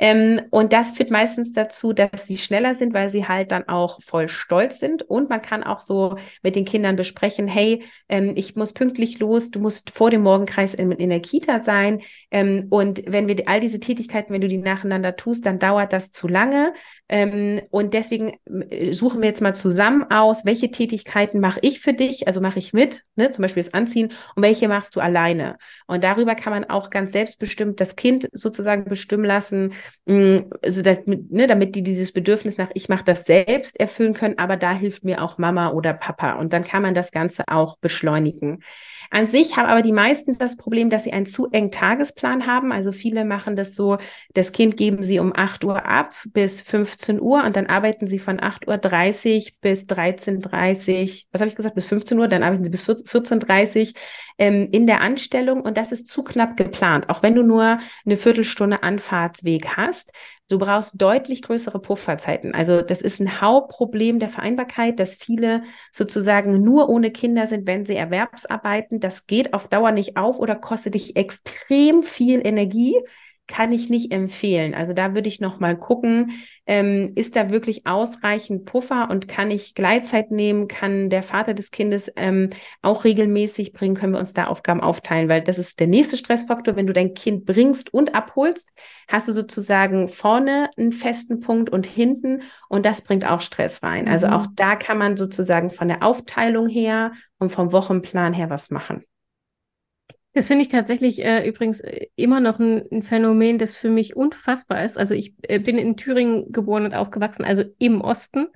Ähm, 0.00 0.40
und 0.50 0.72
das 0.72 0.90
führt 0.90 1.12
meistens 1.12 1.52
dazu, 1.52 1.92
dass 1.92 2.26
sie 2.26 2.38
schneller 2.38 2.74
sind, 2.74 2.92
weil 2.92 3.08
sie 3.08 3.28
halt 3.28 3.52
dann 3.52 3.68
auch 3.68 4.00
voll 4.02 4.26
stolz 4.28 4.80
sind. 4.80 5.02
Und 5.02 5.30
man 5.30 5.42
kann 5.42 5.62
auch 5.62 5.78
so 5.78 6.16
mit 6.42 6.56
den 6.56 6.64
Kindern 6.64 6.96
besprechen, 6.96 7.46
hey, 7.46 7.84
ähm, 8.08 8.32
ich 8.34 8.56
muss 8.56 8.72
pünktlich 8.72 9.20
los, 9.20 9.52
du 9.52 9.60
musst 9.60 9.90
vor 9.90 10.10
dem 10.10 10.22
Morgenkreis 10.22 10.74
in, 10.74 10.90
in 10.90 11.10
der 11.10 11.20
Kita 11.20 11.62
sein. 11.62 12.00
Ähm, 12.32 12.66
und 12.70 13.04
wenn 13.06 13.28
wir 13.28 13.36
all 13.46 13.60
diese 13.60 13.78
Tätigkeiten, 13.78 14.32
wenn 14.32 14.40
du 14.40 14.48
die 14.48 14.58
nacheinander 14.58 15.14
tust, 15.14 15.46
dann 15.46 15.60
dauert 15.60 15.92
das 15.92 16.10
zu 16.10 16.26
lange. 16.26 16.72
Ähm, 17.12 17.60
und 17.70 17.92
deswegen 17.92 18.38
äh, 18.70 18.92
suchen 18.92 19.20
wir 19.20 19.28
jetzt 19.28 19.42
mal 19.42 19.54
zusammen 19.54 20.04
aus, 20.10 20.44
welche 20.44 20.70
Tätigkeiten 20.70 21.40
mache 21.40 21.58
ich 21.62 21.80
für 21.80 21.92
dich, 21.92 22.28
also 22.28 22.40
mache 22.40 22.60
ich 22.60 22.72
mit, 22.72 23.02
ne, 23.16 23.32
zum 23.32 23.42
Beispiel 23.42 23.64
das 23.64 23.74
Anziehen, 23.74 24.12
und 24.36 24.44
welche 24.44 24.68
machst 24.68 24.94
du 24.94 25.00
alleine. 25.00 25.58
Und 25.88 26.04
darüber 26.04 26.36
kann 26.36 26.52
man 26.52 26.64
auch 26.70 26.88
ganz 26.88 27.10
selbstbestimmt 27.10 27.80
das 27.80 27.96
Kind 27.96 28.28
sozusagen 28.32 28.84
bestimmen 28.84 29.24
lassen, 29.24 29.72
mh, 30.06 30.42
also 30.62 30.82
damit, 30.82 31.32
ne, 31.32 31.48
damit 31.48 31.74
die 31.74 31.82
dieses 31.82 32.12
Bedürfnis 32.12 32.58
nach 32.58 32.70
ich 32.74 32.88
mache 32.88 33.04
das 33.04 33.24
selbst 33.24 33.80
erfüllen 33.80 34.14
können, 34.14 34.38
aber 34.38 34.56
da 34.56 34.72
hilft 34.72 35.04
mir 35.04 35.20
auch 35.20 35.36
Mama 35.36 35.70
oder 35.72 35.94
Papa. 35.94 36.34
Und 36.34 36.52
dann 36.52 36.62
kann 36.62 36.82
man 36.82 36.94
das 36.94 37.10
Ganze 37.10 37.42
auch 37.48 37.76
beschleunigen. 37.78 38.62
An 39.10 39.26
sich 39.26 39.56
haben 39.56 39.66
aber 39.66 39.82
die 39.82 39.92
meisten 39.92 40.38
das 40.38 40.56
Problem, 40.56 40.88
dass 40.88 41.04
sie 41.04 41.12
einen 41.12 41.26
zu 41.26 41.50
engen 41.50 41.72
Tagesplan 41.72 42.46
haben. 42.46 42.70
Also 42.70 42.92
viele 42.92 43.24
machen 43.24 43.56
das 43.56 43.74
so, 43.74 43.98
das 44.34 44.52
Kind 44.52 44.76
geben 44.76 45.02
sie 45.02 45.18
um 45.18 45.32
8 45.34 45.64
Uhr 45.64 45.84
ab 45.84 46.14
bis 46.28 46.62
15 46.62 47.20
Uhr 47.20 47.42
und 47.44 47.56
dann 47.56 47.66
arbeiten 47.66 48.06
sie 48.06 48.20
von 48.20 48.38
8.30 48.38 49.36
Uhr 49.36 49.52
bis 49.60 49.86
13.30 49.86 51.02
Uhr, 51.02 51.28
was 51.32 51.40
habe 51.40 51.48
ich 51.48 51.56
gesagt, 51.56 51.74
bis 51.74 51.86
15 51.86 52.18
Uhr, 52.20 52.28
dann 52.28 52.44
arbeiten 52.44 52.62
sie 52.62 52.70
bis 52.70 52.88
14.30 52.88 53.88
Uhr 53.88 53.94
ähm, 54.38 54.68
in 54.70 54.86
der 54.86 55.00
Anstellung 55.00 55.62
und 55.62 55.76
das 55.76 55.90
ist 55.90 56.08
zu 56.08 56.22
knapp 56.22 56.56
geplant. 56.56 57.08
Auch 57.08 57.24
wenn 57.24 57.34
du 57.34 57.42
nur 57.42 57.80
eine 58.06 58.16
Viertelstunde 58.16 58.84
Anfahrtsweg 58.84 59.76
hast, 59.76 60.12
Du 60.50 60.58
brauchst 60.58 61.00
deutlich 61.00 61.42
größere 61.42 61.78
Pufferzeiten. 61.78 62.56
Also 62.56 62.82
das 62.82 63.02
ist 63.02 63.20
ein 63.20 63.40
Hauptproblem 63.40 64.18
der 64.18 64.30
Vereinbarkeit, 64.30 64.98
dass 64.98 65.14
viele 65.14 65.62
sozusagen 65.92 66.60
nur 66.60 66.88
ohne 66.88 67.12
Kinder 67.12 67.46
sind, 67.46 67.68
wenn 67.68 67.86
sie 67.86 67.94
Erwerbsarbeiten. 67.94 68.98
Das 68.98 69.28
geht 69.28 69.54
auf 69.54 69.68
Dauer 69.68 69.92
nicht 69.92 70.16
auf 70.16 70.40
oder 70.40 70.56
kostet 70.56 70.94
dich 70.94 71.14
extrem 71.14 72.02
viel 72.02 72.44
Energie 72.44 72.96
kann 73.50 73.72
ich 73.72 73.90
nicht 73.90 74.12
empfehlen. 74.12 74.74
Also 74.74 74.92
da 74.92 75.14
würde 75.14 75.28
ich 75.28 75.40
noch 75.40 75.58
mal 75.58 75.76
gucken, 75.76 76.32
ähm, 76.66 77.10
ist 77.16 77.34
da 77.34 77.50
wirklich 77.50 77.84
ausreichend 77.84 78.64
Puffer 78.64 79.10
und 79.10 79.26
kann 79.26 79.50
ich 79.50 79.74
Gleitzeit 79.74 80.30
nehmen? 80.30 80.68
Kann 80.68 81.10
der 81.10 81.24
Vater 81.24 81.52
des 81.52 81.72
Kindes 81.72 82.12
ähm, 82.14 82.50
auch 82.80 83.02
regelmäßig 83.02 83.72
bringen? 83.72 83.96
Können 83.96 84.12
wir 84.12 84.20
uns 84.20 84.34
da 84.34 84.44
Aufgaben 84.44 84.80
aufteilen? 84.80 85.28
Weil 85.28 85.42
das 85.42 85.58
ist 85.58 85.80
der 85.80 85.88
nächste 85.88 86.16
Stressfaktor. 86.16 86.76
Wenn 86.76 86.86
du 86.86 86.92
dein 86.92 87.12
Kind 87.12 87.44
bringst 87.44 87.92
und 87.92 88.14
abholst, 88.14 88.70
hast 89.08 89.26
du 89.26 89.32
sozusagen 89.32 90.08
vorne 90.08 90.70
einen 90.76 90.92
festen 90.92 91.40
Punkt 91.40 91.70
und 91.70 91.86
hinten 91.86 92.42
und 92.68 92.86
das 92.86 93.02
bringt 93.02 93.26
auch 93.26 93.40
Stress 93.40 93.82
rein. 93.82 94.06
Also 94.06 94.28
mhm. 94.28 94.30
Also 94.30 94.36
auch 94.36 94.46
da 94.54 94.76
kann 94.76 94.98
man 94.98 95.16
sozusagen 95.16 95.70
von 95.70 95.88
der 95.88 96.02
Aufteilung 96.02 96.68
her 96.68 97.12
und 97.38 97.50
vom 97.50 97.72
Wochenplan 97.72 98.34
her 98.34 98.50
was 98.50 98.70
machen. 98.70 99.04
Das 100.32 100.46
finde 100.46 100.62
ich 100.62 100.68
tatsächlich 100.68 101.24
äh, 101.24 101.48
übrigens 101.48 101.80
äh, 101.80 102.06
immer 102.14 102.40
noch 102.40 102.60
ein, 102.60 102.84
ein, 102.92 103.02
Phänomen, 103.02 103.58
das 103.58 103.76
für 103.76 103.90
mich 103.90 104.14
unfassbar 104.14 104.84
ist. 104.84 104.96
Also 104.96 105.14
ich 105.14 105.34
äh, 105.42 105.58
bin 105.58 105.76
in 105.76 105.96
Thüringen 105.96 106.52
geboren 106.52 106.84
und 106.84 106.94
aufgewachsen, 106.94 107.44
also 107.44 107.64
im 107.78 108.00
Osten. 108.00 108.46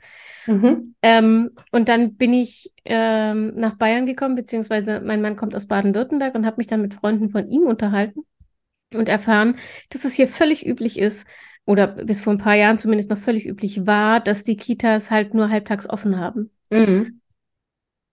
Mhm. 0.46 0.94
Ähm, 1.02 1.50
und 1.72 1.88
dann 1.88 2.14
bin 2.14 2.32
ich 2.32 2.72
ähm, 2.84 3.54
nach 3.56 3.74
Bayern 3.74 4.06
gekommen, 4.06 4.36
beziehungsweise 4.36 5.00
mein 5.00 5.20
Mann 5.20 5.36
kommt 5.36 5.56
aus 5.56 5.66
Baden-Württemberg 5.66 6.34
und 6.34 6.46
habe 6.46 6.58
mich 6.58 6.68
dann 6.68 6.82
mit 6.82 6.94
Freunden 6.94 7.30
von 7.30 7.48
ihm 7.48 7.62
unterhalten 7.62 8.20
und 8.92 9.08
erfahren, 9.08 9.56
dass 9.90 10.04
es 10.04 10.14
hier 10.14 10.28
völlig 10.28 10.64
üblich 10.64 10.98
ist, 10.98 11.26
oder 11.66 11.86
bis 11.88 12.20
vor 12.20 12.34
ein 12.34 12.38
paar 12.38 12.54
Jahren 12.54 12.78
zumindest 12.78 13.10
noch 13.10 13.18
völlig 13.18 13.46
üblich 13.46 13.86
war, 13.86 14.20
dass 14.20 14.44
die 14.44 14.56
Kitas 14.56 15.10
halt 15.10 15.34
nur 15.34 15.48
halbtags 15.48 15.88
offen 15.88 16.18
haben. 16.18 16.50
Mhm. 16.70 17.20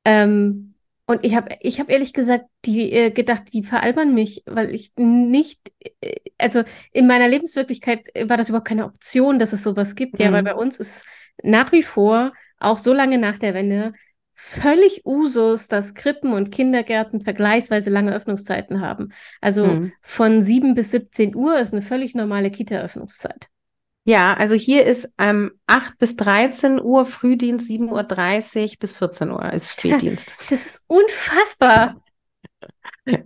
Ähm, 0.05 0.70
und 1.05 1.25
ich 1.25 1.35
habe 1.35 1.55
ich 1.59 1.79
hab 1.79 1.89
ehrlich 1.89 2.13
gesagt 2.13 2.45
die, 2.65 2.91
äh, 2.91 3.11
gedacht, 3.11 3.43
die 3.51 3.63
veralbern 3.63 4.13
mich, 4.13 4.43
weil 4.45 4.73
ich 4.73 4.91
nicht, 4.95 5.71
äh, 5.99 6.15
also 6.37 6.63
in 6.91 7.07
meiner 7.07 7.27
Lebenswirklichkeit 7.27 8.07
war 8.27 8.37
das 8.37 8.49
überhaupt 8.49 8.67
keine 8.67 8.85
Option, 8.85 9.39
dass 9.39 9.53
es 9.53 9.63
sowas 9.63 9.95
gibt. 9.95 10.19
Mhm. 10.19 10.25
Ja, 10.25 10.31
weil 10.31 10.41
mhm. 10.41 10.45
bei 10.45 10.55
uns 10.55 10.77
ist 10.77 10.95
es 10.95 11.05
nach 11.43 11.71
wie 11.71 11.83
vor, 11.83 12.33
auch 12.59 12.77
so 12.77 12.93
lange 12.93 13.17
nach 13.17 13.39
der 13.39 13.53
Wende, 13.53 13.93
völlig 14.33 15.05
Usus, 15.05 15.67
dass 15.67 15.93
Krippen 15.93 16.33
und 16.33 16.51
Kindergärten 16.51 17.21
vergleichsweise 17.21 17.89
lange 17.89 18.13
Öffnungszeiten 18.13 18.81
haben. 18.81 19.11
Also 19.39 19.65
mhm. 19.65 19.93
von 20.01 20.41
7 20.41 20.73
bis 20.73 20.91
17 20.91 21.35
Uhr 21.35 21.59
ist 21.59 21.73
eine 21.73 21.81
völlig 21.81 22.15
normale 22.15 22.51
Kita-Öffnungszeit. 22.51 23.47
Ja, 24.03 24.33
also 24.33 24.55
hier 24.55 24.85
ist 24.85 25.11
ähm, 25.19 25.51
8 25.67 25.97
bis 25.99 26.15
13 26.15 26.81
Uhr 26.81 27.05
Frühdienst, 27.05 27.69
7.30 27.69 28.63
Uhr 28.63 28.69
bis 28.79 28.93
14 28.93 29.31
Uhr 29.31 29.53
ist 29.53 29.71
Spätdienst. 29.71 30.35
Das 30.49 30.51
ist 30.51 30.83
unfassbar. 30.87 32.01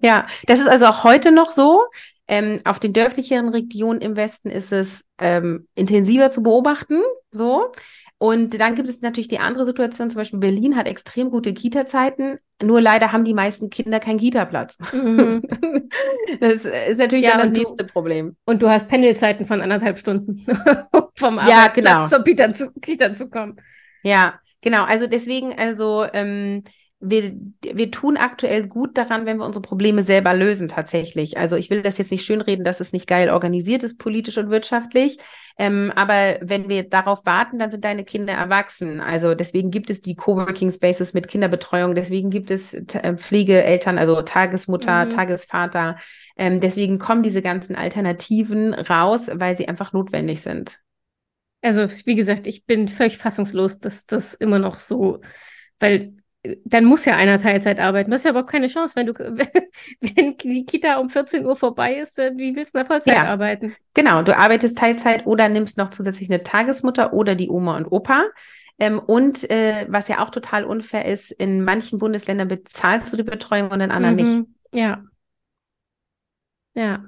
Ja, 0.01 0.27
das 0.45 0.59
ist 0.59 0.67
also 0.67 0.85
auch 0.87 1.03
heute 1.03 1.31
noch 1.31 1.51
so. 1.51 1.83
Ähm, 2.27 2.59
auf 2.65 2.79
den 2.79 2.91
dörflicheren 2.93 3.49
Regionen 3.49 4.01
im 4.01 4.15
Westen 4.15 4.49
ist 4.49 4.71
es 4.71 5.05
ähm, 5.19 5.67
intensiver 5.75 6.31
zu 6.31 6.41
beobachten, 6.41 7.01
so. 7.31 7.71
Und 8.17 8.59
dann 8.59 8.75
gibt 8.75 8.87
es 8.87 9.01
natürlich 9.01 9.27
die 9.27 9.39
andere 9.39 9.65
Situation, 9.65 10.09
zum 10.09 10.19
Beispiel 10.19 10.39
Berlin 10.39 10.75
hat 10.77 10.87
extrem 10.87 11.29
gute 11.29 11.53
Kita-Zeiten, 11.53 12.39
nur 12.63 12.79
leider 12.79 13.11
haben 13.11 13.25
die 13.25 13.33
meisten 13.33 13.69
Kinder 13.69 13.99
keinen 13.99 14.19
Kita-Platz. 14.19 14.77
Mhm. 14.93 15.43
das 16.39 16.63
ist 16.63 16.97
natürlich 16.97 17.25
ja, 17.25 17.31
dann 17.31 17.41
das 17.41 17.51
nächste 17.51 17.83
du, 17.83 17.91
Problem. 17.91 18.37
Und 18.45 18.61
du 18.61 18.69
hast 18.69 18.87
Pendelzeiten 18.87 19.45
von 19.45 19.61
anderthalb 19.61 19.97
Stunden 19.97 20.45
vom 21.15 21.39
Arbeitsplatz 21.39 21.85
ja, 21.85 21.97
genau. 21.97 22.07
zur 22.07 22.23
Kita 22.23 22.53
zu, 22.53 22.71
Kita 22.81 23.11
zu 23.11 23.29
kommen. 23.29 23.57
Ja, 24.03 24.39
genau. 24.61 24.85
Also 24.85 25.07
deswegen, 25.07 25.53
also 25.57 26.05
ähm, 26.13 26.63
wir, 26.99 27.35
wir 27.61 27.91
tun 27.91 28.17
aktuell 28.17 28.67
gut 28.67 28.97
daran, 28.97 29.25
wenn 29.25 29.37
wir 29.37 29.45
unsere 29.45 29.61
Probleme 29.61 30.03
selber 30.03 30.33
lösen, 30.33 30.67
tatsächlich. 30.67 31.37
Also 31.37 31.55
ich 31.55 31.69
will 31.69 31.81
das 31.81 31.97
jetzt 31.97 32.11
nicht 32.11 32.25
schönreden, 32.25 32.63
dass 32.63 32.79
es 32.79 32.93
nicht 32.93 33.07
geil 33.07 33.29
organisiert 33.29 33.83
ist, 33.83 33.97
politisch 33.97 34.37
und 34.37 34.49
wirtschaftlich. 34.49 35.17
Ähm, 35.57 35.91
aber 35.95 36.37
wenn 36.41 36.67
wir 36.67 36.83
darauf 36.83 37.25
warten, 37.25 37.59
dann 37.59 37.71
sind 37.71 37.85
deine 37.85 38.03
Kinder 38.03 38.33
erwachsen. 38.33 38.99
Also 38.99 39.35
deswegen 39.35 39.71
gibt 39.71 39.89
es 39.89 40.01
die 40.01 40.15
Coworking 40.15 40.71
Spaces 40.71 41.13
mit 41.13 41.27
Kinderbetreuung, 41.27 41.95
deswegen 41.95 42.29
gibt 42.29 42.51
es 42.51 42.73
äh, 42.73 43.15
Pflegeeltern, 43.15 43.97
also 43.97 44.21
Tagesmutter, 44.21 45.05
mhm. 45.05 45.09
Tagesvater. 45.11 45.97
Ähm, 46.37 46.59
deswegen 46.59 46.99
kommen 46.99 47.23
diese 47.23 47.41
ganzen 47.41 47.75
Alternativen 47.75 48.73
raus, 48.73 49.29
weil 49.31 49.55
sie 49.55 49.67
einfach 49.67 49.93
notwendig 49.93 50.41
sind. 50.41 50.79
Also, 51.61 51.87
wie 52.05 52.15
gesagt, 52.15 52.47
ich 52.47 52.65
bin 52.65 52.87
völlig 52.87 53.17
fassungslos, 53.17 53.79
dass 53.79 54.05
das 54.05 54.33
immer 54.33 54.59
noch 54.59 54.77
so, 54.77 55.21
weil 55.79 56.13
dann 56.65 56.85
muss 56.85 57.05
ja 57.05 57.15
einer 57.15 57.39
Teilzeit 57.39 57.79
arbeiten. 57.79 58.09
Du 58.09 58.15
hast 58.15 58.23
ja 58.23 58.31
überhaupt 58.31 58.49
keine 58.49 58.67
Chance, 58.67 58.95
wenn 58.95 59.07
du, 59.07 59.13
wenn 60.01 60.37
die 60.37 60.65
Kita 60.65 60.97
um 60.99 61.09
14 61.09 61.45
Uhr 61.45 61.55
vorbei 61.55 61.95
ist, 61.95 62.17
wie 62.17 62.55
willst 62.55 62.75
du 62.75 62.79
da 62.79 62.85
Vollzeit 62.85 63.15
ja, 63.15 63.23
arbeiten? 63.25 63.75
Genau, 63.93 64.21
du 64.23 64.37
arbeitest 64.37 64.77
Teilzeit 64.77 65.25
oder 65.25 65.49
nimmst 65.49 65.77
noch 65.77 65.89
zusätzlich 65.89 66.29
eine 66.29 66.43
Tagesmutter 66.43 67.13
oder 67.13 67.35
die 67.35 67.49
Oma 67.49 67.77
und 67.77 67.91
Opa. 67.91 68.25
Ähm, 68.77 68.99
und 68.99 69.49
äh, 69.49 69.85
was 69.89 70.07
ja 70.07 70.21
auch 70.21 70.29
total 70.29 70.65
unfair 70.65 71.05
ist, 71.05 71.31
in 71.31 71.63
manchen 71.63 71.99
Bundesländern 71.99 72.47
bezahlst 72.47 73.11
du 73.11 73.17
die 73.17 73.23
Betreuung 73.23 73.71
und 73.71 73.79
in 73.81 73.91
anderen 73.91 74.15
mhm. 74.15 74.21
nicht. 74.21 74.47
Ja. 74.73 75.03
Ja. 76.73 77.05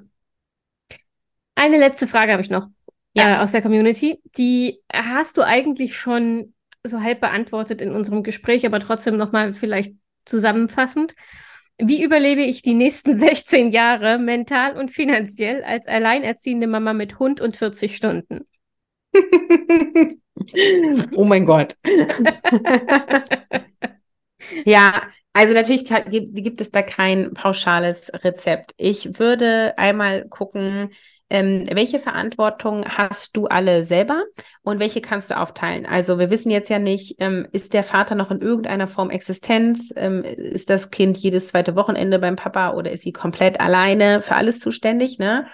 Eine 1.54 1.78
letzte 1.78 2.06
Frage 2.06 2.32
habe 2.32 2.42
ich 2.42 2.50
noch 2.50 2.68
ja. 3.12 3.36
äh, 3.36 3.38
aus 3.38 3.52
der 3.52 3.62
Community. 3.62 4.20
Die 4.38 4.80
hast 4.92 5.36
du 5.36 5.42
eigentlich 5.42 5.96
schon 5.96 6.54
so 6.84 7.02
halb 7.02 7.20
beantwortet 7.20 7.80
in 7.80 7.92
unserem 7.92 8.22
Gespräch, 8.22 8.64
aber 8.66 8.80
trotzdem 8.80 9.16
nochmal 9.16 9.52
vielleicht 9.52 9.94
zusammenfassend. 10.24 11.14
Wie 11.78 12.02
überlebe 12.02 12.42
ich 12.42 12.62
die 12.62 12.74
nächsten 12.74 13.16
16 13.18 13.70
Jahre 13.70 14.18
mental 14.18 14.76
und 14.76 14.90
finanziell 14.90 15.62
als 15.64 15.86
alleinerziehende 15.86 16.66
Mama 16.66 16.92
mit 16.92 17.18
Hund 17.18 17.40
und 17.40 17.56
40 17.56 17.96
Stunden? 17.96 18.46
oh 21.14 21.24
mein 21.24 21.44
Gott. 21.44 21.76
ja, 24.64 25.02
also 25.32 25.54
natürlich 25.54 25.84
gibt 25.86 26.60
es 26.60 26.70
da 26.70 26.82
kein 26.82 27.32
pauschales 27.32 28.10
Rezept. 28.24 28.72
Ich 28.76 29.18
würde 29.18 29.74
einmal 29.78 30.28
gucken, 30.28 30.90
ähm, 31.30 31.64
welche 31.70 31.98
Verantwortung 31.98 32.84
hast 32.86 33.36
du 33.36 33.46
alle 33.46 33.84
selber 33.84 34.24
und 34.62 34.80
welche 34.80 35.00
kannst 35.00 35.30
du 35.30 35.38
aufteilen? 35.38 35.84
Also 35.84 36.18
wir 36.18 36.30
wissen 36.30 36.50
jetzt 36.50 36.70
ja 36.70 36.78
nicht, 36.78 37.16
ähm, 37.18 37.46
ist 37.52 37.74
der 37.74 37.82
Vater 37.82 38.14
noch 38.14 38.30
in 38.30 38.40
irgendeiner 38.40 38.86
Form 38.86 39.10
Existenz? 39.10 39.92
Ähm, 39.96 40.24
ist 40.24 40.70
das 40.70 40.90
Kind 40.90 41.18
jedes 41.18 41.48
zweite 41.48 41.76
Wochenende 41.76 42.18
beim 42.18 42.36
Papa 42.36 42.72
oder 42.72 42.90
ist 42.90 43.02
sie 43.02 43.12
komplett 43.12 43.60
alleine 43.60 44.22
für 44.22 44.36
alles 44.36 44.60
zuständig? 44.60 45.18
Ne? 45.18 45.46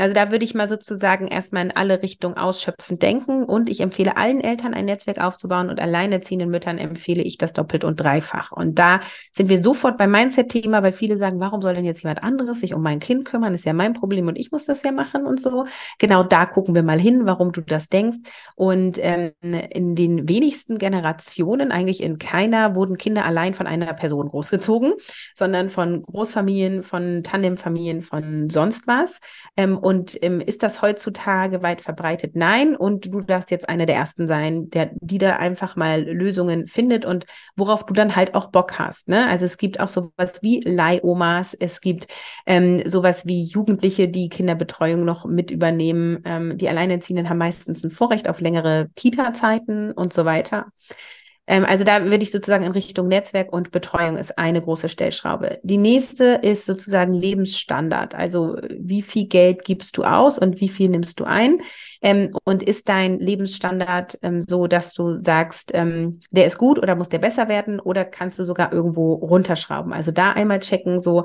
Also 0.00 0.14
da 0.14 0.30
würde 0.30 0.44
ich 0.44 0.54
mal 0.54 0.68
sozusagen 0.68 1.28
erstmal 1.28 1.66
in 1.66 1.72
alle 1.72 2.02
Richtungen 2.02 2.36
ausschöpfend 2.36 3.02
denken 3.02 3.44
und 3.44 3.68
ich 3.68 3.80
empfehle 3.80 4.16
allen 4.16 4.40
Eltern 4.40 4.72
ein 4.72 4.86
Netzwerk 4.86 5.20
aufzubauen 5.20 5.68
und 5.68 5.78
alleinerziehenden 5.78 6.50
Müttern 6.50 6.78
empfehle 6.78 7.22
ich 7.22 7.36
das 7.36 7.52
doppelt 7.52 7.84
und 7.84 8.00
dreifach. 8.00 8.50
Und 8.50 8.78
da 8.78 9.00
sind 9.30 9.50
wir 9.50 9.62
sofort 9.62 9.98
beim 9.98 10.10
Mindset-Thema, 10.10 10.82
weil 10.82 10.92
viele 10.92 11.18
sagen, 11.18 11.38
warum 11.38 11.60
soll 11.60 11.74
denn 11.74 11.84
jetzt 11.84 12.02
jemand 12.02 12.22
anderes 12.22 12.60
sich 12.60 12.72
um 12.72 12.82
mein 12.82 12.98
Kind 12.98 13.26
kümmern? 13.26 13.54
ist 13.54 13.66
ja 13.66 13.72
mein 13.74 13.92
Problem 13.92 14.26
und 14.26 14.36
ich 14.36 14.52
muss 14.52 14.64
das 14.64 14.82
ja 14.82 14.92
machen 14.92 15.26
und 15.26 15.40
so. 15.40 15.66
Genau 15.98 16.22
da 16.22 16.46
gucken 16.46 16.74
wir 16.74 16.82
mal 16.82 16.98
hin, 16.98 17.26
warum 17.26 17.52
du 17.52 17.60
das 17.60 17.88
denkst. 17.88 18.18
Und 18.54 18.98
ähm, 19.02 19.32
in 19.42 19.94
den 19.94 20.28
wenigsten 20.28 20.78
Generationen, 20.78 21.72
eigentlich 21.72 22.02
in 22.02 22.18
keiner, 22.18 22.74
wurden 22.74 22.96
Kinder 22.96 23.26
allein 23.26 23.52
von 23.52 23.66
einer 23.66 23.92
Person 23.92 24.28
großgezogen, 24.28 24.94
sondern 25.34 25.68
von 25.68 26.02
Großfamilien, 26.02 26.82
von 26.84 27.22
Tandemfamilien, 27.22 28.00
von 28.00 28.48
sonst 28.48 28.86
was. 28.86 29.20
Ähm, 29.56 29.76
und 29.90 30.16
ähm, 30.22 30.40
ist 30.40 30.62
das 30.62 30.82
heutzutage 30.82 31.64
weit 31.64 31.80
verbreitet? 31.80 32.36
Nein. 32.36 32.76
Und 32.76 33.12
du 33.12 33.22
darfst 33.22 33.50
jetzt 33.50 33.68
einer 33.68 33.86
der 33.86 33.96
ersten 33.96 34.28
sein, 34.28 34.70
der, 34.70 34.92
die 35.00 35.18
da 35.18 35.34
einfach 35.34 35.74
mal 35.74 36.02
Lösungen 36.04 36.68
findet 36.68 37.04
und 37.04 37.26
worauf 37.56 37.84
du 37.86 37.92
dann 37.92 38.14
halt 38.14 38.36
auch 38.36 38.52
Bock 38.52 38.78
hast. 38.78 39.08
Ne? 39.08 39.26
Also 39.26 39.46
es 39.46 39.58
gibt 39.58 39.80
auch 39.80 39.88
sowas 39.88 40.42
wie 40.42 40.60
Leihomas, 40.60 41.54
es 41.54 41.80
gibt 41.80 42.06
ähm, 42.46 42.88
sowas 42.88 43.26
wie 43.26 43.42
Jugendliche, 43.42 44.06
die 44.06 44.28
Kinderbetreuung 44.28 45.04
noch 45.04 45.24
mit 45.24 45.50
übernehmen. 45.50 46.22
Ähm, 46.24 46.56
die 46.56 46.68
Alleinerziehenden 46.68 47.28
haben 47.28 47.38
meistens 47.38 47.82
ein 47.82 47.90
Vorrecht 47.90 48.28
auf 48.28 48.40
längere 48.40 48.90
Kita-Zeiten 48.94 49.90
und 49.90 50.12
so 50.12 50.24
weiter. 50.24 50.66
Ähm, 51.50 51.64
also 51.64 51.82
da 51.82 52.04
würde 52.04 52.22
ich 52.22 52.30
sozusagen 52.30 52.62
in 52.64 52.70
Richtung 52.70 53.08
Netzwerk 53.08 53.52
und 53.52 53.72
Betreuung 53.72 54.16
ist 54.16 54.38
eine 54.38 54.62
große 54.62 54.88
Stellschraube. 54.88 55.58
Die 55.64 55.78
nächste 55.78 56.38
ist 56.42 56.64
sozusagen 56.64 57.12
Lebensstandard. 57.12 58.14
Also 58.14 58.56
wie 58.78 59.02
viel 59.02 59.26
Geld 59.26 59.64
gibst 59.64 59.96
du 59.96 60.04
aus 60.04 60.38
und 60.38 60.60
wie 60.60 60.68
viel 60.68 60.88
nimmst 60.88 61.18
du 61.18 61.24
ein? 61.24 61.58
Ähm, 62.02 62.30
und 62.44 62.62
ist 62.62 62.88
dein 62.88 63.18
Lebensstandard 63.18 64.16
ähm, 64.22 64.40
so, 64.40 64.68
dass 64.68 64.94
du 64.94 65.20
sagst, 65.24 65.72
ähm, 65.74 66.20
der 66.30 66.46
ist 66.46 66.56
gut 66.56 66.78
oder 66.78 66.94
muss 66.94 67.08
der 67.08 67.18
besser 67.18 67.48
werden 67.48 67.80
oder 67.80 68.04
kannst 68.04 68.38
du 68.38 68.44
sogar 68.44 68.72
irgendwo 68.72 69.14
runterschrauben? 69.14 69.92
Also 69.92 70.12
da 70.12 70.30
einmal 70.30 70.60
checken, 70.60 71.00
so 71.00 71.24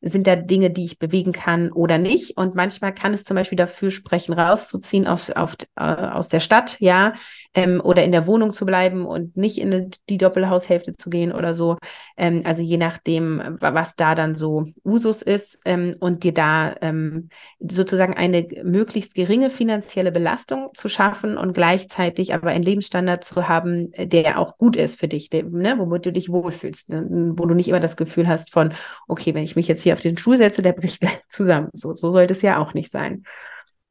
sind 0.00 0.26
da 0.28 0.36
Dinge, 0.36 0.70
die 0.70 0.84
ich 0.84 0.98
bewegen 0.98 1.32
kann 1.32 1.72
oder 1.72 1.98
nicht. 1.98 2.36
Und 2.36 2.54
manchmal 2.54 2.94
kann 2.94 3.14
es 3.14 3.24
zum 3.24 3.34
Beispiel 3.34 3.56
dafür 3.56 3.90
sprechen, 3.90 4.32
rauszuziehen 4.32 5.06
auf, 5.06 5.30
auf, 5.34 5.56
äh, 5.76 5.82
aus 5.82 6.28
der 6.28 6.40
Stadt, 6.40 6.78
ja, 6.80 7.14
ähm, 7.54 7.80
oder 7.82 8.04
in 8.04 8.12
der 8.12 8.26
Wohnung 8.26 8.52
zu 8.52 8.64
bleiben 8.64 9.04
und 9.06 9.36
nicht 9.36 9.58
in 9.58 9.90
die 10.08 10.18
Doppelhaushälfte 10.18 10.94
zu 10.96 11.10
gehen 11.10 11.32
oder 11.32 11.54
so. 11.54 11.78
Ähm, 12.16 12.42
also 12.44 12.62
je 12.62 12.76
nachdem, 12.76 13.56
was 13.60 13.96
da 13.96 14.14
dann 14.14 14.36
so 14.36 14.66
Usus 14.84 15.22
ist 15.22 15.58
ähm, 15.64 15.96
und 15.98 16.22
dir 16.22 16.32
da 16.32 16.76
ähm, 16.80 17.28
sozusagen 17.58 18.14
eine 18.14 18.46
möglichst 18.62 19.14
geringe 19.14 19.50
finanzielle 19.50 20.12
Belastung 20.12 20.70
zu 20.74 20.88
schaffen 20.88 21.36
und 21.36 21.54
gleichzeitig 21.54 22.34
aber 22.34 22.50
einen 22.50 22.64
Lebensstandard 22.64 23.24
zu 23.24 23.48
haben, 23.48 23.90
der 23.96 24.38
auch 24.38 24.58
gut 24.58 24.76
ist 24.76 25.00
für 25.00 25.08
dich, 25.08 25.28
der, 25.28 25.42
ne, 25.44 25.74
womit 25.78 26.06
du 26.06 26.12
dich 26.12 26.30
wohlfühlst, 26.30 26.90
ne, 26.90 27.06
wo 27.36 27.46
du 27.46 27.54
nicht 27.54 27.68
immer 27.68 27.80
das 27.80 27.96
Gefühl 27.96 28.28
hast 28.28 28.52
von, 28.52 28.72
okay, 29.08 29.34
wenn 29.34 29.42
ich 29.42 29.56
mich 29.56 29.66
jetzt 29.66 29.82
hier 29.82 29.87
auf 29.92 30.00
den 30.00 30.18
Stuhl 30.18 30.36
setze, 30.36 30.62
der 30.62 30.72
bricht 30.72 31.00
gleich 31.00 31.20
zusammen. 31.28 31.68
So, 31.72 31.94
so 31.94 32.12
sollte 32.12 32.32
es 32.32 32.42
ja 32.42 32.58
auch 32.58 32.74
nicht 32.74 32.90
sein. 32.90 33.24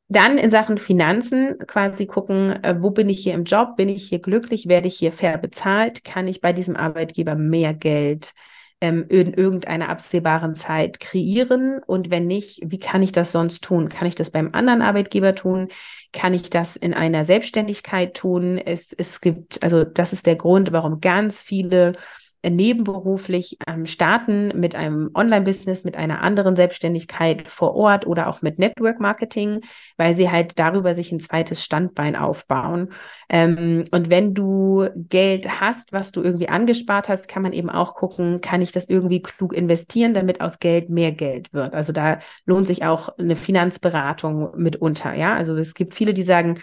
Dann 0.09 0.37
in 0.37 0.49
Sachen 0.49 0.77
Finanzen 0.77 1.57
quasi 1.67 2.05
gucken, 2.05 2.63
äh, 2.63 2.75
wo 2.79 2.91
bin 2.91 3.09
ich 3.09 3.19
hier 3.19 3.33
im 3.33 3.43
Job? 3.43 3.75
Bin 3.75 3.89
ich 3.89 4.07
hier 4.07 4.19
glücklich? 4.19 4.67
Werde 4.67 4.87
ich 4.87 4.97
hier 4.97 5.11
fair 5.11 5.37
bezahlt? 5.37 6.05
Kann 6.05 6.27
ich 6.27 6.39
bei 6.39 6.53
diesem 6.53 6.77
Arbeitgeber 6.77 7.35
mehr 7.35 7.73
Geld 7.73 8.33
ähm, 8.79 9.05
in 9.09 9.33
irgendeiner 9.33 9.89
absehbaren 9.89 10.55
Zeit 10.55 11.01
kreieren? 11.01 11.81
Und 11.85 12.09
wenn 12.09 12.25
nicht, 12.25 12.61
wie 12.63 12.79
kann 12.79 13.03
ich 13.03 13.11
das 13.11 13.33
sonst 13.33 13.65
tun? 13.65 13.89
Kann 13.89 14.07
ich 14.07 14.15
das 14.15 14.31
beim 14.31 14.51
anderen 14.53 14.81
Arbeitgeber 14.81 15.35
tun? 15.35 15.67
Kann 16.13 16.33
ich 16.33 16.49
das 16.49 16.77
in 16.77 16.93
einer 16.93 17.25
Selbstständigkeit 17.25 18.13
tun? 18.13 18.57
Es, 18.57 18.93
es 18.93 19.19
gibt, 19.19 19.61
also 19.61 19.83
das 19.83 20.13
ist 20.13 20.25
der 20.25 20.37
Grund, 20.37 20.71
warum 20.71 21.01
ganz 21.01 21.41
viele 21.41 21.91
nebenberuflich 22.43 23.57
ähm, 23.67 23.85
starten 23.85 24.59
mit 24.59 24.75
einem 24.75 25.09
Online-Business, 25.13 25.83
mit 25.83 25.95
einer 25.97 26.21
anderen 26.21 26.55
Selbstständigkeit 26.55 27.47
vor 27.47 27.75
Ort 27.75 28.05
oder 28.05 28.27
auch 28.27 28.41
mit 28.41 28.59
Network 28.59 28.99
Marketing, 28.99 29.61
weil 29.97 30.13
sie 30.13 30.29
halt 30.29 30.59
darüber 30.59 30.93
sich 30.93 31.11
ein 31.11 31.19
zweites 31.19 31.63
Standbein 31.63 32.15
aufbauen. 32.15 32.89
Ähm, 33.29 33.85
und 33.91 34.09
wenn 34.09 34.33
du 34.33 34.87
Geld 34.95 35.59
hast, 35.59 35.93
was 35.93 36.11
du 36.11 36.21
irgendwie 36.21 36.49
angespart 36.49 37.09
hast, 37.09 37.27
kann 37.27 37.43
man 37.43 37.53
eben 37.53 37.69
auch 37.69 37.95
gucken, 37.95 38.41
kann 38.41 38.61
ich 38.61 38.71
das 38.71 38.87
irgendwie 38.87 39.21
klug 39.21 39.53
investieren, 39.53 40.13
damit 40.13 40.41
aus 40.41 40.59
Geld 40.59 40.89
mehr 40.89 41.11
Geld 41.11 41.53
wird. 41.53 41.73
Also 41.73 41.91
da 41.91 42.19
lohnt 42.45 42.67
sich 42.67 42.85
auch 42.85 43.17
eine 43.17 43.35
Finanzberatung 43.35 44.51
mitunter. 44.55 45.13
Ja, 45.13 45.35
also 45.35 45.55
es 45.55 45.73
gibt 45.73 45.93
viele, 45.93 46.13
die 46.13 46.23
sagen, 46.23 46.59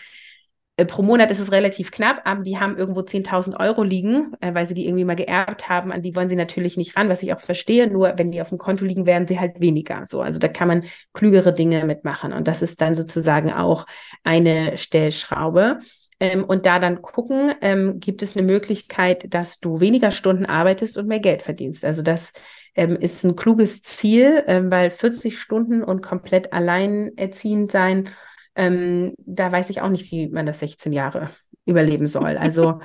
pro 0.83 1.03
Monat 1.03 1.31
ist 1.31 1.39
es 1.39 1.53
relativ 1.53 1.93
knapp, 1.93 2.23
aber 2.25 2.43
die 2.43 2.59
haben 2.59 2.77
irgendwo 2.77 3.01
10.000 3.01 3.61
Euro 3.61 3.85
liegen, 3.85 4.33
äh, 4.41 4.53
weil 4.55 4.67
sie 4.67 4.75
die 4.75 4.87
irgendwie 4.87 5.05
mal 5.05 5.15
geerbt 5.15 5.69
haben. 5.69 5.93
An 5.93 6.03
die 6.03 6.17
wollen 6.17 6.29
sie 6.29 6.37
natürlich 6.37 6.77
nicht 6.77 6.97
ran, 6.97 7.09
was 7.09 7.23
ich 7.23 7.33
auch 7.33 7.39
verstehe. 7.39 7.87
Nur 7.87 8.15
wenn 8.17 8.33
die 8.33 8.41
auf 8.41 8.49
dem 8.49 8.59
Konto 8.59 8.85
liegen, 8.85 9.07
werden 9.07 9.29
sie 9.29 9.39
halt 9.39 9.61
weniger. 9.61 10.05
So, 10.05 10.21
also 10.21 10.41
da 10.41 10.49
kann 10.49 10.67
man 10.67 10.85
klügere 11.13 11.53
Dinge 11.53 11.85
mitmachen. 11.85 12.33
Und 12.33 12.49
das 12.49 12.61
ist 12.61 12.81
dann 12.81 12.97
sozusagen 12.97 13.53
auch 13.53 13.87
eine 14.25 14.77
Stellschraube. 14.77 15.79
Ähm, 16.19 16.43
und 16.43 16.67
da 16.67 16.81
dann 16.81 17.03
gucken, 17.03 17.53
ähm, 17.61 18.01
gibt 18.01 18.23
es 18.23 18.37
eine 18.37 18.47
Möglichkeit, 18.47 19.33
dass 19.33 19.61
du 19.61 19.79
weniger 19.79 20.11
Stunden 20.11 20.47
arbeitest 20.47 20.99
und 20.99 21.07
mehr 21.07 21.21
Geld 21.21 21.43
verdienst. 21.43 21.85
Also 21.85 22.03
das 22.03 22.33
ähm, 22.75 22.97
ist 22.97 23.25
ein 23.25 23.37
kluges 23.37 23.83
Ziel, 23.83 24.43
ähm, 24.49 24.71
weil 24.73 24.91
40 24.91 25.39
Stunden 25.39 25.85
und 25.85 26.03
komplett 26.03 26.53
alleinerziehend 26.53 27.71
sein 27.71 28.09
ähm, 28.57 29.15
da 29.19 29.51
weiß 29.51 29.71
ich 29.71 29.81
auch 29.81 29.89
nicht, 29.89 30.11
wie 30.11 30.29
man 30.29 30.47
das 30.47 30.61
16 30.61 30.93
Jahre 30.93 31.31
überleben 31.67 32.07
soll. 32.07 32.37
Also 32.39 32.81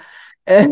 äh, 0.45 0.67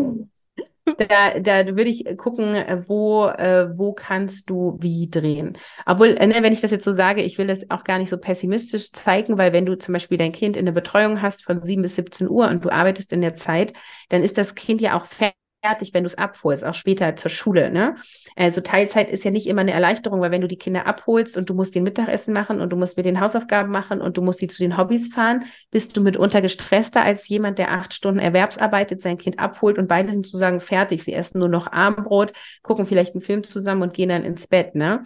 da, 0.96 1.38
da 1.38 1.66
würde 1.66 1.90
ich 1.90 2.04
gucken, 2.16 2.54
wo, 2.86 3.26
äh, 3.26 3.68
wo 3.76 3.92
kannst 3.92 4.48
du 4.50 4.78
wie 4.80 5.08
drehen. 5.10 5.58
Obwohl, 5.86 6.08
äh, 6.18 6.26
ne, 6.26 6.36
wenn 6.40 6.52
ich 6.52 6.60
das 6.60 6.70
jetzt 6.70 6.84
so 6.84 6.92
sage, 6.92 7.22
ich 7.22 7.38
will 7.38 7.46
das 7.46 7.70
auch 7.70 7.84
gar 7.84 7.98
nicht 7.98 8.08
so 8.10 8.18
pessimistisch 8.18 8.92
zeigen, 8.92 9.38
weil 9.38 9.52
wenn 9.52 9.66
du 9.66 9.76
zum 9.76 9.92
Beispiel 9.92 10.18
dein 10.18 10.32
Kind 10.32 10.56
in 10.56 10.64
der 10.64 10.72
Betreuung 10.72 11.22
hast 11.22 11.44
von 11.44 11.62
7 11.62 11.82
bis 11.82 11.96
17 11.96 12.28
Uhr 12.28 12.48
und 12.48 12.64
du 12.64 12.70
arbeitest 12.70 13.12
in 13.12 13.20
der 13.20 13.34
Zeit, 13.34 13.72
dann 14.08 14.22
ist 14.22 14.38
das 14.38 14.54
Kind 14.54 14.80
ja 14.80 14.96
auch 14.98 15.06
fertig 15.06 15.37
fertig, 15.62 15.92
wenn 15.92 16.04
du 16.04 16.06
es 16.06 16.16
abholst, 16.16 16.64
auch 16.64 16.74
später 16.74 17.16
zur 17.16 17.30
Schule. 17.30 17.70
Ne? 17.70 17.96
Also 18.36 18.60
Teilzeit 18.60 19.10
ist 19.10 19.24
ja 19.24 19.30
nicht 19.30 19.46
immer 19.46 19.62
eine 19.62 19.72
Erleichterung, 19.72 20.20
weil 20.20 20.30
wenn 20.30 20.40
du 20.40 20.48
die 20.48 20.58
Kinder 20.58 20.86
abholst 20.86 21.36
und 21.36 21.50
du 21.50 21.54
musst 21.54 21.74
den 21.74 21.82
Mittagessen 21.82 22.32
machen 22.32 22.60
und 22.60 22.70
du 22.70 22.76
musst 22.76 22.96
mit 22.96 23.06
den 23.06 23.20
Hausaufgaben 23.20 23.70
machen 23.70 24.00
und 24.00 24.16
du 24.16 24.22
musst 24.22 24.40
die 24.40 24.48
zu 24.48 24.58
den 24.58 24.76
Hobbys 24.76 25.12
fahren, 25.12 25.44
bist 25.70 25.96
du 25.96 26.00
mitunter 26.00 26.40
gestresster 26.42 27.02
als 27.02 27.28
jemand, 27.28 27.58
der 27.58 27.72
acht 27.72 27.92
Stunden 27.92 28.20
erwerbsarbeitet, 28.20 29.02
sein 29.02 29.18
Kind 29.18 29.38
abholt 29.38 29.78
und 29.78 29.88
beide 29.88 30.12
sind 30.12 30.26
sozusagen 30.26 30.60
fertig. 30.60 31.02
Sie 31.02 31.14
essen 31.14 31.40
nur 31.40 31.48
noch 31.48 31.70
Abendbrot, 31.70 32.32
gucken 32.62 32.86
vielleicht 32.86 33.14
einen 33.14 33.22
Film 33.22 33.42
zusammen 33.42 33.82
und 33.82 33.94
gehen 33.94 34.10
dann 34.10 34.24
ins 34.24 34.46
Bett. 34.46 34.74
Ne? 34.74 35.00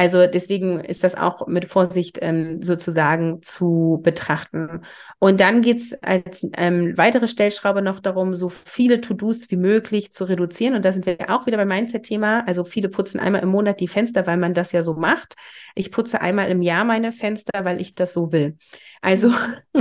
Also 0.00 0.26
deswegen 0.26 0.80
ist 0.80 1.04
das 1.04 1.14
auch 1.14 1.46
mit 1.46 1.68
Vorsicht 1.68 2.20
ähm, 2.22 2.62
sozusagen 2.62 3.42
zu 3.42 4.00
betrachten. 4.02 4.80
Und 5.18 5.40
dann 5.40 5.60
geht 5.60 5.76
es 5.76 6.02
als 6.02 6.48
ähm, 6.56 6.96
weitere 6.96 7.28
Stellschraube 7.28 7.82
noch 7.82 8.00
darum, 8.00 8.34
so 8.34 8.48
viele 8.48 9.02
To-Dos 9.02 9.50
wie 9.50 9.58
möglich 9.58 10.10
zu 10.10 10.24
reduzieren. 10.24 10.74
Und 10.74 10.86
da 10.86 10.92
sind 10.92 11.04
wir 11.04 11.28
auch 11.28 11.44
wieder 11.44 11.58
beim 11.58 11.68
Mindset-Thema. 11.68 12.44
Also 12.46 12.64
viele 12.64 12.88
putzen 12.88 13.20
einmal 13.20 13.42
im 13.42 13.50
Monat 13.50 13.78
die 13.78 13.88
Fenster, 13.88 14.26
weil 14.26 14.38
man 14.38 14.54
das 14.54 14.72
ja 14.72 14.80
so 14.80 14.94
macht. 14.94 15.34
Ich 15.74 15.92
putze 15.92 16.22
einmal 16.22 16.48
im 16.48 16.62
Jahr 16.62 16.86
meine 16.86 17.12
Fenster, 17.12 17.66
weil 17.66 17.78
ich 17.78 17.94
das 17.94 18.14
so 18.14 18.32
will. 18.32 18.56
Also 19.02 19.30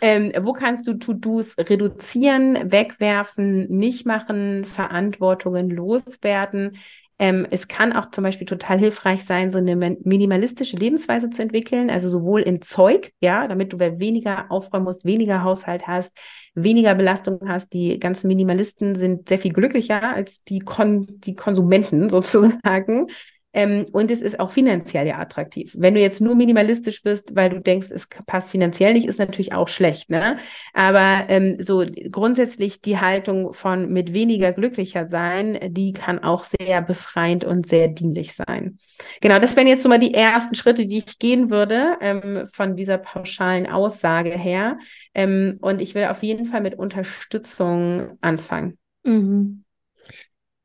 Ähm, 0.00 0.32
wo 0.38 0.52
kannst 0.52 0.86
du 0.86 0.94
To-Dos 0.94 1.58
reduzieren, 1.58 2.70
wegwerfen, 2.70 3.66
nicht 3.68 4.06
machen, 4.06 4.64
Verantwortungen 4.64 5.70
loswerden? 5.70 6.78
Ähm, 7.20 7.46
es 7.50 7.66
kann 7.66 7.92
auch 7.92 8.10
zum 8.10 8.22
Beispiel 8.22 8.46
total 8.46 8.78
hilfreich 8.78 9.24
sein, 9.24 9.50
so 9.50 9.58
eine 9.58 9.74
minimalistische 9.76 10.76
Lebensweise 10.76 11.30
zu 11.30 11.42
entwickeln, 11.42 11.90
also 11.90 12.08
sowohl 12.08 12.42
in 12.42 12.62
Zeug, 12.62 13.12
ja, 13.20 13.48
damit 13.48 13.72
du 13.72 13.80
weniger 13.80 14.50
aufräumen 14.50 14.84
musst, 14.84 15.04
weniger 15.04 15.42
Haushalt 15.42 15.88
hast, 15.88 16.16
weniger 16.54 16.94
Belastung 16.94 17.40
hast. 17.48 17.72
Die 17.72 17.98
ganzen 17.98 18.28
Minimalisten 18.28 18.94
sind 18.94 19.28
sehr 19.28 19.38
viel 19.40 19.52
glücklicher 19.52 20.14
als 20.14 20.44
die, 20.44 20.60
Kon 20.60 21.06
die 21.08 21.34
Konsumenten 21.34 22.08
sozusagen. 22.10 23.06
Ähm, 23.54 23.86
und 23.92 24.10
es 24.10 24.20
ist 24.20 24.40
auch 24.40 24.50
finanziell 24.50 25.06
ja 25.06 25.18
attraktiv. 25.18 25.74
Wenn 25.76 25.94
du 25.94 26.00
jetzt 26.00 26.20
nur 26.20 26.34
minimalistisch 26.34 27.02
bist, 27.02 27.34
weil 27.34 27.48
du 27.48 27.60
denkst, 27.60 27.90
es 27.90 28.06
passt 28.26 28.50
finanziell 28.50 28.92
nicht, 28.92 29.06
ist 29.06 29.18
natürlich 29.18 29.54
auch 29.54 29.68
schlecht. 29.68 30.10
Ne? 30.10 30.36
Aber 30.74 31.24
ähm, 31.28 31.56
so 31.58 31.84
grundsätzlich 32.10 32.82
die 32.82 32.98
Haltung 32.98 33.54
von 33.54 33.90
mit 33.90 34.12
weniger 34.12 34.52
glücklicher 34.52 35.08
sein, 35.08 35.58
die 35.70 35.94
kann 35.94 36.18
auch 36.18 36.44
sehr 36.44 36.82
befreiend 36.82 37.44
und 37.44 37.66
sehr 37.66 37.88
dienlich 37.88 38.34
sein. 38.34 38.78
Genau, 39.20 39.38
das 39.38 39.56
wären 39.56 39.66
jetzt 39.66 39.82
so 39.82 39.88
mal 39.88 39.98
die 39.98 40.14
ersten 40.14 40.54
Schritte, 40.54 40.86
die 40.86 40.98
ich 40.98 41.18
gehen 41.18 41.50
würde 41.50 41.96
ähm, 42.00 42.46
von 42.52 42.76
dieser 42.76 42.98
pauschalen 42.98 43.66
Aussage 43.66 44.30
her. 44.30 44.78
Ähm, 45.14 45.58
und 45.62 45.80
ich 45.80 45.94
will 45.94 46.04
auf 46.04 46.22
jeden 46.22 46.44
Fall 46.44 46.60
mit 46.60 46.78
Unterstützung 46.78 48.18
anfangen. 48.20 48.76
Mhm. 49.04 49.64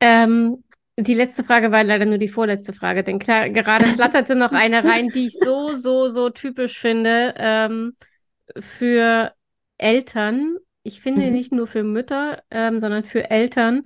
Ähm, 0.06 0.63
die 1.00 1.16
letzte 1.16 1.44
Frage 1.44 1.72
war 1.72 1.84
leider 1.84 2.06
nur 2.06 2.20
die 2.20 2.28
vorletzte 2.28 2.74
Frage, 2.74 3.04
denn 3.04 3.20
klar, 3.20 3.50
gerade 3.50 3.86
flatterte 3.86 4.36
noch 4.36 4.52
eine 4.52 4.84
rein, 4.84 5.10
die 5.10 5.28
ich 5.28 5.34
so, 5.34 5.74
so, 5.74 6.08
so 6.08 6.30
typisch 6.30 6.80
finde 6.80 7.34
ähm, 7.38 7.96
für 8.60 9.34
Eltern. 9.78 10.58
Ich 10.84 11.02
finde 11.02 11.26
mhm. 11.26 11.32
nicht 11.34 11.52
nur 11.52 11.66
für 11.66 11.84
Mütter, 11.84 12.44
ähm, 12.52 12.80
sondern 12.80 13.04
für 13.04 13.32
Eltern, 13.32 13.84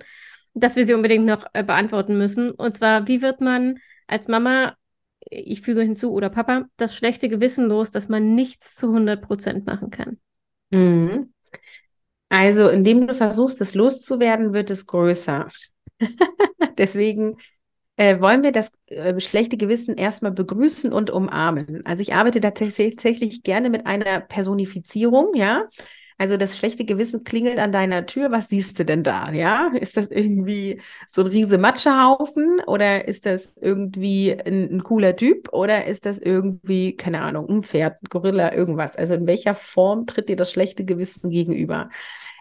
dass 0.52 0.76
wir 0.76 0.84
sie 0.84 0.94
unbedingt 0.94 1.24
noch 1.24 1.46
äh, 1.54 1.64
beantworten 1.64 2.18
müssen. 2.18 2.50
Und 2.50 2.76
zwar, 2.76 3.08
wie 3.08 3.22
wird 3.22 3.40
man 3.40 3.78
als 4.06 4.28
Mama, 4.28 4.74
ich 5.30 5.62
füge 5.62 5.82
hinzu, 5.82 6.12
oder 6.12 6.28
Papa, 6.28 6.66
das 6.76 6.94
schlechte 6.94 7.28
Gewissen 7.28 7.66
los, 7.68 7.90
dass 7.90 8.08
man 8.08 8.34
nichts 8.34 8.74
zu 8.74 8.88
100 8.88 9.22
Prozent 9.22 9.66
machen 9.66 9.90
kann? 9.90 10.18
Mhm. 10.70 11.32
Also, 12.28 12.68
indem 12.68 13.06
du 13.06 13.14
versuchst, 13.14 13.60
es 13.62 13.74
loszuwerden, 13.74 14.52
wird 14.52 14.70
es 14.70 14.86
größer. 14.86 15.48
Deswegen 16.78 17.36
äh, 17.96 18.20
wollen 18.20 18.42
wir 18.42 18.52
das 18.52 18.72
äh, 18.86 19.18
schlechte 19.20 19.56
Gewissen 19.56 19.96
erstmal 19.96 20.32
begrüßen 20.32 20.92
und 20.92 21.10
umarmen. 21.10 21.84
Also 21.84 22.02
ich 22.02 22.14
arbeite 22.14 22.40
tatsächlich 22.40 23.42
gerne 23.42 23.70
mit 23.70 23.86
einer 23.86 24.20
Personifizierung, 24.20 25.34
ja. 25.34 25.66
Also 26.20 26.36
das 26.36 26.58
schlechte 26.58 26.84
Gewissen 26.84 27.22
klingelt 27.22 27.60
an 27.60 27.70
deiner 27.70 28.04
Tür. 28.04 28.32
Was 28.32 28.48
siehst 28.48 28.78
du 28.78 28.84
denn 28.84 29.04
da? 29.04 29.30
Ja, 29.32 29.70
ist 29.74 29.96
das 29.96 30.10
irgendwie 30.10 30.80
so 31.06 31.22
ein 31.22 31.28
riese 31.28 31.58
Matschehaufen 31.58 32.60
oder 32.66 33.06
ist 33.06 33.24
das 33.24 33.56
irgendwie 33.56 34.32
ein, 34.32 34.68
ein, 34.68 34.82
cooler 34.82 35.14
Typ 35.14 35.52
oder 35.52 35.86
ist 35.86 36.06
das 36.06 36.18
irgendwie 36.18 36.96
keine 36.96 37.22
Ahnung 37.22 37.48
ein 37.48 37.62
Pferd, 37.62 38.02
ein 38.02 38.08
Gorilla, 38.10 38.52
irgendwas? 38.52 38.96
Also 38.96 39.14
in 39.14 39.28
welcher 39.28 39.54
Form 39.54 40.06
tritt 40.06 40.28
dir 40.28 40.36
das 40.36 40.50
schlechte 40.50 40.84
Gewissen 40.84 41.30
gegenüber? 41.30 41.88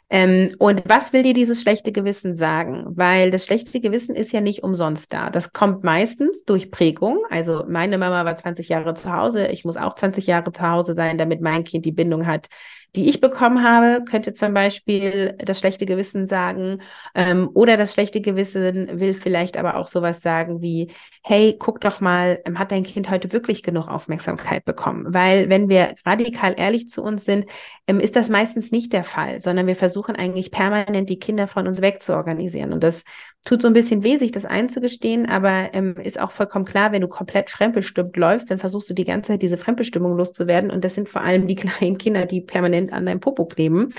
Ähm, 0.10 0.56
und 0.58 0.84
was 0.86 1.12
will 1.12 1.24
dir 1.24 1.34
dieses 1.34 1.62
schlechte 1.62 1.92
Gewissen 1.92 2.38
sagen? 2.38 2.86
Weil 2.90 3.30
das 3.30 3.46
schlechte 3.46 3.82
Gewissen 3.82 4.16
ist 4.16 4.32
ja 4.32 4.40
nicht 4.40 4.64
umsonst 4.64 5.12
da. 5.12 5.30
Das 5.30 5.52
kommt 5.52 5.84
meistens 5.84 6.46
durch 6.46 6.72
Prägung. 6.72 7.20
Also 7.30 7.66
meine 7.68 7.98
Mama 7.98 8.24
war 8.24 8.36
20 8.36 8.70
Jahre 8.70 8.94
zu 8.94 9.12
Hause. 9.12 9.48
Ich 9.48 9.66
muss 9.66 9.76
auch 9.76 9.96
20 9.96 10.26
Jahre 10.26 10.52
zu 10.54 10.62
Hause 10.62 10.94
sein, 10.94 11.18
damit 11.18 11.42
mein 11.42 11.66
Kind 11.66 11.86
die 11.86 11.92
Bindung 11.92 12.26
hat, 12.26 12.48
die 12.96 13.10
ich 13.10 13.22
bekommen 13.22 13.64
habe, 13.64 14.04
könnte 14.06 14.34
zum 14.34 14.54
Beispiel 14.54 15.36
das 15.38 15.60
schlechte 15.60 15.86
Gewissen 15.86 16.28
sagen. 16.28 16.82
Ähm, 17.14 17.50
oder 17.54 17.78
das 17.78 17.94
schlechte 17.94 18.22
Gewissen 18.22 19.00
will 19.00 19.14
vielleicht 19.14 19.58
aber 19.58 19.76
auch 19.78 19.88
sowas 19.88 20.22
sagen 20.22 20.62
wie, 20.62 20.92
hey, 21.22 21.56
guck 21.60 21.82
doch 21.82 22.00
mal, 22.00 22.42
ähm, 22.46 22.58
hat 22.58 22.72
dein 22.72 22.84
Kind 22.84 23.10
heute 23.10 23.32
wirklich 23.34 23.62
genug 23.62 23.88
Aufmerksamkeit 23.88 24.66
bekommen? 24.66 25.14
Weil 25.14 25.50
wenn 25.50 25.70
wir 25.70 25.94
radikal 26.06 26.56
ehrlich 26.58 26.90
zu 26.90 27.04
uns 27.04 27.26
sind, 27.26 27.46
ähm, 27.88 28.00
ist 28.00 28.16
das 28.16 28.30
meistens 28.30 28.72
nicht 28.72 28.94
der 28.94 29.04
Fall, 29.04 29.40
sondern 29.40 29.68
wir 29.68 29.76
versuchen 29.76 30.16
eigentlich 30.16 30.52
permanent 30.52 31.10
die 31.10 31.20
Kinder 31.20 31.48
von 31.48 31.68
uns 31.68 31.82
wegzuorganisieren. 31.82 32.74
Und 32.74 32.82
das 32.82 33.04
tut 33.46 33.62
so 33.62 33.68
ein 33.68 33.74
bisschen 33.74 34.04
weh, 34.04 34.18
sich 34.18 34.32
das 34.32 34.46
einzugestehen, 34.46 35.26
aber 35.26 35.74
ähm, 35.74 35.96
ist 35.98 36.20
auch 36.20 36.32
vollkommen 36.32 36.66
klar, 36.66 36.92
wenn 36.92 37.02
du 37.02 37.08
komplett 37.08 37.50
fremdbestimmt 37.50 38.18
läufst, 38.18 38.52
dann 38.52 38.60
versuchst 38.60 38.90
du 38.90 38.94
die 38.94 39.06
ganze 39.06 39.34
Zeit 39.34 39.42
diese 39.42 39.58
Fremdbestimmung 39.58 40.18
loszuwerden. 40.18 40.70
Und 40.70 40.84
das 40.84 40.96
sind 40.96 41.10
vor 41.10 41.22
allem 41.22 41.48
die 41.48 41.56
kleinen 41.56 41.98
Kinder, 41.98 42.26
die 42.26 42.42
permanent 42.42 42.92
an 42.92 43.06
deinem 43.06 43.20
Popo 43.20 43.46
kleben. 43.46 43.94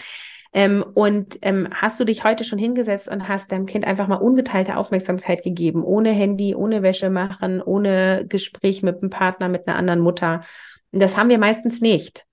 Ähm, 0.53 0.85
und 0.95 1.39
ähm, 1.43 1.69
hast 1.73 2.01
du 2.01 2.05
dich 2.05 2.25
heute 2.25 2.45
schon 2.45 2.59
hingesetzt 2.59 3.09
und 3.09 3.29
hast 3.29 3.53
deinem 3.53 3.67
Kind 3.67 3.85
einfach 3.85 4.09
mal 4.09 4.17
ungeteilte 4.17 4.77
Aufmerksamkeit 4.77 5.43
gegeben, 5.43 5.83
ohne 5.85 6.11
Handy, 6.11 6.55
ohne 6.55 6.83
Wäsche 6.83 7.11
machen, 7.11 7.61
ohne 7.61 8.25
Gespräch 8.29 8.83
mit 8.83 9.03
einem 9.03 9.11
Partner, 9.11 9.49
mit 9.49 9.69
einer 9.69 9.77
anderen 9.77 10.01
Mutter? 10.01 10.43
Und 10.93 11.01
das 11.01 11.17
haben 11.17 11.29
wir 11.29 11.39
meistens 11.39 11.81
nicht. 11.81 12.28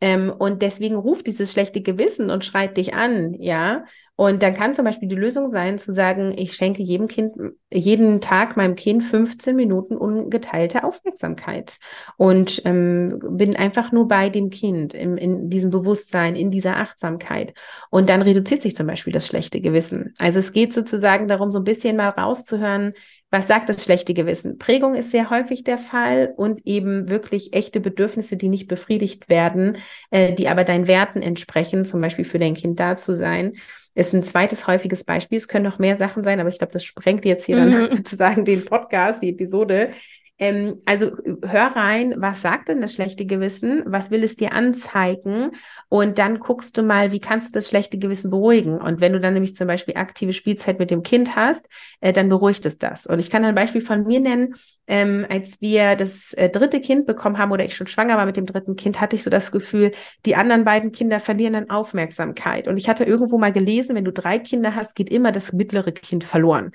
Ähm, 0.00 0.32
und 0.36 0.62
deswegen 0.62 0.94
ruft 0.94 1.26
dieses 1.26 1.50
schlechte 1.50 1.80
Gewissen 1.80 2.30
und 2.30 2.44
schreit 2.44 2.76
dich 2.76 2.94
an, 2.94 3.34
ja. 3.34 3.84
Und 4.14 4.42
dann 4.42 4.54
kann 4.54 4.74
zum 4.74 4.84
Beispiel 4.84 5.08
die 5.08 5.14
Lösung 5.14 5.52
sein, 5.52 5.78
zu 5.78 5.92
sagen, 5.92 6.34
ich 6.36 6.54
schenke 6.54 6.82
jedem 6.82 7.06
Kind, 7.06 7.32
jeden 7.72 8.20
Tag 8.20 8.56
meinem 8.56 8.74
Kind 8.74 9.04
15 9.04 9.54
Minuten 9.54 9.96
ungeteilte 9.96 10.82
Aufmerksamkeit 10.82 11.78
und 12.16 12.62
ähm, 12.64 13.20
bin 13.30 13.54
einfach 13.54 13.92
nur 13.92 14.08
bei 14.08 14.28
dem 14.28 14.50
Kind 14.50 14.92
im, 14.94 15.16
in 15.16 15.50
diesem 15.50 15.70
Bewusstsein, 15.70 16.34
in 16.34 16.50
dieser 16.50 16.76
Achtsamkeit. 16.76 17.54
Und 17.90 18.08
dann 18.08 18.22
reduziert 18.22 18.62
sich 18.62 18.74
zum 18.74 18.88
Beispiel 18.88 19.12
das 19.12 19.26
schlechte 19.26 19.60
Gewissen. 19.60 20.14
Also 20.18 20.40
es 20.40 20.52
geht 20.52 20.72
sozusagen 20.72 21.28
darum, 21.28 21.52
so 21.52 21.58
ein 21.58 21.64
bisschen 21.64 21.96
mal 21.96 22.08
rauszuhören, 22.08 22.94
was 23.30 23.46
sagt 23.46 23.68
das 23.68 23.84
schlechte 23.84 24.14
Gewissen? 24.14 24.58
Prägung 24.58 24.94
ist 24.94 25.10
sehr 25.10 25.28
häufig 25.28 25.62
der 25.62 25.76
Fall 25.76 26.32
und 26.36 26.66
eben 26.66 27.10
wirklich 27.10 27.52
echte 27.52 27.80
Bedürfnisse, 27.80 28.36
die 28.36 28.48
nicht 28.48 28.68
befriedigt 28.68 29.28
werden, 29.28 29.76
äh, 30.10 30.32
die 30.32 30.48
aber 30.48 30.64
deinen 30.64 30.86
Werten 30.86 31.20
entsprechen, 31.20 31.84
zum 31.84 32.00
Beispiel 32.00 32.24
für 32.24 32.38
dein 32.38 32.54
Kind 32.54 32.80
da 32.80 32.96
zu 32.96 33.14
sein. 33.14 33.54
Ist 33.94 34.14
ein 34.14 34.22
zweites 34.22 34.66
häufiges 34.66 35.04
Beispiel. 35.04 35.36
Es 35.36 35.48
können 35.48 35.64
noch 35.64 35.78
mehr 35.78 35.96
Sachen 35.96 36.24
sein, 36.24 36.40
aber 36.40 36.48
ich 36.48 36.58
glaube, 36.58 36.72
das 36.72 36.84
sprengt 36.84 37.24
jetzt 37.24 37.44
hier 37.44 37.56
mhm. 37.56 37.72
dann 37.72 37.90
sozusagen 37.96 38.44
den 38.44 38.64
Podcast, 38.64 39.22
die 39.22 39.30
Episode. 39.30 39.90
Ähm, 40.38 40.78
also 40.84 41.10
hör 41.44 41.76
rein, 41.76 42.14
was 42.18 42.42
sagt 42.42 42.68
denn 42.68 42.80
das 42.80 42.92
schlechte 42.92 43.26
Gewissen? 43.26 43.82
Was 43.86 44.10
will 44.10 44.22
es 44.22 44.36
dir 44.36 44.52
anzeigen? 44.52 45.50
Und 45.88 46.18
dann 46.18 46.38
guckst 46.38 46.78
du 46.78 46.82
mal, 46.82 47.12
wie 47.12 47.20
kannst 47.20 47.48
du 47.48 47.52
das 47.52 47.68
schlechte 47.68 47.98
Gewissen 47.98 48.30
beruhigen? 48.30 48.78
Und 48.78 49.00
wenn 49.00 49.12
du 49.12 49.20
dann 49.20 49.34
nämlich 49.34 49.56
zum 49.56 49.66
Beispiel 49.66 49.96
aktive 49.96 50.32
Spielzeit 50.32 50.78
mit 50.78 50.90
dem 50.90 51.02
Kind 51.02 51.34
hast, 51.34 51.68
äh, 52.00 52.12
dann 52.12 52.28
beruhigt 52.28 52.64
es 52.66 52.78
das. 52.78 53.06
Und 53.06 53.18
ich 53.18 53.30
kann 53.30 53.44
ein 53.44 53.54
Beispiel 53.54 53.80
von 53.80 54.04
mir 54.04 54.20
nennen. 54.20 54.54
Ähm, 54.86 55.26
als 55.28 55.60
wir 55.60 55.96
das 55.96 56.32
äh, 56.32 56.48
dritte 56.48 56.80
Kind 56.80 57.06
bekommen 57.06 57.36
haben 57.36 57.52
oder 57.52 57.64
ich 57.64 57.76
schon 57.76 57.88
schwanger 57.88 58.16
war 58.16 58.24
mit 58.24 58.38
dem 58.38 58.46
dritten 58.46 58.74
Kind, 58.74 59.00
hatte 59.00 59.16
ich 59.16 59.22
so 59.22 59.28
das 59.30 59.52
Gefühl, 59.52 59.92
die 60.24 60.34
anderen 60.34 60.64
beiden 60.64 60.92
Kinder 60.92 61.20
verlieren 61.20 61.52
dann 61.52 61.68
Aufmerksamkeit. 61.68 62.68
Und 62.68 62.78
ich 62.78 62.88
hatte 62.88 63.04
irgendwo 63.04 63.36
mal 63.36 63.52
gelesen, 63.52 63.94
wenn 63.96 64.04
du 64.04 64.12
drei 64.12 64.38
Kinder 64.38 64.74
hast, 64.74 64.94
geht 64.94 65.10
immer 65.10 65.30
das 65.30 65.52
mittlere 65.52 65.92
Kind 65.92 66.24
verloren. 66.24 66.72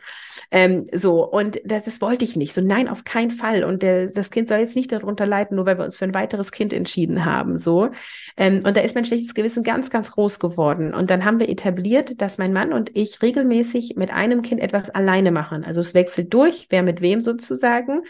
Ähm, 0.52 0.88
so, 0.92 1.24
und 1.24 1.60
das, 1.66 1.86
das 1.86 2.02
wollte 2.02 2.26
ich 2.26 2.36
nicht. 2.36 2.54
So, 2.54 2.62
nein, 2.62 2.88
auf 2.88 3.04
keinen 3.04 3.32
Fall. 3.32 3.53
Und 3.62 3.84
der, 3.84 4.08
das 4.08 4.30
Kind 4.30 4.50
soll 4.50 4.60
jetzt 4.60 4.76
nicht 4.76 4.92
darunter 4.92 5.26
leiden, 5.26 5.56
nur 5.56 5.66
weil 5.66 5.78
wir 5.78 5.86
uns 5.86 5.98
für 5.98 6.06
ein 6.06 6.14
weiteres 6.14 6.52
Kind 6.52 6.74
entschieden 6.74 7.26
haben. 7.26 7.58
So. 7.60 7.90
Ähm, 8.38 8.62
und 8.66 8.78
da 8.78 8.82
ist 8.82 8.96
mein 8.96 9.06
schlechtes 9.06 9.34
Gewissen 9.34 9.64
ganz, 9.64 9.90
ganz 9.90 10.12
groß 10.12 10.40
geworden. 10.40 10.94
Und 10.94 11.10
dann 11.10 11.26
haben 11.26 11.40
wir 11.40 11.50
etabliert, 11.50 12.22
dass 12.22 12.38
mein 12.38 12.54
Mann 12.54 12.72
und 12.72 12.96
ich 12.96 13.22
regelmäßig 13.22 13.96
mit 13.98 14.12
einem 14.14 14.42
Kind 14.42 14.62
etwas 14.62 14.90
alleine 14.90 15.32
machen. 15.32 15.64
Also 15.64 15.82
es 15.82 15.94
wechselt 15.94 16.34
durch, 16.34 16.68
wer 16.70 16.84
mit 16.84 17.02
wem 17.02 17.20
sozusagen. 17.20 18.04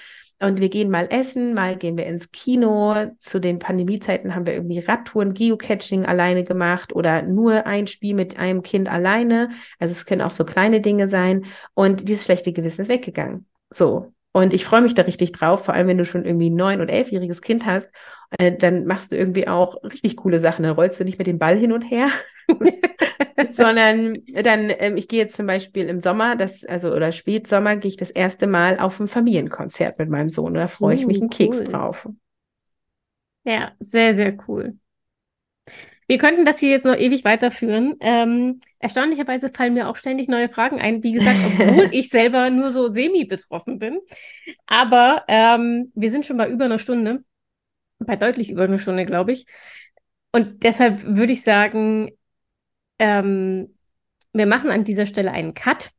Und 0.44 0.60
wir 0.60 0.70
gehen 0.70 0.90
mal 0.90 1.08
essen, 1.10 1.54
mal 1.54 1.78
gehen 1.78 1.98
wir 1.98 2.06
ins 2.06 2.32
Kino. 2.32 3.10
Zu 3.20 3.40
den 3.40 3.60
Pandemiezeiten 3.60 4.36
haben 4.36 4.46
wir 4.46 4.54
irgendwie 4.54 4.80
Radtouren, 4.80 5.34
Geocaching 5.34 6.06
alleine 6.06 6.44
gemacht 6.44 6.94
oder 6.94 7.22
nur 7.22 7.66
ein 7.66 7.88
Spiel 7.88 8.14
mit 8.14 8.38
einem 8.38 8.62
Kind 8.62 8.90
alleine. 8.90 9.50
Also 9.80 9.94
es 9.94 10.06
können 10.06 10.22
auch 10.22 10.32
so 10.32 10.44
kleine 10.44 10.82
Dinge 10.82 11.08
sein. 11.08 11.46
Und 11.74 12.10
dieses 12.10 12.26
schlechte 12.26 12.52
Gewissen 12.52 12.82
ist 12.82 12.90
weggegangen. 12.90 13.46
So. 13.70 14.14
Und 14.34 14.52
ich 14.52 14.66
freue 14.66 14.82
mich 14.82 14.96
da 14.96 15.04
richtig 15.04 15.32
drauf, 15.32 15.64
vor 15.64 15.76
allem 15.76 15.88
wenn 15.88 16.00
du 16.00 16.06
schon 16.06 16.26
irgendwie 16.26 16.50
ein 16.50 16.56
neun- 16.56 16.82
oder 16.82 16.92
elfjähriges 16.92 17.42
Kind 17.42 17.66
hast, 17.68 17.92
äh, 18.40 18.52
dann 18.52 18.86
machst 18.86 19.12
du 19.12 19.16
irgendwie 19.16 19.48
auch 19.48 19.82
richtig 19.84 20.18
coole 20.18 20.40
Sachen. 20.40 20.64
Dann 20.64 20.76
rollst 20.76 21.00
du 21.00 21.06
nicht 21.06 21.20
mit 21.20 21.28
dem 21.28 21.38
Ball 21.38 21.56
hin 21.56 21.72
und 21.72 21.84
her, 21.84 22.08
sondern 23.52 24.18
dann, 24.44 24.72
ähm, 24.80 24.98
ich 24.98 25.08
gehe 25.08 25.20
jetzt 25.20 25.36
zum 25.36 25.46
Beispiel 25.46 25.88
im 25.88 26.02
Sommer, 26.02 26.36
das, 26.36 26.66
also 26.66 26.92
oder 26.92 27.12
Spätsommer, 27.12 27.76
gehe 27.76 27.90
ich 27.90 27.98
das 27.98 28.10
erste 28.10 28.48
Mal 28.48 28.80
auf 28.80 29.00
ein 29.00 29.08
Familienkonzert 29.08 30.00
mit 30.00 30.10
meinem 30.10 30.30
Sohn. 30.30 30.56
Da 30.56 30.68
freue 30.68 30.96
ich 30.96 31.06
mich 31.06 31.22
einen 31.22 31.30
uh, 31.30 31.36
cool. 31.40 31.60
Keks 31.60 31.64
drauf. 31.66 32.10
Ja, 33.44 33.74
sehr, 33.80 34.14
sehr 34.16 34.36
cool. 34.48 34.78
Wir 36.08 36.18
könnten 36.18 36.46
das 36.46 36.60
hier 36.60 36.70
jetzt 36.70 36.86
noch 36.86 36.98
ewig 36.98 37.24
weiterführen. 37.24 37.96
Ähm, 38.00 38.60
erstaunlicherweise 38.80 39.50
fallen 39.50 39.74
mir 39.74 39.88
auch 39.88 39.96
ständig 39.96 40.28
neue 40.28 40.50
Fragen 40.50 40.80
ein. 40.80 41.04
Wie 41.04 41.14
gesagt, 41.14 41.40
obwohl 41.46 41.90
ich 41.92 42.10
selber 42.10 42.50
nur 42.50 42.72
so 42.72 42.90
semi 42.90 43.26
betroffen 43.26 43.80
bin. 43.80 44.00
Aber 44.66 45.24
ähm, 45.28 45.92
wir 45.96 46.10
sind 46.10 46.26
schon 46.26 46.38
bei 46.38 46.50
über 46.50 46.66
einer 46.66 46.80
Stunde. 46.80 47.24
Bei 48.00 48.16
deutlich 48.16 48.50
über 48.50 48.64
einer 48.64 48.80
Stunde, 48.80 49.06
glaube 49.06 49.32
ich. 49.32 49.46
Und 50.32 50.64
deshalb 50.64 51.04
würde 51.06 51.34
ich 51.34 51.44
sagen, 51.44 52.12
ähm, 53.00 53.76
wir 54.34 54.48
machen 54.48 54.72
an 54.72 54.84
dieser 54.84 55.06
Stelle 55.06 55.32
einen 55.32 55.54
Cut. 55.54 55.92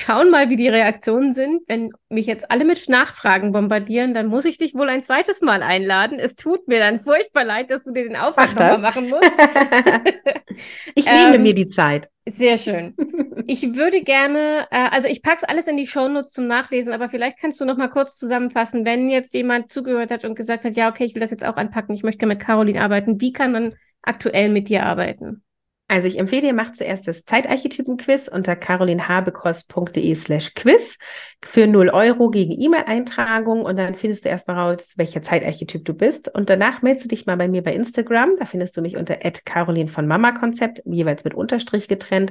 Schauen 0.00 0.30
mal, 0.30 0.48
wie 0.48 0.56
die 0.56 0.68
Reaktionen 0.68 1.34
sind. 1.34 1.60
Wenn 1.68 1.92
mich 2.08 2.24
jetzt 2.24 2.50
alle 2.50 2.64
mit 2.64 2.88
Nachfragen 2.88 3.52
bombardieren, 3.52 4.14
dann 4.14 4.28
muss 4.28 4.46
ich 4.46 4.56
dich 4.56 4.74
wohl 4.74 4.88
ein 4.88 5.02
zweites 5.02 5.42
Mal 5.42 5.62
einladen. 5.62 6.18
Es 6.18 6.36
tut 6.36 6.68
mir 6.68 6.78
dann 6.78 7.00
furchtbar 7.00 7.44
leid, 7.44 7.70
dass 7.70 7.82
du 7.82 7.92
dir 7.92 8.04
den 8.04 8.16
Aufwand 8.16 8.54
nochmal 8.54 8.78
machen 8.78 9.10
musst. 9.10 9.30
ich 10.94 11.04
nehme 11.04 11.34
ähm, 11.34 11.42
mir 11.42 11.52
die 11.52 11.66
Zeit. 11.66 12.08
Sehr 12.26 12.56
schön. 12.56 12.94
Ich 13.46 13.74
würde 13.74 14.02
gerne, 14.02 14.68
äh, 14.70 14.88
also 14.92 15.08
ich 15.08 15.22
packe 15.22 15.38
es 15.38 15.44
alles 15.44 15.66
in 15.66 15.76
die 15.76 15.86
Shownotes 15.86 16.30
zum 16.30 16.46
Nachlesen, 16.46 16.92
aber 16.92 17.08
vielleicht 17.08 17.38
kannst 17.40 17.60
du 17.60 17.64
noch 17.64 17.76
mal 17.76 17.88
kurz 17.88 18.16
zusammenfassen, 18.16 18.84
wenn 18.84 19.08
jetzt 19.08 19.34
jemand 19.34 19.72
zugehört 19.72 20.12
hat 20.12 20.24
und 20.24 20.36
gesagt 20.36 20.64
hat, 20.64 20.76
ja, 20.76 20.88
okay, 20.88 21.04
ich 21.04 21.14
will 21.14 21.20
das 21.20 21.32
jetzt 21.32 21.44
auch 21.44 21.56
anpacken, 21.56 21.94
ich 21.96 22.04
möchte 22.04 22.26
mit 22.26 22.38
Caroline 22.38 22.80
arbeiten. 22.80 23.20
Wie 23.20 23.32
kann 23.32 23.50
man 23.50 23.74
aktuell 24.02 24.50
mit 24.50 24.68
dir 24.68 24.84
arbeiten? 24.84 25.42
Also 25.90 26.06
ich 26.06 26.20
empfehle 26.20 26.42
dir, 26.42 26.52
mach 26.52 26.70
zuerst 26.70 27.08
das 27.08 27.24
Zeitarchetypen-Quiz 27.24 28.28
unter 28.28 28.54
carolinhabekos.de 28.54 30.14
slash 30.14 30.54
quiz 30.54 30.98
für 31.42 31.66
0 31.66 31.88
Euro 31.88 32.30
gegen 32.30 32.52
E-Mail-Eintragung 32.52 33.62
und 33.62 33.76
dann 33.76 33.96
findest 33.96 34.24
du 34.24 34.28
erstmal 34.28 34.56
raus, 34.56 34.94
welcher 34.98 35.20
Zeitarchetyp 35.20 35.84
du 35.84 35.92
bist 35.92 36.32
und 36.32 36.48
danach 36.48 36.82
meldest 36.82 37.06
du 37.06 37.08
dich 37.08 37.26
mal 37.26 37.36
bei 37.36 37.48
mir 37.48 37.64
bei 37.64 37.74
Instagram, 37.74 38.36
da 38.38 38.44
findest 38.44 38.76
du 38.76 38.82
mich 38.82 38.96
unter 38.96 39.16
Caroline 39.16 39.88
von 39.88 40.06
Mama 40.06 40.30
Konzept, 40.30 40.80
jeweils 40.84 41.24
mit 41.24 41.34
Unterstrich 41.34 41.88
getrennt 41.88 42.30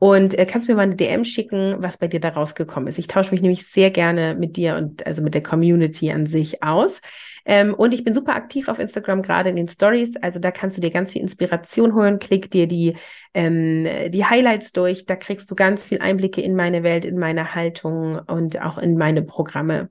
und 0.00 0.36
äh, 0.36 0.44
kannst 0.44 0.66
mir 0.66 0.74
mal 0.74 0.82
eine 0.82 0.96
DM 0.96 1.24
schicken, 1.24 1.76
was 1.78 1.98
bei 1.98 2.08
dir 2.08 2.18
da 2.18 2.30
rausgekommen 2.30 2.88
ist. 2.88 2.98
Ich 2.98 3.06
tausche 3.06 3.30
mich 3.30 3.40
nämlich 3.40 3.68
sehr 3.68 3.92
gerne 3.92 4.34
mit 4.34 4.56
dir 4.56 4.74
und 4.74 5.06
also 5.06 5.22
mit 5.22 5.34
der 5.34 5.44
Community 5.44 6.10
an 6.10 6.26
sich 6.26 6.64
aus. 6.64 7.00
Ähm, 7.46 7.74
und 7.74 7.94
ich 7.94 8.02
bin 8.04 8.12
super 8.12 8.34
aktiv 8.34 8.68
auf 8.68 8.80
Instagram, 8.80 9.22
gerade 9.22 9.50
in 9.50 9.56
den 9.56 9.68
Stories. 9.68 10.16
Also 10.16 10.40
da 10.40 10.50
kannst 10.50 10.76
du 10.76 10.80
dir 10.80 10.90
ganz 10.90 11.12
viel 11.12 11.22
Inspiration 11.22 11.94
holen. 11.94 12.18
Klick 12.18 12.50
dir 12.50 12.66
die, 12.66 12.96
ähm, 13.34 13.86
die 14.08 14.26
Highlights 14.26 14.72
durch. 14.72 15.06
Da 15.06 15.14
kriegst 15.16 15.50
du 15.50 15.54
ganz 15.54 15.86
viel 15.86 16.00
Einblicke 16.00 16.40
in 16.40 16.56
meine 16.56 16.82
Welt, 16.82 17.04
in 17.04 17.18
meine 17.18 17.54
Haltung 17.54 18.18
und 18.26 18.60
auch 18.60 18.78
in 18.78 18.98
meine 18.98 19.22
Programme. 19.22 19.90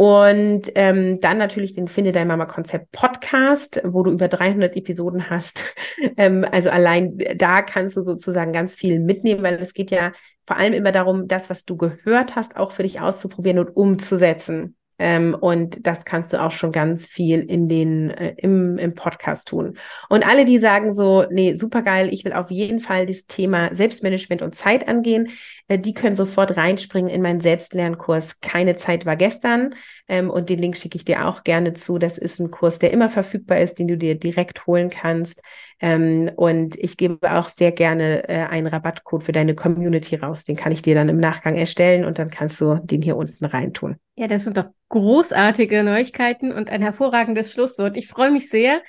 Und 0.00 0.70
ähm, 0.76 1.20
dann 1.20 1.38
natürlich 1.38 1.72
den 1.72 1.88
Finde 1.88 2.12
Dein 2.12 2.28
Mama 2.28 2.46
Konzept 2.46 2.92
Podcast, 2.92 3.82
wo 3.84 4.04
du 4.04 4.12
über 4.12 4.28
300 4.28 4.76
Episoden 4.76 5.28
hast. 5.28 5.74
ähm, 6.16 6.46
also 6.50 6.70
allein 6.70 7.18
da 7.36 7.62
kannst 7.62 7.96
du 7.96 8.02
sozusagen 8.02 8.52
ganz 8.52 8.76
viel 8.76 9.00
mitnehmen, 9.00 9.42
weil 9.42 9.56
es 9.56 9.74
geht 9.74 9.90
ja 9.90 10.12
vor 10.44 10.56
allem 10.56 10.72
immer 10.72 10.92
darum, 10.92 11.26
das, 11.26 11.50
was 11.50 11.64
du 11.64 11.76
gehört 11.76 12.36
hast, 12.36 12.56
auch 12.56 12.70
für 12.70 12.84
dich 12.84 13.00
auszuprobieren 13.00 13.58
und 13.58 13.76
umzusetzen. 13.76 14.77
Ähm, 14.98 15.36
und 15.38 15.86
das 15.86 16.04
kannst 16.04 16.32
du 16.32 16.42
auch 16.42 16.50
schon 16.50 16.72
ganz 16.72 17.06
viel 17.06 17.40
in 17.40 17.68
den, 17.68 18.10
äh, 18.10 18.34
im, 18.36 18.78
im 18.78 18.94
Podcast 18.94 19.48
tun. 19.48 19.78
Und 20.08 20.26
alle, 20.26 20.44
die 20.44 20.58
sagen 20.58 20.92
so, 20.92 21.24
nee, 21.30 21.54
super 21.54 21.82
geil, 21.82 22.08
ich 22.12 22.24
will 22.24 22.32
auf 22.32 22.50
jeden 22.50 22.80
Fall 22.80 23.06
das 23.06 23.26
Thema 23.26 23.74
Selbstmanagement 23.74 24.42
und 24.42 24.54
Zeit 24.54 24.88
angehen, 24.88 25.28
äh, 25.68 25.78
die 25.78 25.94
können 25.94 26.16
sofort 26.16 26.56
reinspringen 26.56 27.10
in 27.10 27.22
meinen 27.22 27.40
Selbstlernkurs 27.40 28.40
Keine 28.40 28.76
Zeit 28.76 29.06
war 29.06 29.16
gestern. 29.16 29.74
Ähm, 30.08 30.30
und 30.30 30.48
den 30.48 30.58
Link 30.58 30.76
schicke 30.76 30.96
ich 30.96 31.04
dir 31.04 31.26
auch 31.28 31.44
gerne 31.44 31.74
zu. 31.74 31.98
Das 31.98 32.18
ist 32.18 32.40
ein 32.40 32.50
Kurs, 32.50 32.78
der 32.78 32.92
immer 32.92 33.08
verfügbar 33.08 33.60
ist, 33.60 33.78
den 33.78 33.88
du 33.88 33.96
dir 33.96 34.14
direkt 34.16 34.66
holen 34.66 34.90
kannst. 34.90 35.42
Ähm, 35.80 36.30
und 36.36 36.76
ich 36.76 36.96
gebe 36.96 37.32
auch 37.32 37.48
sehr 37.48 37.72
gerne 37.72 38.28
äh, 38.28 38.46
einen 38.46 38.66
Rabattcode 38.66 39.22
für 39.22 39.32
deine 39.32 39.54
Community 39.54 40.16
raus. 40.16 40.44
Den 40.44 40.56
kann 40.56 40.72
ich 40.72 40.82
dir 40.82 40.94
dann 40.94 41.08
im 41.08 41.20
Nachgang 41.20 41.56
erstellen 41.56 42.04
und 42.04 42.18
dann 42.18 42.30
kannst 42.30 42.60
du 42.60 42.80
den 42.82 43.02
hier 43.02 43.16
unten 43.16 43.44
reintun. 43.44 43.96
Ja, 44.18 44.26
das 44.26 44.42
sind 44.42 44.56
doch 44.56 44.66
großartige 44.88 45.84
Neuigkeiten 45.84 46.50
und 46.50 46.70
ein 46.70 46.82
hervorragendes 46.82 47.52
Schlusswort. 47.52 47.96
Ich 47.96 48.08
freue 48.08 48.32
mich 48.32 48.50
sehr. 48.50 48.82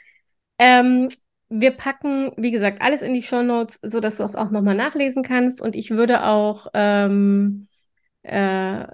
Ähm, 0.58 1.08
wir 1.50 1.70
packen, 1.70 2.32
wie 2.36 2.50
gesagt, 2.50 2.82
alles 2.82 3.04
in 3.04 3.14
die 3.14 3.22
Show 3.22 3.44
Notes, 3.44 3.80
sodass 3.84 4.18
du 4.18 4.24
es 4.24 4.36
auch 4.36 4.50
nochmal 4.50 4.74
nachlesen 4.74 5.22
kannst. 5.22 5.62
Und 5.62 5.76
ich 5.76 5.92
würde 5.92 6.26
auch 6.26 6.66
ähm, 6.74 7.68
äh, 8.24 8.32
eine 8.32 8.88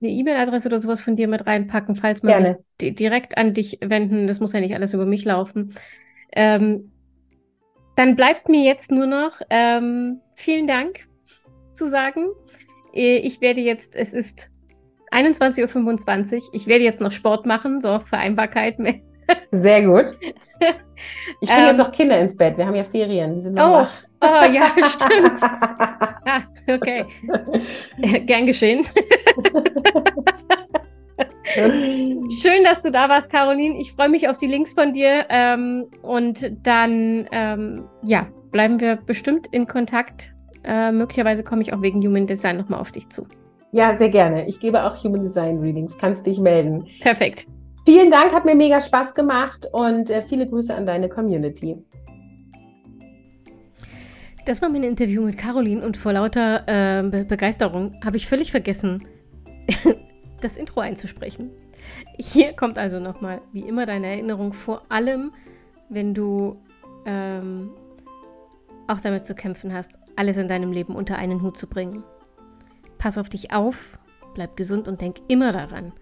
E-Mail-Adresse 0.00 0.66
oder 0.66 0.80
sowas 0.80 1.00
von 1.00 1.14
dir 1.14 1.28
mit 1.28 1.46
reinpacken, 1.46 1.94
falls 1.94 2.24
man 2.24 2.32
Gerne. 2.32 2.58
sich 2.80 2.96
direkt 2.96 3.38
an 3.38 3.54
dich 3.54 3.78
wenden. 3.82 4.26
Das 4.26 4.40
muss 4.40 4.52
ja 4.52 4.58
nicht 4.58 4.74
alles 4.74 4.94
über 4.94 5.06
mich 5.06 5.24
laufen. 5.24 5.76
Ähm, 6.32 6.90
dann 7.94 8.16
bleibt 8.16 8.48
mir 8.48 8.64
jetzt 8.64 8.90
nur 8.90 9.06
noch 9.06 9.40
ähm, 9.48 10.22
vielen 10.34 10.66
Dank 10.66 11.06
zu 11.72 11.88
sagen. 11.88 12.30
Äh, 12.92 13.18
ich 13.18 13.40
werde 13.40 13.60
jetzt, 13.60 13.94
es 13.94 14.12
ist 14.12 14.50
21.25 15.14 16.34
Uhr. 16.34 16.42
Ich 16.52 16.66
werde 16.66 16.84
jetzt 16.84 17.00
noch 17.00 17.12
Sport 17.12 17.46
machen, 17.46 17.80
so 17.80 18.00
Vereinbarkeit. 18.00 18.76
Sehr 19.52 19.86
gut. 19.86 20.18
Ich 21.40 21.48
bringe 21.48 21.62
ähm, 21.62 21.66
jetzt 21.68 21.78
noch 21.78 21.92
Kinder 21.92 22.18
ins 22.18 22.36
Bett. 22.36 22.58
Wir 22.58 22.66
haben 22.66 22.74
ja 22.74 22.84
Ferien. 22.84 23.34
Die 23.34 23.40
sind 23.40 23.54
noch 23.54 23.68
oh, 23.68 23.72
wach. 23.72 23.92
oh, 24.20 24.44
ja, 24.52 24.66
stimmt. 24.86 25.40
ah, 25.42 26.40
okay. 26.68 27.06
Gern 28.26 28.46
geschehen. 28.46 28.84
Schön, 31.54 32.64
dass 32.64 32.82
du 32.82 32.90
da 32.90 33.08
warst, 33.08 33.30
Caroline. 33.30 33.78
Ich 33.78 33.92
freue 33.92 34.08
mich 34.08 34.28
auf 34.28 34.38
die 34.38 34.48
Links 34.48 34.74
von 34.74 34.92
dir. 34.92 35.26
Ähm, 35.28 35.86
und 36.02 36.52
dann, 36.64 37.28
ähm, 37.30 37.84
ja, 38.02 38.26
bleiben 38.50 38.80
wir 38.80 38.96
bestimmt 38.96 39.46
in 39.52 39.66
Kontakt. 39.66 40.34
Äh, 40.64 40.90
möglicherweise 40.90 41.44
komme 41.44 41.62
ich 41.62 41.72
auch 41.72 41.82
wegen 41.82 42.04
Human 42.04 42.26
Design 42.26 42.56
nochmal 42.56 42.80
auf 42.80 42.90
dich 42.90 43.08
zu. 43.10 43.28
Ja, 43.74 43.92
sehr 43.92 44.08
gerne. 44.08 44.46
Ich 44.46 44.60
gebe 44.60 44.84
auch 44.84 45.02
Human 45.02 45.22
Design 45.22 45.58
Readings. 45.58 45.98
Kannst 45.98 46.24
dich 46.26 46.38
melden. 46.38 46.86
Perfekt. 47.00 47.48
Vielen 47.84 48.08
Dank, 48.08 48.32
hat 48.32 48.44
mir 48.44 48.54
mega 48.54 48.80
Spaß 48.80 49.16
gemacht 49.16 49.66
und 49.72 50.10
äh, 50.10 50.22
viele 50.22 50.48
Grüße 50.48 50.72
an 50.72 50.86
deine 50.86 51.08
Community. 51.08 51.84
Das 54.46 54.62
war 54.62 54.68
mein 54.68 54.84
Interview 54.84 55.22
mit 55.22 55.38
Caroline 55.38 55.84
und 55.84 55.96
vor 55.96 56.12
lauter 56.12 56.62
äh, 56.68 57.02
Be 57.02 57.24
Begeisterung 57.24 57.96
habe 58.04 58.16
ich 58.16 58.28
völlig 58.28 58.52
vergessen, 58.52 59.08
das 60.40 60.56
Intro 60.56 60.78
einzusprechen. 60.78 61.50
Hier 62.16 62.52
kommt 62.52 62.78
also 62.78 63.00
nochmal, 63.00 63.40
wie 63.50 63.62
immer, 63.62 63.86
deine 63.86 64.06
Erinnerung, 64.06 64.52
vor 64.52 64.82
allem, 64.88 65.32
wenn 65.88 66.14
du 66.14 66.62
ähm, 67.06 67.70
auch 68.86 69.00
damit 69.00 69.26
zu 69.26 69.34
kämpfen 69.34 69.74
hast, 69.74 69.98
alles 70.14 70.36
in 70.36 70.46
deinem 70.46 70.70
Leben 70.70 70.94
unter 70.94 71.18
einen 71.18 71.42
Hut 71.42 71.56
zu 71.56 71.66
bringen. 71.66 72.04
Pass 72.98 73.18
auf 73.18 73.28
dich 73.28 73.52
auf, 73.52 73.98
bleib 74.34 74.56
gesund 74.56 74.88
und 74.88 75.00
denk 75.00 75.16
immer 75.28 75.52
daran, 75.52 75.92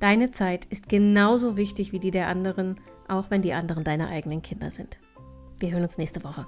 Deine 0.00 0.30
Zeit 0.30 0.64
ist 0.64 0.88
genauso 0.88 1.58
wichtig 1.58 1.92
wie 1.92 2.00
die 2.00 2.10
der 2.10 2.26
anderen, 2.28 2.76
auch 3.06 3.30
wenn 3.30 3.42
die 3.42 3.52
anderen 3.52 3.84
deine 3.84 4.08
eigenen 4.08 4.40
Kinder 4.40 4.70
sind. 4.70 4.98
Wir 5.58 5.72
hören 5.72 5.82
uns 5.82 5.98
nächste 5.98 6.24
Woche. 6.24 6.46